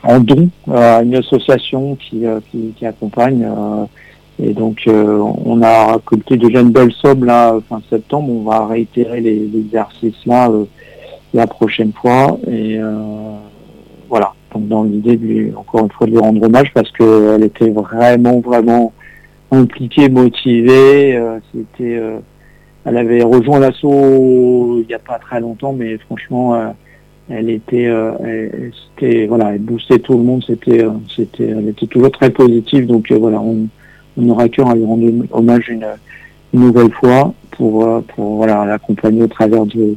en 0.03 0.21
don 0.21 0.49
à 0.71 1.03
une 1.03 1.17
association 1.17 1.97
qui, 1.97 2.25
qui, 2.51 2.75
qui 2.77 2.87
accompagne. 2.87 3.47
Et 4.43 4.53
donc, 4.55 4.83
euh, 4.89 5.19
on 5.45 5.61
a 5.63 5.93
récolté 5.95 6.37
déjà 6.37 6.61
une 6.61 6.71
belle 6.71 6.93
somme 6.93 7.25
là, 7.25 7.59
fin 7.69 7.81
septembre. 7.91 8.31
On 8.31 8.43
va 8.43 8.67
réitérer 8.67 9.21
les- 9.21 9.47
l'exercice 9.53 10.15
là 10.27 10.49
euh, 10.51 10.65
la 11.35 11.47
prochaine 11.47 11.93
fois. 11.93 12.39
Et 12.47 12.79
euh, 12.79 12.93
voilà. 14.09 14.33
Donc, 14.55 14.67
dans 14.69 14.83
l'idée 14.85 15.17
de 15.17 15.55
encore 15.57 15.83
une 15.85 15.91
fois, 15.91 16.07
de 16.07 16.13
lui 16.13 16.19
rendre 16.19 16.43
hommage 16.43 16.73
parce 16.75 16.91
qu'elle 16.93 17.45
était 17.45 17.71
vraiment, 17.71 18.41
vraiment 18.41 18.93
impliquée, 19.51 20.09
motivée. 20.09 21.21
C'était, 21.55 22.01
elle 22.85 22.97
avait 22.97 23.23
rejoint 23.23 23.61
l'assaut 23.61 24.79
il 24.81 24.87
n'y 24.89 24.95
a 24.95 24.99
pas 24.99 25.19
très 25.19 25.41
longtemps, 25.41 25.73
mais 25.73 25.99
franchement, 25.99 26.73
elle 27.29 27.49
était, 27.51 27.89
voilà, 29.29 29.55
elle 29.55 29.61
boostait 29.61 30.01
tout 30.01 30.15
le 30.15 30.25
monde. 30.25 30.43
C'était, 30.45 30.85
c'était, 31.15 31.49
elle 31.49 31.69
était 31.69 31.87
toujours 31.87 32.11
très 32.11 32.31
positive. 32.31 32.87
Donc 32.87 33.13
voilà, 33.13 33.41
on 34.17 34.29
aura 34.29 34.45
à 34.45 34.49
cœur 34.49 34.69
à 34.69 34.75
lui 34.75 34.85
rendre 34.85 35.07
hommage 35.33 35.69
une, 35.69 35.87
une 36.53 36.61
nouvelle 36.61 36.93
fois 36.93 37.33
pour, 37.53 37.85
euh, 37.85 38.01
pour 38.01 38.37
voilà, 38.37 38.65
l'accompagner 38.65 39.23
au 39.23 39.29
travers 39.29 39.67
de, 39.67 39.97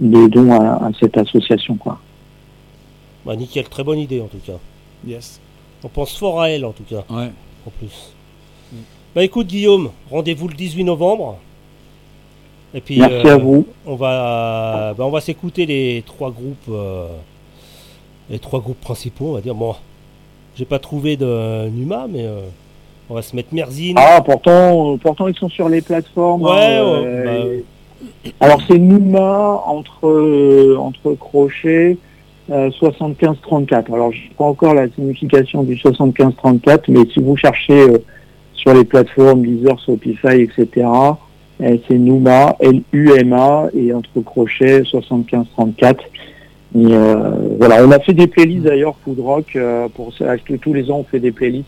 des 0.00 0.28
dons 0.28 0.50
à, 0.52 0.86
à 0.86 0.90
cette 0.98 1.16
association. 1.16 1.76
Quoi. 1.76 1.98
Bah, 3.24 3.36
nickel, 3.36 3.68
très 3.68 3.84
bonne 3.84 3.98
idée 3.98 4.20
en 4.20 4.26
tout 4.26 4.38
cas. 4.44 4.58
Yes. 5.06 5.40
On 5.84 5.88
pense 5.88 6.16
fort 6.16 6.40
à 6.40 6.50
elle 6.50 6.64
en 6.64 6.72
tout 6.72 6.84
cas. 6.84 7.04
Ouais. 7.10 7.30
En 7.66 7.70
plus. 7.78 8.14
Bah 9.14 9.24
écoute 9.24 9.46
Guillaume, 9.46 9.90
rendez-vous 10.10 10.48
le 10.48 10.54
18 10.54 10.84
novembre. 10.84 11.38
Et 12.74 12.80
puis 12.80 12.98
Merci 12.98 13.26
à 13.28 13.36
vous. 13.36 13.66
On 13.86 13.96
va, 13.96 14.94
bah, 14.96 15.04
on 15.06 15.10
va 15.10 15.20
s'écouter 15.20 15.64
les 15.66 16.02
trois 16.06 16.30
groupes, 16.30 16.68
euh, 16.68 17.08
les 18.28 18.38
trois 18.38 18.60
groupes 18.60 18.80
principaux, 18.80 19.30
on 19.30 19.32
va 19.32 19.40
dire. 19.40 19.54
Bon, 19.54 19.74
j'ai 20.54 20.66
pas 20.66 20.78
trouvé 20.78 21.16
de 21.16 21.68
Numa, 21.68 22.06
mais 22.08 22.26
euh, 22.26 22.42
on 23.10 23.14
va 23.14 23.22
se 23.22 23.34
mettre 23.34 23.54
Merzine. 23.54 23.96
Ah, 23.98 24.20
pourtant, 24.24 24.98
pourtant 24.98 25.28
ils 25.28 25.36
sont 25.36 25.48
sur 25.48 25.68
les 25.68 25.80
plateformes. 25.80 26.42
Ouais, 26.42 26.50
hein, 26.50 26.84
ouais, 26.84 27.04
euh, 27.06 27.60
Alors 28.40 28.60
c'est 28.66 28.78
Numa 28.78 29.62
entre 29.66 30.06
euh, 30.06 30.76
entre 30.78 31.14
crochets 31.14 31.96
euh, 32.50 32.70
75-34. 32.70 33.92
Alors 33.92 34.12
je 34.12 34.18
sais 34.18 34.34
pas 34.36 34.44
encore 34.44 34.74
la 34.74 34.88
signification 34.88 35.62
du 35.62 35.76
75-34, 35.76 36.84
mais 36.88 37.00
si 37.12 37.20
vous 37.20 37.36
cherchez 37.36 37.80
euh, 37.80 37.98
sur 38.54 38.72
les 38.74 38.84
plateformes 38.84 39.42
Deezer, 39.42 39.78
Spotify, 39.80 40.42
etc., 40.42 40.86
euh, 41.60 41.76
c'est 41.86 41.98
Numa, 41.98 42.56
L-U-M-A, 42.60 43.68
et 43.74 43.92
entre 43.92 44.20
crochets 44.24 44.82
75-34. 44.82 45.96
Et, 46.74 46.76
euh, 46.76 47.30
voilà, 47.58 47.84
on 47.84 47.90
a 47.90 47.98
fait 47.98 48.12
des 48.12 48.26
playlists 48.26 48.64
d'ailleurs, 48.64 48.94
Food 49.04 49.20
Rock, 49.20 49.58
pour 49.94 50.14
ça, 50.14 50.26
parce 50.26 50.42
que 50.42 50.54
tous 50.54 50.72
les 50.72 50.90
ans 50.90 50.98
on 50.98 51.04
fait 51.04 51.20
des 51.20 51.32
playlists. 51.32 51.66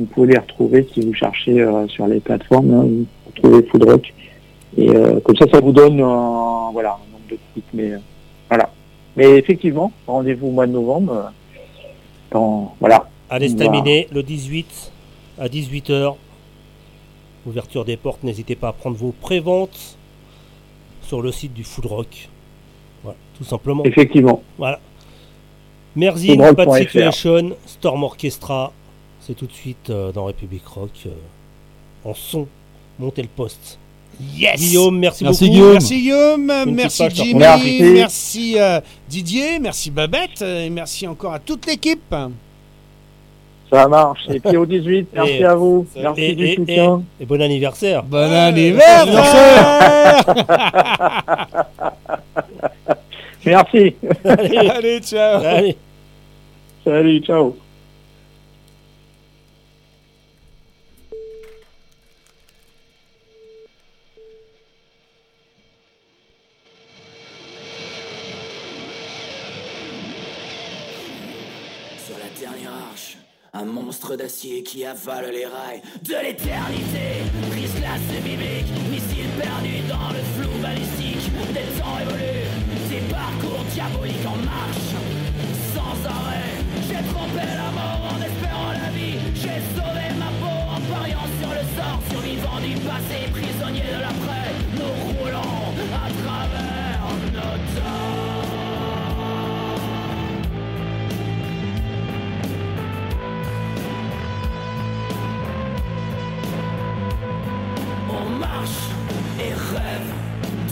Vous 0.00 0.06
pouvez 0.06 0.32
les 0.32 0.38
retrouver 0.38 0.88
si 0.94 1.02
vous 1.02 1.12
cherchez 1.12 1.60
euh, 1.60 1.86
sur 1.88 2.06
les 2.06 2.20
plateformes, 2.20 2.72
hein, 2.72 2.84
vous 2.84 3.32
trouvez 3.34 3.62
Food 3.66 3.84
Rock. 3.84 4.14
Et 4.78 4.88
euh, 4.88 5.20
comme 5.20 5.36
ça, 5.36 5.44
ça 5.52 5.60
vous 5.60 5.72
donne 5.72 6.00
un, 6.00 6.70
voilà, 6.72 6.92
un 6.92 7.12
nombre 7.12 7.24
de 7.30 7.36
clics. 7.52 7.64
Mais 7.74 7.92
euh, 7.92 7.98
voilà. 8.48 8.70
Mais 9.14 9.36
effectivement, 9.36 9.92
rendez-vous 10.06 10.46
au 10.46 10.52
mois 10.52 10.66
de 10.66 10.72
novembre. 10.72 11.32
dans, 12.30 12.74
voilà. 12.80 13.10
À 13.28 13.36
On 13.36 13.38
l'estaminet, 13.40 14.08
le 14.10 14.22
18 14.22 14.92
à 15.38 15.48
18h. 15.48 16.14
Ouverture 17.46 17.84
des 17.84 17.98
portes, 17.98 18.24
n'hésitez 18.24 18.56
pas 18.56 18.68
à 18.68 18.72
prendre 18.72 18.96
vos 18.96 19.12
préventes 19.12 19.98
sur 21.02 21.20
le 21.20 21.30
site 21.30 21.52
du 21.52 21.64
Food 21.64 21.84
Rock. 21.84 22.30
Voilà, 23.02 23.18
tout 23.36 23.44
simplement. 23.44 23.84
Effectivement. 23.84 24.42
Voilà. 24.56 24.80
Foodrock.fr. 25.94 26.54
Bad 26.54 26.72
Situation, 26.78 27.56
Storm 27.66 28.02
Orchestra. 28.02 28.72
C'est 29.20 29.34
tout 29.34 29.46
de 29.46 29.52
suite 29.52 29.90
euh, 29.90 30.12
dans 30.12 30.24
République 30.26 30.66
Rock. 30.66 30.90
euh, 31.06 31.10
en 32.04 32.14
son, 32.14 32.48
montez 32.98 33.22
le 33.22 33.28
poste. 33.28 33.78
Yes 34.36 34.58
Guillaume, 34.60 34.98
merci, 34.98 35.24
Merci, 35.24 35.44
beaucoup. 35.44 35.54
Guillaume. 35.54 35.72
Merci 35.74 35.98
Guillaume, 36.00 36.50
Une 36.66 36.74
merci 36.74 37.04
Jimmy, 37.10 37.34
merci, 37.34 37.82
Merci. 37.94 38.54
euh, 38.58 38.80
Didier, 39.08 39.58
merci 39.58 39.90
Babette, 39.90 40.42
et 40.42 40.68
merci 40.70 41.06
encore 41.06 41.32
à 41.34 41.38
toute 41.38 41.66
l'équipe. 41.66 42.14
Ça 43.70 43.86
marche. 43.88 44.22
Et 44.28 44.40
puis 44.40 44.56
au 44.56 44.66
18, 44.66 45.08
merci 45.14 45.32
Et- 45.34 45.44
à 45.44 45.54
vous. 45.54 45.86
Merci 45.94 46.20
Et, 46.22 46.34
du 46.34 46.44
et- 46.46 46.56
soutien. 46.56 47.02
et- 47.18 47.22
et 47.22 47.26
bon 47.26 47.40
anniversaire. 47.40 48.02
Bon 48.02 48.30
anniversaire 48.30 49.06
Merci. 53.46 53.94
Allez, 54.24 54.58
Allez, 54.68 55.00
ciao 55.00 55.42
allez. 55.44 55.76
Salut, 56.84 57.20
ciao. 57.20 57.56
Un 73.60 73.64
monstre 73.66 74.16
d'acier 74.16 74.62
qui 74.62 74.86
avale 74.86 75.30
les 75.32 75.44
rails 75.44 75.82
de 76.02 76.14
l'éternité. 76.22 77.20
Brise 77.50 77.74
glace 77.76 78.22
biblique, 78.24 78.70
missile 78.90 79.28
perdu 79.38 79.84
dans 79.88 80.08
le 80.16 80.22
flou 80.34 80.50
balistique. 80.62 81.30
Des 81.52 81.68
temps 81.78 81.98
évoluent, 82.00 82.48
des 82.88 83.04
parcours 83.12 83.64
diaboliques 83.72 84.26
en 84.26 84.36
marche. 84.48 84.92
Sans 85.74 85.96
arrêt, 86.08 86.56
j'ai 86.88 87.02
trompé 87.12 87.44
la 87.44 87.70
mort 87.76 88.02
en 88.12 88.22
espérant 88.22 88.72
la 88.72 88.90
vie. 88.96 89.18
J'ai 89.34 89.60
sauvé 89.74 90.06
ma 90.18 90.30
peau 90.40 90.58
en 90.74 90.80
pariant 90.92 91.28
sur 91.40 91.50
le 91.50 91.64
sort. 91.76 92.00
Survivant 92.10 92.60
du 92.60 92.74
passé, 92.80 93.28
prisonnier 93.30 93.84
de 93.92 94.00
l'après. 94.00 94.29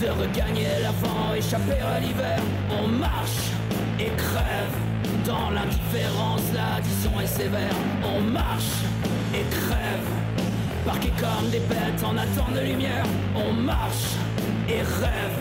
De 0.00 0.10
regagner 0.10 0.68
l'avant, 0.82 1.34
échapper 1.34 1.80
à 1.80 1.98
l'hiver. 1.98 2.40
On 2.70 2.86
marche 2.86 3.50
et 3.98 4.10
crève 4.16 4.74
dans 5.26 5.50
l'indifférence, 5.50 6.42
l'addition 6.54 7.20
est 7.20 7.26
sévère. 7.26 7.74
On 8.04 8.20
marche 8.20 8.84
et 9.34 9.42
crève, 9.50 10.08
parqués 10.84 11.12
comme 11.18 11.50
des 11.50 11.60
bêtes 11.60 12.02
en 12.04 12.16
attente 12.16 12.54
de 12.54 12.60
lumière. 12.60 13.04
On 13.34 13.52
marche 13.52 14.14
et 14.68 14.80
rêve 14.80 15.38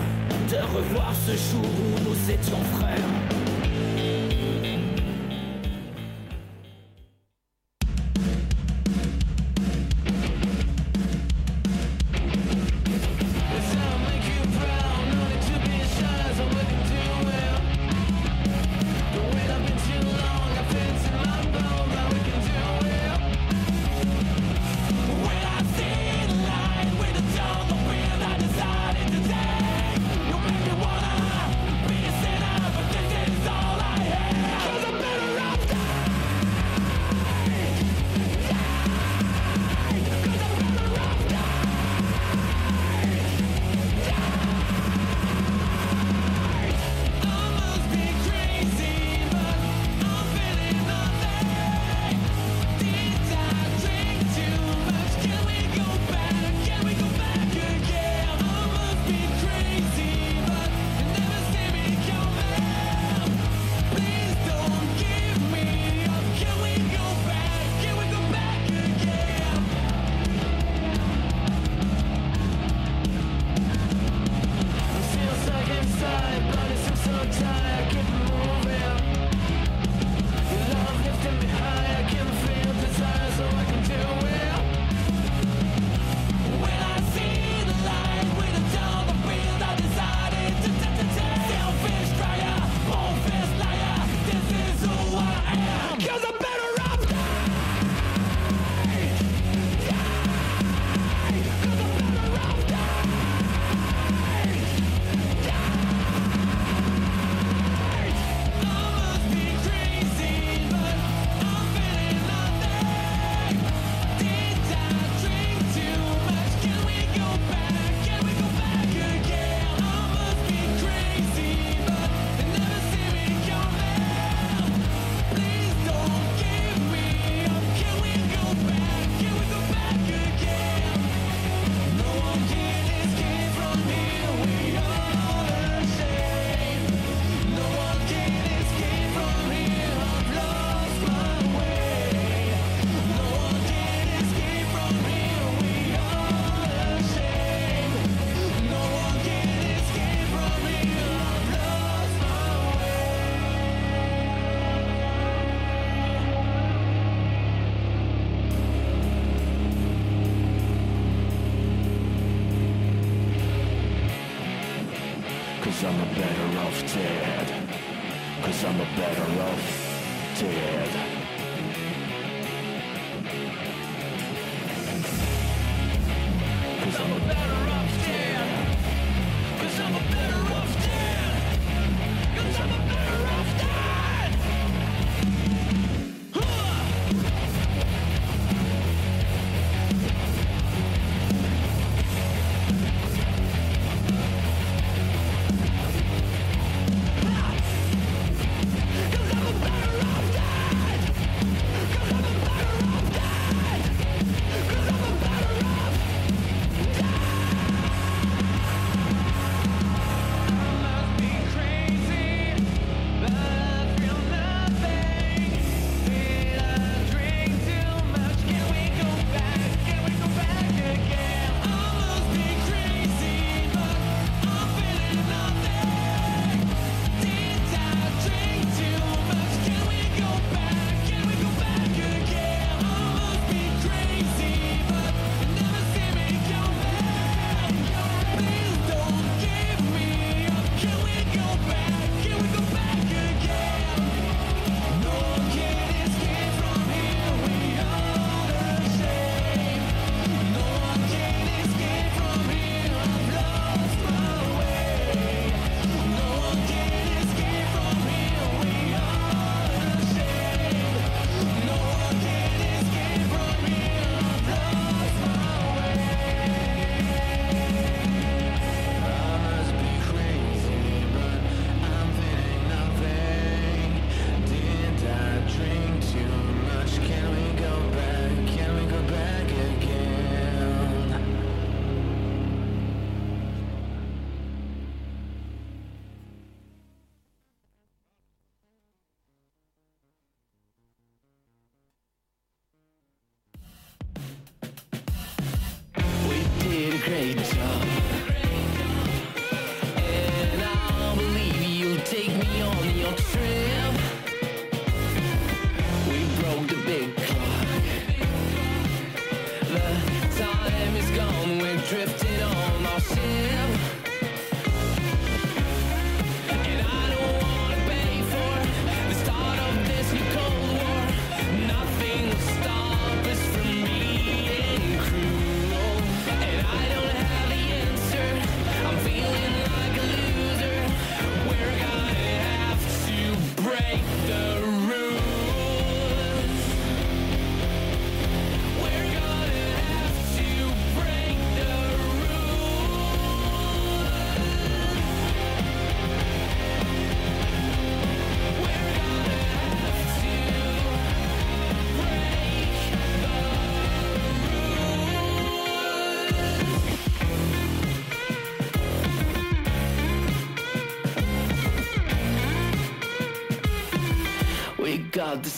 de 0.50 0.58
revoir 0.76 1.14
ce 1.26 1.32
jour 1.32 1.66
où 1.66 2.10
nous 2.10 2.32
étions 2.32 2.64
frères. 2.78 3.36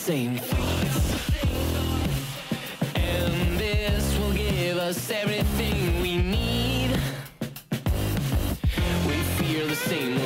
same 0.09 0.37
thoughts. 0.37 1.29
And 2.95 3.59
this 3.59 4.17
will 4.17 4.33
give 4.33 4.77
us 4.77 5.11
everything 5.11 6.01
we 6.01 6.17
need. 6.17 6.99
We 9.05 9.17
feel 9.37 9.67
the 9.67 9.75
same. 9.75 10.18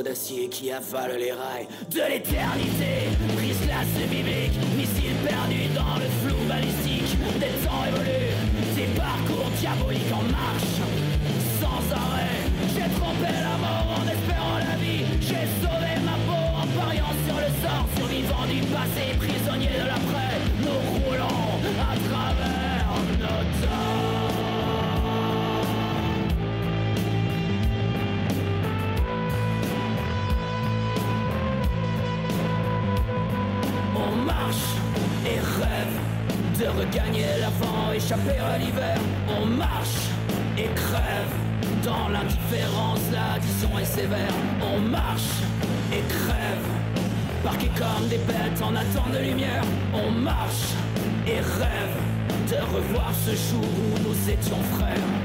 D'acier 0.00 0.48
qui 0.48 0.70
avale 0.70 1.16
les 1.18 1.32
rails 1.32 1.66
de 1.90 2.00
l'éternité. 2.00 3.10
Brise 3.36 3.60
glace 3.66 3.86
en 48.62 48.76
attente 48.76 49.12
de 49.12 49.18
lumière. 49.18 49.64
On 49.92 50.10
marche 50.10 50.74
et 51.26 51.40
rêve 51.40 51.96
de 52.48 52.56
revoir 52.74 53.12
ce 53.14 53.30
jour 53.30 53.64
où 53.64 54.08
nous 54.08 54.30
étions 54.30 54.62
frères. 54.74 55.21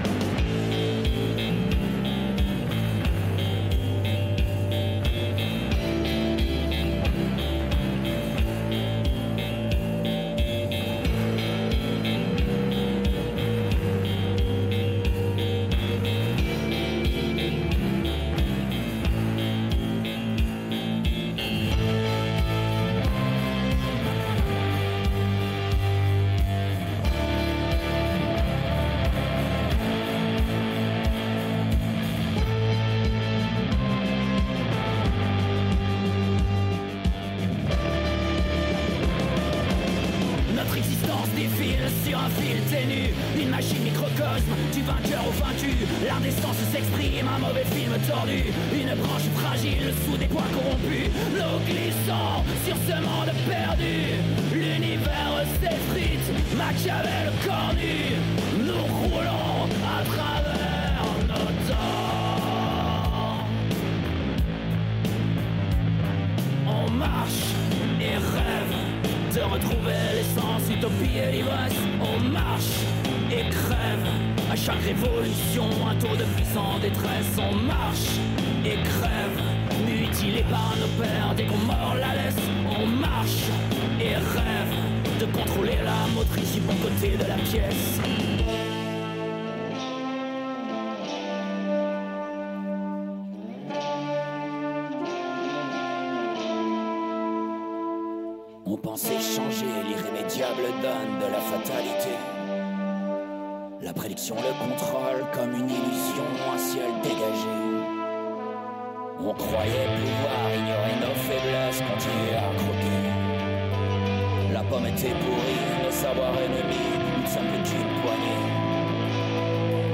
Était 114.98 115.10
pourrie, 115.10 115.86
nos 115.86 115.92
savoirs 115.92 116.34
ennemis, 116.34 116.90
nous 116.98 117.22
ne 117.22 117.28
sommes 117.28 117.46
plus 117.46 117.70
qu'une 117.70 118.02
poignée. 118.02 118.42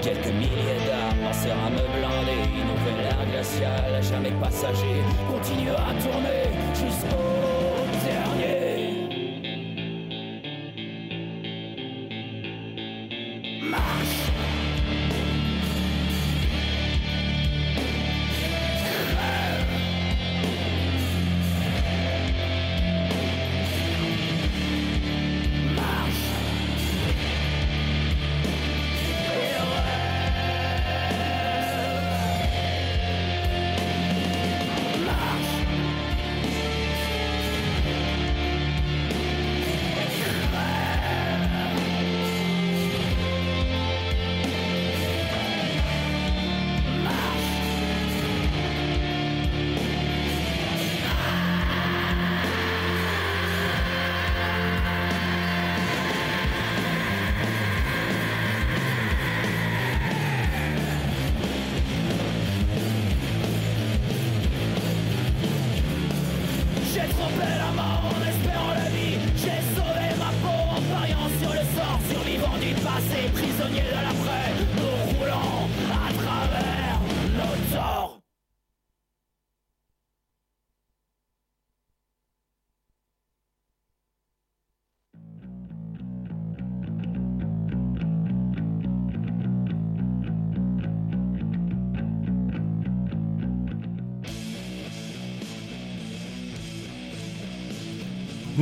Quelques 0.02 0.34
milliers 0.34 0.80
d'armes 0.88 1.22
lancèrent 1.26 1.58
un 1.60 1.72
me 1.72 1.84
blindé, 2.00 2.38
une 2.56 2.68
nouvelle 2.72 3.06
ère 3.08 3.26
glaciale, 3.30 4.02
jamais 4.02 4.32
passager, 4.40 5.04
continue 5.30 5.72
à 5.72 5.92
tourner 6.02 6.44
jusqu'au 6.74 7.33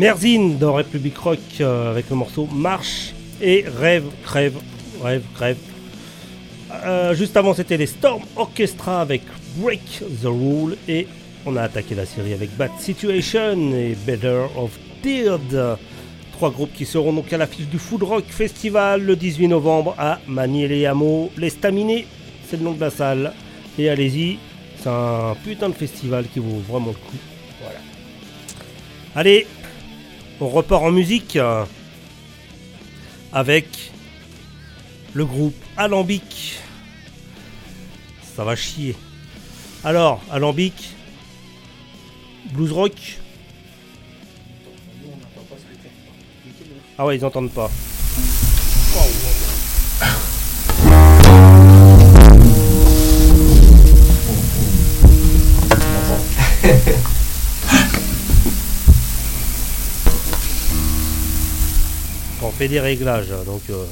Merzine 0.01 0.57
dans 0.57 0.73
République 0.73 1.15
Rock 1.19 1.37
euh, 1.59 1.91
avec 1.91 2.09
le 2.09 2.15
morceau 2.15 2.47
Marche 2.51 3.13
et 3.39 3.63
Rêve, 3.79 4.05
Crève, 4.23 4.55
Rêve, 4.99 5.21
Crève. 5.35 5.59
Euh, 6.73 7.13
juste 7.13 7.37
avant, 7.37 7.53
c'était 7.53 7.77
les 7.77 7.85
Storm 7.85 8.23
Orchestra 8.35 9.01
avec 9.01 9.21
Break 9.57 10.01
the 10.23 10.25
Rule 10.25 10.75
et 10.87 11.05
on 11.45 11.55
a 11.55 11.61
attaqué 11.61 11.93
la 11.93 12.07
série 12.07 12.33
avec 12.33 12.49
Bad 12.57 12.71
Situation 12.79 13.75
et 13.75 13.95
Better 14.07 14.45
of 14.57 14.71
Dead. 15.03 15.77
Trois 16.31 16.49
groupes 16.49 16.73
qui 16.73 16.87
seront 16.87 17.13
donc 17.13 17.31
à 17.31 17.37
l'affiche 17.37 17.67
du 17.67 17.77
Food 17.77 18.01
Rock 18.01 18.25
Festival 18.27 19.03
le 19.03 19.15
18 19.15 19.49
novembre 19.49 19.93
à 19.99 20.17
Manier-les-Hameaux. 20.27 21.29
C'est 21.37 22.57
le 22.57 22.63
nom 22.63 22.71
de 22.71 22.81
la 22.81 22.89
salle. 22.89 23.33
Et 23.77 23.87
allez-y, 23.87 24.39
c'est 24.81 24.89
un 24.89 25.35
putain 25.43 25.69
de 25.69 25.75
festival 25.75 26.25
qui 26.33 26.39
vaut 26.39 26.59
vraiment 26.67 26.87
le 26.87 26.93
coup. 26.93 27.17
Voilà. 27.61 27.79
Allez, 29.15 29.45
on 30.41 30.49
repart 30.49 30.83
en 30.83 30.91
musique 30.91 31.35
euh, 31.35 31.63
avec 33.31 33.91
le 35.13 35.23
groupe 35.23 35.55
Alambic. 35.77 36.59
Ça 38.35 38.43
va 38.43 38.55
chier. 38.55 38.95
Alors, 39.83 40.19
Alambic, 40.31 40.95
blues 42.53 42.71
rock. 42.71 43.19
Ah 46.97 47.05
ouais, 47.05 47.17
ils 47.17 47.25
entendent 47.25 47.51
pas. 47.51 47.69
fait 62.61 62.67
des 62.67 62.79
réglages, 62.79 63.31
hein, 63.31 63.43
donc 63.43 63.63
euh, 63.71 63.87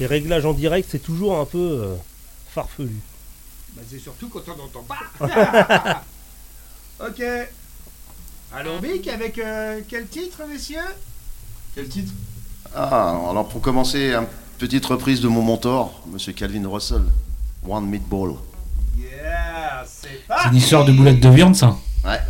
les 0.00 0.06
réglages 0.06 0.46
en 0.46 0.54
direct, 0.54 0.88
c'est 0.90 1.02
toujours 1.02 1.38
un 1.38 1.44
peu 1.44 1.58
euh, 1.58 1.94
farfelu. 2.54 3.02
Bah, 3.76 3.82
c'est 3.86 3.98
surtout 3.98 4.30
quand 4.30 4.40
on 4.46 4.56
n'entend 4.56 4.82
pas. 4.84 6.02
ok. 7.06 7.22
Alambic 8.54 9.08
avec 9.08 9.38
euh, 9.38 9.82
quel 9.86 10.06
titre, 10.06 10.40
messieurs? 10.50 10.78
Quel 11.74 11.90
titre? 11.90 12.14
Ah, 12.74 13.10
alors 13.28 13.46
pour 13.46 13.60
commencer, 13.60 14.14
une 14.14 14.26
petite 14.56 14.86
reprise 14.86 15.20
de 15.20 15.28
mon 15.28 15.42
mentor, 15.42 16.02
Monsieur 16.10 16.32
Calvin 16.32 16.66
Russell, 16.66 17.02
One 17.68 17.90
Meatball. 17.90 18.36
Yeah, 18.96 19.84
c'est 19.86 20.22
C'est 20.26 20.48
une 20.48 20.56
histoire 20.56 20.86
de 20.86 20.92
boulette 20.92 21.20
de 21.20 21.28
viande, 21.28 21.56
ça? 21.56 21.76
Ouais. 22.06 22.20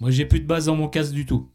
Moi 0.00 0.10
j'ai 0.10 0.24
plus 0.24 0.40
de 0.40 0.46
base 0.46 0.66
dans 0.66 0.76
mon 0.76 0.88
casque 0.88 1.12
du 1.12 1.26
tout. 1.26 1.48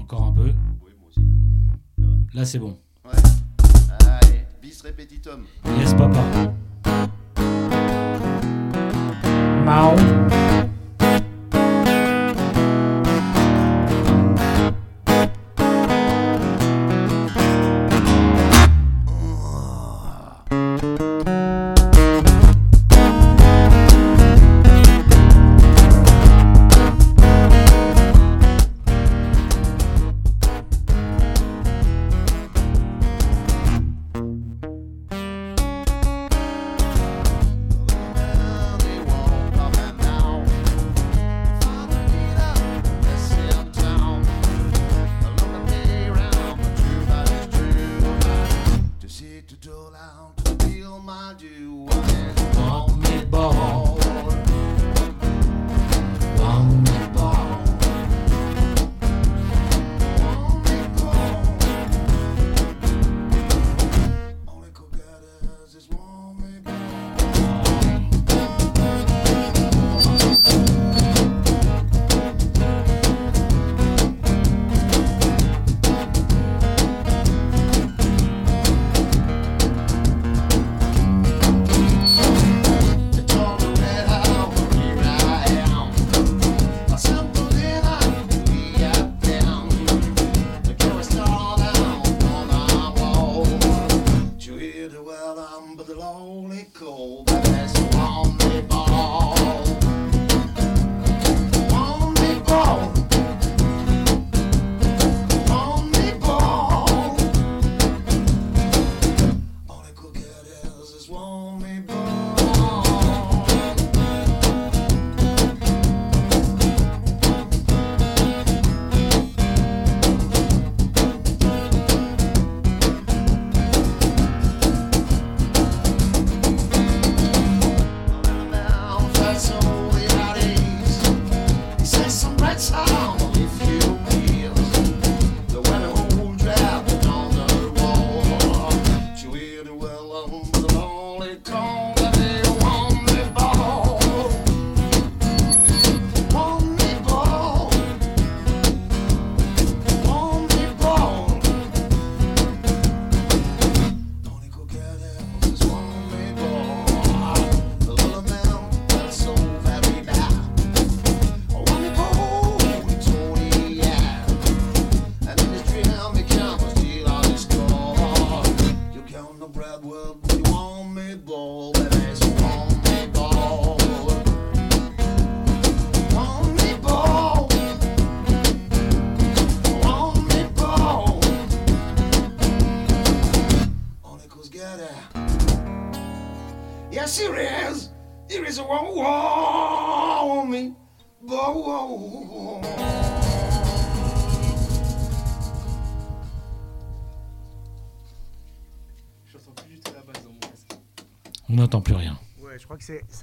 Encore 0.00 0.24
un 0.24 0.32
peu. 0.32 0.52
Là 2.34 2.44
c'est 2.44 2.58
bon. 2.58 2.78
Ouais. 3.04 3.12
Allez, 4.00 4.46
bis 4.60 4.82
repetitum. 4.82 5.44
Yes 5.78 5.94
papa. 5.94 6.52
Mao. 9.64 9.96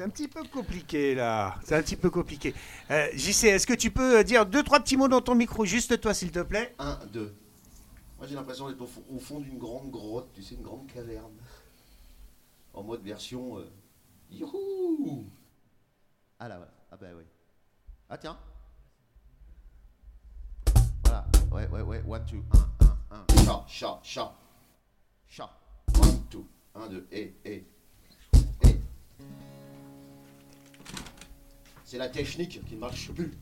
C'est 0.01 0.07
un 0.07 0.09
petit 0.09 0.27
peu 0.27 0.43
compliqué 0.45 1.13
là. 1.13 1.59
C'est 1.63 1.75
un 1.75 1.83
petit 1.83 1.95
peu 1.95 2.09
compliqué. 2.09 2.55
Euh, 2.89 3.07
JC, 3.13 3.43
est-ce 3.45 3.67
que 3.67 3.73
tu 3.75 3.91
peux 3.91 4.17
euh, 4.17 4.23
dire 4.23 4.47
deux, 4.47 4.63
trois 4.63 4.79
petits 4.79 4.97
mots 4.97 5.07
dans 5.07 5.21
ton 5.21 5.35
micro, 5.35 5.63
juste 5.63 6.01
toi, 6.01 6.15
s'il 6.15 6.31
te 6.31 6.39
plaît? 6.39 6.73
Un, 6.79 6.97
deux. 7.13 7.35
Moi 8.17 8.25
j'ai 8.27 8.33
l'impression 8.33 8.67
d'être 8.67 8.81
au, 8.81 8.89
au 9.15 9.19
fond 9.19 9.39
d'une 9.39 9.59
grande 9.59 9.91
grotte, 9.91 10.31
tu 10.33 10.41
sais, 10.41 10.55
une 10.55 10.63
grande 10.63 10.87
caverne. 10.91 11.31
En 12.73 12.81
mode 12.81 13.03
version. 13.03 13.59
euh, 13.59 13.69
Youhou 14.31 15.29
Ah 16.39 16.47
là, 16.47 16.57
voilà. 16.57 16.71
Ah 16.91 16.97
bah 16.99 17.07
oui. 17.15 17.23
Ah 18.09 18.17
tiens. 18.17 18.37
Voilà. 21.03 21.27
Ouais, 21.51 21.67
ouais, 21.67 21.81
ouais. 21.81 22.03
One, 22.07 22.25
two. 22.25 22.43
Un, 22.79 22.95
un, 23.15 23.19
un. 23.19 23.35
Chat, 23.37 23.65
chat, 23.67 23.99
chat. 24.03 24.33
Chat. 25.27 25.49
One, 26.01 26.23
two. 26.31 26.47
Un, 26.73 26.87
deux. 26.87 27.07
Et, 27.11 27.35
et. 27.45 27.51
Et. 27.53 27.67
C'est 31.91 31.97
la 31.97 32.07
technique 32.07 32.63
qui 32.65 32.75
ne 32.75 32.79
marche 32.79 33.11
plus. 33.11 33.33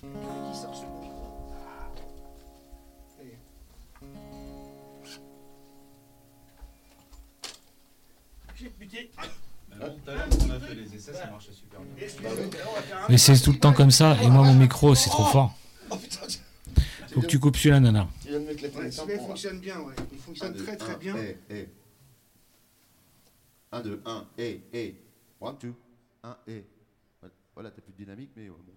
Qui 0.00 0.60
sort 0.60 0.74
ce 0.74 0.80
micro 0.80 1.52
J'ai 8.56 8.68
buté. 8.70 9.12
Tout 9.70 9.76
à 9.78 10.14
l'heure, 10.14 10.28
on 10.44 10.50
a 10.50 10.58
fait 10.58 10.74
les 10.74 10.92
essais, 10.92 11.12
ça 11.12 11.30
marchait 11.30 11.52
super 11.52 11.78
bien. 11.82 12.04
Mais 13.08 13.16
c'est 13.16 13.38
tout 13.38 13.52
le 13.52 13.60
temps 13.60 13.72
comme 13.72 13.92
ça, 13.92 14.20
et 14.20 14.28
moi 14.28 14.42
mon 14.42 14.54
micro 14.54 14.96
c'est 14.96 15.10
trop 15.10 15.26
fort. 15.26 15.56
Oh 15.90 15.96
Faut 17.12 17.20
que 17.20 17.26
tu 17.26 17.38
coupes 17.38 17.56
celui-là, 17.56 17.78
nana. 17.78 18.08
celui-là, 18.24 19.18
fonctionne 19.20 19.60
bien, 19.60 19.78
ouais. 19.82 19.94
Il 20.10 20.18
fonctionne 20.18 20.56
très 20.56 20.76
très 20.76 20.96
bien. 20.96 21.14
Et, 21.16 21.38
et. 21.48 21.68
1, 23.70 23.82
2, 23.82 24.02
1, 24.04 24.26
et, 24.36 24.60
et. 24.72 24.96
1, 25.40 25.52
2, 25.52 25.74
1, 26.24 26.36
et. 26.48 26.64
Voilà, 27.54 27.70
t'as 27.70 27.80
plus 27.82 27.92
de 27.92 27.98
dynamique, 27.98 28.30
mais 28.36 28.48
euh, 28.48 28.52
bon. 28.52 28.74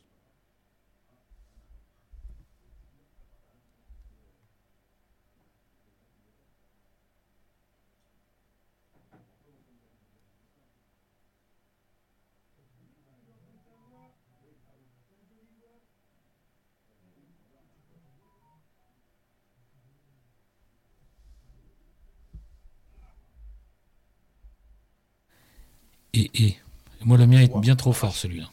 Et, 26.14 26.32
et. 26.34 26.58
Moi 27.06 27.18
le 27.18 27.28
mien 27.28 27.41
est 27.41 27.60
bien 27.60 27.76
trop 27.76 27.94
fort 27.94 28.16
celui-là. 28.16 28.49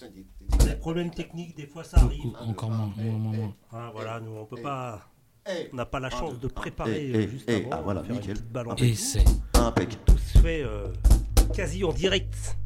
Ah 0.00 0.06
putain, 0.48 0.64
Des 0.66 0.76
problèmes 0.76 1.10
techniques, 1.10 1.56
des 1.56 1.66
fois 1.66 1.84
ça 1.84 1.98
arrive. 1.98 2.32
Encore 2.40 2.70
moins, 2.70 2.92
moins, 2.96 3.12
moins, 3.18 3.36
moins. 3.36 3.54
Ah, 3.72 3.90
voilà, 3.92 4.20
nous 4.20 4.32
on 4.32 4.44
peut 4.46 4.56
Eh. 4.58 4.62
pas. 4.62 5.08
Eh. 5.48 5.68
On 5.72 5.76
n'a 5.76 5.86
pas 5.86 5.98
la 6.00 6.08
chance 6.10 6.38
de 6.38 6.46
préparer 6.48 7.08
Eh, 7.10 7.14
euh, 7.16 7.20
eh, 7.22 7.28
juste 7.28 7.44
eh. 7.48 7.56
avant. 7.64 7.68
Ah, 7.72 7.80
voilà, 7.82 8.02
faire 8.04 8.14
une 8.14 8.20
nickel. 8.20 8.36
Impec. 8.54 8.80
Et 8.82 8.94
c'est. 8.94 9.24
Impec. 9.54 10.04
Tout 10.04 10.18
se 10.18 10.38
fait 10.38 10.62
euh, 10.62 10.88
quasi 11.54 11.84
en 11.84 11.92
direct. 11.92 12.56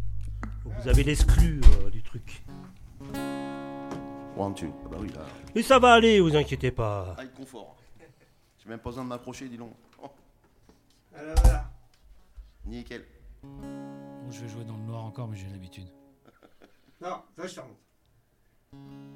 Donc 0.65 0.74
vous 0.82 0.89
avez 0.89 1.05
l'exclu 1.05 1.61
euh, 1.82 1.90
du 1.90 2.03
truc. 2.03 2.44
1, 3.15 4.51
2. 4.51 4.66
Ah 4.85 4.89
bah 4.90 4.97
oui, 5.01 5.09
là. 5.15 5.23
Mais 5.55 5.62
ça 5.62 5.78
va 5.78 5.94
aller, 5.94 6.20
vous 6.20 6.36
inquiétez 6.36 6.70
pas. 6.70 7.15
Ah, 7.19 7.24
il 7.24 7.31
confort. 7.31 7.77
J'ai 8.59 8.69
même 8.69 8.78
pas 8.78 8.90
besoin 8.90 9.05
de 9.05 9.09
m'approcher, 9.09 9.48
dis 9.48 9.57
donc. 9.57 9.73
Oh, 10.03 10.09
Voilà, 11.15 11.35
voilà. 11.43 11.70
nickel. 12.66 13.05
Bon, 13.43 14.31
je 14.31 14.40
vais 14.43 14.48
jouer 14.48 14.65
dans 14.65 14.77
le 14.77 14.82
noir 14.82 15.05
encore, 15.05 15.28
mais 15.28 15.36
j'ai 15.36 15.48
l'habitude. 15.48 15.86
Non, 17.01 17.23
ça 17.36 17.47
je 17.47 17.55
te 17.55 17.60
remonte. 17.60 17.77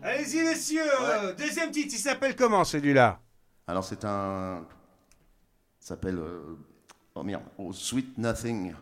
Allez-y, 0.02 0.42
messieurs. 0.44 0.82
euh, 1.02 1.34
deuxième 1.34 1.70
titre, 1.70 1.94
il 1.94 1.98
s'appelle 1.98 2.34
comment 2.36 2.64
celui-là? 2.64 3.20
Alors, 3.66 3.84
c'est 3.84 4.04
un. 4.04 4.66
Ça 5.78 5.88
s'appelle. 5.94 6.18
euh, 6.18 6.56
Oh 7.14 7.22
merde. 7.22 7.42
Oh, 7.58 7.72
Sweet 7.72 8.16
Nothing. 8.18 8.74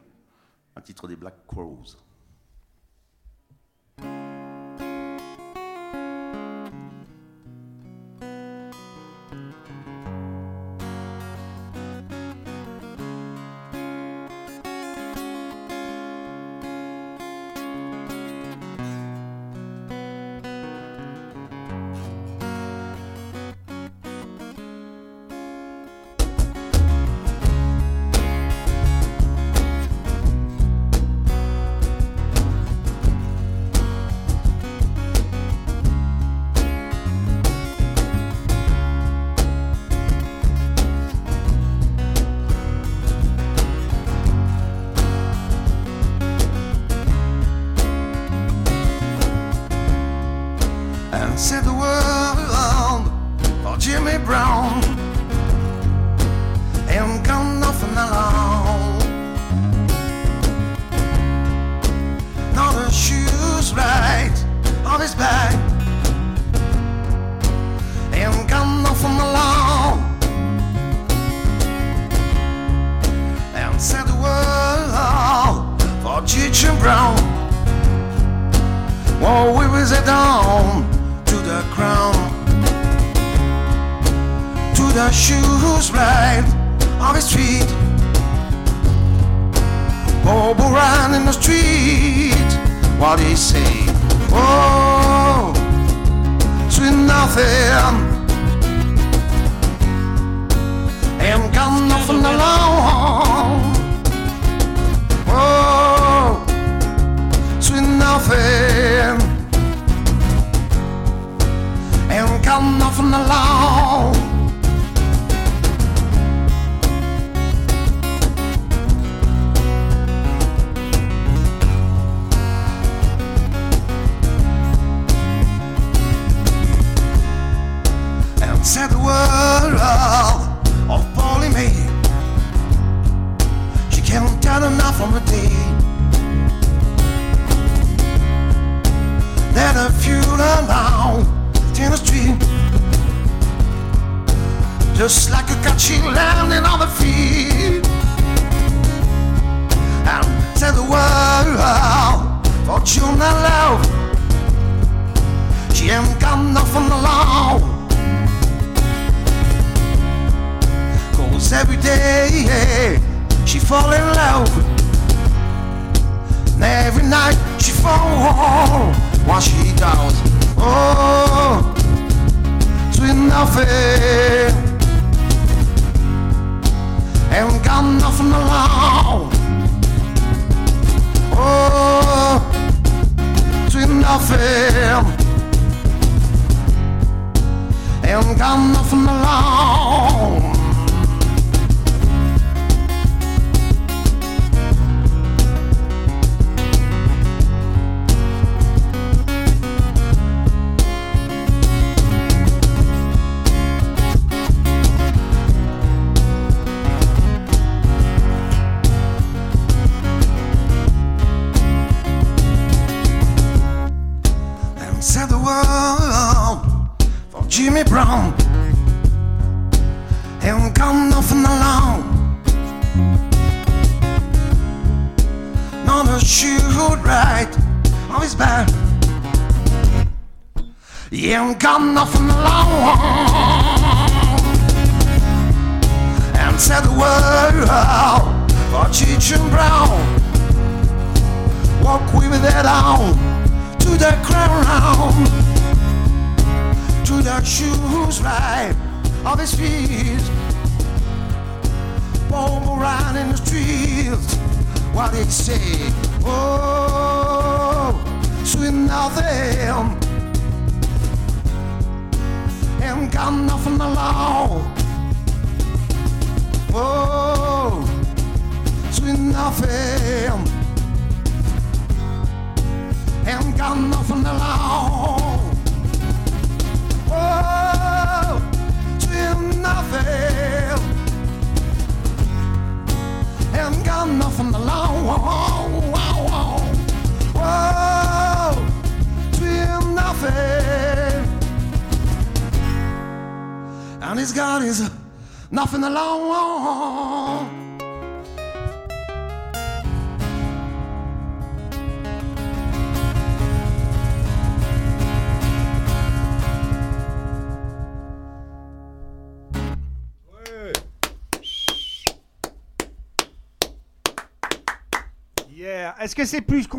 Un 0.77 0.81
titre 0.81 1.09
des 1.09 1.17
Black 1.17 1.35
Crows. 1.47 1.97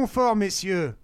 C'est 0.08 0.14
confort, 0.14 0.36
messieurs 0.36 0.96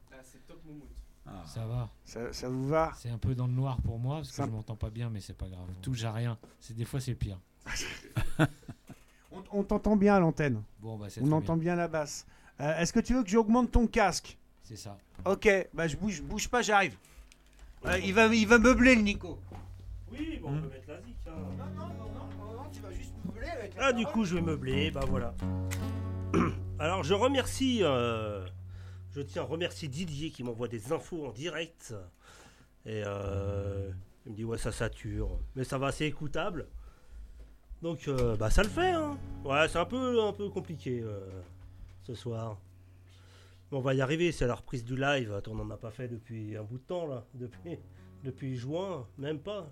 Ça 1.46 1.66
va. 1.66 1.90
Ça, 2.06 2.34
ça 2.34 2.50
vous 2.50 2.68
va 2.68 2.92
C'est 2.98 3.10
un 3.10 3.18
peu 3.18 3.36
dans 3.36 3.48
le 3.48 3.54
noir 3.54 3.78
pour 3.82 4.00
moi 4.00 4.18
parce 4.18 4.32
que 4.32 4.44
je 4.44 4.50
m'entends 4.50 4.76
pas 4.76 4.90
bien, 4.90 5.10
mais 5.10 5.20
c'est 5.22 5.34
pas 5.38 5.48
grave. 5.48 5.68
Touche 5.82 6.04
à 6.04 6.12
rien. 6.12 6.38
C'est 6.60 6.76
des 6.76 6.86
fois 6.86 7.00
c'est 7.00 7.12
le 7.12 7.18
pire. 7.18 7.40
On, 9.32 9.44
on 9.52 9.64
t'entend 9.64 9.98
bien 9.98 10.16
à 10.16 10.20
l'antenne. 10.22 10.64
Bon, 10.80 10.98
bah, 10.98 11.08
On 11.22 11.32
entend 11.34 11.56
bien. 11.58 11.74
bien 11.74 11.76
la 11.76 11.88
basse. 11.90 12.26
Euh, 12.62 12.78
Est-ce 12.80 12.94
que 12.94 13.02
tu 13.02 13.14
veux 13.14 13.22
que 13.24 13.30
j'augmente 13.30 13.70
ton 13.70 13.86
casque? 13.86 14.38
C'est 14.64 14.78
ça. 14.78 14.98
Ok, 15.26 15.50
bah 15.74 15.88
je 15.90 15.98
bouge, 15.98 16.22
bouge 16.22 16.48
pas, 16.48 16.62
j'arrive. 16.62 16.96
Euh, 17.86 18.00
il, 18.00 18.14
va, 18.14 18.28
il 18.28 18.48
va 18.48 18.60
meubler 18.60 18.96
le 18.96 19.02
Nico. 19.02 19.38
Oui, 20.10 20.40
bon, 20.42 20.52
on 20.56 20.62
peut 20.62 20.70
mettre 20.70 20.88
la 20.90 21.02
zik. 21.02 21.18
hein. 21.28 21.32
Non, 21.58 21.66
non, 21.76 21.88
non, 21.88 22.18
non, 22.40 22.64
non, 22.64 22.70
tu 22.72 22.80
vas 22.80 22.92
juste 22.94 23.12
meubler 23.26 23.50
avec 23.50 23.74
Ah, 23.78 23.92
du 23.92 24.06
coup, 24.06 24.24
je 24.24 24.36
vais 24.36 24.42
meubler, 24.42 24.90
bah 24.90 25.04
voilà. 25.06 25.34
Alors, 26.80 27.04
je 27.04 27.14
remercie, 27.14 27.80
euh, 27.84 28.46
je 29.16 29.22
tiens 29.22 29.44
à 29.44 29.46
remercier 29.46 29.88
Didier 29.88 30.30
qui 30.30 30.44
m'envoie 30.44 30.68
des 30.68 30.92
infos 30.92 31.26
en 31.26 31.32
direct. 31.32 31.96
Et 32.86 33.02
euh, 33.06 33.90
il 34.26 34.34
me 34.34 34.36
dit, 34.36 34.44
ouais, 34.44 34.58
ça 34.58 34.74
sature, 34.74 35.40
mais 35.56 35.64
ça 35.64 35.78
va, 35.78 35.92
c'est 35.94 36.06
écoutable. 36.06 36.68
Donc, 37.82 38.08
euh, 38.08 38.36
bah, 38.36 38.50
ça 38.50 38.62
le 38.62 38.70
fait, 38.70 38.92
hein. 38.92 39.18
Ouais, 39.46 39.68
c'est 39.70 39.78
un 39.78 39.86
peu, 39.86 40.22
un 40.22 40.34
peu 40.34 40.50
compliqué 40.50 41.00
euh, 41.02 41.20
ce 42.04 42.14
soir. 42.14 42.60
On 43.72 43.80
va 43.80 43.94
y 43.94 44.02
arriver, 44.02 44.32
c'est 44.32 44.48
la 44.48 44.56
reprise 44.56 44.84
du 44.84 44.98
live. 44.98 45.42
On 45.48 45.56
n'en 45.56 45.70
a 45.70 45.78
pas 45.78 45.92
fait 45.92 46.08
depuis 46.08 46.56
un 46.58 46.64
bout 46.64 46.78
de 46.78 46.84
temps. 46.84 47.08
Depuis, 47.34 47.78
depuis 48.24 48.56
juin, 48.56 49.08
même 49.18 49.40
pas. 49.40 49.72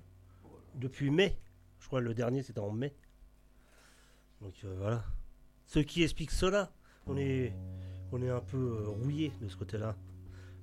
Depuis 0.76 1.12
mai. 1.12 1.38
Je 1.80 1.88
crois 1.88 2.00
que 2.00 2.06
le 2.06 2.14
dernier, 2.14 2.44
c'était 2.44 2.60
en 2.60 2.72
mai. 2.72 2.96
Donc 4.42 4.54
voilà. 4.78 5.04
Ce 5.68 5.80
qui 5.80 6.04
explique 6.04 6.32
cela, 6.32 6.72
on 7.08 7.16
est, 7.18 7.54
on 8.14 8.22
est 8.22 8.30
un 8.30 8.42
peu 8.42 8.58
euh, 8.58 8.90
rouillé 8.90 9.34
de 9.42 9.48
ce 9.50 9.58
côté-là. 9.58 9.96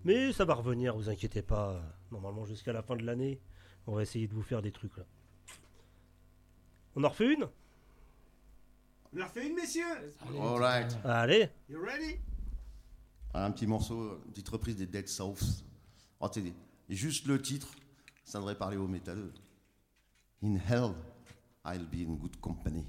Mais 0.05 0.33
ça 0.33 0.45
va 0.45 0.55
revenir, 0.55 0.97
vous 0.97 1.11
inquiétez 1.11 1.43
pas. 1.43 1.83
Normalement, 2.11 2.47
jusqu'à 2.47 2.73
la 2.73 2.83
fin 2.83 2.97
de 2.97 3.03
l'année, 3.05 3.41
on 3.87 3.95
va 3.95 4.03
essayer 4.03 4.29
de 4.29 4.35
vous 4.35 4.43
faire 4.43 4.63
des 4.63 4.71
trucs 4.71 4.97
là. 4.97 5.05
On 6.95 7.05
en 7.05 7.09
refait 7.09 7.35
une? 7.35 7.49
On 9.13 9.21
en 9.21 9.25
refait 9.25 9.49
une, 9.49 9.55
messieurs? 9.55 9.85
Alright. 10.41 10.97
Allez 11.05 11.49
You 11.69 11.81
ready? 11.83 12.19
Un 13.35 13.51
petit 13.51 13.67
morceau, 13.67 14.21
une 14.25 14.33
petite 14.33 14.49
reprise 14.49 14.77
des 14.77 14.87
Dead 14.87 15.09
Souths. 15.09 15.65
Oh, 16.21 16.29
juste 16.89 17.27
le 17.27 17.41
titre, 17.41 17.69
ça 18.25 18.39
devrait 18.39 18.59
parler 18.59 18.77
aux 18.77 18.89
métalleux. 18.89 19.33
In 20.43 20.57
hell, 20.57 20.95
I'll 21.65 21.85
be 21.85 22.09
in 22.09 22.15
good 22.15 22.41
company. 22.41 22.85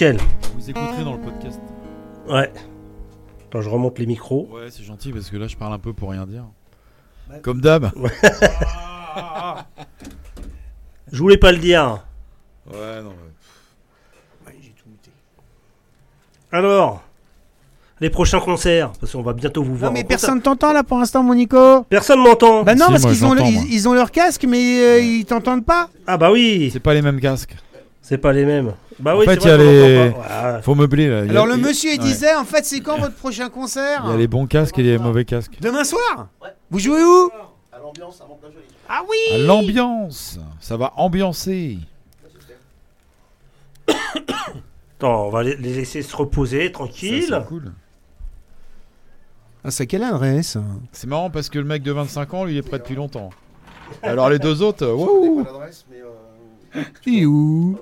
Nickel. 0.00 0.18
Vous 0.54 0.70
écouterez 0.70 1.04
dans 1.04 1.12
le 1.12 1.20
podcast. 1.20 1.60
Ouais. 2.28 2.50
Attends, 3.46 3.60
je 3.60 3.68
remonte 3.68 3.98
les 3.98 4.06
micros. 4.06 4.48
Ouais, 4.50 4.68
c'est 4.70 4.82
gentil 4.82 5.12
parce 5.12 5.28
que 5.28 5.36
là, 5.36 5.46
je 5.46 5.56
parle 5.56 5.74
un 5.74 5.78
peu 5.78 5.92
pour 5.92 6.10
rien 6.10 6.26
dire. 6.26 6.44
Comme 7.42 7.60
d'hab. 7.60 7.90
Je 11.12 11.18
voulais 11.18 11.36
pas 11.36 11.50
le 11.50 11.58
dire. 11.58 12.04
Ouais, 12.72 13.02
non. 13.02 13.12
Alors, 16.52 17.02
les 18.00 18.10
prochains 18.10 18.38
concerts, 18.40 18.92
parce 19.00 19.12
qu'on 19.12 19.22
va 19.22 19.32
bientôt 19.32 19.62
vous 19.64 19.74
voir. 19.74 19.90
Non, 19.90 19.98
mais 19.98 20.04
personne 20.04 20.40
t'entend 20.40 20.72
là 20.72 20.84
pour 20.84 20.98
l'instant, 20.98 21.24
mon 21.24 21.34
Nico. 21.34 21.82
Personne 21.88 22.20
m'entend. 22.20 22.62
Bah 22.62 22.76
non, 22.76 22.86
Si, 22.86 22.92
parce 22.92 23.06
qu'ils 23.06 23.24
ont, 23.24 23.34
ils 23.36 23.88
ont 23.88 23.92
leur 23.92 24.12
casque, 24.12 24.44
mais 24.48 24.80
euh, 24.80 25.00
ils 25.00 25.24
t'entendent 25.24 25.64
pas. 25.64 25.90
Ah 26.06 26.16
bah 26.16 26.30
oui. 26.30 26.70
C'est 26.72 26.80
pas 26.80 26.94
les 26.94 27.02
mêmes 27.02 27.20
casques. 27.20 27.56
C'est 28.02 28.18
pas 28.18 28.32
les 28.32 28.44
mêmes. 28.44 28.74
Bah 28.98 29.14
en 29.14 29.18
oui, 29.20 29.24
fait, 29.26 29.40
c'est 29.40 29.48
il 29.48 29.50
y 29.50 29.52
a 29.52 29.56
les. 29.56 30.08
Ouais. 30.08 30.62
Faut 30.62 30.74
meubler 30.74 31.08
là. 31.08 31.24
Il 31.24 31.30
Alors 31.30 31.46
le 31.46 31.56
il- 31.56 31.62
monsieur 31.62 31.90
il 31.92 32.00
ouais. 32.00 32.04
disait, 32.06 32.34
en 32.34 32.44
fait, 32.44 32.64
c'est 32.64 32.80
quand 32.80 32.98
votre 32.98 33.14
prochain 33.14 33.48
concert 33.50 34.02
Il 34.06 34.10
y 34.10 34.14
a 34.14 34.16
les 34.16 34.26
bons 34.26 34.46
casques 34.46 34.78
et 34.78 34.82
les 34.82 34.98
mauvais 34.98 35.24
casques. 35.24 35.56
Demain 35.60 35.84
soir 35.84 36.28
Vous 36.70 36.78
jouez 36.78 37.02
où 37.04 37.30
À 37.72 37.78
l'ambiance, 37.78 38.20
à. 38.20 38.24
Ah 38.88 38.98
À 38.98 39.02
oui 39.08 39.44
L'ambiance. 39.46 40.38
Ça 40.60 40.76
va 40.76 40.92
ambiancer. 40.96 41.78
Attends, 44.98 45.26
on 45.26 45.30
va 45.30 45.42
les 45.42 45.56
laisser 45.56 46.02
se 46.02 46.14
reposer 46.16 46.70
tranquille. 46.72 47.26
C'est 47.28 47.46
cool. 47.46 47.72
Ah, 49.64 49.70
c'est 49.70 49.86
quelle 49.86 50.02
adresse 50.04 50.56
C'est 50.92 51.06
marrant 51.06 51.30
parce 51.30 51.48
que 51.50 51.58
le 51.58 51.64
mec 51.64 51.82
de 51.82 51.92
25 51.92 52.34
ans, 52.34 52.44
lui, 52.44 52.54
il 52.54 52.58
est 52.58 52.62
prêt 52.62 52.78
depuis 52.78 52.94
longtemps. 52.94 53.30
Alors 54.02 54.30
les 54.30 54.38
deux 54.38 54.62
autres, 54.62 54.84
euh. 54.86 55.44
Pas 55.44 55.50
l'adresse, 55.52 55.84
mais. 55.90 55.98
Euh, 56.02 57.26
où 57.26 57.78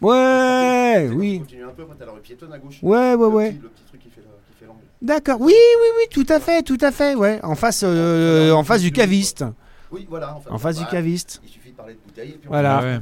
Ouais, 0.00 0.94
c'était- 1.04 1.14
oui. 1.16 1.38
Continue 1.40 1.64
un 1.64 1.68
peu, 1.68 1.82
après, 1.82 1.96
t'as 1.98 2.06
la 2.06 2.12
rue 2.12 2.20
piétonne 2.20 2.52
à 2.52 2.58
gauche. 2.58 2.78
Ouais, 2.82 2.98
ouais, 2.98 3.12
Le 3.16 3.26
ouais. 3.26 3.50
petit- 3.50 3.60
Le 3.62 3.68
petit 3.68 3.84
truc 3.88 4.00
qui 4.00 4.08
fait 4.10 4.20
fait 4.60 4.66
l'angle. 4.66 4.80
D'accord, 5.02 5.40
oui, 5.40 5.52
oui, 5.54 5.88
oui, 5.98 6.04
tout 6.10 6.32
à 6.32 6.40
fait, 6.40 6.62
tout 6.62 6.78
à 6.80 6.90
fait, 6.92 7.14
ouais. 7.14 7.40
En 7.42 7.54
face, 7.54 7.82
euh, 7.84 8.52
en 8.52 8.64
face 8.64 8.82
du 8.82 8.92
caviste. 8.92 9.44
Oui, 9.90 10.06
voilà. 10.08 10.34
En, 10.36 10.40
fait, 10.40 10.50
En 10.50 10.58
face 10.58 10.78
du 10.78 10.84
caviste. 10.86 11.40
Il 11.44 11.48
suffit 11.48 11.70
de 11.70 11.76
parler 11.76 11.94
de 11.94 11.98
bouteille 12.06 12.28
et 12.30 12.32
puis 12.32 12.46
on 12.46 12.50
Voilà. 12.50 12.80
Ouais. 12.82 13.00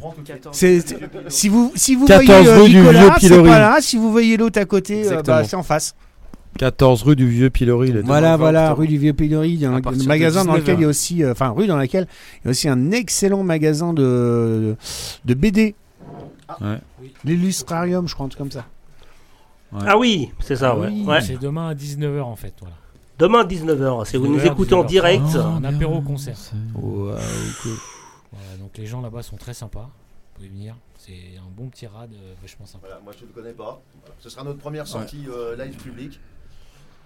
C'est, 0.53 0.85
si 1.29 1.49
vous, 1.49 1.73
si 1.75 1.95
vous 1.97 2.07
14 2.07 2.27
voyez 2.27 2.49
euh, 2.49 2.63
rue 2.63 2.69
du 2.69 2.77
Nicolas, 2.79 3.17
c'est 3.21 3.43
pas 3.43 3.59
là. 3.59 3.77
Si 3.81 3.97
vous 3.97 4.13
voyez 4.13 4.37
l'autre 4.37 4.61
à 4.61 4.65
côté, 4.65 5.07
euh, 5.11 5.23
bah, 5.23 5.43
c'est 5.45 5.57
en 5.57 5.63
face. 5.65 5.95
14 6.59 7.03
rue 7.03 7.17
du 7.17 7.29
Vieux 7.29 7.51
Pilori. 7.51 7.93
là, 7.93 8.01
Voilà, 8.05 8.37
voilà, 8.37 8.73
rue 8.73 8.87
du 8.87 8.97
Vieux 8.99 9.13
Pilori. 9.13 9.51
Il 9.51 9.61
y 9.61 9.67
a 9.67 9.71
un 9.71 9.81
magasin 10.07 10.45
dans 10.45 10.53
19 10.55 10.57
lequel 10.61 10.79
il 10.79 10.83
y 10.83 10.85
a 10.85 10.89
aussi, 10.89 11.23
euh, 11.23 11.33
enfin, 11.33 11.49
rue 11.51 11.67
dans 11.67 11.77
laquelle 11.77 12.07
il 12.41 12.47
y 12.47 12.49
a 12.49 12.51
aussi 12.53 12.69
un 12.69 12.93
excellent 12.93 13.43
magasin 13.43 13.93
de, 13.93 14.77
de 15.25 15.35
BD. 15.35 15.75
Ouais. 16.61 16.81
L'Illustrarium, 17.25 18.07
je 18.09 18.15
crois, 18.15 18.27
un 18.27 18.29
truc 18.29 18.39
comme 18.39 18.51
ça. 18.53 18.67
Ah 19.73 19.99
oui, 19.99 20.31
c'est 20.41 20.57
ça, 20.57 20.77
ouais. 20.77 20.89
Oui. 20.89 21.05
ouais. 21.05 21.21
C'est 21.21 21.37
demain 21.39 21.69
à 21.69 21.75
19h 21.75 22.23
en 22.23 22.37
fait. 22.37 22.55
Voilà. 22.61 22.75
Demain 23.19 23.45
19h, 23.45 24.05
si 24.07 24.17
vous 24.17 24.27
nous 24.29 24.39
19h, 24.39 24.53
écoutez 24.53 24.75
en 24.75 24.85
19h30, 24.85 24.87
direct. 24.87 25.25
Un 25.37 25.65
apéro 25.65 26.01
concert. 26.03 26.37
Cool. 26.75 27.13
Voilà, 28.33 28.57
donc 28.61 28.77
les 28.77 28.87
gens 28.87 29.01
là-bas 29.01 29.23
sont 29.23 29.37
très 29.37 29.55
sympas. 29.55 29.89
Vous 29.91 30.35
pouvez 30.37 30.49
venir. 30.49 30.75
C'est 30.99 31.13
un 31.39 31.51
bon 31.57 31.69
petit 31.69 31.87
rad 31.87 32.11
euh, 32.13 32.35
vachement 32.43 32.67
sympa. 32.67 32.87
Voilà, 32.89 33.01
moi 33.03 33.13
je 33.19 33.23
ne 33.25 33.29
le 33.29 33.33
connais 33.35 33.53
pas. 33.55 33.81
Voilà. 34.01 34.15
Ce 34.21 34.29
sera 34.29 34.45
notre 34.45 34.59
première 34.59 34.87
sortie 34.87 35.25
euh, 35.31 35.57
live 35.57 35.77
public. 35.77 36.21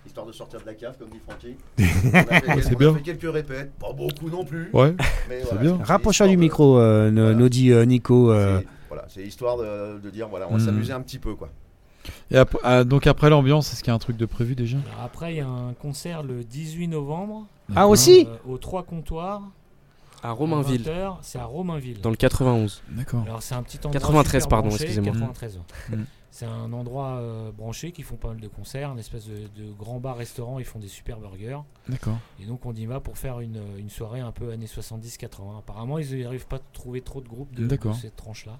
Histoire 0.06 0.26
de 0.26 0.32
sortir 0.32 0.60
de 0.60 0.66
la 0.66 0.74
cave, 0.74 0.96
comme 0.98 1.10
dit 1.10 1.20
Francky. 1.26 1.56
On 1.78 1.82
a 2.18 2.24
fait, 2.24 2.40
quel- 2.46 2.62
C'est 2.64 2.70
on 2.70 2.72
a 2.72 2.78
bien. 2.78 2.94
fait 2.94 3.02
quelques 3.02 3.32
répètes, 3.32 3.72
pas 3.78 3.92
beaucoup 3.92 4.30
non 4.30 4.44
plus. 4.44 4.70
Ouais, 4.72 4.94
mais 5.28 5.40
c'est 5.40 5.44
voilà, 5.48 5.60
bien. 5.60 5.76
c'est 5.78 5.84
Rapproche-toi 5.92 6.28
du 6.28 6.36
de- 6.36 6.40
micro, 6.40 6.78
euh, 6.78 7.10
Voilà. 7.12 7.34
nous 7.34 7.48
dit 7.50 7.70
euh, 7.70 7.84
Nico. 7.84 8.30
euh, 8.32 8.60
c'est- 8.60 8.66
Voilà, 8.90 9.04
c'est 9.08 9.22
histoire 9.22 9.56
de, 9.56 9.98
de 10.00 10.10
dire, 10.10 10.28
voilà, 10.28 10.46
on 10.48 10.52
va 10.52 10.58
Mhm. 10.58 10.64
s'amuser 10.66 10.92
un 10.92 11.00
petit 11.00 11.18
peu, 11.18 11.34
quoi. 11.34 11.48
Et 12.30 12.36
ap- 12.36 12.56
ah, 12.64 12.84
donc 12.84 13.06
après 13.06 13.30
l'ambiance, 13.30 13.72
est-ce 13.72 13.80
qu'il 13.82 13.88
y 13.88 13.92
a 13.92 13.94
un 13.94 13.98
truc 13.98 14.16
de 14.16 14.26
prévu 14.26 14.54
déjà? 14.54 14.78
Alors 14.92 15.04
après, 15.04 15.32
il 15.34 15.36
y 15.36 15.40
a 15.40 15.46
un 15.46 15.72
concert 15.74 16.22
le 16.22 16.42
18 16.44 16.88
novembre. 16.88 17.46
Ah, 17.76 17.86
aussi? 17.88 18.26
Euh, 18.28 18.52
Aux 18.52 18.58
trois 18.58 18.82
comptoirs. 18.82 19.42
À 20.22 20.32
Romainville. 20.32 20.82
20h, 20.82 21.16
C'est 21.22 21.38
à 21.38 21.44
Romainville. 21.44 22.00
Dans 22.02 22.10
le 22.10 22.16
91. 22.16 22.82
D'accord. 22.90 23.22
Alors 23.26 23.42
c'est 23.42 23.54
un 23.54 23.62
petit 23.62 23.78
endroit 23.78 23.92
93, 23.92 24.42
super 24.42 24.48
pardon, 24.48 24.68
excusez-moi. 24.70 25.12
93, 25.12 25.56
ouais. 25.90 25.96
C'est 26.30 26.46
un 26.46 26.72
endroit 26.72 27.16
euh, 27.16 27.50
branché 27.50 27.90
qui 27.90 28.02
font 28.02 28.16
pas 28.16 28.28
mal 28.28 28.40
de 28.40 28.46
concerts, 28.48 28.92
une 28.92 29.00
espèce 29.00 29.26
de, 29.26 29.48
de 29.60 29.72
grand 29.72 29.98
bar-restaurant, 29.98 30.60
ils 30.60 30.64
font 30.64 30.78
des 30.78 30.88
super 30.88 31.18
burgers. 31.18 31.58
D'accord. 31.88 32.18
Et 32.40 32.46
donc 32.46 32.64
on 32.66 32.72
y 32.72 32.86
va 32.86 33.00
pour 33.00 33.18
faire 33.18 33.40
une, 33.40 33.60
une 33.78 33.90
soirée 33.90 34.20
un 34.20 34.30
peu 34.30 34.52
années 34.52 34.66
70-80. 34.66 35.58
Apparemment 35.58 35.98
ils 35.98 36.22
n'arrivent 36.22 36.46
pas 36.46 36.56
à 36.56 36.62
trouver 36.72 37.00
trop 37.00 37.20
de 37.20 37.28
groupes 37.28 37.52
de, 37.54 37.68
cette 38.00 38.16
tranche-là. 38.16 38.58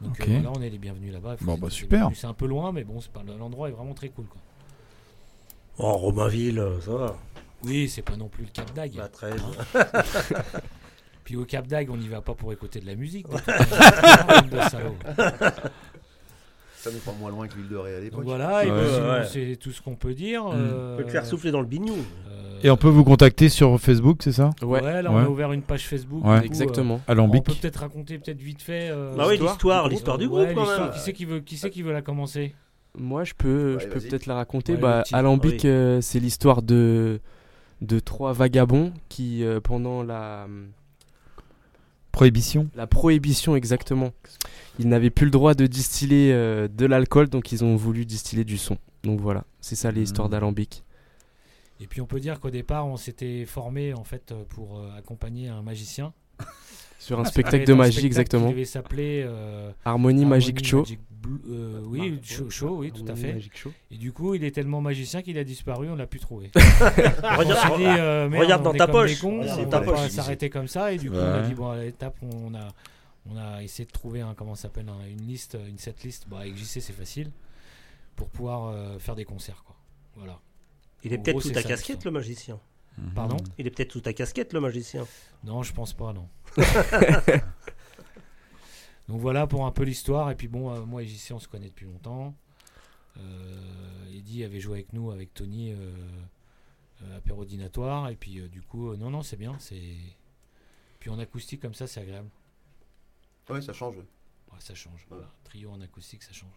Donc 0.00 0.18
euh, 0.20 0.24
voilà, 0.26 0.50
on 0.56 0.62
est 0.62 0.70
les 0.70 0.78
bienvenus 0.78 1.12
là-bas. 1.12 1.36
Bon, 1.42 1.58
bah, 1.58 1.68
super. 1.68 2.10
C'est 2.14 2.26
un 2.26 2.32
peu 2.32 2.46
loin, 2.46 2.72
mais 2.72 2.84
bon, 2.84 3.00
c'est 3.00 3.12
pas 3.12 3.22
l'endroit 3.22 3.68
est 3.68 3.72
vraiment 3.72 3.92
très 3.94 4.08
cool. 4.08 4.24
Quoi. 4.26 4.40
Oh, 5.78 5.96
Romainville, 5.96 6.58
euh, 6.58 6.80
ça 6.80 6.92
va. 6.92 7.16
Oui, 7.64 7.88
c'est 7.88 8.02
pas 8.02 8.16
non 8.16 8.28
plus 8.28 8.44
le 8.44 8.50
Cap 8.50 8.72
d'Agde. 8.74 8.96
Bah, 8.96 9.08
13. 9.08 9.42
Puis 11.24 11.36
au 11.36 11.44
Cap 11.44 11.66
d'Agde, 11.66 11.90
on 11.90 11.96
n'y 11.96 12.08
va 12.08 12.22
pas 12.22 12.34
pour 12.34 12.52
écouter 12.52 12.80
de 12.80 12.86
la 12.86 12.94
musique. 12.94 13.26
Ça 16.80 16.90
n'est 16.90 16.98
pas 16.98 17.12
moins 17.18 17.30
loin 17.30 17.46
que 17.46 17.56
l'île 17.56 17.68
de 17.68 17.76
Ré 17.76 17.94
à 17.96 18.00
l'époque. 18.00 18.20
Donc 18.20 18.28
voilà, 18.28 18.64
et 18.64 18.70
Ouais. 18.70 18.76
ben, 18.76 18.86
sinon, 18.94 19.10
Ouais. 19.10 19.24
c'est 19.30 19.56
tout 19.56 19.70
ce 19.70 19.82
qu'on 19.82 19.96
peut 19.96 20.14
dire. 20.14 20.44
Mm. 20.44 20.50
euh, 20.54 20.94
On 20.94 20.96
peut 20.98 21.04
te 21.04 21.10
faire 21.10 21.26
souffler 21.26 21.50
dans 21.50 21.60
le 21.60 21.66
bignou. 21.66 21.92
euh, 21.92 22.58
Et 22.62 22.70
on 22.70 22.76
peut 22.78 22.88
vous 22.88 23.04
contacter 23.04 23.50
sur 23.50 23.78
Facebook, 23.78 24.20
c'est 24.22 24.32
ça 24.32 24.50
Ouais, 24.62 24.82
Ouais, 24.82 25.02
là 25.02 25.10
on 25.12 25.16
Ouais. 25.16 25.24
a 25.24 25.28
ouvert 25.28 25.52
une 25.52 25.60
page 25.62 25.86
Facebook. 25.86 26.24
Ouais. 26.24 26.38
coup, 26.40 26.44
exactement. 26.46 26.94
euh, 26.94 26.98
on 27.08 27.12
Alambic. 27.12 27.44
peut 27.44 27.52
peut-être 27.60 27.76
raconter 27.80 28.18
peut-être 28.18 28.40
vite 28.40 28.62
fait. 28.62 28.88
euh, 28.90 29.14
Bah 29.14 29.26
oui, 29.28 29.36
l'histoire, 29.38 29.88
du 29.88 29.94
l'histoire 29.94 30.16
du 30.18 30.26
Ouais, 30.26 30.46
groupe, 30.54 30.64
quand 30.66 30.78
même. 30.80 30.90
Qui 30.92 30.98
c'est 31.00 31.12
qui 31.12 31.24
veut, 31.26 31.40
qui 31.40 31.56
c'est 31.58 31.68
qui 31.70 31.82
veut 31.82 31.92
la 31.92 32.02
commencer 32.02 32.54
Moi, 32.98 33.24
je 33.24 33.34
peux, 33.34 33.74
Ouais, 33.76 33.82
je 33.82 33.86
peux 33.88 34.00
peut-être 34.00 34.24
la 34.26 34.34
raconter. 34.36 34.72
Ouais, 34.74 34.80
bah, 34.80 35.04
Alambic, 35.12 35.60
oui. 35.64 35.68
euh, 35.70 36.00
c'est 36.00 36.18
l'histoire 36.18 36.62
de, 36.62 37.20
de 37.82 38.00
trois 38.00 38.32
vagabonds 38.32 38.92
qui, 39.10 39.44
euh, 39.44 39.60
pendant 39.60 40.02
la, 40.02 40.46
Prohibition. 42.12 42.68
la 42.74 42.86
prohibition 42.88 43.54
exactement, 43.54 44.10
ils 44.80 44.88
n'avaient 44.88 45.10
plus 45.10 45.26
le 45.26 45.30
droit 45.30 45.54
de 45.54 45.66
distiller 45.66 46.32
euh, 46.32 46.68
de 46.68 46.86
l'alcool, 46.86 47.28
donc 47.28 47.52
ils 47.52 47.62
ont 47.64 47.76
voulu 47.76 48.04
distiller 48.06 48.44
du 48.44 48.58
son. 48.58 48.78
Donc 49.04 49.20
voilà, 49.20 49.44
c'est 49.60 49.76
ça 49.76 49.90
l'histoire 49.90 50.28
Mhm. 50.28 50.32
d'Alambic. 50.32 50.84
Et 51.80 51.86
puis 51.86 52.00
on 52.00 52.06
peut 52.06 52.20
dire 52.20 52.40
qu'au 52.40 52.50
départ, 52.50 52.86
on 52.86 52.96
s'était 52.96 53.44
formé 53.46 53.94
en 53.94 54.04
fait 54.04 54.32
euh, 54.32 54.42
pour 54.48 54.78
euh, 54.78 54.98
accompagner 54.98 55.48
un 55.48 55.62
magicien. 55.62 56.12
Sur 56.98 57.18
un 57.18 57.24
spectacle 57.24 57.64
de 57.64 57.72
magie, 57.72 57.92
spectacle 57.92 58.06
exactement. 58.06 58.46
Qui 58.48 58.52
devait 58.52 58.64
s'appeler 58.66 59.22
euh, 59.26 59.70
Harmonie 59.86 60.26
Magic 60.26 60.62
Show. 60.66 60.84
Euh, 61.50 61.80
oui, 61.86 62.18
show, 62.22 62.50
show, 62.50 62.76
oui, 62.78 62.92
tout 62.92 63.00
à 63.06 63.10
Harmonie 63.12 63.22
fait. 63.22 63.32
Magic 63.34 63.56
Show. 63.56 63.72
Et 63.90 63.96
du 63.96 64.12
coup, 64.12 64.34
il 64.34 64.44
est 64.44 64.50
tellement 64.50 64.82
magicien 64.82 65.22
qu'il 65.22 65.38
a 65.38 65.44
disparu, 65.44 65.88
on 65.88 65.96
l'a 65.96 66.06
plus 66.06 66.20
trouvé. 66.20 66.50
Regarde, 66.54 67.78
dit, 67.78 67.84
euh, 67.86 68.28
merde, 68.28 68.42
regarde 68.44 68.66
on 68.66 68.72
dans 68.72 68.76
ta 68.78 68.86
poche. 68.86 69.18
cons, 69.18 69.40
on 69.40 69.80
va 69.80 70.08
s'arrêter 70.10 70.50
comme 70.50 70.68
ça. 70.68 70.92
Et 70.92 70.98
du 70.98 71.10
coup, 71.10 71.16
on 71.16 71.20
a 71.20 71.40
dit, 71.40 71.54
bon, 71.54 71.70
à 71.70 71.78
l'étape, 71.82 72.16
on 72.22 72.54
a, 72.54 72.68
on 73.26 73.36
a 73.36 73.62
essayé 73.62 73.86
de 73.86 73.90
trouver 73.92 74.20
un, 74.20 74.34
comment 74.34 74.54
s'appelle, 74.54 74.88
un- 74.88 75.06
une 75.06 75.26
liste, 75.26 75.56
une 75.68 75.78
setlist. 75.78 76.28
Bah, 76.28 76.40
avec 76.40 76.56
JC, 76.56 76.80
c'est 76.80 76.92
facile. 76.92 77.30
Pour 78.16 78.28
pouvoir 78.28 78.66
euh, 78.66 78.98
faire 78.98 79.14
des 79.14 79.24
concerts, 79.24 79.62
quoi. 79.64 79.76
Voilà. 80.16 80.40
Il 81.04 81.12
est 81.12 81.18
peut-être 81.18 81.40
sous 81.40 81.50
ta 81.50 81.62
casquette, 81.62 82.04
le 82.04 82.10
magicien. 82.10 82.60
Pardon? 83.14 83.36
Il 83.56 83.66
est 83.66 83.70
peut-être 83.70 83.92
sous 83.92 84.00
ta 84.02 84.12
casquette, 84.12 84.52
le 84.52 84.60
magicien. 84.60 85.06
Non, 85.44 85.62
je 85.62 85.72
pense 85.72 85.94
pas, 85.94 86.12
non. 86.12 86.28
Donc 89.08 89.20
voilà 89.20 89.46
pour 89.46 89.66
un 89.66 89.72
peu 89.72 89.82
l'histoire. 89.84 90.30
Et 90.30 90.34
puis 90.34 90.48
bon, 90.48 90.70
euh, 90.72 90.84
moi 90.84 91.02
et 91.02 91.06
JC, 91.06 91.32
on 91.32 91.38
se 91.38 91.48
connaît 91.48 91.68
depuis 91.68 91.86
longtemps. 91.86 92.34
Euh, 93.16 94.12
Eddie 94.14 94.44
avait 94.44 94.60
joué 94.60 94.74
avec 94.74 94.92
nous, 94.92 95.10
avec 95.10 95.34
Tony, 95.34 95.72
euh, 95.72 95.76
euh, 97.02 97.16
apéro 97.16 97.44
dînatoire. 97.44 98.08
Et 98.10 98.16
puis 98.16 98.38
euh, 98.40 98.48
du 98.48 98.62
coup, 98.62 98.90
euh, 98.90 98.96
non, 98.96 99.10
non, 99.10 99.22
c'est 99.22 99.36
bien. 99.36 99.56
c'est 99.58 99.80
Puis 100.98 101.10
en 101.10 101.18
acoustique 101.18 101.60
comme 101.62 101.74
ça, 101.74 101.86
c'est 101.86 102.00
agréable. 102.00 102.28
Ouais, 103.48 103.60
ça 103.62 103.72
change. 103.72 103.96
Ouais, 103.96 104.58
ça 104.60 104.74
change. 104.74 105.06
Voilà. 105.08 105.26
Trio 105.44 105.70
en 105.70 105.80
acoustique, 105.80 106.22
ça 106.22 106.32
change. 106.32 106.50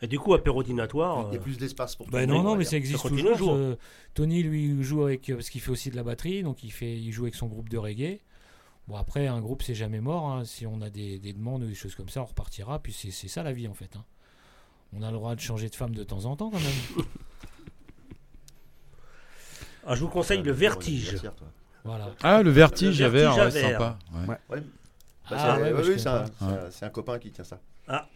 Et 0.00 0.08
du 0.08 0.18
coup, 0.18 0.34
apérodinatoire. 0.34 1.28
Il 1.28 1.34
y 1.34 1.36
a 1.36 1.38
euh, 1.40 1.42
plus 1.42 1.58
d'espace 1.58 1.94
pour 1.94 2.06
Bah 2.08 2.24
tout 2.24 2.28
le 2.30 2.34
non, 2.34 2.42
non, 2.42 2.56
mais 2.56 2.64
ça 2.64 2.76
existe 2.76 3.06
toujours. 3.06 3.32
toujours. 3.32 3.54
Euh, 3.54 3.78
Tony, 4.14 4.42
lui, 4.42 4.82
joue 4.82 5.04
avec 5.04 5.30
euh, 5.30 5.36
parce 5.36 5.48
qu'il 5.48 5.60
fait 5.60 5.70
aussi 5.70 5.90
de 5.90 5.96
la 5.96 6.02
batterie, 6.02 6.42
donc 6.42 6.64
il 6.64 6.72
fait, 6.72 6.96
il 6.96 7.12
joue 7.12 7.22
avec 7.22 7.36
son 7.36 7.46
groupe 7.46 7.68
de 7.68 7.78
reggae. 7.78 8.18
Bon 8.88 8.96
après, 8.96 9.28
un 9.28 9.40
groupe 9.40 9.62
c'est 9.62 9.76
jamais 9.76 10.00
mort. 10.00 10.28
hein. 10.28 10.44
Si 10.44 10.66
on 10.66 10.80
a 10.80 10.90
des, 10.90 11.20
des 11.20 11.32
demandes 11.32 11.62
ou 11.62 11.66
des 11.68 11.74
choses 11.76 11.94
comme 11.94 12.08
ça, 12.08 12.20
on 12.22 12.24
repartira. 12.24 12.80
Puis 12.80 12.92
c'est 12.92 13.12
c'est 13.12 13.28
ça 13.28 13.44
la 13.44 13.52
vie 13.52 13.68
en 13.68 13.74
fait. 13.74 13.94
hein. 13.94 14.04
On 14.92 15.02
a 15.02 15.10
le 15.12 15.16
droit 15.16 15.36
de 15.36 15.40
changer 15.40 15.68
de 15.68 15.74
femme 15.76 15.94
de 15.94 16.02
temps 16.02 16.24
en 16.24 16.34
temps 16.34 16.50
quand 16.50 16.58
même. 16.58 17.06
Ah, 19.86 19.94
je 19.94 20.00
vous 20.02 20.08
conseille 20.08 20.38
Ouais, 20.38 20.44
le 20.44 20.52
bon 20.52 20.58
vertige. 20.58 21.16
voilà. 21.84 22.14
Ah, 22.22 22.42
le 22.42 22.50
vertige 22.50 22.98
Le 23.00 23.06
à 23.06 23.08
verre, 23.08 23.30
ouais, 23.36 23.36
vertige 23.36 23.62
à 23.64 23.68
verre. 23.68 23.78
sympa. 23.78 23.98
ouais. 24.14 24.36
Ouais. 24.56 24.62
Bah, 25.32 25.38
Ah, 25.40 25.60
ouais, 25.60 25.72
bah, 25.72 25.80
oui, 25.84 25.98
c'est 26.70 26.84
un, 26.84 26.90
copain 26.90 27.18
qui 27.18 27.30
tient 27.30 27.44
ça. 27.44 27.58
Bah, 27.86 28.08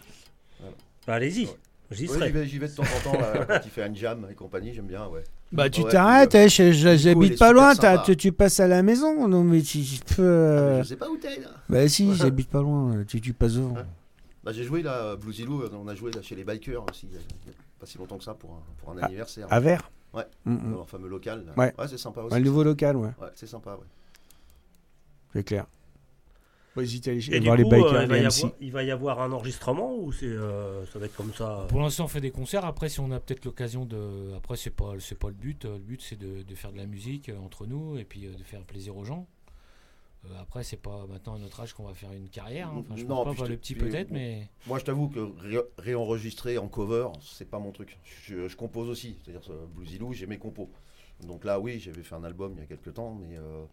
allez-y. 1.06 1.48
J'y 1.92 2.08
Ouais, 2.08 2.14
serai. 2.16 2.26
j'y 2.26 2.32
vais, 2.32 2.46
j'y 2.46 2.58
vais 2.58 2.66
de 2.68 2.74
temps 2.74 2.82
en 2.82 3.12
temps 3.12 3.18
là, 3.20 3.44
quand 3.46 3.60
il 3.64 3.70
fait 3.70 3.84
un 3.84 3.94
jam 3.94 4.26
et 4.28 4.34
compagnie, 4.34 4.74
j'aime 4.74 4.88
bien, 4.88 5.06
ouais. 5.06 5.22
Bah 5.52 5.70
tu 5.70 5.82
Ouais, 5.82 5.90
t'arrêtes, 5.92 6.34
hein, 6.34 6.46
il 6.46 6.60
est 6.62 6.72
j'habite 6.96 7.38
pas 7.38 7.52
loin, 7.52 7.74
tu, 8.04 8.16
tu 8.16 8.32
passes 8.32 8.58
à 8.58 8.66
la 8.66 8.82
maison, 8.82 9.28
non 9.28 9.44
mais 9.44 9.62
tu, 9.62 9.80
tu 9.82 10.00
peux... 10.16 10.22
Ah, 10.22 10.24
euh, 10.24 10.76
mais 10.78 10.82
je 10.82 10.88
sais 10.88 10.96
pas 10.96 11.08
où 11.08 11.16
t'es 11.16 11.38
là. 11.38 11.50
Bah 11.68 11.86
si, 11.88 12.12
j'habite 12.16 12.50
pas 12.50 12.60
loin, 12.60 13.04
tu, 13.06 13.20
tu 13.20 13.32
passes 13.32 13.54
devant. 13.54 13.74
Ouais. 13.76 13.84
Bah, 14.42 14.50
j'ai 14.52 14.64
joué 14.64 14.82
là, 14.82 15.12
à 15.12 15.16
Blues 15.16 15.38
Ilou, 15.38 15.62
on 15.72 15.86
a 15.86 15.94
joué 15.94 16.10
là 16.10 16.22
chez 16.22 16.34
les 16.34 16.42
bikers 16.42 16.84
aussi, 16.90 17.06
il 17.08 17.14
y 17.14 17.18
a- 17.18 17.52
pas 17.78 17.86
si 17.86 17.98
longtemps 17.98 18.18
que 18.18 18.24
ça 18.24 18.34
pour 18.34 18.50
un, 18.54 18.62
pour 18.78 18.90
un 18.90 18.96
Ah, 19.00 19.06
anniversaire. 19.06 19.46
À 19.48 19.60
Vert 19.60 19.88
Ouais, 20.12 20.26
Mm, 20.44 20.54
mm. 20.54 20.70
dans 20.72 20.76
leur 20.78 20.88
fameux 20.88 21.08
local. 21.08 21.44
là. 21.46 21.52
Ouais. 21.56 21.72
c'est 21.88 21.98
sympa 21.98 22.22
aussi. 22.22 22.34
Un 22.34 22.40
nouveau 22.40 22.64
local, 22.64 22.96
ouais, 22.96 23.10
Ouais, 23.20 23.28
c'est 23.36 23.46
sympa, 23.46 23.70
ouais. 23.74 23.86
c'est 25.34 25.44
clair. 25.44 25.66
Faut 26.76 26.82
hésiter 26.82 27.10
à 27.10 27.12
aller 27.14 27.34
Et 27.34 27.40
du 27.40 27.46
voir 27.46 27.56
coup, 27.56 27.62
les 27.62 27.68
bikers 27.70 27.94
euh, 27.94 28.02
il, 28.02 28.08
va 28.08 28.16
y 28.18 28.20
les 28.20 28.26
avoir, 28.26 28.52
MC. 28.52 28.56
il 28.60 28.72
va 28.72 28.82
y 28.84 28.90
avoir 28.90 29.22
un 29.22 29.32
enregistrement 29.32 29.96
ou 29.96 30.12
c'est 30.12 30.26
euh, 30.26 30.84
ça 30.86 30.98
va 30.98 31.06
être 31.06 31.16
comme 31.16 31.32
ça 31.32 31.64
Pour 31.70 31.80
l'instant, 31.80 32.04
on 32.04 32.08
fait 32.08 32.20
des 32.20 32.30
concerts. 32.30 32.64
Après, 32.66 32.88
si 32.90 33.00
on 33.00 33.10
a 33.12 33.18
peut-être 33.18 33.44
l'occasion 33.46 33.84
de, 33.86 34.34
après 34.36 34.56
c'est 34.56 34.70
pas 34.70 34.92
c'est 35.00 35.18
pas 35.18 35.28
le 35.28 35.34
but. 35.34 35.64
Euh, 35.64 35.72
Le 35.74 35.78
but 35.82 36.02
c'est 36.02 36.16
de, 36.18 36.42
de 36.42 36.54
faire 36.54 36.72
de 36.72 36.76
la 36.76 36.86
musique 36.86 37.30
euh, 37.30 37.38
entre 37.38 37.66
nous 37.66 37.96
et 37.98 38.04
puis 38.04 38.20
de 38.26 38.42
faire 38.44 38.62
plaisir 38.64 38.96
aux 38.96 39.04
gens. 39.04 39.26
Euh, 40.26 40.40
après, 40.40 40.64
c'est 40.64 40.76
pas 40.76 41.06
maintenant 41.08 41.34
à 41.36 41.38
notre 41.38 41.60
âge 41.60 41.72
qu'on 41.72 41.84
va 41.84 41.94
faire 41.94 42.12
une 42.12 42.28
carrière. 42.28 42.68
hein. 42.68 42.78
Enfin, 42.80 42.94
je 42.96 43.04
Non, 43.04 43.24
pense 43.24 43.36
pas, 43.36 43.46
le 43.48 43.56
petit 43.56 43.74
peut-être, 43.74 44.10
mais 44.10 44.48
Moi, 44.66 44.78
je 44.80 44.84
t'avoue 44.84 45.08
que 45.08 45.20
ré- 45.38 45.62
réenregistrer 45.78 46.58
en 46.58 46.68
cover, 46.68 47.08
c'est 47.22 47.48
pas 47.48 47.58
mon 47.60 47.70
truc. 47.70 47.96
Je, 48.04 48.48
je 48.48 48.56
compose 48.56 48.88
aussi, 48.90 49.16
c'est-à-dire 49.22 49.44
ce 49.44 49.52
Blues 49.74 49.92
Ilou, 49.92 50.12
j'ai 50.12 50.26
mes 50.26 50.38
compos. 50.38 50.68
Donc 51.26 51.44
là, 51.44 51.60
oui, 51.60 51.78
j'avais 51.78 52.02
fait 52.02 52.14
un 52.16 52.24
album 52.24 52.52
il 52.56 52.60
y 52.60 52.62
a 52.62 52.66
quelques 52.66 52.92
temps, 52.94 53.14
mais 53.18 53.36
euh, 53.38 53.64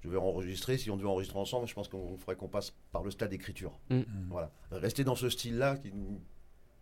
je 0.00 0.08
devais 0.08 0.18
enregistrer. 0.18 0.78
Si 0.78 0.90
on 0.90 0.96
devait 0.96 1.08
enregistrer 1.08 1.38
ensemble, 1.38 1.66
je 1.66 1.74
pense 1.74 1.88
qu'on 1.88 2.16
ferait 2.16 2.36
qu'on 2.36 2.48
passe 2.48 2.74
par 2.92 3.02
le 3.02 3.10
stade 3.10 3.30
d'écriture. 3.30 3.78
Mm. 3.90 4.02
Voilà. 4.30 4.50
Rester 4.70 5.04
dans 5.04 5.16
ce 5.16 5.28
style-là, 5.28 5.76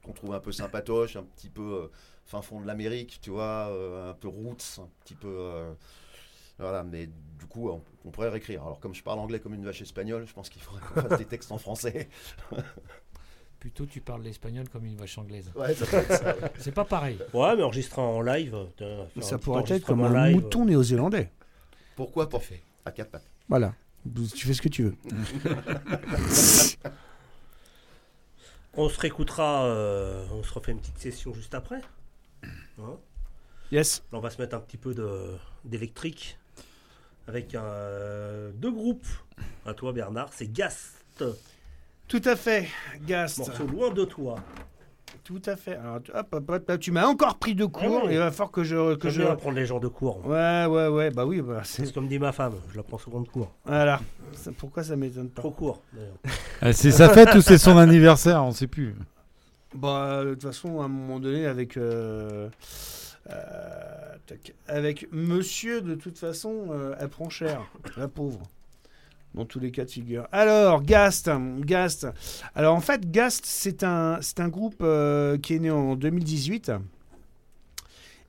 qu'on 0.02 0.12
trouve 0.12 0.34
un 0.34 0.40
peu 0.40 0.52
sympatoche, 0.52 1.16
un 1.16 1.24
petit 1.24 1.50
peu 1.50 1.62
euh, 1.84 1.88
fin 2.24 2.42
fond 2.42 2.60
de 2.60 2.66
l'Amérique, 2.66 3.18
tu 3.20 3.30
vois, 3.30 3.68
euh, 3.70 4.10
un 4.10 4.14
peu 4.14 4.28
roots, 4.28 4.78
un 4.80 4.88
petit 5.04 5.14
peu. 5.14 5.28
euh, 5.28 5.72
voilà, 6.58 6.84
mais 6.84 7.06
du 7.38 7.46
coup, 7.46 7.68
on, 7.68 7.82
on 8.04 8.10
pourrait 8.10 8.30
réécrire. 8.30 8.62
Alors, 8.62 8.80
comme 8.80 8.94
je 8.94 9.02
parle 9.02 9.18
anglais 9.18 9.40
comme 9.40 9.52
une 9.54 9.64
vache 9.64 9.82
espagnole, 9.82 10.26
je 10.26 10.32
pense 10.32 10.48
qu'il 10.48 10.62
faudrait 10.62 10.80
qu'on 10.82 11.08
fasse 11.08 11.18
des 11.18 11.26
textes 11.26 11.52
en 11.52 11.58
français. 11.58 12.08
plutôt 13.58 13.86
tu 13.86 14.00
parles 14.00 14.22
l'espagnol 14.22 14.68
comme 14.68 14.84
une 14.84 14.96
vache 14.96 15.18
anglaise. 15.18 15.50
Ouais. 15.56 15.74
C'est 16.58 16.72
pas 16.72 16.84
pareil. 16.84 17.18
Ouais, 17.34 17.56
mais 17.56 17.62
enregistrer 17.62 18.00
en 18.00 18.20
live. 18.20 18.56
Ça 18.78 18.84
un 18.84 19.38
petit 19.38 19.44
pourrait 19.44 19.64
être 19.68 19.84
comme 19.84 20.02
un 20.02 20.28
live. 20.28 20.36
mouton 20.36 20.64
néo-zélandais. 20.64 21.30
Pourquoi 21.96 22.26
Tout 22.26 22.75
à 22.86 22.92
quatre 22.92 23.10
pattes. 23.10 23.28
Voilà, 23.48 23.74
tu 24.34 24.46
fais 24.46 24.54
ce 24.54 24.62
que 24.62 24.68
tu 24.68 24.84
veux. 24.84 24.94
On 28.78 28.88
se 28.90 29.00
réécoutera, 29.00 29.64
euh, 29.64 30.26
on 30.32 30.42
se 30.42 30.52
refait 30.52 30.72
une 30.72 30.80
petite 30.80 30.98
session 30.98 31.32
juste 31.32 31.54
après. 31.54 31.80
Hein 32.78 32.96
Yes. 33.72 34.02
on 34.12 34.20
va 34.20 34.28
se 34.30 34.40
mettre 34.40 34.54
un 34.54 34.60
petit 34.60 34.76
peu 34.76 34.94
de- 34.94 35.34
d'électrique 35.64 36.38
avec 37.26 37.54
un, 37.54 38.50
deux 38.54 38.70
groupes. 38.70 39.06
À 39.64 39.72
toi 39.74 39.92
Bernard, 39.92 40.28
c'est 40.32 40.52
Gast. 40.52 41.02
Tout 42.06 42.20
à 42.26 42.36
fait, 42.36 42.68
Gast. 43.06 43.38
Morceau 43.38 43.66
loin 43.66 43.90
de 43.90 44.04
toi. 44.04 44.36
Tout 45.24 45.42
à 45.46 45.56
fait. 45.56 45.74
Alors, 45.74 46.02
tu- 46.02 46.12
hop, 46.12 46.26
hop, 46.32 46.50
hop, 46.50 46.64
hop, 46.68 46.78
tu 46.78 46.92
m'as 46.92 47.06
encore 47.06 47.36
pris 47.38 47.54
de. 47.54 47.66
Ah 47.74 47.88
ouais. 47.88 48.12
Il 48.12 48.18
va 48.18 48.30
falloir 48.30 48.50
que 48.50 48.62
je. 48.64 48.94
Que 48.96 49.08
je... 49.10 49.22
prendre 49.22 49.56
les 49.56 49.66
gens 49.66 49.78
de 49.80 49.88
cours. 49.88 50.24
Ouais, 50.26 50.66
ouais, 50.66 50.88
ouais. 50.88 51.10
Bah 51.10 51.24
oui, 51.26 51.40
bah, 51.42 51.62
c'est. 51.64 51.86
C'est 51.86 51.92
comme 51.94 52.06
dit 52.08 52.18
ma 52.18 52.32
femme, 52.32 52.54
je 52.70 52.76
la 52.76 52.82
prends 52.82 52.98
souvent 52.98 53.20
de 53.20 53.28
cours. 53.28 53.52
Voilà. 53.64 54.00
Ça- 54.34 54.50
Pourquoi 54.56 54.84
ça 54.84 54.94
m'étonne 54.96 55.28
pas 55.30 55.42
Trop 55.42 55.50
court. 55.50 55.82
d'ailleurs. 55.92 56.16
Ah, 56.60 56.72
c'est 56.72 56.90
sa 56.90 57.08
fête 57.10 57.34
ou 57.34 57.40
c'est 57.40 57.58
son 57.58 57.76
anniversaire 57.76 58.42
On 58.44 58.52
sait 58.52 58.66
plus. 58.66 58.94
Bah, 59.74 60.24
de 60.24 60.34
toute 60.34 60.42
façon, 60.44 60.80
à 60.80 60.84
un 60.84 60.88
moment 60.88 61.18
donné, 61.20 61.46
avec. 61.46 61.76
euh, 61.76 62.48
euh, 63.30 64.16
avec 64.68 65.06
monsieur, 65.12 65.80
de 65.82 65.94
toute 65.94 66.18
façon, 66.18 66.68
euh, 66.70 66.94
elle 66.98 67.08
prend 67.08 67.28
cher, 67.28 67.62
la 67.96 68.08
pauvre. 68.08 68.40
Dans 69.36 69.44
tous 69.44 69.60
les 69.60 69.70
cas 69.70 69.84
de 69.84 69.90
figure. 69.90 70.26
Alors, 70.32 70.82
Gast, 70.82 71.30
Gast. 71.60 72.08
Alors, 72.54 72.74
en 72.74 72.80
fait, 72.80 73.10
Gast, 73.10 73.44
c'est 73.44 73.84
un, 73.84 74.18
c'est 74.20 74.40
un 74.40 74.48
groupe 74.48 74.82
euh, 74.82 75.38
qui 75.38 75.54
est 75.54 75.58
né 75.58 75.70
en 75.70 75.94
2018 75.94 76.72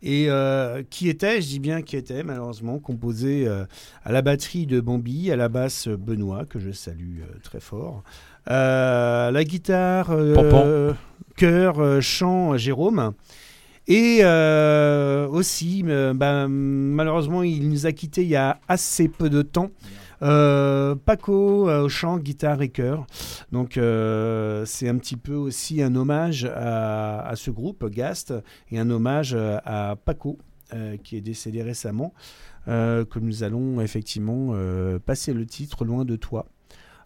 et 0.04 0.26
euh, 0.30 0.84
qui 0.90 1.10
était, 1.10 1.42
je 1.42 1.48
dis 1.48 1.60
bien 1.60 1.82
qui 1.82 1.96
était, 1.96 2.24
malheureusement, 2.24 2.80
composé 2.80 3.48
euh, 3.48 3.66
à 4.04 4.12
la 4.12 4.22
batterie 4.22 4.66
de 4.66 4.80
Bambi, 4.80 5.32
à 5.32 5.36
la 5.36 5.50
basse 5.50 5.88
Benoît, 5.88 6.46
que 6.46 6.60
je 6.60 6.72
salue 6.72 7.22
euh, 7.22 7.40
très 7.42 7.60
fort, 7.60 8.04
à 8.46 9.30
la 9.34 9.44
guitare, 9.44 10.16
chœur, 11.36 12.02
chant, 12.02 12.56
Jérôme. 12.58 13.14
Et 13.90 14.24
aussi, 15.30 15.84
ben, 15.84 16.48
malheureusement, 16.48 17.44
il 17.44 17.70
nous 17.70 17.86
a 17.86 17.92
quittés 17.92 18.24
il 18.24 18.30
y 18.30 18.36
a 18.38 18.60
assez 18.70 19.10
peu 19.10 19.30
de 19.30 19.42
temps. 19.42 19.70
Euh, 20.24 20.96
Paco 20.96 21.70
euh, 21.70 21.84
au 21.84 21.90
chant, 21.90 22.18
guitare 22.18 22.62
et 22.62 22.70
chœur. 22.70 23.06
Donc 23.52 23.78
euh, 23.78 24.66
c'est 24.66 24.90
un 24.90 24.98
petit 24.98 25.18
peu 25.18 25.36
aussi 25.36 25.82
un 25.82 25.96
hommage 25.96 26.46
à, 26.46 27.34
ce 27.36 27.52
groupe 27.52 27.90
Gast 27.90 28.34
et 28.72 28.80
un 28.80 28.90
hommage 28.90 29.36
à 29.36 29.96
Paco 30.04 30.40
qui 31.04 31.16
est 31.16 31.22
décédé 31.22 31.64
récemment. 31.64 32.14
que 32.66 33.20
nous 33.20 33.44
allons 33.44 33.80
effectivement 33.80 34.54
passer 35.06 35.34
le 35.34 35.46
titre 35.46 35.86
Loin 35.86 36.04
de 36.04 36.16
toi. 36.18 36.48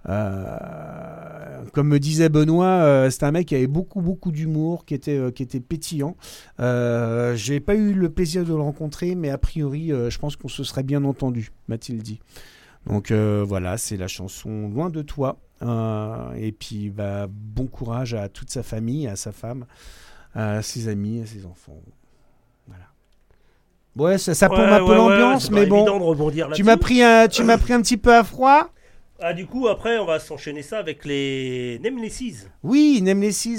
Comme 0.05 1.87
me 1.87 1.99
disait 1.99 2.29
Benoît, 2.29 3.11
c'est 3.11 3.23
un 3.23 3.31
mec 3.31 3.47
qui 3.47 3.55
avait 3.55 3.67
beaucoup 3.67 4.01
beaucoup 4.01 4.31
d'humour, 4.31 4.85
qui 4.85 4.95
était 4.95 5.31
qui 5.33 5.43
était 5.43 5.59
pétillant. 5.59 6.15
J'ai 6.57 7.59
pas 7.59 7.75
eu 7.75 7.93
le 7.93 8.09
plaisir 8.09 8.43
de 8.43 8.53
le 8.53 8.61
rencontrer, 8.61 9.13
mais 9.13 9.29
a 9.29 9.37
priori, 9.37 9.89
je 9.89 10.17
pense 10.17 10.35
qu'on 10.35 10.47
se 10.47 10.63
serait 10.63 10.83
bien 10.83 11.03
entendu, 11.03 11.51
m'a-t-il 11.67 12.01
dit. 12.01 12.19
Donc 12.87 13.11
euh, 13.11 13.43
voilà, 13.47 13.77
c'est 13.77 13.97
la 13.97 14.07
chanson 14.07 14.69
Loin 14.69 14.89
de 14.89 15.01
toi. 15.01 15.37
Euh, 15.61 16.33
et 16.37 16.51
puis 16.51 16.89
bah, 16.89 17.27
bon 17.29 17.67
courage 17.67 18.13
à 18.15 18.29
toute 18.29 18.49
sa 18.49 18.63
famille, 18.63 19.07
à 19.07 19.15
sa 19.15 19.31
femme, 19.31 19.65
à 20.33 20.61
ses 20.61 20.87
amis, 20.87 21.21
à 21.21 21.25
ses 21.25 21.45
enfants. 21.45 21.77
Voilà. 22.67 22.85
Ouais, 23.95 24.17
ça, 24.17 24.33
ça 24.33 24.49
Ouais, 24.49 24.57
un 24.59 24.79
peu 24.79 24.85
ouais, 24.85 24.95
l'ambiance, 24.95 25.51
mais 25.51 25.67
bon. 25.67 25.77
évident 25.77 25.99
de 25.99 26.03
rebondir 26.03 26.49
Tu 26.53 26.63
m'as 26.63 26.77
pris 26.77 27.03
un, 27.03 27.27
tu 27.27 27.43
m'as 27.43 27.57
pris 27.57 27.73
un 27.73 27.81
petit 27.81 27.97
peu 27.97 28.15
à 28.15 28.23
froid. 28.23 28.69
Ah, 29.23 29.33
du 29.33 29.45
coup, 29.45 29.67
après, 29.67 29.99
on 29.99 30.05
va 30.05 30.19
s'enchaîner 30.19 30.63
ça 30.63 30.79
avec 30.79 31.05
les 31.05 31.79
Namelesses. 31.83 32.47
Oui, 32.63 33.03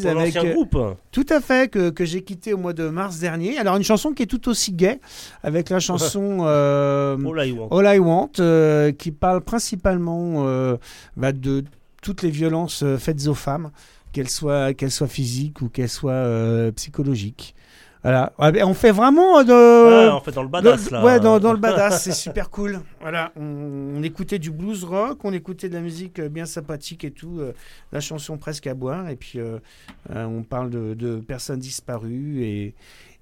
Ton 0.02 0.18
avec 0.18 0.36
ancien 0.36 0.44
euh, 0.44 0.54
groupe. 0.54 0.76
Tout 1.12 1.26
à 1.28 1.40
fait 1.40 1.70
que, 1.70 1.90
que 1.90 2.04
j'ai 2.04 2.24
quitté 2.24 2.52
au 2.52 2.56
mois 2.56 2.72
de 2.72 2.88
mars 2.88 3.20
dernier. 3.20 3.56
Alors 3.58 3.76
une 3.76 3.84
chanson 3.84 4.12
qui 4.12 4.24
est 4.24 4.26
tout 4.26 4.48
aussi 4.48 4.72
gay 4.72 4.98
avec 5.44 5.70
la 5.70 5.78
chanson 5.78 6.38
euh, 6.40 7.16
All 7.16 7.46
I 7.46 7.52
Want. 7.52 7.68
All 7.70 7.94
I 7.94 7.98
Want, 8.00 8.30
euh, 8.40 8.90
qui 8.90 9.12
parle 9.12 9.40
principalement 9.42 10.48
euh, 10.48 10.78
bah, 11.16 11.30
de 11.30 11.62
toutes 12.02 12.22
les 12.22 12.30
violences 12.30 12.84
faites 12.98 13.28
aux 13.28 13.34
femmes, 13.34 13.70
qu'elles 14.12 14.30
soient 14.30 14.74
qu'elles 14.74 14.90
soient 14.90 15.06
physiques 15.06 15.62
ou 15.62 15.68
qu'elles 15.68 15.88
soient 15.88 16.26
psychologiques. 16.74 17.54
Voilà, 18.02 18.32
Ouais, 18.38 18.50
ben, 18.50 18.64
on 18.64 18.74
fait 18.74 18.90
vraiment 18.90 19.44
de. 19.44 19.52
Ouais, 20.08 20.12
on 20.12 20.20
fait 20.20 20.32
dans 20.32 20.42
le 20.42 20.48
badass, 20.48 20.90
là. 20.90 21.04
Ouais, 21.04 21.20
dans, 21.20 21.38
dans 21.38 21.52
le 21.52 21.58
badass, 21.58 22.02
c'est 22.02 22.12
super 22.26 22.50
cool. 22.50 22.80
Voilà, 23.00 23.32
on, 23.36 23.94
on 23.96 24.02
écoutait 24.02 24.40
du 24.40 24.50
blues 24.50 24.82
rock, 24.82 25.24
on 25.24 25.32
écoutait 25.32 25.68
de 25.68 25.74
la 25.74 25.80
musique 25.80 26.18
euh, 26.18 26.28
bien 26.28 26.44
sympathique 26.44 27.04
et 27.04 27.12
tout, 27.12 27.38
euh, 27.38 27.52
la 27.92 28.00
chanson 28.00 28.38
presque 28.38 28.66
à 28.66 28.74
boire, 28.74 29.08
et 29.08 29.14
puis 29.16 29.38
euh, 29.38 29.58
euh, 30.10 30.24
on 30.24 30.42
parle 30.42 30.70
de, 30.70 30.94
de 30.94 31.16
personnes 31.20 31.60
disparues 31.60 32.42
et 32.42 32.74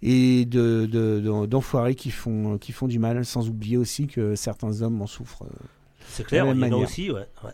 et 0.02 0.46
de 0.46 0.86
de- 0.90 1.20
de- 1.20 1.44
d'enfoirés 1.46 1.94
qui 1.94 2.10
font 2.10 2.56
qui 2.56 2.72
font 2.72 2.86
du 2.88 2.98
mal, 2.98 3.22
sans 3.26 3.50
oublier 3.50 3.76
aussi 3.76 4.06
que 4.06 4.34
certains 4.34 4.80
hommes 4.80 5.02
en 5.02 5.06
souffrent. 5.06 5.42
euh, 5.44 5.66
C'est 6.08 6.22
de 6.22 6.28
clair, 6.28 6.46
la 6.46 6.52
il 6.52 6.58
y 6.58 6.64
en 6.64 6.72
a 6.72 6.76
aussi, 6.76 7.10
ouais. 7.10 7.26
ouais. 7.44 7.50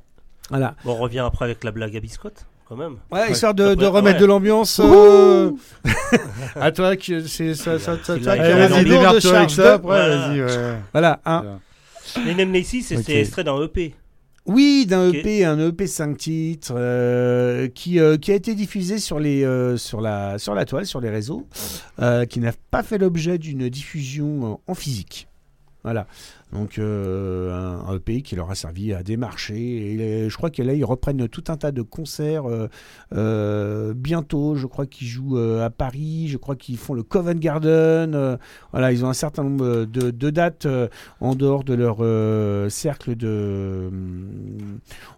Voilà. 0.50 0.76
Bon, 0.84 0.92
on 0.92 0.98
revient 0.98 1.18
après 1.18 1.44
avec 1.46 1.64
la 1.64 1.72
blague 1.72 1.96
à 1.96 2.00
biscotte, 2.00 2.46
quand 2.68 2.76
même. 2.76 2.96
Ouais, 3.10 3.30
histoire 3.30 3.54
de, 3.54 3.64
remettre 3.86 4.16
ouais. 4.16 4.20
de 4.20 4.26
l'ambiance. 4.26 4.80
Euh, 4.82 5.50
à 6.56 6.72
toi, 6.72 6.96
qui 6.96 7.28
c'est 7.28 7.54
ça, 7.54 7.78
ça, 7.78 7.96
ça, 8.02 8.18
toi 8.18 8.18
qui 8.18 8.28
as 8.28 8.68
lourde 8.68 8.84
Démerde-toi 8.84 9.36
avec 9.36 9.48
charge 9.50 9.54
ça, 9.54 9.62
de- 9.62 9.68
après, 9.68 9.86
Voilà. 9.86 10.28
vas-y, 10.28 10.42
ouais. 10.42 10.76
Voilà, 10.92 11.20
hein. 11.24 11.58
Les 12.24 12.34
Namelesses, 12.34 12.86
c'était 12.86 12.96
Ok. 13.00 13.08
extrait 13.10 13.44
d'un 13.44 13.60
EP. 13.62 13.94
Oui, 14.46 14.86
d'un 14.88 15.08
Ok. 15.08 15.16
EP, 15.16 15.44
un 15.44 15.58
EP 15.58 15.86
5 15.88 16.16
titres 16.16 16.72
euh, 16.76 17.66
qui, 17.68 17.98
euh, 17.98 18.16
qui 18.16 18.30
a 18.30 18.34
été 18.34 18.54
diffusé 18.54 18.98
sur, 18.98 19.18
les, 19.18 19.44
euh, 19.44 19.76
sur, 19.76 20.00
la, 20.00 20.38
sur 20.38 20.54
la 20.54 20.64
toile, 20.64 20.86
sur 20.86 21.00
les 21.00 21.10
réseaux, 21.10 21.46
euh, 22.00 22.26
qui 22.26 22.38
n'a 22.38 22.52
pas 22.70 22.84
fait 22.84 22.96
l'objet 22.96 23.38
d'une 23.38 23.68
diffusion 23.68 24.52
euh, 24.68 24.70
en 24.72 24.74
physique. 24.74 25.26
Voilà. 25.82 26.06
Donc 26.52 26.78
euh, 26.78 27.52
un, 27.52 27.88
un 27.90 27.96
EP 27.96 28.22
qui 28.22 28.36
leur 28.36 28.50
a 28.50 28.54
servi 28.54 28.92
à 28.92 29.02
démarcher. 29.02 29.56
Et 29.56 30.30
je 30.30 30.36
crois 30.36 30.50
que 30.50 30.62
là, 30.62 30.74
ils 30.74 30.84
reprennent 30.84 31.28
tout 31.28 31.44
un 31.48 31.56
tas 31.56 31.72
de 31.72 31.82
concerts 31.82 32.48
euh, 32.48 32.68
euh, 33.14 33.94
bientôt. 33.94 34.54
Je 34.54 34.66
crois 34.66 34.86
qu'ils 34.86 35.08
jouent 35.08 35.38
à 35.38 35.70
Paris. 35.70 36.28
Je 36.28 36.36
crois 36.38 36.56
qu'ils 36.56 36.78
font 36.78 36.94
le 36.94 37.02
Covent 37.02 37.38
Garden. 37.38 38.38
voilà, 38.72 38.92
ils 38.92 39.04
ont 39.04 39.08
un 39.08 39.14
certain 39.14 39.42
nombre 39.44 39.84
de, 39.84 40.10
de 40.10 40.30
dates 40.30 40.66
en 41.20 41.34
dehors 41.34 41.64
de 41.64 41.74
leur 41.74 41.98
cercle 42.70 43.16
de, 43.16 43.90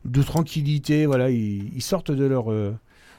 de 0.04 0.22
tranquillité. 0.22 1.06
Voilà, 1.06 1.30
ils, 1.30 1.72
ils 1.74 1.82
sortent 1.82 2.10
de 2.10 2.24
leur, 2.24 2.50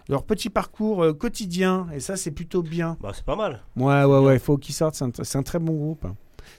leur 0.10 0.24
petit 0.24 0.50
parcours 0.50 1.04
euh, 1.04 1.14
quotidien. 1.14 1.88
Et 1.94 2.00
ça, 2.00 2.18
c'est 2.18 2.32
plutôt 2.32 2.64
bien. 2.64 2.98
Bah, 3.00 3.12
c'est 3.14 3.24
pas 3.24 3.36
mal. 3.36 3.62
Ouais, 3.78 4.04
ouais, 4.04 4.20
ouais, 4.20 4.34
il 4.36 4.40
faut 4.40 4.58
qu'ils 4.58 4.76
sortent. 4.76 4.96
C'est 4.96 5.06
un, 5.06 5.12
c'est 5.24 5.38
un 5.38 5.44
très 5.44 5.60
bon 5.60 5.74
groupe. 5.74 6.06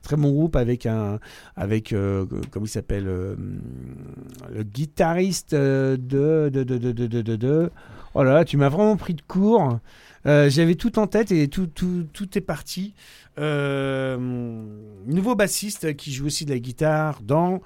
Très 0.02 0.16
bon 0.16 0.30
groupe 0.30 0.56
avec 0.56 0.86
un, 0.86 1.18
avec, 1.56 1.92
euh, 1.92 2.24
comment 2.50 2.64
il 2.66 2.70
s'appelle, 2.70 3.06
euh, 3.06 3.36
le 4.52 4.62
guitariste 4.62 5.52
euh, 5.52 5.96
de, 5.96 6.50
de, 6.52 6.64
de, 6.64 6.78
de, 6.78 6.92
de, 6.92 7.06
de, 7.06 7.22
de- 7.22 7.36
de- 7.36 7.70
Oh 8.14 8.22
là 8.24 8.32
là, 8.34 8.44
tu 8.44 8.56
m'as 8.56 8.68
vraiment 8.68 8.96
pris 8.96 9.14
de 9.14 9.22
court. 9.22 9.78
J'avais 10.24 10.74
tout 10.74 10.98
en 10.98 11.06
tête 11.06 11.30
et 11.32 11.46
tout, 11.48 11.66
tout, 11.68 12.04
tout 12.12 12.36
est 12.36 12.40
parti. 12.40 12.92
Nouveau 13.38 15.34
bassiste 15.36 15.94
qui 15.96 16.12
joue 16.12 16.26
aussi 16.26 16.44
de 16.44 16.50
la 16.50 16.58
guitare 16.58 17.20
dans 17.22 17.60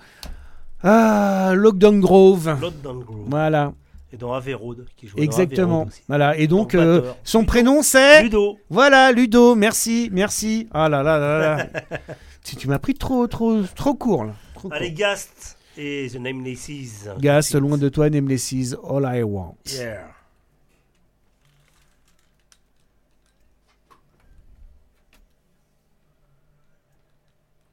ah, 0.83 1.53
Lockdown 1.57 1.99
Grove. 2.01 2.59
Lockdown 2.61 3.01
Grove. 3.05 3.25
Voilà. 3.27 3.73
Et 4.15 4.17
dans 4.17 4.31
Road, 4.31 4.87
qui 4.97 5.09
joue 5.09 5.19
Exactement. 5.19 5.89
Voilà. 6.07 6.37
Et 6.37 6.47
donc, 6.47 6.77
euh, 6.77 7.13
son 7.25 7.45
prénom 7.45 7.83
c'est 7.83 8.23
Ludo. 8.23 8.57
Voilà, 8.71 9.11
Ludo. 9.11 9.57
Merci, 9.57 10.09
merci. 10.13 10.69
Ah 10.73 10.89
là 10.89 11.03
là 11.03 11.19
là 11.19 11.39
là. 11.57 11.67
tu 12.45 12.55
tu 12.55 12.69
m'as 12.69 12.79
pris 12.79 12.95
trop, 12.95 13.27
trop, 13.27 13.63
trop 13.75 13.95
court 13.95 14.25
là. 14.25 14.35
Trop 14.55 14.73
Allez, 14.73 14.91
court. 14.91 14.99
Gast 14.99 15.59
et 15.77 16.09
The 16.13 16.21
Namelesses. 16.21 17.09
Gast, 17.19 17.57
loin 17.57 17.77
de 17.77 17.89
toi, 17.89 18.09
Namelesses, 18.09 18.77
All 18.89 19.11
I 19.13 19.25
Want. 19.25 19.57
Yeah. 19.67 20.07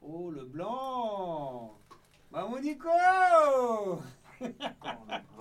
Oh 0.04 0.28
le 0.28 0.44
blanc 0.44 1.74
Maman 2.32 2.58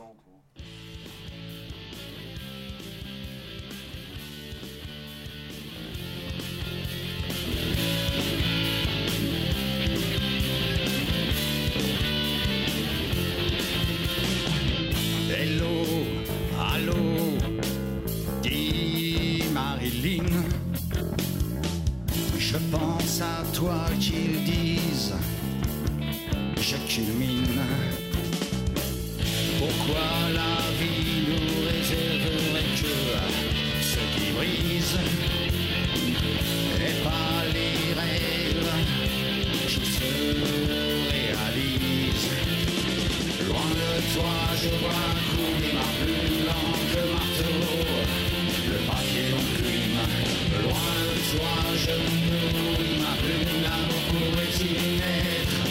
Hello, 15.29 15.85
allô, 16.59 17.37
dit 18.43 19.43
Marilyn. 19.53 20.25
Je 22.37 22.57
pense 22.71 23.21
à 23.21 23.43
toi 23.53 23.85
qu'ils 23.99 24.43
disent, 24.43 25.13
je 26.57 26.75
culmine. 26.87 27.61
Pourquoi 29.57 30.31
la 30.33 30.70
Toi, 44.13 44.37
je 44.61 44.69
vois 44.81 45.07
couler 45.31 45.71
ma 45.73 45.87
plume 45.99 46.39
lente 46.45 46.83
que 46.91 47.01
marteau. 47.13 47.59
Le 48.69 48.79
papier 48.89 49.29
en 49.39 49.45
plume, 49.55 50.01
loin 50.63 50.93
de 51.07 51.19
toi, 51.31 51.53
je 51.83 51.95
me 51.95 52.41
nourris. 52.57 52.97
Ma 52.99 53.13
plume, 53.21 53.55
l'amour 53.63 54.03
pourrait 54.11 54.55
y 54.59 54.71
naître 54.99 55.61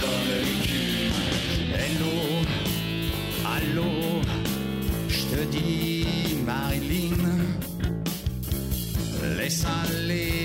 comme 0.00 0.28
l'écume. 0.44 1.20
Hello, 1.82 2.16
allô, 3.54 3.92
je 5.08 5.22
te 5.36 5.42
dis, 5.50 6.06
Marilyn, 6.46 7.22
laisse 9.36 9.64
aller. 9.64 10.39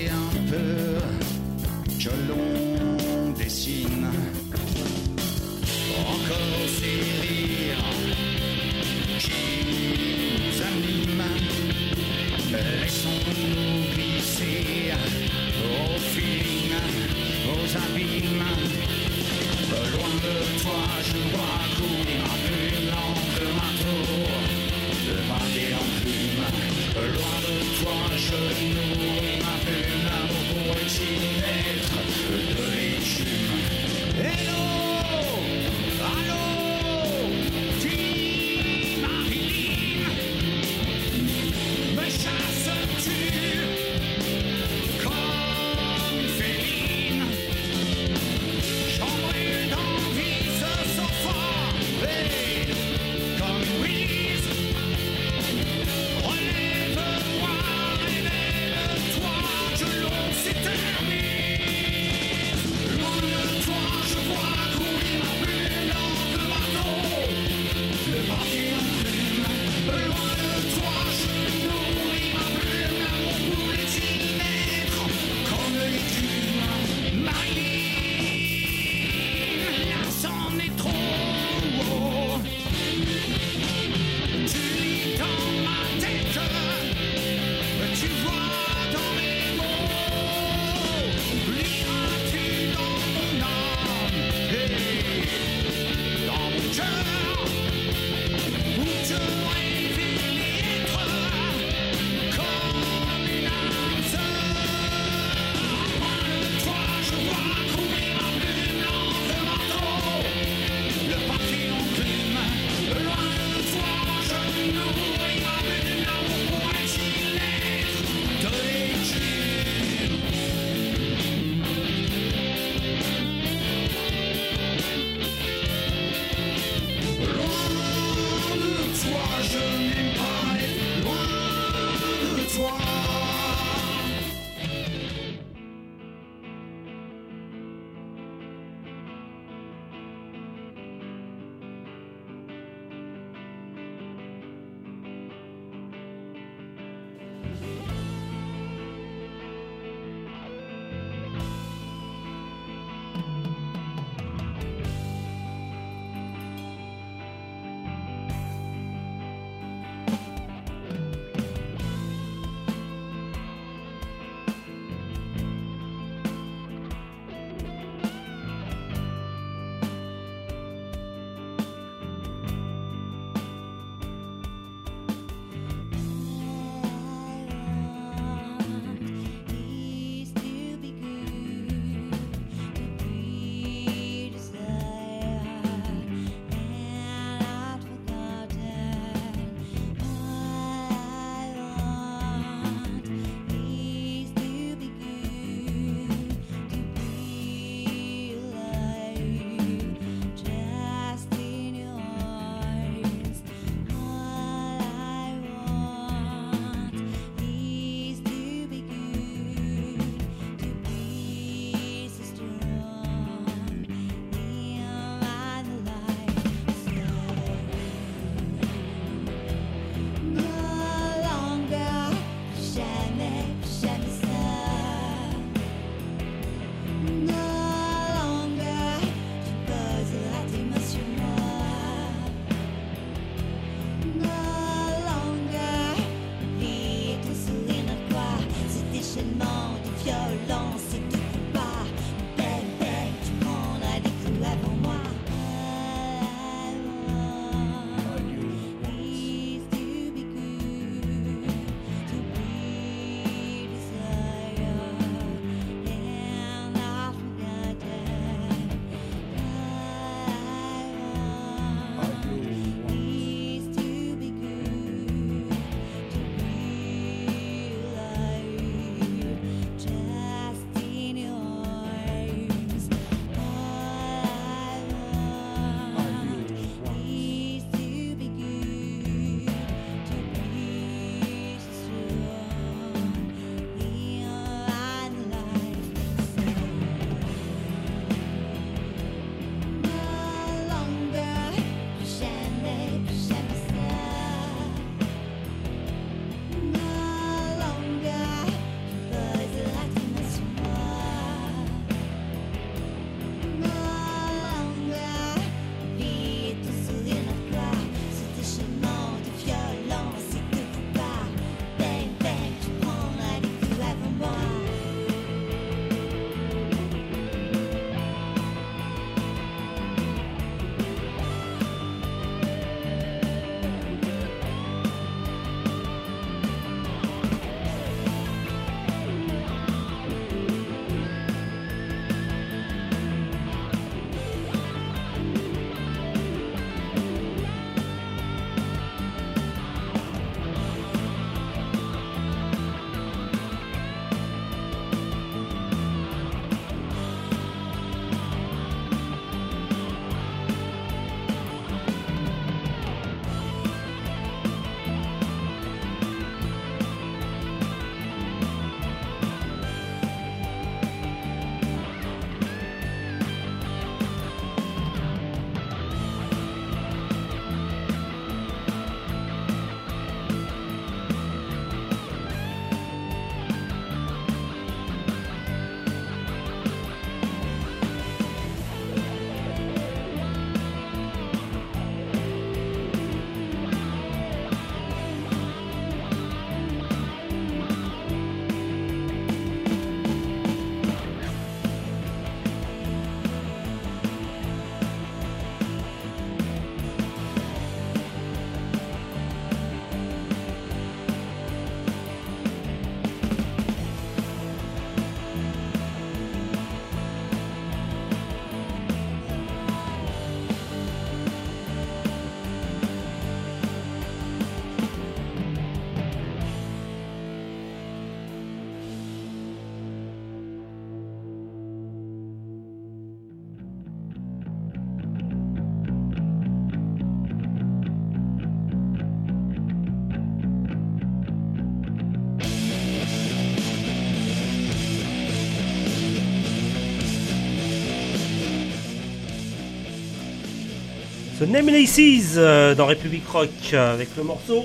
The 441.46 441.50
Namelesses 441.50 442.34
euh, 442.38 442.74
dans 442.74 442.86
République 442.86 443.28
Rock 443.28 443.48
euh, 443.72 443.94
avec 443.94 444.08
le 444.16 444.24
morceau. 444.24 444.64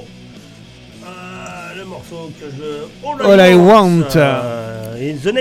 euh, 1.05 1.75
le 1.77 1.85
morceau 1.85 2.31
que 2.39 2.47
je. 2.49 3.23
All 3.23 3.51
I 3.51 3.53
Want. 3.53 4.15
euh, 4.15 4.95
et 4.99 5.13
The 5.13 5.31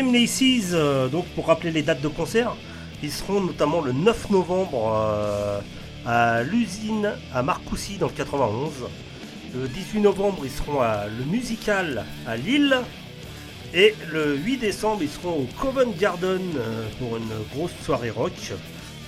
euh, 0.75 1.09
donc 1.09 1.25
pour 1.29 1.47
rappeler 1.47 1.71
les 1.71 1.81
dates 1.81 2.03
de 2.03 2.09
concert, 2.09 2.55
ils 3.03 3.11
seront 3.11 3.41
notamment 3.41 3.81
le 3.81 3.93
9 3.93 4.29
novembre 4.29 5.63
à 6.05 6.43
l'usine 6.43 7.11
à 7.35 7.43
Marcoussis 7.43 7.97
dans 7.97 8.09
le 8.09 8.13
91. 8.13 8.73
Le 9.55 9.67
18 9.67 10.01
novembre, 10.01 10.41
ils 10.45 10.51
seront 10.51 10.83
à 10.83 11.07
le 11.07 11.25
musical 11.25 12.05
à 12.27 12.37
Lille. 12.37 12.77
Et 13.73 13.95
le 14.13 14.37
8 14.37 14.59
décembre, 14.59 14.99
ils 15.03 15.09
seront 15.09 15.31
au 15.39 15.49
Covent 15.59 15.95
Garden 15.99 16.43
pour 16.99 17.17
une 17.17 17.31
grosse 17.55 17.73
soirée 17.83 18.11
rock 18.11 18.33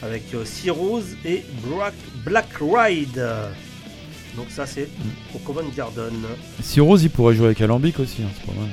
avec 0.02 0.22
euh, 0.34 0.44
Sea 0.44 0.70
Rose 0.70 1.16
et 1.24 1.44
Black, 1.64 1.94
Black 2.24 2.48
Ride. 2.60 3.24
Donc 4.36 4.46
ça 4.50 4.66
c'est 4.66 4.88
au 5.34 5.38
Covent 5.38 5.68
Garden. 5.76 6.12
Si 6.62 6.80
Rose, 6.80 7.02
il 7.04 7.10
pourrait 7.10 7.34
jouer 7.34 7.46
avec 7.46 7.60
Alambic 7.60 7.98
aussi, 8.00 8.22
hein, 8.22 8.28
c'est 8.34 8.46
pas 8.46 8.58
mal. 8.58 8.70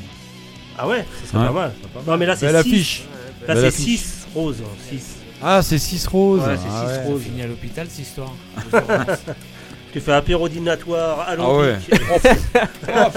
Ah 0.78 0.88
ouais, 0.88 1.06
ça 1.26 1.32
serait 1.32 1.40
Ouais. 1.42 1.48
pas 1.48 1.54
mal. 1.54 1.72
Non 2.08 2.18
mais 2.18 2.26
là 2.26 2.36
c'est 2.36 2.46
Belle 2.46 2.64
6. 2.64 2.70
affiche. 2.70 3.04
Là 3.48 3.56
c'est 3.56 3.66
affiche. 3.68 4.00
6 4.00 4.28
Rose. 4.34 4.58
6. 4.90 5.04
Ah, 5.42 5.62
c'est 5.62 5.78
6 5.78 6.08
Rose. 6.08 6.42
Ouais, 6.42 6.56
c'est 6.58 6.70
Ah 6.72 6.86
6 6.88 6.98
ouais. 7.00 7.06
Rose. 7.12 7.22
Fini 7.24 7.42
à 7.42 7.48
l'hôpital 7.48 7.88
cette 7.90 8.06
histoire. 8.06 8.34
tu 9.94 10.00
fais 10.00 10.14
apérodinatoire, 10.14 11.26
Ah 11.28 11.32
alambic. 11.32 11.90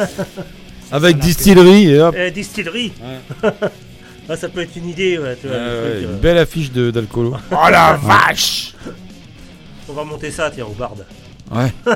Avec 0.90 1.18
distillerie 1.18 1.90
et 1.90 2.00
hop. 2.00 2.14
Eh, 2.18 2.30
distillerie. 2.30 2.92
Ah, 4.32 4.36
ça 4.36 4.48
peut 4.48 4.60
être 4.62 4.74
une 4.76 4.88
idée. 4.88 5.18
Ouais, 5.18 5.36
tu 5.38 5.46
vois, 5.46 5.56
le 5.58 6.00
une 6.00 6.06
euh. 6.08 6.18
belle 6.18 6.38
affiche 6.38 6.72
de- 6.72 6.90
d'alcoolo. 6.90 7.36
Oh 7.50 7.68
la 7.70 7.98
vache 8.02 8.72
On 9.88 9.92
va 9.92 10.04
monter 10.04 10.30
ça, 10.30 10.50
tiens, 10.50 10.64
au 10.64 10.70
bar. 10.72 10.94
Ouais. 11.50 11.70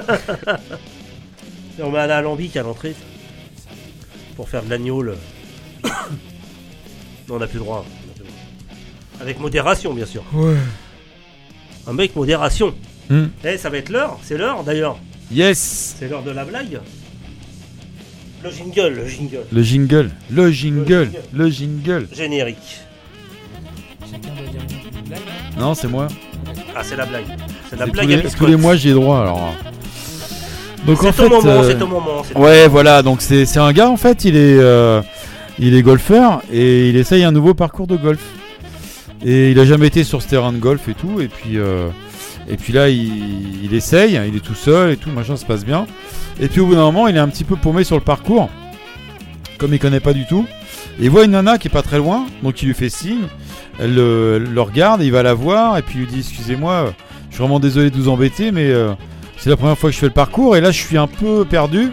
Et 1.78 1.82
on 1.82 1.90
met 1.90 1.98
un 2.00 2.10
alambic 2.10 2.54
à 2.58 2.62
l'entrée 2.62 2.94
pour 4.34 4.50
faire 4.50 4.62
de 4.62 4.68
l'agneau. 4.70 5.00
le- 5.00 5.16
non, 5.84 7.36
on 7.36 7.38
n'a 7.38 7.46
plus 7.46 7.58
le 7.58 7.64
droit. 7.64 7.86
on 7.86 8.10
a 8.10 8.14
plus 8.14 8.24
le 8.24 8.28
droit. 8.28 8.38
Avec 9.22 9.40
modération, 9.40 9.94
bien 9.94 10.04
sûr. 10.06 10.22
Ouais. 10.34 10.56
Un 11.86 11.92
mec, 11.94 12.14
modération. 12.16 12.74
Hmm. 13.08 13.28
Eh, 13.44 13.56
ça 13.56 13.70
va 13.70 13.78
être 13.78 13.88
l'heure. 13.88 14.18
C'est 14.22 14.36
l'heure 14.36 14.62
d'ailleurs. 14.62 14.98
Yes 15.32 15.96
C'est 15.98 16.08
l'heure 16.08 16.22
de 16.22 16.32
la 16.32 16.44
blague. 16.44 16.80
Le 18.44 18.50
jingle, 18.50 18.94
le 18.94 19.06
jingle. 19.08 19.44
Le 19.52 19.62
jingle, 19.62 20.10
le 20.30 20.50
jingle, 20.50 21.10
le 21.32 21.48
jingle. 21.48 22.08
Générique. 22.12 22.80
Non, 25.58 25.74
c'est 25.74 25.88
moi. 25.88 26.08
Ah, 26.74 26.82
c'est 26.82 26.96
la 26.96 27.06
blague. 27.06 27.24
C'est 27.70 27.78
la 27.78 27.86
blague 27.86 28.06
tous, 28.06 28.22
les, 28.22 28.30
tous 28.30 28.46
les 28.46 28.56
mois, 28.56 28.76
j'ai 28.76 28.92
droit 28.92 29.20
alors. 29.20 29.54
Donc 30.86 30.98
C'est 31.00 31.08
en 31.08 31.12
fait, 31.12 31.28
moment, 31.28 31.40
euh, 31.46 31.68
c'est 31.68 31.78
ton 31.78 31.86
moment, 31.88 32.22
c'est 32.24 32.34
ton 32.34 32.42
Ouais, 32.42 32.68
voilà. 32.68 33.02
Donc 33.02 33.20
c'est 33.20 33.44
c'est 33.44 33.58
un 33.58 33.72
gars 33.72 33.88
en 33.88 33.96
fait, 33.96 34.24
il 34.24 34.36
est 34.36 34.58
euh, 34.58 35.02
il 35.58 35.74
est 35.74 35.82
golfeur 35.82 36.42
et 36.52 36.88
il 36.90 36.96
essaye 36.96 37.24
un 37.24 37.32
nouveau 37.32 37.54
parcours 37.54 37.86
de 37.86 37.96
golf. 37.96 38.22
Et 39.24 39.50
il 39.50 39.58
a 39.58 39.64
jamais 39.64 39.86
été 39.88 40.04
sur 40.04 40.22
ce 40.22 40.28
terrain 40.28 40.52
de 40.52 40.58
golf 40.58 40.88
et 40.88 40.94
tout. 40.94 41.20
Et 41.20 41.28
puis 41.28 41.56
euh, 41.58 41.88
et 42.48 42.56
puis 42.56 42.72
là, 42.72 42.88
il, 42.88 43.74
essaye, 43.74 44.20
il 44.28 44.36
est 44.36 44.44
tout 44.44 44.54
seul 44.54 44.92
et 44.92 44.96
tout, 44.96 45.10
machin, 45.10 45.36
se 45.36 45.44
passe 45.44 45.64
bien. 45.64 45.86
Et 46.40 46.48
puis 46.48 46.60
au 46.60 46.66
bout 46.66 46.74
d'un 46.74 46.82
moment, 46.82 47.08
il 47.08 47.16
est 47.16 47.20
un 47.20 47.28
petit 47.28 47.44
peu 47.44 47.56
paumé 47.56 47.82
sur 47.82 47.96
le 47.96 48.02
parcours, 48.02 48.48
comme 49.58 49.74
il 49.74 49.78
connaît 49.78 50.00
pas 50.00 50.12
du 50.12 50.26
tout. 50.26 50.46
Il 51.00 51.10
voit 51.10 51.24
une 51.24 51.32
nana 51.32 51.58
qui 51.58 51.68
est 51.68 51.70
pas 51.70 51.82
très 51.82 51.98
loin, 51.98 52.26
donc 52.42 52.62
il 52.62 52.66
lui 52.66 52.74
fait 52.74 52.88
signe. 52.88 53.26
Elle 53.78 53.94
le, 53.94 54.60
regarde, 54.60 55.02
il 55.02 55.12
va 55.12 55.22
la 55.22 55.34
voir 55.34 55.76
et 55.76 55.82
puis 55.82 55.96
il 55.96 56.00
lui 56.02 56.06
dit 56.06 56.18
Excusez-moi, 56.20 56.94
je 57.28 57.34
suis 57.34 57.40
vraiment 57.40 57.60
désolé 57.60 57.90
de 57.90 57.96
vous 57.96 58.08
embêter, 58.08 58.52
mais 58.52 58.68
euh, 58.68 58.92
c'est 59.36 59.50
la 59.50 59.56
première 59.56 59.76
fois 59.76 59.90
que 59.90 59.94
je 59.94 60.00
fais 60.00 60.06
le 60.06 60.12
parcours 60.12 60.56
et 60.56 60.60
là 60.60 60.70
je 60.70 60.80
suis 60.80 60.96
un 60.96 61.06
peu 61.06 61.44
perdu 61.44 61.90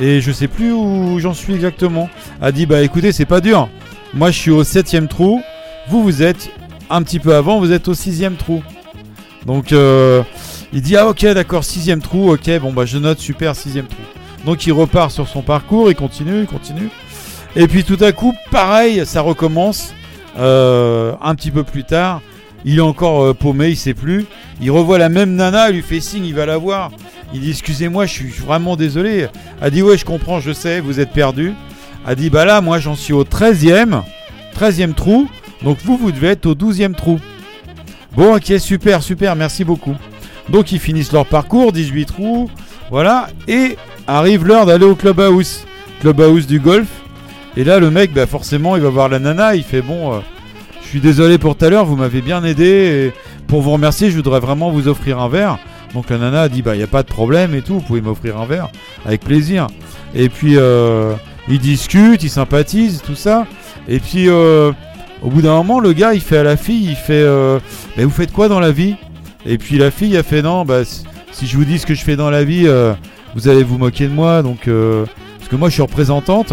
et 0.00 0.20
je 0.20 0.32
sais 0.32 0.48
plus 0.48 0.72
où 0.72 1.18
j'en 1.20 1.34
suis 1.34 1.54
exactement. 1.54 2.08
Elle 2.40 2.52
dit 2.52 2.66
Bah 2.66 2.82
écoutez, 2.82 3.12
c'est 3.12 3.26
pas 3.26 3.40
dur. 3.40 3.68
Moi 4.14 4.30
je 4.30 4.38
suis 4.38 4.50
au 4.50 4.64
septième 4.64 5.06
trou, 5.06 5.42
vous 5.88 6.02
vous 6.02 6.22
êtes 6.22 6.50
un 6.88 7.02
petit 7.02 7.20
peu 7.20 7.34
avant, 7.34 7.60
vous 7.60 7.70
êtes 7.70 7.86
au 7.86 7.94
sixième 7.94 8.34
trou. 8.34 8.62
Donc 9.46 9.72
euh, 9.72 10.22
il 10.72 10.82
dit 10.82 10.96
Ah 10.96 11.08
ok, 11.08 11.24
d'accord, 11.26 11.64
sixième 11.64 12.00
trou, 12.00 12.32
ok, 12.32 12.50
bon 12.60 12.72
bah 12.72 12.84
je 12.84 12.98
note 12.98 13.18
super, 13.18 13.56
sixième 13.56 13.86
trou. 13.86 14.02
Donc 14.44 14.66
il 14.66 14.72
repart 14.72 15.10
sur 15.10 15.28
son 15.28 15.42
parcours, 15.42 15.90
il 15.90 15.96
continue, 15.96 16.40
il 16.40 16.46
continue. 16.46 16.88
Et 17.56 17.66
puis 17.66 17.84
tout 17.84 17.98
à 18.00 18.12
coup, 18.12 18.34
pareil, 18.50 19.04
ça 19.04 19.20
recommence. 19.20 19.94
Euh, 20.38 21.12
un 21.20 21.34
petit 21.34 21.50
peu 21.50 21.64
plus 21.64 21.82
tard, 21.82 22.22
il 22.64 22.78
est 22.78 22.82
encore 22.82 23.24
euh, 23.24 23.34
paumé, 23.34 23.70
il 23.70 23.76
sait 23.76 23.94
plus. 23.94 24.26
Il 24.60 24.70
revoit 24.70 24.98
la 24.98 25.08
même 25.08 25.34
nana, 25.34 25.70
il 25.70 25.76
lui 25.76 25.82
fait 25.82 26.00
signe, 26.00 26.24
il 26.24 26.34
va 26.34 26.46
la 26.46 26.56
voir. 26.56 26.90
Il 27.34 27.40
dit 27.40 27.50
excusez-moi, 27.50 28.06
je 28.06 28.12
suis 28.12 28.28
vraiment 28.28 28.76
désolé. 28.76 29.26
Elle 29.60 29.70
dit 29.72 29.82
ouais, 29.82 29.98
je 29.98 30.04
comprends, 30.04 30.40
je 30.40 30.52
sais, 30.52 30.80
vous 30.80 31.00
êtes 31.00 31.10
perdu. 31.10 31.52
Elle 32.06 32.16
dit 32.16 32.30
bah 32.30 32.44
là, 32.44 32.60
moi 32.60 32.78
j'en 32.78 32.94
suis 32.94 33.12
au 33.12 33.24
13e, 33.24 34.02
13e 34.56 34.94
trou. 34.94 35.28
Donc 35.62 35.78
vous, 35.84 35.96
vous 35.96 36.12
devez 36.12 36.28
être 36.28 36.46
au 36.46 36.54
12e 36.54 36.94
trou. 36.94 37.18
Bon, 38.16 38.36
ok, 38.36 38.52
super, 38.58 39.02
super, 39.02 39.36
merci 39.36 39.64
beaucoup. 39.64 39.94
Donc 40.48 40.72
ils 40.72 40.80
finissent 40.80 41.12
leur 41.12 41.26
parcours, 41.26 41.72
18 41.72 42.06
trous, 42.06 42.50
voilà, 42.90 43.28
et 43.46 43.76
arrive 44.06 44.46
l'heure 44.46 44.66
d'aller 44.66 44.84
au 44.84 44.94
clubhouse, 44.94 45.64
clubhouse 46.00 46.46
du 46.46 46.58
golf. 46.58 46.88
Et 47.56 47.64
là, 47.64 47.78
le 47.78 47.90
mec, 47.90 48.12
bah 48.12 48.26
forcément, 48.26 48.76
il 48.76 48.82
va 48.82 48.88
voir 48.88 49.08
la 49.08 49.18
nana, 49.18 49.54
il 49.54 49.62
fait 49.62 49.82
bon, 49.82 50.12
euh, 50.12 50.18
je 50.82 50.88
suis 50.88 51.00
désolé 51.00 51.38
pour 51.38 51.56
tout 51.56 51.64
à 51.64 51.70
l'heure, 51.70 51.84
vous 51.84 51.96
m'avez 51.96 52.20
bien 52.20 52.42
aidé, 52.44 53.12
pour 53.46 53.62
vous 53.62 53.70
remercier, 53.70 54.10
je 54.10 54.16
voudrais 54.16 54.40
vraiment 54.40 54.70
vous 54.70 54.88
offrir 54.88 55.20
un 55.20 55.28
verre. 55.28 55.58
Donc 55.94 56.10
la 56.10 56.18
nana 56.18 56.48
dit, 56.48 56.62
bah 56.62 56.74
il 56.74 56.80
y 56.80 56.84
a 56.84 56.88
pas 56.88 57.02
de 57.02 57.08
problème 57.08 57.54
et 57.54 57.62
tout, 57.62 57.74
vous 57.74 57.80
pouvez 57.80 58.00
m'offrir 58.00 58.38
un 58.38 58.46
verre, 58.46 58.68
avec 59.04 59.22
plaisir. 59.22 59.66
Et 60.14 60.28
puis 60.28 60.54
euh, 60.56 61.14
ils 61.48 61.58
discutent, 61.58 62.22
ils 62.22 62.30
sympathisent, 62.30 63.02
tout 63.04 63.14
ça. 63.14 63.46
Et 63.88 63.98
puis 63.98 64.28
euh, 64.28 64.72
au 65.22 65.28
bout 65.30 65.42
d'un 65.42 65.54
moment, 65.54 65.80
le 65.80 65.92
gars, 65.92 66.14
il 66.14 66.20
fait 66.20 66.38
à 66.38 66.42
la 66.42 66.56
fille, 66.56 66.86
il 66.90 66.96
fait, 66.96 67.12
euh, 67.12 67.58
mais 67.96 68.04
vous 68.04 68.10
faites 68.10 68.32
quoi 68.32 68.48
dans 68.48 68.60
la 68.60 68.72
vie? 68.72 68.94
Et 69.46 69.58
puis 69.58 69.78
la 69.78 69.90
fille 69.90 70.16
a 70.16 70.22
fait, 70.22 70.42
non, 70.42 70.64
bah 70.64 70.84
si- 70.84 71.04
je 71.46 71.56
vous 71.56 71.64
dis 71.64 71.78
ce 71.78 71.86
que 71.86 71.94
je 71.94 72.02
fais 72.02 72.16
dans 72.16 72.30
la 72.30 72.44
vie, 72.44 72.64
euh, 72.66 72.92
vous 73.34 73.48
allez 73.48 73.62
vous 73.62 73.78
moquer 73.78 74.06
de 74.06 74.12
moi, 74.12 74.42
donc 74.42 74.68
euh, 74.68 75.04
parce 75.38 75.48
que 75.48 75.56
moi 75.56 75.68
je 75.68 75.74
suis 75.74 75.82
représentante. 75.82 76.52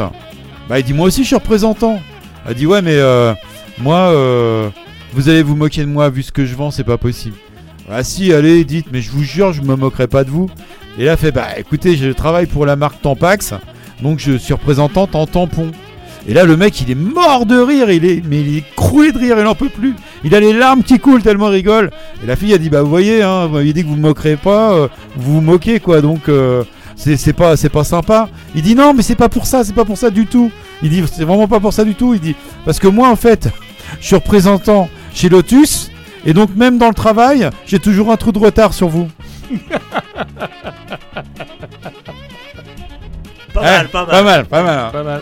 Bah 0.69 0.79
il 0.79 0.85
dit, 0.85 0.93
moi 0.93 1.07
aussi 1.07 1.21
je 1.23 1.27
suis 1.27 1.35
représentant. 1.35 1.99
Elle 2.47 2.55
dit, 2.55 2.65
ouais, 2.65 2.81
mais 2.81 2.95
euh, 2.95 3.33
moi, 3.79 3.97
euh, 3.97 4.69
vous 5.13 5.27
allez 5.29 5.43
vous 5.43 5.55
moquer 5.55 5.81
de 5.81 5.87
moi 5.89 6.09
vu 6.09 6.23
ce 6.23 6.31
que 6.31 6.45
je 6.45 6.55
vends, 6.55 6.71
c'est 6.71 6.83
pas 6.85 6.97
possible. 6.97 7.35
Ah 7.91 8.03
si, 8.03 8.31
allez, 8.33 8.63
dites, 8.65 8.87
mais 8.91 9.01
je 9.01 9.11
vous 9.11 9.23
jure, 9.23 9.53
je 9.53 9.61
me 9.61 9.75
moquerai 9.75 10.07
pas 10.07 10.23
de 10.23 10.29
vous. 10.29 10.49
Et 10.99 11.05
là, 11.05 11.15
fait, 11.17 11.31
bah 11.31 11.47
écoutez, 11.57 11.95
je 11.95 12.09
travaille 12.11 12.45
pour 12.47 12.65
la 12.65 12.75
marque 12.75 13.01
Tampax, 13.01 13.53
donc 14.01 14.19
je 14.19 14.37
suis 14.37 14.53
représentante 14.53 15.15
en 15.15 15.25
tampon. 15.27 15.71
Et 16.29 16.33
là, 16.33 16.43
le 16.43 16.57
mec, 16.57 16.81
il 16.81 16.91
est 16.91 16.95
mort 16.95 17.45
de 17.45 17.57
rire, 17.57 17.89
il 17.89 18.03
est, 18.03 18.21
mais 18.27 18.41
il 18.41 18.57
est 18.57 18.63
croué 18.75 19.13
de 19.13 19.17
rire, 19.17 19.37
il 19.39 19.45
en 19.47 19.55
peut 19.55 19.69
plus. 19.69 19.95
Il 20.25 20.35
a 20.35 20.41
les 20.41 20.51
larmes 20.51 20.83
qui 20.83 20.99
coulent 20.99 21.23
tellement 21.23 21.47
il 21.47 21.53
rigole. 21.53 21.89
Et 22.21 22.27
la 22.27 22.35
fille 22.35 22.53
a 22.53 22.57
dit, 22.57 22.69
bah 22.69 22.81
vous 22.81 22.89
voyez, 22.89 23.23
hein, 23.23 23.47
vous 23.47 23.61
dit 23.63 23.83
que 23.83 23.87
vous 23.87 23.95
me 23.95 24.01
moquerez 24.01 24.35
pas, 24.35 24.73
euh, 24.73 24.87
vous 25.15 25.35
vous 25.35 25.41
moquez 25.41 25.79
quoi, 25.79 26.01
donc 26.01 26.27
euh, 26.27 26.63
c'est 26.97 27.31
pas, 27.31 27.55
c'est 27.55 27.69
pas 27.69 27.85
sympa. 27.85 28.27
Il 28.55 28.61
dit 28.61 28.75
non, 28.75 28.93
mais 28.93 29.03
c'est 29.03 29.15
pas 29.15 29.29
pour 29.29 29.45
ça, 29.45 29.63
c'est 29.63 29.73
pas 29.73 29.85
pour 29.85 29.97
ça 29.97 30.09
du 30.09 30.25
tout. 30.25 30.51
Il 30.83 30.89
dit, 30.89 31.01
c'est 31.09 31.23
vraiment 31.23 31.47
pas 31.47 31.61
pour 31.61 31.71
ça 31.71 31.85
du 31.85 31.95
tout. 31.95 32.13
Il 32.13 32.19
dit, 32.19 32.35
parce 32.65 32.79
que 32.79 32.87
moi 32.89 33.07
en 33.09 33.15
fait, 33.15 33.47
je 34.01 34.05
suis 34.07 34.15
représentant 34.15 34.89
chez 35.13 35.29
Lotus. 35.29 35.91
Et 36.25 36.33
donc 36.33 36.49
même 36.57 36.77
dans 36.77 36.89
le 36.89 36.93
travail, 36.93 37.49
j'ai 37.65 37.79
toujours 37.79 38.11
un 38.11 38.17
trou 38.17 38.33
de 38.33 38.39
retard 38.39 38.73
sur 38.73 38.89
vous. 38.89 39.07
Pas 43.53 43.61
Eh, 43.61 43.63
mal, 43.63 43.87
pas 43.87 44.05
mal. 44.05 44.09
pas 44.09 44.23
mal, 44.23 44.45
pas 44.45 44.63
mal, 44.63 44.79
hein. 44.79 44.89
Pas 44.91 45.03
mal. 45.03 45.03
Pas 45.03 45.03
mal. 45.03 45.21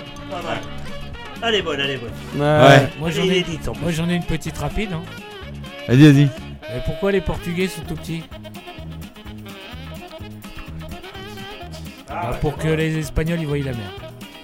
Elle 1.47 1.55
est 1.55 1.61
bonne, 1.61 1.79
elle 1.79 1.91
est 1.91 1.97
bonne. 1.97 2.41
Ouais. 2.41 2.89
Moi 2.99 3.11
j'en 3.11 3.21
ai, 3.23 3.25
Inédite, 3.25 3.67
en 3.67 3.73
plus. 3.73 3.81
moi 3.83 3.91
j'en 3.91 4.09
ai 4.09 4.15
une 4.15 4.23
petite 4.23 4.57
rapide. 4.57 4.89
Hein. 4.93 5.01
Vas-y, 5.87 6.11
vas-y. 6.11 6.23
Et 6.23 6.81
pourquoi 6.85 7.11
les 7.11 7.21
Portugais 7.21 7.67
sont 7.67 7.81
tout 7.87 7.95
petits? 7.95 8.23
Bah, 12.07 12.37
Pour 12.41 12.57
que 12.57 12.67
les 12.67 12.97
Espagnols 12.97 13.39
ils 13.41 13.47
voient 13.47 13.57
la 13.57 13.63
mer. 13.65 13.91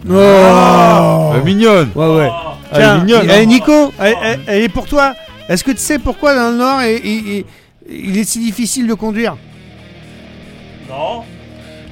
Oh 0.09 1.31
Euh, 1.35 1.43
mignonne. 1.43 1.89
Ouais, 1.95 2.07
ouais. 2.15 2.29
Ah, 2.31 2.55
Tiens, 2.73 2.79
elle 2.79 2.83
est 2.83 3.03
mignonne, 3.05 3.29
eh, 3.29 3.33
hein. 3.41 3.45
Nico, 3.45 3.93
elle, 3.99 4.15
elle- 4.23 4.39
elle 4.47 4.61
est 4.63 4.69
pour 4.69 4.87
toi. 4.87 5.13
Est-ce 5.49 5.63
que 5.63 5.71
tu 5.71 5.77
sais 5.77 5.99
pourquoi 5.99 6.35
dans 6.35 6.51
le 6.51 6.57
Nord 6.57 6.81
il, 6.83 7.05
il- 7.05 7.45
il 7.89 8.17
est 8.17 8.23
si 8.23 8.39
difficile 8.39 8.87
de 8.87 8.93
conduire? 8.93 9.35
Non. 10.89 11.23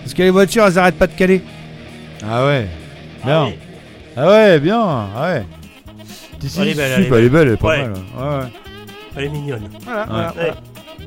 Parce 0.04 0.14
que 0.14 0.24
les 0.24 0.30
voitures, 0.30 0.66
elles 0.66 0.80
arrêtent 0.80 0.98
pas 0.98 1.08
de 1.08 1.14
caler. 1.14 1.42
Ah 2.28 2.46
ouais. 2.46 2.68
Bien. 3.26 3.46
oui. 3.48 3.54
Ah 4.22 4.28
ouais, 4.28 4.60
bien. 4.60 4.82
Ah 4.82 5.22
ouais. 5.34 5.46
Elle 6.58 6.68
est 6.70 6.74
belle, 6.74 6.92
elle 6.98 7.04
est 7.06 7.10
bah, 7.10 7.18
elle 7.20 7.26
est 7.26 7.30
belle, 7.30 7.48
elle 7.48 7.54
est 7.54 7.58
pas 7.58 7.68
Ouais. 7.68 7.82
mal. 7.84 7.94
Ouais, 7.94 8.38
ouais. 8.44 8.52
Elle 9.18 9.24
est 9.26 9.30
mignonne. 9.30 9.70
Voilà, 9.84 10.00
Ouais. 10.02 10.06
voilà, 10.10 10.28
Ouais. 10.28 10.34
voilà. 10.36 10.54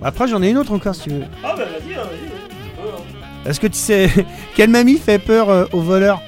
Après, 0.02 0.28
j'en 0.28 0.42
ai 0.42 0.50
une 0.50 0.58
autre 0.58 0.73
encore 0.73 0.94
si 0.94 1.02
tu 1.05 1.10
veux. 1.10 1.24
Ah 1.44 1.55
bah 1.57 1.65
vas-y, 1.65 1.94
hein, 1.94 1.99
vas-y. 2.02 2.89
hein. 2.89 3.49
Est-ce 3.50 3.60
que 3.60 3.66
tu 3.66 3.78
sais 3.78 4.08
quelle 4.55 4.70
mamie 4.70 4.99
fait 4.99 5.18
peur 5.18 5.50
euh, 5.50 5.65
aux 5.73 5.81
voleurs 5.81 6.20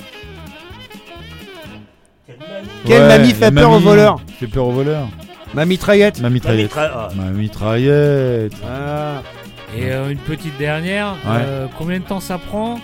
Quelle 2.87 3.03
Ouais, 3.03 3.09
mamie 3.09 3.29
la 3.29 3.35
fait 3.35 3.51
peur 3.53 3.71
aux 3.71 3.73
mamie 3.75 3.85
voleurs 3.85 4.17
Fait 4.39 4.47
peur 4.47 4.67
aux 4.67 4.73
voleurs. 4.73 5.09
Ma 5.55 5.65
mitraillette. 5.65 6.21
Ma 6.21 6.31
mitraillette. 6.31 6.71
mitraille- 6.71 6.91
ah. 6.95 7.09
Ma 7.15 7.31
mitraillette. 7.31 8.53
Ah. 8.67 9.23
Et 9.77 9.91
euh, 9.93 10.11
une 10.11 10.19
petite 10.19 10.57
dernière, 10.59 11.13
Ouais. 11.25 11.43
euh, 11.47 11.67
combien 11.79 11.99
de 11.99 12.05
temps 12.05 12.21
ça 12.21 12.39
prend 12.39 12.79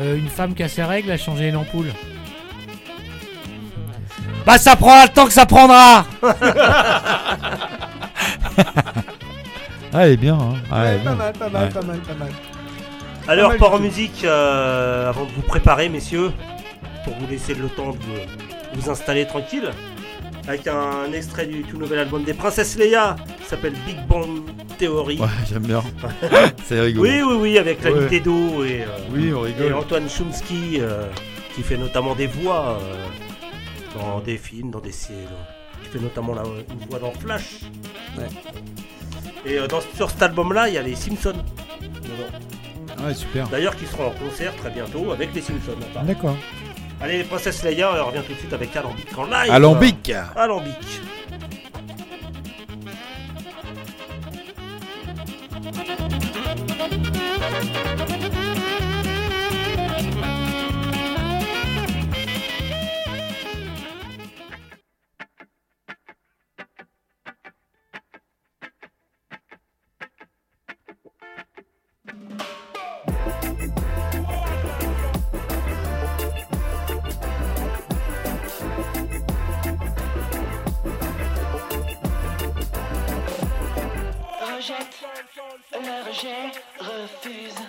euh, 0.00 0.16
une 0.16 0.28
femme 0.28 0.54
qui 0.54 0.62
a 0.62 0.68
ses 0.68 0.82
règles 0.84 1.10
à 1.10 1.16
changer 1.16 1.48
une 1.48 1.56
ampoule? 1.56 1.86
Bah 4.46 4.58
ça 4.58 4.74
prend 4.76 5.02
le 5.02 5.08
temps 5.08 5.26
que 5.26 5.32
ça 5.32 5.46
prendra 5.46 6.04
Ah, 9.92 10.06
elle 10.06 10.12
est 10.12 10.16
bien. 10.16 10.34
Hein. 10.34 10.54
Ah, 10.70 10.84
elle 10.86 11.00
est 11.00 11.04
pas 11.04 11.14
mal, 11.14 11.32
pas 11.32 11.48
mal, 11.48 11.62
Ouais. 11.64 11.68
pas 11.70 11.82
mal, 11.82 11.98
pas 11.98 12.14
mal. 12.14 12.28
Alors, 13.28 13.50
mal 13.50 13.62
en 13.64 13.76
tout. 13.76 13.82
musique, 13.82 14.22
euh, 14.24 15.08
avant 15.08 15.24
de 15.24 15.30
vous 15.32 15.42
préparer, 15.42 15.88
messieurs, 15.88 16.30
pour 17.04 17.14
vous 17.18 17.26
laisser 17.28 17.54
le 17.54 17.68
temps 17.68 17.90
de 17.90 17.96
vous, 17.96 18.80
vous 18.80 18.90
installer 18.90 19.26
tranquille, 19.26 19.70
avec 20.46 20.66
un 20.68 21.12
extrait 21.12 21.46
du 21.46 21.62
tout 21.62 21.76
nouvel 21.76 21.98
album 21.98 22.22
des 22.22 22.34
Princesses 22.34 22.76
Leia, 22.78 23.16
qui 23.42 23.46
s'appelle 23.48 23.74
Big 23.84 23.96
Bang 24.06 24.28
Theory. 24.78 25.18
Ouais, 25.18 25.26
j'aime 25.48 25.66
bien. 25.66 25.82
C'est 26.66 26.80
rigolo. 26.80 27.08
Oui, 27.08 27.22
oui, 27.22 27.34
oui, 27.40 27.58
avec 27.58 27.82
la 27.82 27.90
Ouais. 27.92 28.00
Nintendo 28.02 28.64
et, 28.64 28.82
euh, 28.82 28.86
Oui, 29.12 29.32
on 29.34 29.40
rigole. 29.40 29.66
et 29.66 29.72
Antoine 29.72 30.08
Chomsky, 30.08 30.78
euh, 30.80 31.04
qui 31.56 31.62
fait 31.62 31.76
notamment 31.76 32.14
des 32.14 32.26
voix 32.28 32.78
euh, 32.80 32.94
dans 33.94 34.20
des 34.20 34.38
films, 34.38 34.70
dans 34.70 34.80
des 34.80 34.92
séries. 34.92 35.18
Qui 35.82 35.90
fait 35.90 35.98
notamment 35.98 36.34
la, 36.34 36.42
une 36.42 36.86
voix 36.88 36.98
dans 36.98 37.12
Flash. 37.12 37.60
Et 39.46 39.58
euh, 39.58 39.66
dans, 39.66 39.80
sur 39.94 40.10
cet 40.10 40.22
album-là, 40.22 40.68
il 40.68 40.74
y 40.74 40.78
a 40.78 40.82
les 40.82 40.94
Simpsons. 40.94 41.32
dedans. 41.80 43.06
Ouais, 43.06 43.14
super. 43.14 43.48
D'ailleurs, 43.48 43.74
qui 43.76 43.86
seront 43.86 44.08
en 44.08 44.10
concert 44.10 44.54
très 44.56 44.70
bientôt 44.70 45.10
avec 45.12 45.34
les 45.34 45.40
Simpsons. 45.40 45.76
D'accord. 46.04 46.36
Allez, 47.00 47.18
les 47.18 47.24
Princesses 47.24 47.62
Leia, 47.64 47.90
on 48.02 48.06
revient 48.06 48.22
tout 48.26 48.34
de 48.34 48.38
suite 48.38 48.52
avec 48.52 48.76
Alambic 48.76 49.16
en 49.16 49.24
live. 49.24 49.50
Alambic. 49.50 50.12
Alambic. 50.36 51.00
Le 85.72 86.08
rejet 86.08 86.52
refuse, 86.78 87.60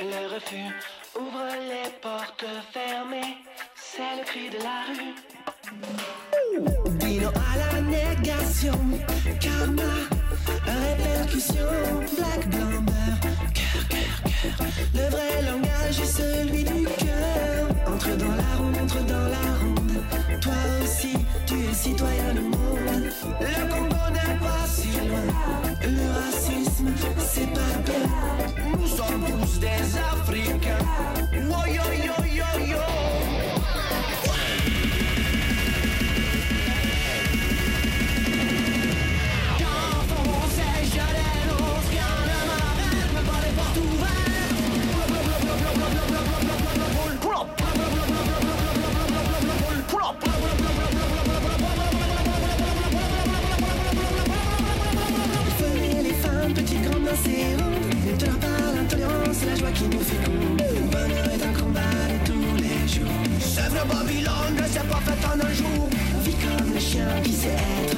le 0.00 0.34
refus 0.34 0.70
ouvre 1.16 1.48
les 1.68 1.90
portes 2.00 2.44
fermées, 2.72 3.36
c'est 3.74 4.16
le 4.18 4.24
cri 4.24 4.50
de 4.50 4.58
la 4.58 4.84
rue. 4.88 5.14
Dino 6.98 7.28
à 7.28 7.56
la 7.58 7.80
négation, 7.80 8.78
karma, 9.40 9.92
répercussion, 10.66 11.66
black 12.16 12.48
blamber, 12.48 13.14
cœur, 13.54 13.88
cœur, 13.88 14.14
cœur. 14.42 14.66
Le 14.94 15.10
vrai 15.10 15.42
langage 15.42 16.00
est 16.00 16.04
celui 16.04 16.64
du 16.64 16.84
cœur. 16.84 17.68
Entre 17.86 18.16
dans 18.16 18.34
la 18.34 18.56
ronde, 18.56 18.76
entre 18.82 19.00
dans 19.04 19.28
la 19.28 19.36
ronde. 19.58 19.61
Toi 20.40 20.52
aussi, 20.82 21.14
tu 21.46 21.54
es 21.54 21.74
citoyen 21.74 22.34
du 22.34 22.40
monde. 22.40 23.10
Le 23.40 23.68
Congo 23.68 24.10
n'est 24.12 24.38
pas 24.38 24.66
si 24.66 24.88
loin. 25.08 25.26
Le 25.82 26.10
racisme, 26.20 26.88
c'est 27.18 27.52
pas 27.52 27.78
bien. 27.84 28.74
Nous 28.78 28.86
sommes 28.86 29.24
tous 29.40 29.60
des 29.60 29.98
Africains. 29.98 30.84
Oh, 31.34 31.66
yo, 31.66 32.04
yo. 32.04 32.21
Part 58.40 58.74
l'intolérance, 58.74 59.44
la 59.46 59.54
joie 59.54 59.70
qui 59.70 59.84
nous 59.84 60.00
fait 60.00 60.16
Le 60.58 60.80
bonheur 60.90 61.26
est 61.34 61.42
un 61.42 61.60
combat 61.60 61.80
de 61.80 62.26
tous 62.26 62.56
les 62.56 62.88
jours. 62.88 63.08
C'est 63.40 63.70
Babylone, 63.72 64.56
ne 64.56 64.66
s'est 64.66 64.80
pas 64.80 65.00
faite 65.00 65.24
en 65.26 65.40
un 65.40 65.52
jour. 65.52 65.88
Vit 66.24 66.34
comme 66.34 66.72
le 66.72 66.80
chien 66.80 67.06
qui 67.22 67.32
sait 67.32 67.48
être 67.48 67.91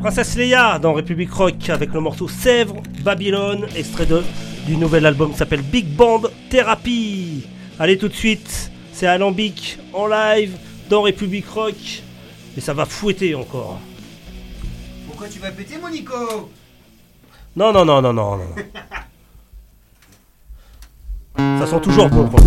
Les 0.00 0.04
Princesses 0.04 0.36
Leia 0.36 0.78
dans 0.78 0.94
République 0.94 1.30
Rock 1.30 1.68
avec 1.68 1.92
le 1.92 2.00
morceau 2.00 2.26
Sèvres, 2.26 2.82
Babylone, 3.04 3.66
extrait 3.76 4.06
de, 4.06 4.22
du 4.66 4.78
nouvel 4.78 5.04
album 5.04 5.30
qui 5.30 5.36
s'appelle 5.36 5.60
Big 5.60 5.88
Band 5.88 6.22
Therapy. 6.48 7.46
Allez 7.78 7.98
tout 7.98 8.08
de 8.08 8.14
suite, 8.14 8.72
c'est 8.94 9.06
Alambic 9.06 9.78
en 9.92 10.06
live 10.06 10.56
dans 10.88 11.02
République 11.02 11.46
Rock 11.50 12.02
et 12.56 12.62
ça 12.62 12.72
va 12.72 12.86
fouetter 12.86 13.34
encore. 13.34 13.78
Pourquoi 15.06 15.28
tu 15.28 15.38
vas 15.38 15.50
péter, 15.50 15.76
mon 15.76 15.90
Nico? 15.90 16.48
Non, 17.54 17.70
non, 17.70 17.84
non, 17.84 18.00
non, 18.00 18.14
non, 18.14 18.38
non. 18.38 18.54
Ça 21.58 21.66
sent 21.66 21.80
toujours 21.82 22.08
bon. 22.08 22.26
quoi. 22.26 22.40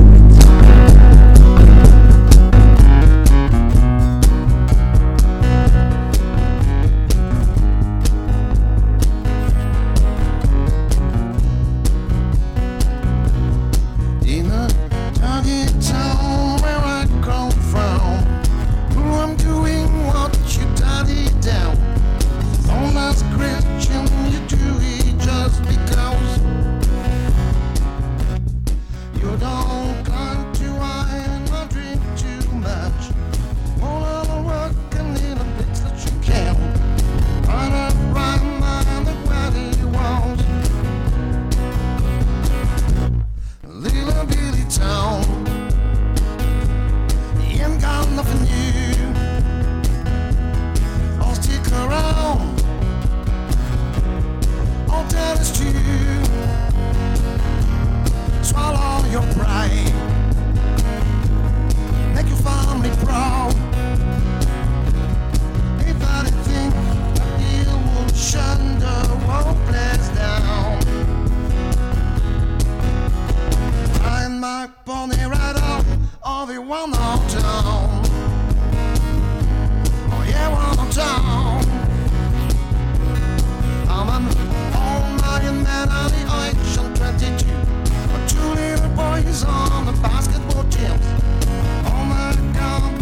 on 75.03 75.11
and 75.11 75.31
right 75.31 75.55
on, 75.61 75.85
all 76.23 76.45
the 76.45 76.61
one 76.61 76.93
on 76.93 77.27
town. 77.27 78.03
Oh 80.11 80.25
yeah, 80.25 80.47
one 80.47 80.79
on 80.79 80.89
town. 80.91 81.65
I'm 83.89 84.07
an 84.09 84.25
all-night 84.73 85.51
man 85.61 85.89
of 85.89 86.09
the 86.13 86.23
ocean 86.39 86.93
22. 86.95 87.51
With 88.13 88.29
two 88.29 88.47
little 88.61 88.89
boys 88.95 89.43
on 89.43 89.87
the 89.87 89.93
basketball 90.01 90.63
team. 90.69 90.97
Oh 91.85 92.05
my 92.07 92.53
God. 92.53 92.92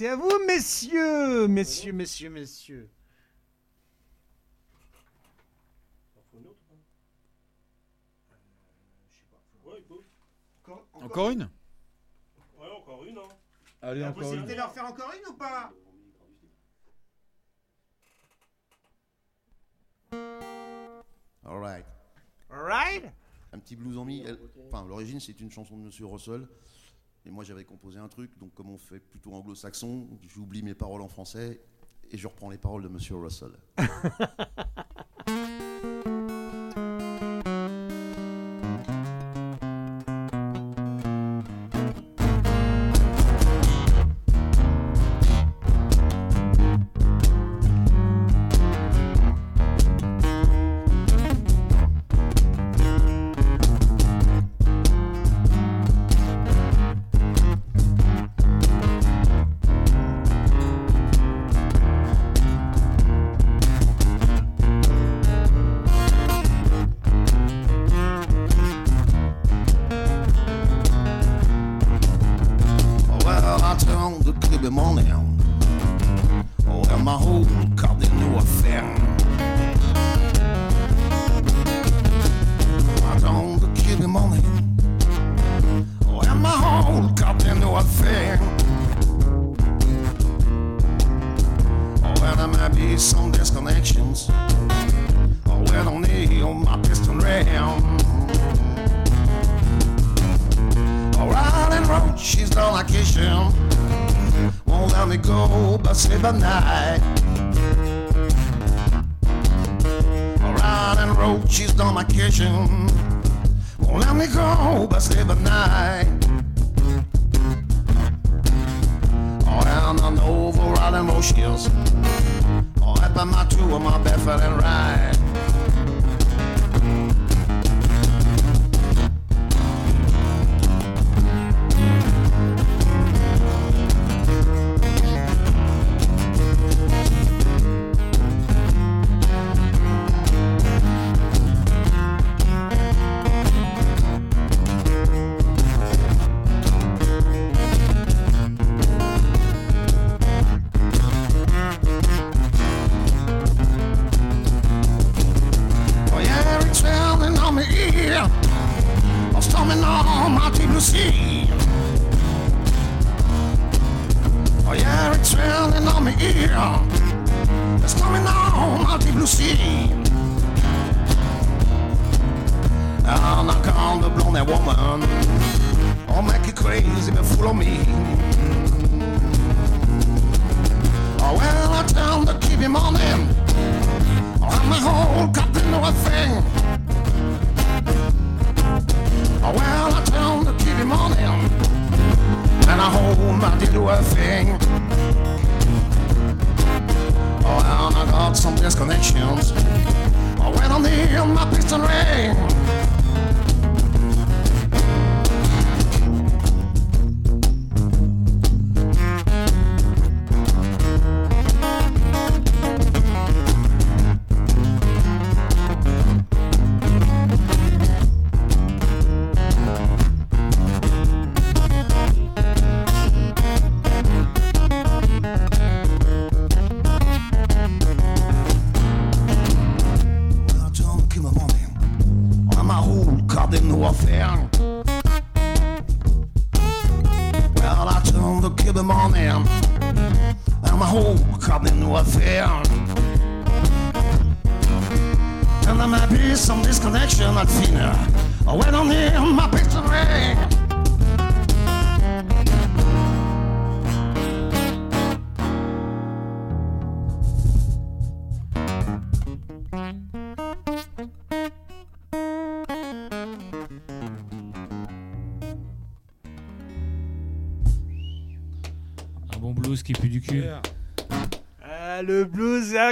Merci 0.00 0.12
à 0.12 0.14
vous, 0.14 0.46
messieurs, 0.46 1.48
messieurs, 1.48 1.92
messieurs, 1.92 2.30
messieurs. 2.30 2.88
Encore, 10.92 11.30
une, 11.30 11.50
Ouais, 12.60 12.68
encore 12.76 13.04
une. 13.06 13.18
Hein. 13.18 13.28
Allez, 13.82 14.00
La 14.02 14.10
encore 14.10 14.32
une. 14.34 14.46
de 14.46 14.54
leur 14.54 14.72
faire 14.72 14.84
encore 14.84 15.12
une 15.18 15.32
ou 15.32 15.36
pas? 15.36 15.72
All 21.44 21.58
right. 21.58 21.86
All 22.50 22.62
right. 22.62 23.04
Un 23.52 23.58
petit 23.58 23.74
blues 23.74 23.98
en 23.98 24.04
mi. 24.04 24.24
Enfin, 24.68 24.86
l'origine, 24.86 25.18
c'est 25.18 25.40
une 25.40 25.50
chanson 25.50 25.76
de 25.76 25.82
Monsieur 25.82 26.06
Russell. 26.06 26.46
Et 27.26 27.30
moi, 27.30 27.44
j'avais 27.44 27.64
composé 27.64 27.98
un 27.98 28.08
truc, 28.08 28.30
donc 28.38 28.54
comme 28.54 28.70
on 28.70 28.78
fait 28.78 29.00
plutôt 29.00 29.34
anglo-saxon, 29.34 30.08
j'oublie 30.28 30.62
mes 30.62 30.74
paroles 30.74 31.02
en 31.02 31.08
français 31.08 31.60
et 32.10 32.16
je 32.16 32.26
reprends 32.26 32.50
les 32.50 32.58
paroles 32.58 32.82
de 32.82 32.88
Monsieur 32.88 33.16
Russell. 33.16 33.52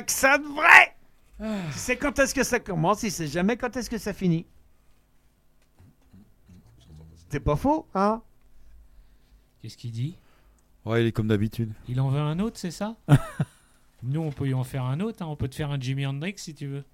que 0.03 0.13
ça 0.13 0.39
devrait. 0.39 0.95
Tu 1.39 1.79
sais 1.79 1.97
quand 1.97 2.19
est-ce 2.19 2.35
que 2.35 2.45
ça 2.45 2.61
commence, 2.61 3.03
il 3.03 3.13
sait 3.13 3.27
jamais 3.27 3.57
quand 3.57 3.77
est-ce 3.77 3.91
que 3.91 3.99
ça 3.99 4.13
finit. 4.13 4.47
C'est 7.29 7.41
pas 7.41 7.57
faux, 7.57 7.87
hein 7.95 8.23
Qu'est-ce 9.61 9.77
qu'il 9.77 9.91
dit? 9.91 10.17
Ouais, 10.85 11.03
il 11.03 11.09
est 11.09 11.13
comme 11.13 11.27
d'habitude. 11.27 11.73
Il 11.89 12.01
en 12.01 12.09
veut 12.09 12.21
un 12.21 12.39
autre, 12.39 12.59
c'est 12.59 12.71
ça? 12.71 12.97
Nous, 14.03 14.21
on 14.21 14.31
peut 14.31 14.49
y 14.49 14.55
en 14.55 14.63
faire 14.63 14.85
un 14.85 15.01
autre. 15.01 15.23
Hein. 15.23 15.27
On 15.27 15.37
peut 15.37 15.49
te 15.49 15.57
faire 15.57 15.71
un 15.71 15.81
Jimi 15.81 16.07
Hendrix 16.07 16.35
si 16.37 16.55
tu 16.55 16.69
veux. 16.69 16.85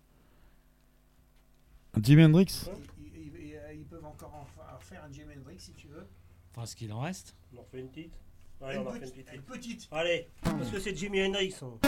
Un 1.94 2.02
Jimi 2.02 2.24
Hendrix? 2.24 2.70
Ils, 3.14 3.84
peuvent 3.84 4.04
encore 4.06 4.48
faire 4.80 5.04
un 5.04 5.12
Jimi 5.12 5.34
Hendrix 5.36 5.58
si 5.58 5.72
tu 5.72 5.88
veux. 5.88 6.06
Enfin, 6.50 6.64
ce 6.64 6.74
qu'il 6.74 6.92
en 6.92 7.00
reste. 7.00 7.36
Une. 7.74 7.88
Allez, 8.64 8.76
une, 8.76 8.86
on 8.86 8.88
en 8.88 8.92
fait 8.92 8.98
une 8.98 9.10
petite. 9.10 9.32
une 9.34 9.42
petite. 9.42 9.88
Allez, 9.90 10.28
parce 10.42 10.70
que 10.70 10.78
c'est 10.78 10.96
Jimi 10.96 11.24
Hendrix. 11.24 11.54
Hein. 11.62 11.78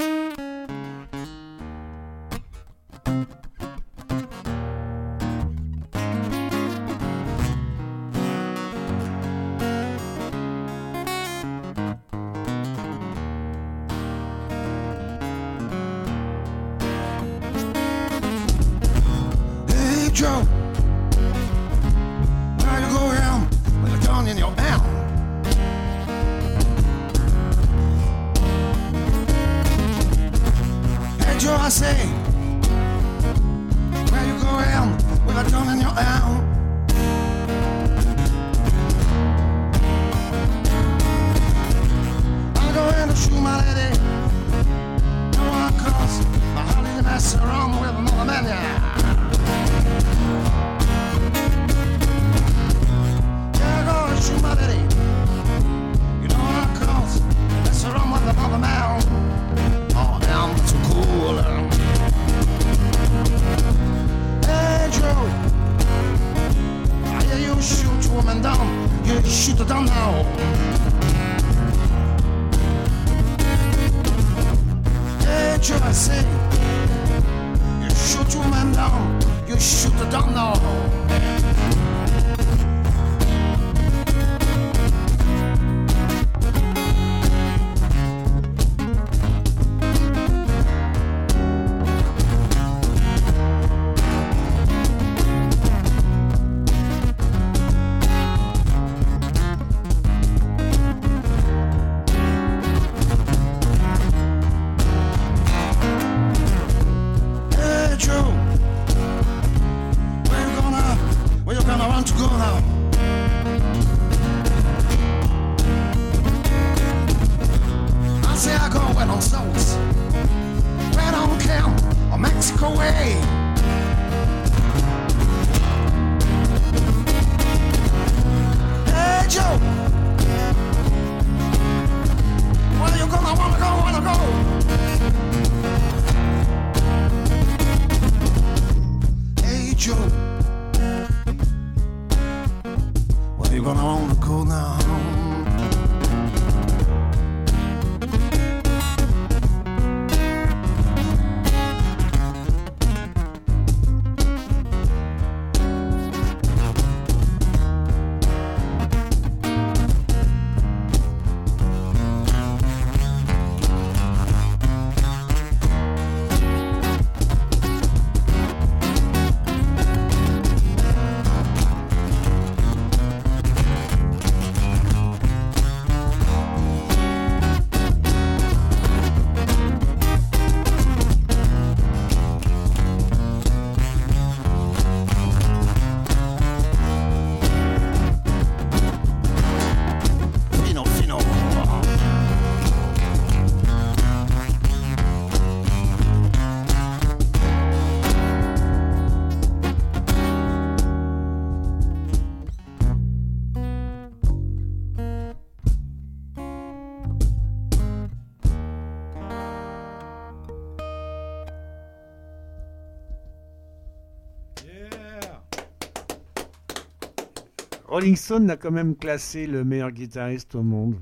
Rolling 218.05 218.17
Stone 218.17 218.51
a 218.51 218.59
quand 218.59 218.71
même 218.71 218.97
classé 218.97 219.47
le 219.47 219.65
meilleur 219.65 219.91
guitariste 219.91 220.55
au 220.57 220.63
monde. 220.63 221.01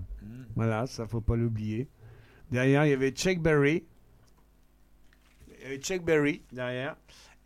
Voilà, 0.55 0.86
ça 0.86 1.05
faut 1.08 1.20
pas 1.20 1.34
l'oublier. 1.34 1.89
Derrière, 2.52 2.86
il 2.86 2.90
y 2.90 2.92
avait 2.92 3.10
Chuck 3.10 3.40
Berry. 3.40 3.82
Il 5.48 5.62
y 5.62 5.66
avait 5.66 5.78
Chuck 5.78 6.05
Berry 6.05 6.42
derrière. 6.52 6.97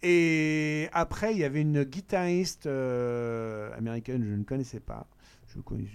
Et 0.02 0.90
après, 0.92 1.32
il 1.32 1.38
y 1.38 1.44
avait 1.44 1.62
une 1.62 1.84
guitariste 1.84 2.66
euh, 2.66 3.74
américaine, 3.78 4.22
je 4.28 4.34
ne 4.34 4.44
connaissais 4.44 4.78
pas. 4.78 5.06
Je 5.46 5.58
connais, 5.60 5.86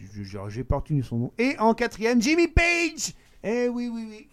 j'ai 0.48 0.64
pas 0.64 0.78
retenu 0.78 1.04
son 1.04 1.18
nom. 1.20 1.34
Et 1.38 1.56
en 1.60 1.76
quatrième, 1.76 2.20
Jimmy 2.20 2.48
Page. 2.48 3.14
Eh 3.44 3.68
oui, 3.68 3.92
oui, 3.94 4.08
oui. 4.10 4.28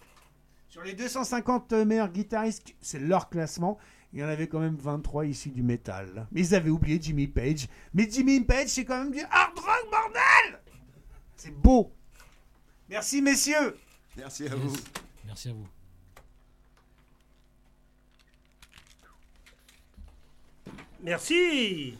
Sur 0.71 0.83
les 0.85 0.95
250 0.95 1.75
meilleurs 1.75 2.13
guitaristes, 2.13 2.75
c'est 2.81 2.99
leur 2.99 3.29
classement. 3.29 3.77
Il 4.13 4.21
y 4.21 4.25
en 4.25 4.29
avait 4.29 4.49
quand 4.49 4.61
même 4.61 4.77
23 4.77 5.27
issus 5.27 5.51
du 5.51 5.63
métal. 5.63 6.27
Mais 6.33 6.41
ils 6.41 6.55
avaient 6.55 6.71
oublié 6.71 6.99
Jimmy 7.01 7.27
Page. 7.27 7.69
Mais 7.93 8.09
Jimmy 8.11 8.41
Page, 8.41 8.69
c'est 8.69 8.85
quand 8.85 8.99
même 8.99 9.13
du 9.13 9.21
hard 9.21 9.59
rock, 9.59 9.91
bordel 9.91 10.61
C'est 11.37 11.55
beau. 11.55 11.93
Merci, 12.89 13.21
messieurs. 13.21 13.77
Merci 14.17 14.47
à 14.47 14.55
vous. 14.55 14.75
Merci 15.27 15.51
à 15.51 15.53
vous. 15.53 15.67
Merci 21.03 21.97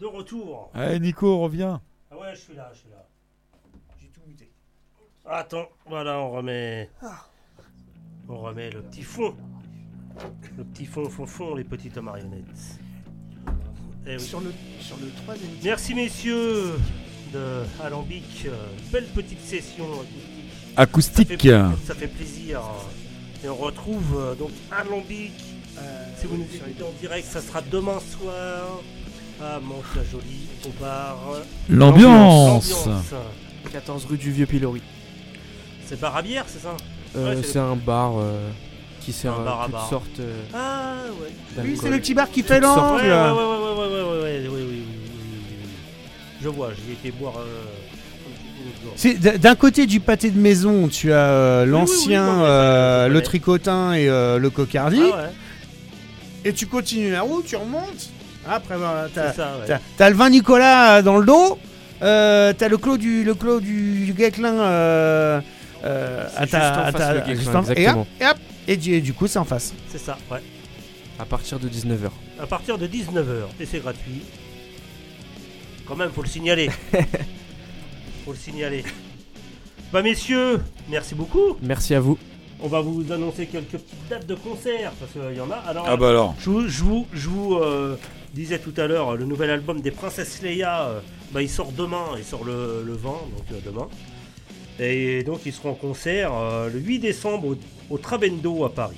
De 0.00 0.06
retour. 0.06 0.70
Allez, 0.74 0.98
Nico, 0.98 1.38
reviens. 1.38 1.80
Ah 2.10 2.18
ouais, 2.18 2.34
je 2.34 2.40
suis 2.40 2.54
là, 2.54 2.70
je 2.72 2.80
suis 2.80 2.88
là. 2.88 3.06
J'ai 4.00 4.08
tout 4.08 4.22
muté. 4.26 4.50
Attends, 5.24 5.68
voilà, 5.86 6.18
on 6.18 6.30
remet. 6.30 6.90
On 8.28 8.38
remet 8.40 8.70
le 8.70 8.82
petit 8.82 9.02
fond. 9.02 9.36
Le 10.56 10.64
petit 10.64 10.86
fond, 10.86 11.08
fond, 11.08 11.26
fond, 11.26 11.54
les 11.54 11.64
petites 11.64 11.98
marionnettes. 11.98 12.80
Eh 14.06 14.14
oui. 14.14 14.20
Sur 14.20 14.40
le, 14.40 14.52
sur 14.80 14.96
le 15.00 15.10
troisième. 15.22 15.50
Merci 15.64 15.94
messieurs 15.94 16.72
de 17.34 17.62
Alambic. 17.82 18.44
euh, 18.46 18.50
Belle 18.92 19.06
petite 19.14 19.40
session 19.40 19.84
Acoustique. 20.76 21.30
acoustique. 21.32 21.50
Ça 21.50 21.70
fait, 21.76 21.86
ça 21.86 21.94
fait 21.94 22.06
plaisir. 22.08 22.60
Et 23.44 23.48
on 23.48 23.56
retrouve 23.56 24.16
euh, 24.18 24.34
donc 24.34 24.50
Alambic. 24.70 25.32
si 26.18 26.26
vous 26.26 26.36
nous 26.36 26.44
écoutez 26.54 26.82
en 26.84 26.92
direct, 27.00 27.26
ça 27.28 27.40
sera 27.42 27.60
demain 27.60 27.98
soir 28.00 28.80
à 29.42 29.60
Mantes-la-Jolie, 29.60 30.48
au 30.66 30.80
bar. 30.80 31.18
L'ambiance. 31.68 32.70
L'ambiance. 32.86 33.14
14 33.72 34.04
rue 34.06 34.16
du 34.16 34.30
Vieux 34.30 34.46
Pilori. 34.46 34.80
C'est 35.84 36.00
bar 36.00 36.16
à 36.16 36.22
bière, 36.22 36.44
c'est 36.46 36.60
ça? 36.60 36.76
Euh, 37.16 37.34
Ouais, 37.36 37.42
c'est 37.42 37.58
un 37.58 37.76
bar 37.76 38.12
euh, 38.18 38.50
qui 39.06 39.12
sert 39.12 39.38
euh, 39.38 39.46
à 39.46 39.66
toutes 39.66 39.88
sortes. 39.88 40.18
Euh, 40.18 40.42
ah 40.52 40.94
ouais. 41.20 41.28
C'est 41.80 41.90
le 41.90 41.98
petit 41.98 42.12
bar 42.12 42.28
qui 42.28 42.42
fait 42.42 42.58
l'angle. 42.58 43.04
Je 46.42 46.48
vois, 46.48 46.70
j'ai 46.74 46.92
été 46.92 47.12
boire. 47.16 47.34
Euh, 47.38 47.62
c'est 48.96 49.38
d'un 49.38 49.54
côté 49.54 49.86
du 49.86 50.00
pâté 50.00 50.30
de 50.30 50.40
maison, 50.40 50.88
tu 50.88 51.12
as 51.12 51.64
l'ancien, 51.64 52.42
le 53.08 53.20
tricotin 53.20 53.92
et 53.92 54.06
le 54.06 54.48
cocardi. 54.50 55.02
Ah, 55.14 55.28
et 56.44 56.52
tu 56.52 56.66
continues 56.66 57.12
la 57.12 57.22
route, 57.22 57.46
tu 57.46 57.54
remontes. 57.56 58.10
Après, 58.48 58.76
bah, 58.76 59.06
t'as 59.96 60.10
le 60.10 60.16
vin 60.16 60.30
Nicolas 60.30 61.02
dans 61.02 61.18
le 61.18 61.26
dos. 61.26 61.58
t'as 62.00 62.68
le 62.68 62.76
clos 62.76 62.96
du 62.96 63.22
le 63.22 63.34
clos 63.34 63.60
du, 63.60 64.12
du 64.12 64.24
à 64.24 64.30
ta, 66.46 66.90
et 67.76 67.88
hop, 67.88 68.06
et 68.20 68.26
hop 68.26 68.38
et 68.66 68.76
du, 68.76 69.00
du 69.00 69.12
coup 69.12 69.26
c'est 69.26 69.38
en 69.38 69.44
face. 69.44 69.74
C'est 69.88 69.98
ça, 69.98 70.18
ouais. 70.30 70.42
À 71.18 71.24
partir 71.24 71.58
de 71.58 71.68
19h. 71.68 72.10
À 72.38 72.46
partir 72.46 72.76
de 72.78 72.86
19h, 72.86 73.46
et 73.60 73.66
c'est 73.66 73.80
gratuit. 73.80 74.22
Quand 75.86 75.96
même, 75.96 76.10
faut 76.10 76.22
le 76.22 76.28
signaler. 76.28 76.68
faut 78.24 78.32
le 78.32 78.38
signaler. 78.38 78.84
Bah 79.92 80.02
messieurs, 80.02 80.60
merci 80.88 81.14
beaucoup. 81.14 81.56
Merci 81.62 81.94
à 81.94 82.00
vous. 82.00 82.18
On 82.60 82.68
va 82.68 82.80
vous 82.80 83.12
annoncer 83.12 83.46
quelques 83.46 83.72
petites 83.78 84.08
dates 84.10 84.26
de 84.26 84.34
concert, 84.34 84.92
parce 84.98 85.12
qu'il 85.12 85.36
y 85.36 85.40
en 85.40 85.50
a. 85.50 85.56
Alors, 85.56 85.86
Ah 85.88 85.96
bah 85.96 86.10
alors. 86.10 86.34
Je 86.40 86.50
vous, 86.50 86.68
je 86.68 86.82
vous, 86.82 87.06
je 87.12 87.28
vous, 87.28 87.54
euh, 87.56 87.96
disais 88.34 88.58
tout 88.58 88.74
à 88.76 88.86
l'heure, 88.86 89.16
le 89.16 89.24
nouvel 89.24 89.50
album 89.50 89.80
des 89.80 89.90
Princesses 89.90 90.42
Leia, 90.42 90.84
euh, 90.88 91.00
bah, 91.32 91.42
il 91.42 91.48
sort 91.48 91.72
demain, 91.72 92.04
il 92.18 92.24
sort 92.24 92.44
le, 92.44 92.82
le 92.84 92.92
20, 92.94 93.08
donc 93.08 93.20
euh, 93.52 93.58
demain. 93.64 93.88
Et 94.78 95.22
donc 95.24 95.40
ils 95.46 95.52
seront 95.52 95.70
en 95.70 95.74
concert 95.74 96.30
euh, 96.34 96.68
le 96.72 96.78
8 96.78 96.98
décembre 96.98 97.48
au, 97.48 97.56
au 97.90 97.98
Trabendo 97.98 98.64
à 98.64 98.70
Paris. 98.72 98.96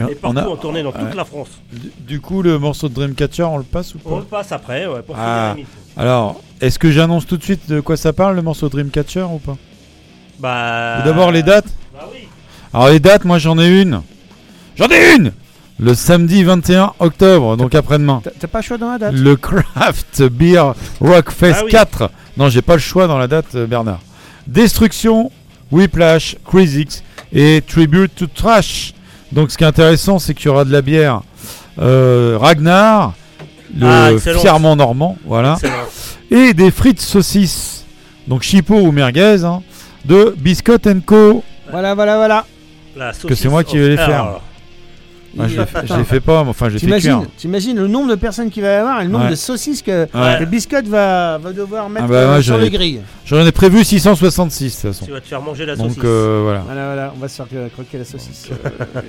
Ah, 0.00 0.06
Et 0.10 0.14
partout 0.16 0.38
on 0.38 0.40
a- 0.42 0.48
en 0.48 0.56
tournée 0.56 0.82
dans 0.82 0.92
toute 0.92 1.02
ouais. 1.02 1.14
la 1.14 1.24
France. 1.24 1.48
Du, 1.72 1.90
du 2.00 2.20
coup, 2.20 2.42
le 2.42 2.58
morceau 2.58 2.88
de 2.88 2.94
Dreamcatcher, 2.94 3.44
on 3.44 3.58
le 3.58 3.62
passe 3.64 3.94
ou 3.94 3.98
pas 3.98 4.10
On 4.10 4.18
le 4.18 4.24
passe 4.24 4.50
après, 4.50 4.86
ouais, 4.86 5.02
pour 5.02 5.14
Ah, 5.18 5.52
finir. 5.54 5.68
Alors, 5.96 6.40
est-ce 6.60 6.78
que 6.80 6.90
j'annonce 6.90 7.26
tout 7.26 7.36
de 7.36 7.44
suite 7.44 7.68
de 7.68 7.78
quoi 7.80 7.96
ça 7.96 8.12
parle, 8.12 8.34
le 8.34 8.42
morceau 8.42 8.68
Dreamcatcher 8.68 9.22
ou 9.22 9.38
pas 9.38 9.56
Bah. 10.40 11.02
D'abord 11.04 11.30
les 11.30 11.42
dates 11.44 11.68
Bah 11.92 12.08
oui. 12.12 12.26
Alors 12.72 12.88
les 12.88 12.98
dates, 13.00 13.24
moi 13.24 13.38
j'en 13.38 13.56
ai 13.58 13.80
une. 13.82 14.02
J'en 14.76 14.88
ai 14.88 15.14
une 15.16 15.32
Le 15.78 15.94
samedi 15.94 16.42
21 16.42 16.92
octobre, 16.98 17.56
donc 17.56 17.74
après-demain. 17.76 18.20
T'as- 18.40 18.48
pas 18.48 18.62
choix 18.62 18.78
dans 18.78 18.90
la 18.90 18.98
date 18.98 19.14
Le 19.14 19.36
Craft 19.36 20.22
Beer 20.24 20.72
Rock 21.00 21.30
Fest 21.30 21.58
Ah 21.60 21.64
oui. 21.66 21.70
4. 21.70 22.10
Non, 22.36 22.48
j'ai 22.48 22.62
pas 22.62 22.74
le 22.74 22.80
choix 22.80 23.06
dans 23.06 23.18
la 23.18 23.28
date, 23.28 23.54
euh, 23.54 23.66
Bernard. 23.68 24.00
Destruction, 24.46 25.30
Whiplash, 25.70 26.36
Crazy 26.44 26.86
et 27.32 27.62
Tribute 27.66 28.14
to 28.14 28.26
Trash. 28.26 28.94
Donc 29.32 29.50
ce 29.50 29.58
qui 29.58 29.64
est 29.64 29.66
intéressant, 29.66 30.18
c'est 30.18 30.34
qu'il 30.34 30.46
y 30.46 30.48
aura 30.48 30.64
de 30.64 30.72
la 30.72 30.82
bière 30.82 31.22
euh, 31.80 32.38
Ragnar, 32.40 33.14
le 33.76 33.86
Ah, 33.86 34.10
fièrement 34.38 34.76
normand, 34.76 35.16
voilà, 35.24 35.54
Excellent. 35.54 35.74
et 36.30 36.54
des 36.54 36.70
frites 36.70 37.00
saucisses, 37.00 37.84
donc 38.28 38.42
chipot 38.42 38.76
ou 38.78 38.92
merguez, 38.92 39.44
hein, 39.44 39.62
de 40.04 40.34
Biscott 40.38 40.86
Co. 41.04 41.42
Voilà, 41.70 41.94
voilà, 41.94 42.16
voilà. 42.16 42.46
La 42.96 43.12
Que 43.12 43.34
c'est 43.34 43.48
moi 43.48 43.64
qui 43.64 43.76
vais 43.78 43.88
les 43.88 43.96
faire. 43.96 44.40
Hell. 45.38 45.66
Ah, 45.74 45.82
je, 45.82 45.86
je 45.92 45.98
les 45.98 46.04
fais 46.04 46.20
pas, 46.20 46.42
mais 46.44 46.50
enfin 46.50 46.68
j'ai 46.68 46.78
fait 46.78 47.00
cuire. 47.00 47.22
t'imagines 47.36 47.76
le 47.76 47.86
nombre 47.88 48.10
de 48.10 48.14
personnes 48.14 48.50
qu'il 48.50 48.62
va 48.62 48.72
y 48.72 48.74
avoir 48.76 49.00
et 49.00 49.04
le 49.04 49.10
nombre 49.10 49.24
Ouais. 49.24 49.30
de 49.30 49.36
saucisses 49.36 49.82
que, 49.82 50.02
Ouais. 50.14 50.38
que 50.38 50.44
Biscotte 50.44 50.86
va, 50.86 51.38
va 51.38 51.52
devoir 51.52 51.88
mettre 51.88 52.06
Ah 52.06 52.08
bah, 52.08 52.14
euh, 52.16 52.42
sur 52.42 52.58
les 52.58 52.70
grilles. 52.70 53.00
J'en 53.26 53.44
ai 53.44 53.52
prévu 53.52 53.82
666 53.84 54.64
de 54.64 54.80
toute 54.88 54.92
façon. 54.92 55.06
Tu 55.06 55.12
vas 55.12 55.20
te 55.20 55.26
faire 55.26 55.40
manger 55.42 55.66
la 55.66 55.76
Donc 55.76 55.88
saucisse. 55.88 56.02
euh, 56.04 56.40
voilà. 56.44 56.60
Voilà, 56.60 56.86
voilà, 56.86 57.12
on 57.16 57.18
va 57.20 57.28
se 57.28 57.36
faire 57.36 57.46
euh, 57.54 57.68
croquer 57.68 57.98
la 57.98 58.04
saucisse. 58.04 58.48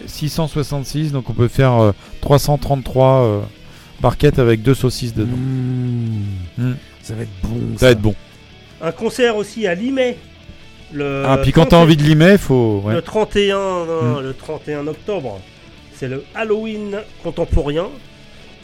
666, 0.07 1.11
donc 1.11 1.29
on 1.29 1.33
peut 1.33 1.47
faire 1.47 1.73
euh, 1.81 1.91
333 2.21 3.05
euh, 3.23 3.39
barquettes 4.01 4.39
avec 4.39 4.61
deux 4.61 4.73
saucisses 4.75 5.13
dedans. 5.13 5.35
Mm. 6.57 6.73
Ça 7.01 7.13
va 7.15 7.21
être 7.23 7.29
bon. 7.43 7.77
Ça 7.77 7.85
va 7.87 7.91
être 7.91 8.01
bon. 8.01 8.15
Un 8.81 8.91
concert 8.91 9.35
aussi 9.37 9.67
à 9.67 9.75
Limay. 9.75 10.17
Le 10.93 11.23
Ah, 11.27 11.37
puis 11.41 11.51
quand 11.51 11.63
t'as 11.63 11.69
30 11.77 11.83
envie 11.83 11.97
de 11.97 12.03
limer, 12.03 12.37
faut. 12.37 12.81
ouais. 12.85 12.93
Le 12.93 13.01
31, 13.01 13.55
non, 13.57 14.19
Mm. 14.19 14.23
le 14.23 14.33
31 14.33 14.87
octobre, 14.87 15.39
c'est 15.95 16.07
le 16.07 16.23
Halloween 16.35 16.97
contemporain 17.23 17.89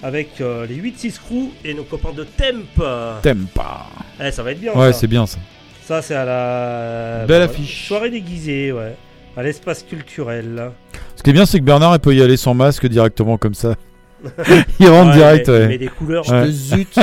avec 0.04 0.42
euh, 0.42 0.66
les 0.66 0.76
8-6 0.76 1.20
crew 1.20 1.50
et 1.64 1.74
nos 1.74 1.84
copains 1.84 2.14
de 2.14 2.24
Temp. 2.24 2.84
Tempa. 3.22 3.88
Eh, 4.24 4.32
ça 4.32 4.44
va 4.44 4.52
être 4.52 4.60
bien. 4.60 4.74
Ouais, 4.74 4.92
ça. 4.94 5.00
c'est 5.00 5.08
bien 5.08 5.26
ça. 5.26 5.38
Ça, 5.84 6.02
c'est 6.02 6.16
à 6.16 6.26
la. 6.26 7.26
Belle 7.26 7.46
bah, 7.48 7.52
affiche. 7.52 7.88
Soirée 7.88 8.10
déguisée, 8.10 8.72
ouais. 8.72 8.96
À 9.38 9.44
l'espace 9.44 9.84
culturel. 9.84 10.72
Ce 11.16 11.24
qui 11.24 11.30
est 11.30 11.34
bien, 11.34 11.46
c'est 11.46 11.60
que 11.60 11.64
Bernard 11.64 11.96
il 11.96 12.00
peut 12.00 12.16
y 12.16 12.22
aller 12.22 12.38
sans 12.38 12.54
masque 12.54 12.88
directement 12.88 13.38
comme 13.38 13.54
ça. 13.54 13.76
il 14.80 14.88
rentre 14.90 15.12
Ouais, 15.12 15.16
direct, 15.16 15.48
il 15.48 15.54
ouais. 15.54 15.68
met 15.68 15.78
des 15.78 15.88
couleurs. 15.88 16.28
Ouais. 16.30 16.50
Zut. 16.52 16.96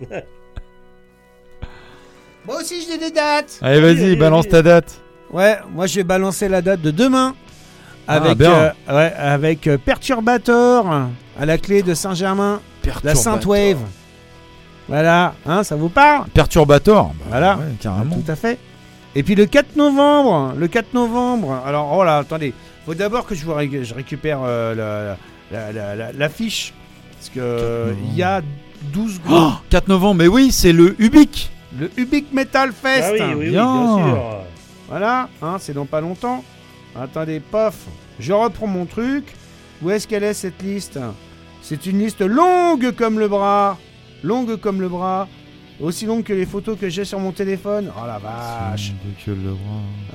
Moi 2.46 2.56
aussi 2.60 2.86
j'ai 2.88 2.98
des 2.98 3.10
dates. 3.10 3.58
Allez, 3.62 3.80
vas-y, 3.80 4.16
balance 4.16 4.48
ta 4.48 4.60
date. 4.62 5.00
Ouais, 5.32 5.56
moi 5.72 5.86
je 5.86 5.96
vais 5.96 6.04
balancer 6.04 6.48
la 6.48 6.60
date 6.62 6.82
de 6.82 6.90
demain 6.90 7.34
avec 8.08 8.38
bien. 8.38 8.52
euh, 8.52 8.70
ouais, 8.88 9.12
avec 9.16 9.66
euh, 9.66 9.78
Perturbator 9.78 10.86
à 11.38 11.46
la 11.46 11.58
clé 11.58 11.82
de 11.82 11.94
Saint-Germain, 11.94 12.60
la 12.84 12.90
Perturbator. 12.92 13.22
Sainte 13.22 13.46
Wave. 13.46 13.78
Voilà, 14.88 15.34
hein, 15.46 15.62
ça 15.64 15.76
vous 15.76 15.88
parle? 15.88 16.26
Perturbator. 16.28 17.06
Bah, 17.08 17.24
Voilà, 17.28 17.56
ouais, 17.56 17.64
carrément. 17.80 18.16
tout 18.16 18.30
à 18.30 18.36
fait. 18.36 18.58
Et 19.14 19.22
puis 19.22 19.34
le 19.34 19.46
4 19.46 19.76
novembre, 19.76 20.52
le 20.56 20.68
4 20.68 20.92
novembre. 20.92 21.62
Alors 21.66 21.90
oh 21.96 22.04
là, 22.04 22.18
attendez, 22.18 22.52
faut 22.84 22.94
d'abord 22.94 23.24
que 23.26 23.34
je 23.34 23.44
vous 23.44 23.54
ré- 23.54 23.70
je 23.84 23.94
récupère 23.94 24.40
euh, 24.44 24.74
la- 24.74 25.16
la- 25.58 25.72
la- 25.72 25.96
la- 25.96 26.12
l'affiche 26.12 26.74
parce 27.16 27.30
que 27.30 27.94
il 28.10 28.14
y 28.16 28.22
a 28.22 28.42
12 28.92 29.20
groupes. 29.22 29.38
Oh, 29.40 29.52
4 29.70 29.88
novembre, 29.88 30.16
mais 30.16 30.28
oui, 30.28 30.52
c'est 30.52 30.72
le 30.72 30.94
Ubique. 30.98 31.50
Le 31.78 31.90
Ubique 31.96 32.32
Metal 32.32 32.72
Fest. 32.72 33.06
Ah 33.08 33.12
oui, 33.12 33.20
oui, 33.30 33.34
oui, 33.46 33.50
Bien. 33.50 33.64
bien 33.96 33.96
sûr. 34.04 34.22
Voilà, 34.88 35.28
hein, 35.42 35.56
c'est 35.58 35.72
dans 35.72 35.86
pas 35.86 36.00
longtemps. 36.02 36.44
Attendez, 36.98 37.40
pof, 37.40 37.74
je 38.20 38.32
reprends 38.32 38.66
mon 38.66 38.86
truc. 38.86 39.24
Où 39.82 39.90
est-ce 39.90 40.06
qu'elle 40.06 40.24
est 40.24 40.34
cette 40.34 40.62
liste? 40.62 40.98
C'est 41.62 41.86
une 41.86 41.98
liste 41.98 42.20
longue 42.20 42.92
comme 42.92 43.18
le 43.18 43.28
bras, 43.28 43.78
longue 44.22 44.56
comme 44.56 44.80
le 44.80 44.88
bras. 44.88 45.28
Aussi 45.80 46.06
longue 46.06 46.22
que 46.22 46.32
les 46.32 46.46
photos 46.46 46.78
que 46.78 46.88
j'ai 46.88 47.04
sur 47.04 47.18
mon 47.18 47.32
téléphone. 47.32 47.90
Oh 47.96 48.06
la 48.06 48.18
vache. 48.18 48.92
Que 49.26 49.32
le 49.32 49.50
roi. 49.50 49.58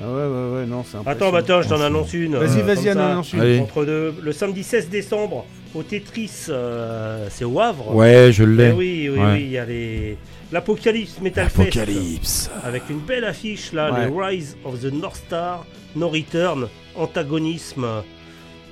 Ah 0.02 0.06
ouais, 0.08 0.14
ouais, 0.26 0.60
ouais, 0.60 0.66
non, 0.66 0.82
c'est 0.90 0.96
Attends, 1.06 1.30
bah 1.30 1.38
attends, 1.40 1.60
je 1.60 1.68
t'en 1.68 1.82
annonce 1.82 2.14
une. 2.14 2.34
Vas-y, 2.36 2.60
euh, 2.60 2.62
vas-y, 2.62 2.88
annonce 2.88 3.34
une. 3.34 3.40
Allez. 3.40 3.60
Entre 3.60 3.84
deux, 3.84 4.14
le 4.22 4.32
samedi 4.32 4.62
16 4.62 4.88
décembre, 4.88 5.44
au 5.74 5.82
Tetris, 5.82 6.46
euh, 6.48 7.26
c'est 7.30 7.44
au 7.44 7.60
Havre. 7.60 7.94
Ouais, 7.94 8.30
je 8.32 8.42
l'ai. 8.44 8.68
Eh 8.70 8.72
oui, 8.72 9.08
oui, 9.12 9.18
Ouais. 9.18 9.32
oui, 9.34 9.42
il 9.42 9.50
y 9.50 9.58
a 9.58 9.66
les... 9.66 10.16
l'Apocalypse 10.52 11.20
Metal 11.20 11.48
Fest. 11.48 11.76
Apocalypse. 11.76 12.50
Avec 12.64 12.82
une 12.90 12.98
belle 13.00 13.24
affiche 13.24 13.72
là, 13.72 13.92
Ouais. 13.92 14.08
les 14.08 14.12
Rise 14.36 14.56
of 14.64 14.80
the 14.80 14.92
North 14.92 15.16
Star, 15.16 15.64
No 15.96 16.08
Return, 16.08 16.68
Antagonisme, 16.96 17.86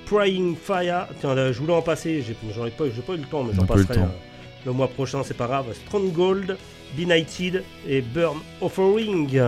Prying 0.07 0.57
Fire. 0.57 1.07
Tiens, 1.21 1.35
là, 1.35 1.53
je 1.53 1.59
voulais 1.61 1.75
en 1.75 1.83
passer, 1.83 2.23
j'ai 2.27 2.37
j'en 2.55 2.67
ai 2.67 2.71
pas, 2.71 2.85
j'ai 2.95 3.03
pas 3.03 3.15
eu 3.15 3.19
le 3.19 3.25
temps, 3.25 3.45
mais 3.45 3.53
j'en 3.55 3.63
le 3.63 3.67
passerai 3.69 3.95
temps. 3.95 4.01
euh, 4.03 4.67
le 4.67 4.73
mois 4.73 4.89
prochain, 4.89 5.23
c'est 5.25 5.37
pas 5.37 5.47
grave. 5.47 5.67
Stronghold, 5.87 6.57
Benighted 6.97 7.63
et 7.87 8.01
Burn 8.01 8.39
Offering. 8.61 9.39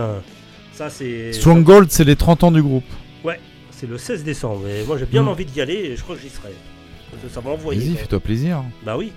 Ça, 0.73 0.89
c'est. 0.89 1.33
Stronghold, 1.33 1.91
c'est 1.91 2.03
les 2.03 2.15
30 2.15 2.43
ans 2.43 2.51
du 2.51 2.61
groupe. 2.61 2.85
Ouais, 3.23 3.39
c'est 3.71 3.87
le 3.89 3.97
16 3.97 4.23
décembre. 4.23 4.67
Et 4.67 4.83
moi, 4.85 4.97
j'ai 4.97 5.05
bien 5.05 5.23
Mm. 5.23 5.27
envie 5.29 5.45
d'y 5.45 5.59
aller 5.61 5.73
et 5.75 5.95
je 5.95 6.01
crois 6.03 6.15
que 6.15 6.21
j'y 6.21 6.29
serai. 6.29 6.51
Ça 7.29 7.41
va 7.41 7.51
envoyer. 7.51 7.81
Vas-y, 7.81 7.95
fais-toi 7.97 8.19
plaisir. 8.21 8.63
Bah 8.85 8.95
oui, 8.97 9.11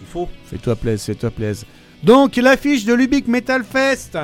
il 0.00 0.06
faut. 0.06 0.28
Fais-toi 0.46 0.74
plaisir, 0.74 1.06
fais-toi 1.14 1.30
plaisir. 1.30 1.66
Donc, 2.02 2.36
l'affiche 2.36 2.84
de 2.84 2.94
l'Ubic 2.94 3.28
Metal 3.28 3.62
Fest 3.64 4.16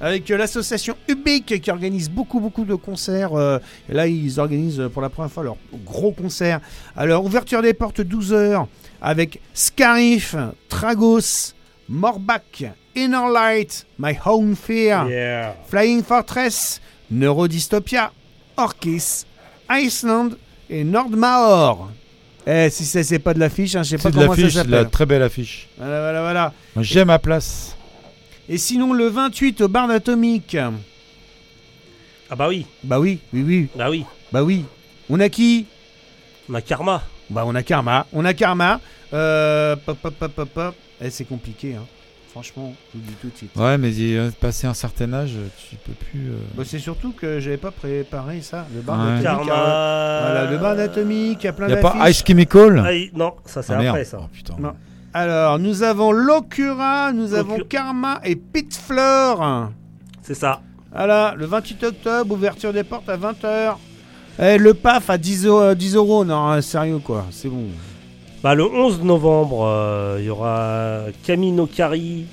avec 0.00 0.28
l'association 0.28 0.94
Ubic 1.08 1.60
qui 1.60 1.70
organise 1.70 2.10
beaucoup, 2.10 2.40
beaucoup 2.40 2.64
de 2.64 2.74
concerts. 2.74 3.32
euh, 3.34 3.58
et 3.88 3.94
là, 3.94 4.06
ils 4.06 4.38
organisent 4.40 4.80
euh, 4.80 4.88
pour 4.88 5.00
la 5.00 5.08
première 5.08 5.30
fois 5.30 5.44
leur 5.44 5.56
gros 5.84 6.12
concert. 6.12 6.60
Alors, 6.96 7.24
ouverture 7.24 7.62
des 7.62 7.72
portes 7.72 8.00
12h 8.00 8.66
avec 9.00 9.40
Scarif, 9.54 10.34
Tragos, 10.68 11.54
Morbach, 11.88 12.64
Inner 12.94 13.32
Light, 13.32 13.86
My 13.98 14.14
Own 14.26 14.54
Fear, 14.56 15.08
Yeah. 15.08 15.54
Flying 15.68 16.02
Fortress, 16.02 16.80
Neurodystopia, 17.10 18.10
Orkis, 18.56 19.24
Iceland 19.70 20.30
et 20.68 20.82
Nordmaor. 20.84 21.90
Eh, 22.48 22.70
si 22.70 22.84
ça 22.84 23.02
c'est 23.02 23.18
pas 23.18 23.34
de 23.34 23.40
l'affiche, 23.40 23.74
hein, 23.74 23.82
je 23.82 23.90
sais 23.90 23.96
pas 23.96 24.02
C'est 24.04 24.10
de 24.10 24.14
comment 24.14 24.34
ça 24.34 24.40
l'affiche, 24.40 24.54
s'appelle. 24.54 24.70
la 24.70 24.84
très 24.84 25.04
belle 25.06 25.22
affiche. 25.22 25.68
Voilà, 25.78 26.00
voilà, 26.00 26.20
voilà. 26.20 26.52
J'aime 26.80 27.08
ma 27.08 27.18
place. 27.18 27.76
Et 28.48 28.58
sinon, 28.58 28.92
le 28.92 29.08
28 29.08 29.60
au 29.62 29.68
bar 29.68 29.88
d'Atomique. 29.88 30.56
Ah 32.30 32.34
bah 32.36 32.48
oui, 32.48 32.66
Bah 32.84 32.98
oui, 33.00 33.18
oui, 33.32 33.42
oui. 33.44 33.68
bah 33.76 33.90
oui. 33.90 34.04
Bah 34.32 34.42
oui. 34.44 34.64
On 35.10 35.18
a 35.20 35.28
qui? 35.28 35.66
On 36.48 36.54
a 36.54 36.60
Karma. 36.60 37.02
Bah 37.30 37.42
on 37.46 37.54
a 37.54 37.62
Karma. 37.62 38.06
On 38.12 38.24
a 38.24 38.34
Karma. 38.34 38.80
Euh, 39.12 39.74
pop, 39.76 39.98
pop, 40.00 40.14
pop, 40.14 40.32
pop, 40.32 40.48
pop. 40.48 40.74
Eh, 41.00 41.10
c'est 41.10 41.24
compliqué, 41.24 41.74
hein. 41.74 41.84
Franchement, 42.36 42.74
dis 42.94 43.14
tout 43.22 43.28
de 43.30 43.34
suite. 43.38 43.56
Ouais, 43.56 43.78
mais 43.78 43.90
passé 44.38 44.66
un 44.66 44.74
certain 44.74 45.10
âge, 45.14 45.36
tu 45.70 45.76
peux 45.76 45.92
plus. 45.92 46.32
euh, 46.32 46.36
Bah, 46.54 46.64
c'est 46.66 46.78
surtout 46.78 47.12
que 47.12 47.40
j'avais 47.40 47.56
pas 47.56 47.70
préparé 47.70 48.42
ça. 48.42 48.66
Le 48.74 48.82
bar 48.82 48.98
Ouais. 48.98 49.22
d'Atomique. 49.22 49.48
Karma. 49.48 49.52
a- 49.54 50.20
Voilà, 50.20 50.50
le 50.50 50.58
bar 50.58 50.76
d'Atomique, 50.76 51.38
il 51.40 51.46
y 51.46 51.48
a 51.48 51.52
plein 51.54 51.68
Y 51.68 51.72
a 51.72 51.76
pas 51.78 52.10
Ice 52.10 52.22
Chemical 52.26 52.84
Ah, 52.86 52.90
non, 53.16 53.32
ça 53.46 53.62
c'est 53.62 53.72
Ah, 53.72 53.88
après 53.88 54.04
ça. 54.04 54.18
Oh, 54.20 54.26
putain. 54.30 54.54
Non. 54.60 54.74
Alors, 55.14 55.58
nous 55.58 55.82
avons 55.82 56.12
Locura, 56.12 57.10
nous 57.14 57.32
avons. 57.32 57.56
Karma 57.70 58.20
et 58.22 58.36
Pitfleur. 58.36 59.70
C'est 60.20 60.34
ça. 60.34 60.60
Voilà, 60.94 61.34
le 61.38 61.46
28 61.46 61.84
octobre, 61.84 62.34
ouverture 62.34 62.74
des 62.74 62.84
portes 62.84 63.08
à 63.08 63.16
20h. 63.16 63.78
Eh, 64.38 64.58
le 64.58 64.74
PAF 64.74 65.08
à 65.08 65.16
10, 65.16 65.46
euros- 65.46 65.72
10 65.74 65.94
euros, 65.94 66.22
non, 66.26 66.48
hein, 66.48 66.60
sérieux 66.60 66.98
quoi, 66.98 67.24
c'est 67.30 67.48
bon. 67.48 67.64
Bah, 68.42 68.54
le 68.54 68.64
11 68.64 69.02
novembre, 69.02 69.64
euh, 69.66 70.16
il 70.20 70.26
y 70.26 70.30
aura 70.30 71.00
Kaminokari, 71.24 72.26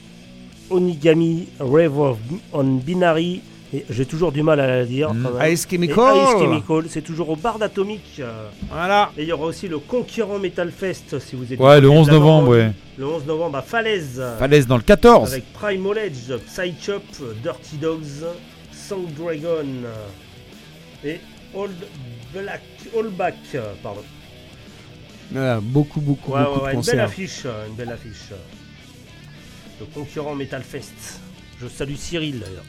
Onigami, 0.69 1.47
Rave 1.59 1.99
of 1.99 2.17
on 2.51 2.63
Binary. 2.63 3.41
Et 3.75 3.83
j'ai 3.89 4.05
toujours 4.05 4.31
du 4.31 4.43
mal 4.43 4.59
à 4.59 4.67
la 4.67 4.85
dire. 4.85 5.11
Mm. 5.11 5.27
Ice 5.49 5.67
Chemical. 5.67 6.15
Ice 6.15 6.39
Chemical, 6.39 6.83
c'est 6.89 7.01
toujours 7.01 7.29
au 7.29 7.35
bar 7.35 7.57
d'Atomique. 7.57 8.17
euh, 8.19 8.47
Voilà. 8.69 9.09
Et 9.17 9.23
il 9.23 9.27
y 9.27 9.31
aura 9.31 9.45
aussi 9.47 9.67
le 9.67 9.79
Conquérant 9.79 10.37
Metal 10.37 10.69
Fest 10.71 11.17
si 11.17 11.35
vous 11.35 11.51
êtes. 11.51 11.59
Ouais, 11.59 11.81
le 11.81 11.87
côté 11.87 11.99
11 11.99 12.05
de 12.07 12.11
la 12.11 12.19
novembre, 12.19 12.49
ouais. 12.49 12.71
Le 12.97 13.07
11 13.07 13.25
novembre 13.25 13.57
à 13.57 13.61
Falaise. 13.63 14.21
Falaise 14.37 14.67
dans 14.67 14.77
le 14.77 14.83
14. 14.83 15.31
Avec 15.31 15.51
Prime 15.53 15.81
Knowledge, 15.81 16.31
Psychop, 16.45 17.01
Dirty 17.41 17.77
Dogs, 17.77 18.27
Song 18.71 19.05
Dragon 19.17 19.65
et 21.03 21.19
Old 21.55 21.71
Black, 22.31 22.61
All 22.95 23.07
Back, 23.09 23.35
pardon. 23.81 24.01
Voilà, 25.31 25.59
beaucoup, 25.61 25.99
beaucoup, 26.01 26.31
Ouais, 26.33 26.43
beaucoup 26.43 26.59
ouais, 26.59 26.65
ouais, 26.65 26.71
de 26.73 26.77
une 26.77 26.83
belle 26.85 26.99
affiche, 26.99 27.41
euh, 27.45 27.67
une 27.67 27.73
belle 27.75 27.91
affiche. 27.91 28.29
Le 29.79 29.85
concurrent 29.87 30.35
Metal 30.35 30.61
Fest. 30.61 31.19
Je 31.59 31.67
salue 31.67 31.95
Cyril 31.95 32.39
d'ailleurs. 32.39 32.65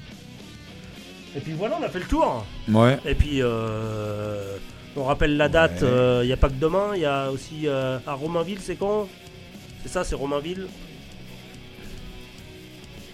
Et 1.36 1.40
puis 1.40 1.52
voilà, 1.52 1.78
on 1.80 1.84
a 1.84 1.88
fait 1.88 1.98
le 1.98 2.04
tour. 2.06 2.44
Ouais. 2.68 2.98
Et 3.04 3.14
puis 3.14 3.40
euh, 3.42 4.56
on 4.96 5.04
rappelle 5.04 5.36
la 5.36 5.48
date. 5.48 5.82
Il 6.22 6.26
n'y 6.26 6.32
a 6.32 6.36
pas 6.36 6.48
que 6.48 6.54
demain, 6.54 6.92
il 6.94 7.00
y 7.00 7.04
a 7.06 7.30
aussi 7.30 7.66
euh, 7.66 7.98
à 8.06 8.14
Romainville, 8.14 8.58
c'est 8.60 8.76
quand? 8.76 9.08
C'est 9.82 9.88
ça, 9.90 10.04
c'est 10.04 10.14
Romainville. 10.14 10.66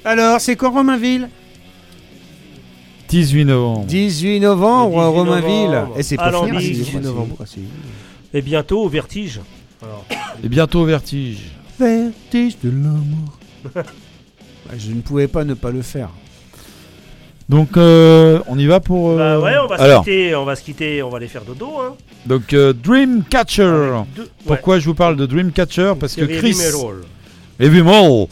Alors, 0.04 0.40
c'est 0.40 0.56
quoi 0.56 0.68
Romainville? 0.70 1.28
18 3.08 3.44
novembre. 3.46 3.86
18 3.86 4.40
novembre, 4.40 4.96
Le 4.98 5.08
18 5.08 5.18
Romainville. 5.18 5.70
novembre. 5.70 5.98
Et 5.98 6.02
c'est 6.04 6.18
À 6.18 6.30
pas 6.30 6.38
fini, 6.38 6.52
Lambis. 6.52 6.64
c'est 6.66 6.72
18 6.72 6.98
novembre. 7.00 7.36
Et 8.34 8.42
bientôt 8.42 8.84
au 8.84 8.89
Vertige. 8.89 9.41
Alors, 9.83 10.05
Et 10.44 10.49
bientôt 10.49 10.81
au 10.81 10.84
vertige. 10.84 11.39
Vertige 11.78 12.57
de 12.62 12.70
l'amour. 12.70 13.39
Je 14.78 14.92
ne 14.92 15.00
pouvais 15.00 15.26
pas 15.26 15.44
ne 15.44 15.55
pas 15.55 15.70
le 15.70 15.83
faire. 15.83 16.10
Donc, 17.49 17.76
euh, 17.76 18.39
on 18.47 18.57
y 18.59 18.67
va 18.67 18.78
pour. 18.78 19.17
bah 19.17 19.23
euh, 19.23 19.41
ouais, 19.41 19.55
on 19.62 19.67
va 19.67 19.76
se 19.78 19.83
Alors, 19.83 20.05
quitter, 20.05 20.34
on 20.36 20.44
va 20.44 20.55
se 20.55 20.62
quitter, 20.62 21.02
on 21.02 21.09
va 21.10 21.17
aller 21.17 21.26
faire 21.26 21.42
dodo. 21.44 21.70
Hein. 21.81 21.94
donc 22.26 22.52
euh, 22.52 22.73
Dreamcatcher. 22.73 24.02
deux- 24.15 24.28
Pourquoi 24.47 24.78
je 24.78 24.84
vous 24.84 24.94
parle 24.94 25.17
de 25.17 25.26
Dreamcatcher 25.26 25.94
Parce 25.99 26.15
que 26.15 26.26
C'est 26.26 26.36
Chris. 26.39 26.50
Heavy 26.50 26.59
Metal. 26.59 26.97
Heavy 27.59 27.83
Metal, 27.83 28.26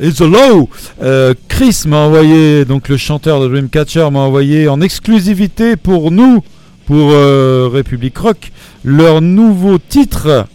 it's 0.00 0.20
a 0.20 0.26
low. 0.26 0.68
Euh, 1.02 1.34
Chris 1.48 1.82
m'a 1.86 1.96
envoyé, 1.98 2.64
donc 2.64 2.88
le 2.88 2.96
chanteur 2.96 3.40
de 3.40 3.48
Dreamcatcher 3.48 4.08
m'a 4.12 4.20
envoyé 4.20 4.68
en 4.68 4.80
exclusivité 4.80 5.74
pour 5.76 6.10
nous, 6.12 6.44
pour 6.90 7.12
euh, 7.12 7.70
République 7.72 8.18
Rock, 8.18 8.50
leur 8.82 9.20
nouveau 9.20 9.78
titre, 9.78 10.48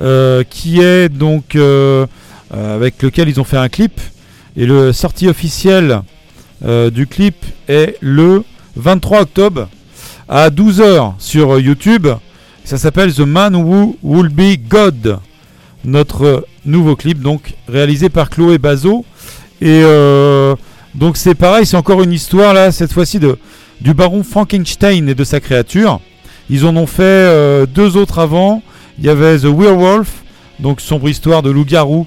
euh, 0.00 0.44
qui 0.44 0.82
est 0.82 1.08
donc 1.08 1.56
euh, 1.56 2.04
avec 2.50 3.02
lequel 3.02 3.30
ils 3.30 3.40
ont 3.40 3.44
fait 3.44 3.56
un 3.56 3.70
clip. 3.70 3.98
Et 4.58 4.66
le 4.66 4.92
sortie 4.92 5.28
officielle 5.28 6.02
euh, 6.62 6.90
du 6.90 7.06
clip 7.06 7.36
est 7.68 7.96
le 8.02 8.44
23 8.76 9.22
octobre 9.22 9.70
à 10.28 10.50
12h 10.50 11.14
sur 11.18 11.58
YouTube. 11.58 12.06
Ça 12.64 12.76
s'appelle 12.76 13.14
The 13.14 13.20
Man 13.20 13.56
Who 13.56 13.96
Will 14.02 14.28
Be 14.28 14.58
God 14.68 15.20
notre 15.86 16.44
nouveau 16.66 16.96
clip 16.96 17.22
donc 17.22 17.54
réalisé 17.66 18.10
par 18.10 18.28
Chloé 18.28 18.58
Bazo 18.58 19.06
et 19.62 19.82
donc 20.94 21.16
c'est 21.16 21.36
pareil 21.36 21.64
c'est 21.64 21.76
encore 21.76 22.02
une 22.02 22.12
histoire 22.12 22.52
là 22.52 22.72
cette 22.72 22.92
fois-ci 22.92 23.20
de 23.20 23.38
du 23.80 23.94
baron 23.94 24.22
Frankenstein 24.22 25.08
et 25.08 25.14
de 25.14 25.24
sa 25.24 25.40
créature. 25.40 26.00
Ils 26.50 26.64
en 26.66 26.76
ont 26.76 26.86
fait 26.86 27.02
euh, 27.02 27.66
deux 27.66 27.96
autres 27.96 28.18
avant. 28.18 28.62
Il 28.98 29.04
y 29.04 29.08
avait 29.08 29.38
The 29.38 29.44
Werewolf 29.44 30.08
donc 30.58 30.80
sombre 30.80 31.08
histoire 31.08 31.42
de 31.42 31.50
loup-garou. 31.50 32.06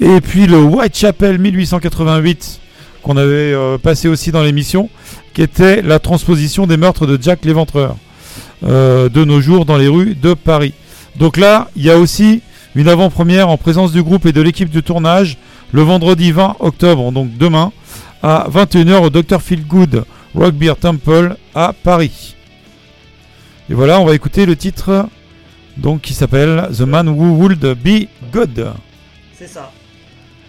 Et 0.00 0.20
puis 0.20 0.46
le 0.46 0.62
Whitechapel 0.62 1.38
1888 1.38 2.60
qu'on 3.02 3.16
avait 3.16 3.54
euh, 3.54 3.78
passé 3.78 4.08
aussi 4.08 4.30
dans 4.30 4.42
l'émission 4.42 4.90
qui 5.32 5.42
était 5.42 5.82
la 5.82 5.98
transposition 5.98 6.66
des 6.66 6.76
meurtres 6.76 7.06
de 7.06 7.18
Jack 7.20 7.44
l'Éventreur 7.44 7.96
euh, 8.64 9.08
de 9.08 9.24
nos 9.24 9.40
jours 9.40 9.64
dans 9.64 9.78
les 9.78 9.88
rues 9.88 10.14
de 10.14 10.34
Paris. 10.34 10.74
Donc 11.16 11.36
là 11.36 11.70
il 11.76 11.82
y 11.82 11.90
a 11.90 11.98
aussi 11.98 12.42
une 12.74 12.88
avant-première 12.88 13.48
en 13.48 13.56
présence 13.56 13.92
du 13.92 14.02
groupe 14.02 14.26
et 14.26 14.32
de 14.32 14.40
l'équipe 14.40 14.70
de 14.70 14.80
tournage 14.80 15.38
le 15.72 15.82
vendredi 15.82 16.32
20 16.32 16.56
octobre, 16.60 17.12
donc 17.12 17.36
demain, 17.38 17.72
à 18.22 18.48
21h 18.52 19.04
au 19.04 19.10
Dr. 19.10 19.40
Feelgood 19.40 20.04
Rock 20.34 20.54
Beer 20.54 20.74
Temple 20.76 21.36
à 21.54 21.72
Paris. 21.72 22.36
Et 23.68 23.74
voilà, 23.74 24.00
on 24.00 24.04
va 24.04 24.14
écouter 24.14 24.46
le 24.46 24.56
titre 24.56 25.06
donc 25.76 26.02
qui 26.02 26.14
s'appelle 26.14 26.68
The 26.76 26.82
Man 26.82 27.08
Who 27.08 27.36
Would 27.36 27.64
Be 27.74 28.08
God. 28.32 28.74
C'est 29.34 29.46
ça. 29.46 29.72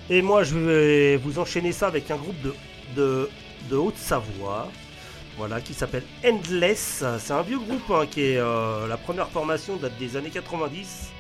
Et 0.10 0.22
moi, 0.22 0.44
je 0.44 0.58
vais 0.58 1.18
vous 1.18 1.40
enchaîner 1.40 1.72
ça 1.72 1.88
avec 1.88 2.12
un 2.12 2.18
groupe 2.18 2.36
de, 2.44 2.54
de, 2.96 3.30
de 3.70 3.76
Haute-Savoie. 3.78 4.70
Voilà, 5.38 5.62
qui 5.62 5.74
s'appelle 5.74 6.04
Endless. 6.26 7.04
C'est 7.20 7.34
un 7.34 7.42
vieux 7.42 7.60
groupe 7.60 7.90
hein, 7.90 8.06
qui 8.10 8.22
est 8.22 8.38
euh, 8.38 8.88
la 8.88 8.98
première 8.98 9.30
formation 9.30 9.78
date 9.78 9.98
des 9.98 10.18
années 10.18 10.30
90. 10.30 11.12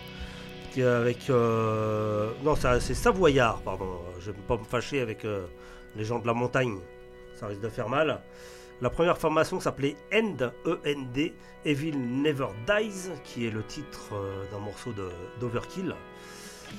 Qui 0.74 0.82
avec. 0.84 1.30
euh, 1.30 2.30
non, 2.44 2.56
c'est 2.56 2.94
Savoyard, 2.94 3.62
pardon. 3.62 3.86
Je 4.20 4.32
ne 4.32 4.36
vais 4.36 4.42
pas 4.48 4.58
me 4.58 4.64
fâcher 4.64 5.00
avec 5.00 5.24
euh, 5.24 5.46
les 5.96 6.04
gens 6.04 6.20
de 6.20 6.28
la 6.28 6.34
montagne. 6.34 6.76
Risque 7.48 7.62
de 7.62 7.70
faire 7.70 7.90
mal. 7.90 8.22
La 8.82 8.90
première 8.90 9.18
formation 9.18 9.60
s'appelait 9.60 9.96
End, 10.14 10.38
E-N-D, 10.66 11.34
Evil 11.66 11.98
Never 11.98 12.48
Dies, 12.66 13.10
qui 13.24 13.46
est 13.46 13.52
le 13.52 13.64
titre 13.64 14.14
euh, 14.14 14.44
d'un 14.52 14.60
morceau 14.60 14.92
d'Overkill. 15.40 15.96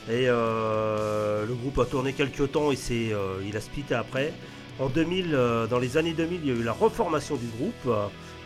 Et 0.08 0.26
euh, 0.26 1.46
le 1.46 1.54
groupe 1.54 1.78
a 1.78 1.84
tourné 1.84 2.12
quelques 2.12 2.50
temps 2.52 2.72
et 2.72 2.76
c'est, 2.76 3.12
euh, 3.12 3.40
il 3.46 3.56
a 3.56 3.60
splitté 3.60 3.94
après. 3.94 4.32
En 4.78 4.88
2000, 4.88 5.34
euh, 5.34 5.66
dans 5.66 5.78
les 5.78 5.96
années 5.96 6.12
2000, 6.12 6.40
il 6.42 6.48
y 6.48 6.50
a 6.50 6.58
eu 6.58 6.62
la 6.62 6.72
reformation 6.72 7.36
du 7.36 7.46
groupe. 7.46 7.86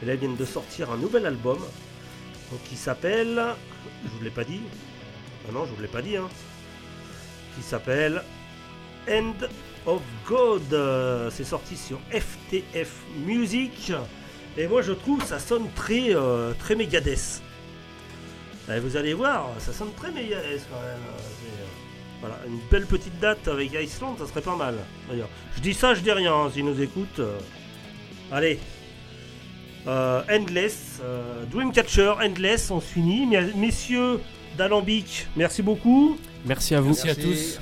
et 0.02 0.06
là, 0.06 0.14
ils 0.14 0.20
viennent 0.20 0.36
de 0.36 0.44
sortir 0.44 0.90
un 0.90 0.96
nouvel 0.96 1.24
album 1.24 1.58
qui 2.68 2.76
s'appelle. 2.76 3.42
Je 4.04 4.10
vous 4.10 4.24
l'ai 4.24 4.30
pas 4.30 4.44
dit. 4.44 4.60
Ah 5.48 5.52
non, 5.52 5.64
je 5.64 5.72
vous 5.72 5.80
l'ai 5.80 5.88
pas 5.88 6.02
dit. 6.02 6.16
Hein, 6.16 6.28
qui 7.56 7.62
s'appelle 7.62 8.22
End 9.08 9.32
of 9.86 10.00
God. 10.28 10.72
Euh, 10.72 11.30
C'est 11.30 11.44
sorti 11.44 11.76
sur 11.76 11.98
FTF 12.10 12.90
Music. 13.26 13.92
Et 14.58 14.66
moi, 14.66 14.82
je 14.82 14.92
trouve 14.92 15.22
ça 15.24 15.38
sonne 15.38 15.66
très, 15.74 16.14
euh, 16.14 16.52
très 16.58 16.74
Megadeth. 16.74 17.42
Vous 18.82 18.96
allez 18.96 19.14
voir, 19.14 19.50
ça 19.58 19.72
sonne 19.72 19.92
très 19.96 20.10
Megadeth 20.10 20.66
quand 20.70 20.80
même. 20.80 20.98
euh, 21.08 21.64
Voilà, 22.20 22.38
une 22.48 22.58
belle 22.70 22.86
petite 22.86 23.18
date 23.20 23.46
avec 23.46 23.72
Iceland, 23.74 24.16
ça 24.18 24.26
serait 24.26 24.40
pas 24.40 24.56
mal. 24.56 24.74
D'ailleurs, 25.08 25.28
je 25.54 25.60
dis 25.60 25.74
ça, 25.74 25.94
je 25.94 26.00
dis 26.00 26.10
rien. 26.10 26.34
hein, 26.34 26.50
S'ils 26.52 26.64
nous 26.64 26.80
écoutent, 26.80 27.18
euh, 27.20 27.38
allez. 28.32 28.58
Euh, 29.86 30.22
Endless, 30.28 30.98
euh, 31.04 31.44
Dreamcatcher, 31.52 32.14
Endless, 32.20 32.70
on 32.72 32.80
se 32.80 32.86
finit. 32.86 33.24
Messieurs 33.54 34.18
d'Alambic, 34.58 35.28
merci 35.36 35.62
beaucoup. 35.62 36.18
Merci 36.44 36.74
à 36.74 36.80
vous. 36.80 36.88
Merci 36.88 37.10
à 37.10 37.14
tous. 37.14 37.60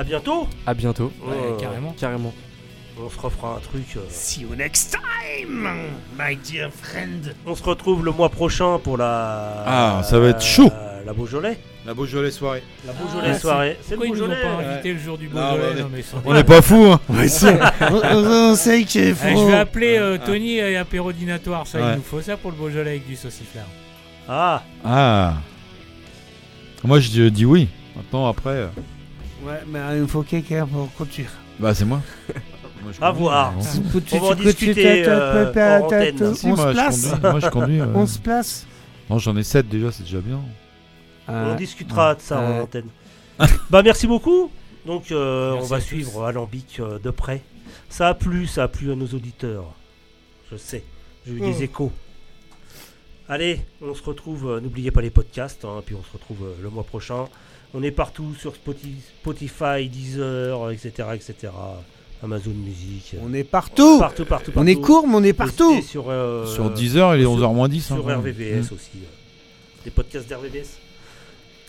À 0.00 0.04
bientôt. 0.04 0.48
À 0.66 0.72
bientôt. 0.72 1.12
Ouais, 1.22 1.34
carrément. 1.60 1.94
Carrément. 2.00 2.32
On 2.98 3.10
se 3.10 3.18
refera 3.20 3.56
un 3.56 3.60
truc. 3.60 3.84
euh, 3.96 4.00
See 4.08 4.40
you 4.40 4.54
next 4.56 4.96
time, 4.96 5.68
my 6.18 6.36
dear 6.36 6.70
friend. 6.72 7.34
On 7.46 7.54
se 7.54 7.62
retrouve 7.62 8.02
le 8.02 8.10
mois 8.10 8.30
prochain 8.30 8.78
pour 8.82 8.96
la. 8.96 9.62
Ah, 9.66 10.02
ça 10.02 10.18
va 10.18 10.28
être 10.28 10.40
chaud. 10.42 10.70
La 11.04 11.12
Beaujolais. 11.12 11.58
La 11.84 11.92
Beaujolais 11.92 12.30
soirée. 12.30 12.62
La 12.86 12.94
Beaujolais 12.94 13.32
Ah, 13.34 13.38
soirée. 13.38 13.76
c'est- 13.82 13.90
le 13.90 13.96
pourquoi 13.98 14.06
ils 14.06 14.18
nous 14.18 14.24
ont 14.24 14.28
Beaujolais. 14.28 14.42
pas 14.42 14.56
ouais. 14.56 14.64
invité 14.72 14.92
le 14.94 14.98
jour 15.00 15.18
du 15.18 15.28
Non, 15.28 15.32
Beaujolais 15.34 15.68
on 15.74 15.76
est- 15.76 15.80
Non, 15.82 15.88
mais 15.92 15.98
ils 15.98 16.04
sont 16.04 16.16
on 16.24 16.32
n'est 16.34 16.44
pas 16.44 16.62
fous, 16.62 16.86
hein. 16.92 17.00
On, 17.10 18.54
sait 18.54 18.84
qu'il 18.84 19.00
est 19.02 19.10
Eh, 19.10 19.36
je 19.36 19.44
vais 19.50 19.54
appeler 19.56 19.98
euh, 19.98 20.16
Tony 20.24 20.56
et 20.56 20.76
apérodinatoire. 20.78 21.66
Ça, 21.66 21.78
Ouais. 21.78 21.84
il 21.92 21.96
nous 21.96 22.02
faut 22.02 22.22
ça 22.22 22.38
pour 22.38 22.50
le 22.52 22.56
Beaujolais 22.56 22.90
avec 22.92 23.06
du 23.06 23.16
sauciflard. 23.16 23.66
Ah. 24.28 24.62
Ah. 24.82 25.34
Moi, 26.84 27.00
je 27.00 27.08
dis, 27.10 27.30
dis 27.30 27.44
oui. 27.44 27.68
Maintenant, 27.96 28.26
après. 28.28 28.50
euh, 28.50 28.68
Ouais, 29.42 29.60
mais 29.66 29.98
il 30.00 30.06
faut 30.06 30.22
quelqu'un 30.22 30.66
pour 30.66 30.92
conduire. 30.94 31.30
Bah, 31.58 31.74
c'est 31.74 31.84
moi. 31.84 32.00
Moi, 32.82 32.92
je 32.92 33.02
À 33.02 33.08
conduis, 33.08 33.22
voir. 33.22 33.52
mais 33.52 33.62
bon. 33.62 33.90
Faut 33.90 34.00
que 34.00 34.04
tu- 34.06 34.14
On 34.14 34.20
va 34.20 34.26
en 34.28 34.36
tu- 34.36 34.42
discuter 34.44 35.02
t'as- 35.04 35.10
euh, 35.10 35.78
hors 35.80 35.84
antenne. 35.84 36.34
Si, 36.34 36.46
on 36.46 36.48
moi, 36.50 36.56
se 36.56 36.68
je 36.68 36.72
place. 36.72 37.06
conduis. 37.10 37.20
Moi, 37.30 37.40
je 37.40 37.48
conduis. 37.50 37.80
euh. 37.80 37.86
On 37.94 38.06
se 38.06 38.18
place. 38.18 38.66
Non, 39.10 39.18
j'en 39.18 39.36
ai 39.36 39.42
7 39.42 39.68
déjà, 39.68 39.92
c'est 39.92 40.02
déjà 40.04 40.20
bien. 40.20 40.40
On 41.28 41.54
discutera 41.56 42.14
de 42.14 42.20
ça 42.22 42.40
en 42.40 42.60
antenne. 42.62 42.88
bah 43.70 43.82
merci 43.82 44.06
beaucoup. 44.06 44.50
Donc 44.86 45.12
euh, 45.12 45.52
Merci 45.54 45.64
on 45.64 45.68
va 45.68 45.76
à 45.76 45.80
tous. 45.80 45.86
suivre 45.86 46.24
Alambic 46.24 46.80
euh, 46.80 46.98
de 46.98 47.10
près. 47.10 47.42
Ça 47.90 48.08
a 48.08 48.14
plu, 48.14 48.46
ça 48.46 48.64
a 48.64 48.68
plu 48.68 48.90
à 48.90 48.94
nos 48.96 49.06
auditeurs. 49.06 49.64
Je 50.50 50.56
sais. 50.56 50.82
J'ai 51.26 51.34
eu 51.34 51.40
Mm. 51.42 51.52
des 51.52 51.62
échos. 51.64 51.92
Allez, 53.28 53.60
on 53.82 53.94
se 53.94 54.02
retrouve. 54.02 54.50
euh, 54.50 54.60
N'oubliez 54.60 54.90
pas 54.90 55.02
les 55.02 55.10
podcasts. 55.10 55.64
hein, 55.64 55.82
puis 55.84 55.94
on 55.94 56.02
se 56.02 56.12
retrouve 56.12 56.38
euh, 56.44 56.54
le 56.62 56.70
mois 56.70 56.82
prochain. 56.84 57.26
On 57.74 57.82
est 57.82 57.90
partout 57.92 58.34
sur 58.38 58.52
Spoti- 58.54 59.00
Spotify, 59.22 59.88
Deezer, 59.88 60.70
etc., 60.72 60.90
etc. 61.14 61.52
Amazon 62.22 62.50
Music. 62.50 63.14
On 63.22 63.32
est 63.32 63.44
partout. 63.44 63.98
Partout, 63.98 64.24
partout, 64.24 64.52
On 64.56 64.66
est 64.66 64.74
partout. 64.74 64.86
court, 64.86 65.08
mais 65.08 65.14
on 65.14 65.22
est 65.24 65.32
partout. 65.32 65.74
et 65.78 65.82
sur, 65.82 66.06
euh, 66.10 66.46
Sur 66.46 66.70
10 66.70 66.96
heures, 66.96 67.14
il 67.14 67.20
est 67.20 67.22
sur- 67.22 67.32
11h 67.32 67.54
moins 67.54 67.68
10. 67.68 67.86
Sur 67.86 67.96
hein, 67.96 67.98
quand 68.02 68.08
même. 68.08 68.18
RVVS 68.18 68.70
Mm. 68.70 68.74
aussi. 68.74 68.90
euh, 68.96 69.84
Des 69.84 69.90
podcasts 69.90 70.28
d'RVVS. 70.28 70.78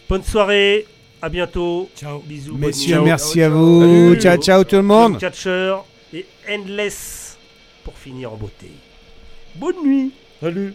Bonne 0.09 0.23
soirée. 0.23 0.85
À 1.21 1.29
bientôt. 1.29 1.87
Ciao. 1.95 2.19
Bisous. 2.25 2.57
Messieurs, 2.57 3.01
merci 3.01 3.41
à 3.43 3.49
vous. 3.49 4.15
Ciao, 4.15 4.37
ciao 4.37 4.63
tout 4.63 4.75
le 4.77 4.81
monde. 4.81 5.19
Catcher 5.19 5.75
et 6.13 6.25
Endless 6.49 7.37
pour 7.85 7.95
finir 7.97 8.33
en 8.33 8.37
beauté. 8.37 8.71
Bonne 9.55 9.75
nuit. 9.85 10.11
Salut. 10.41 10.73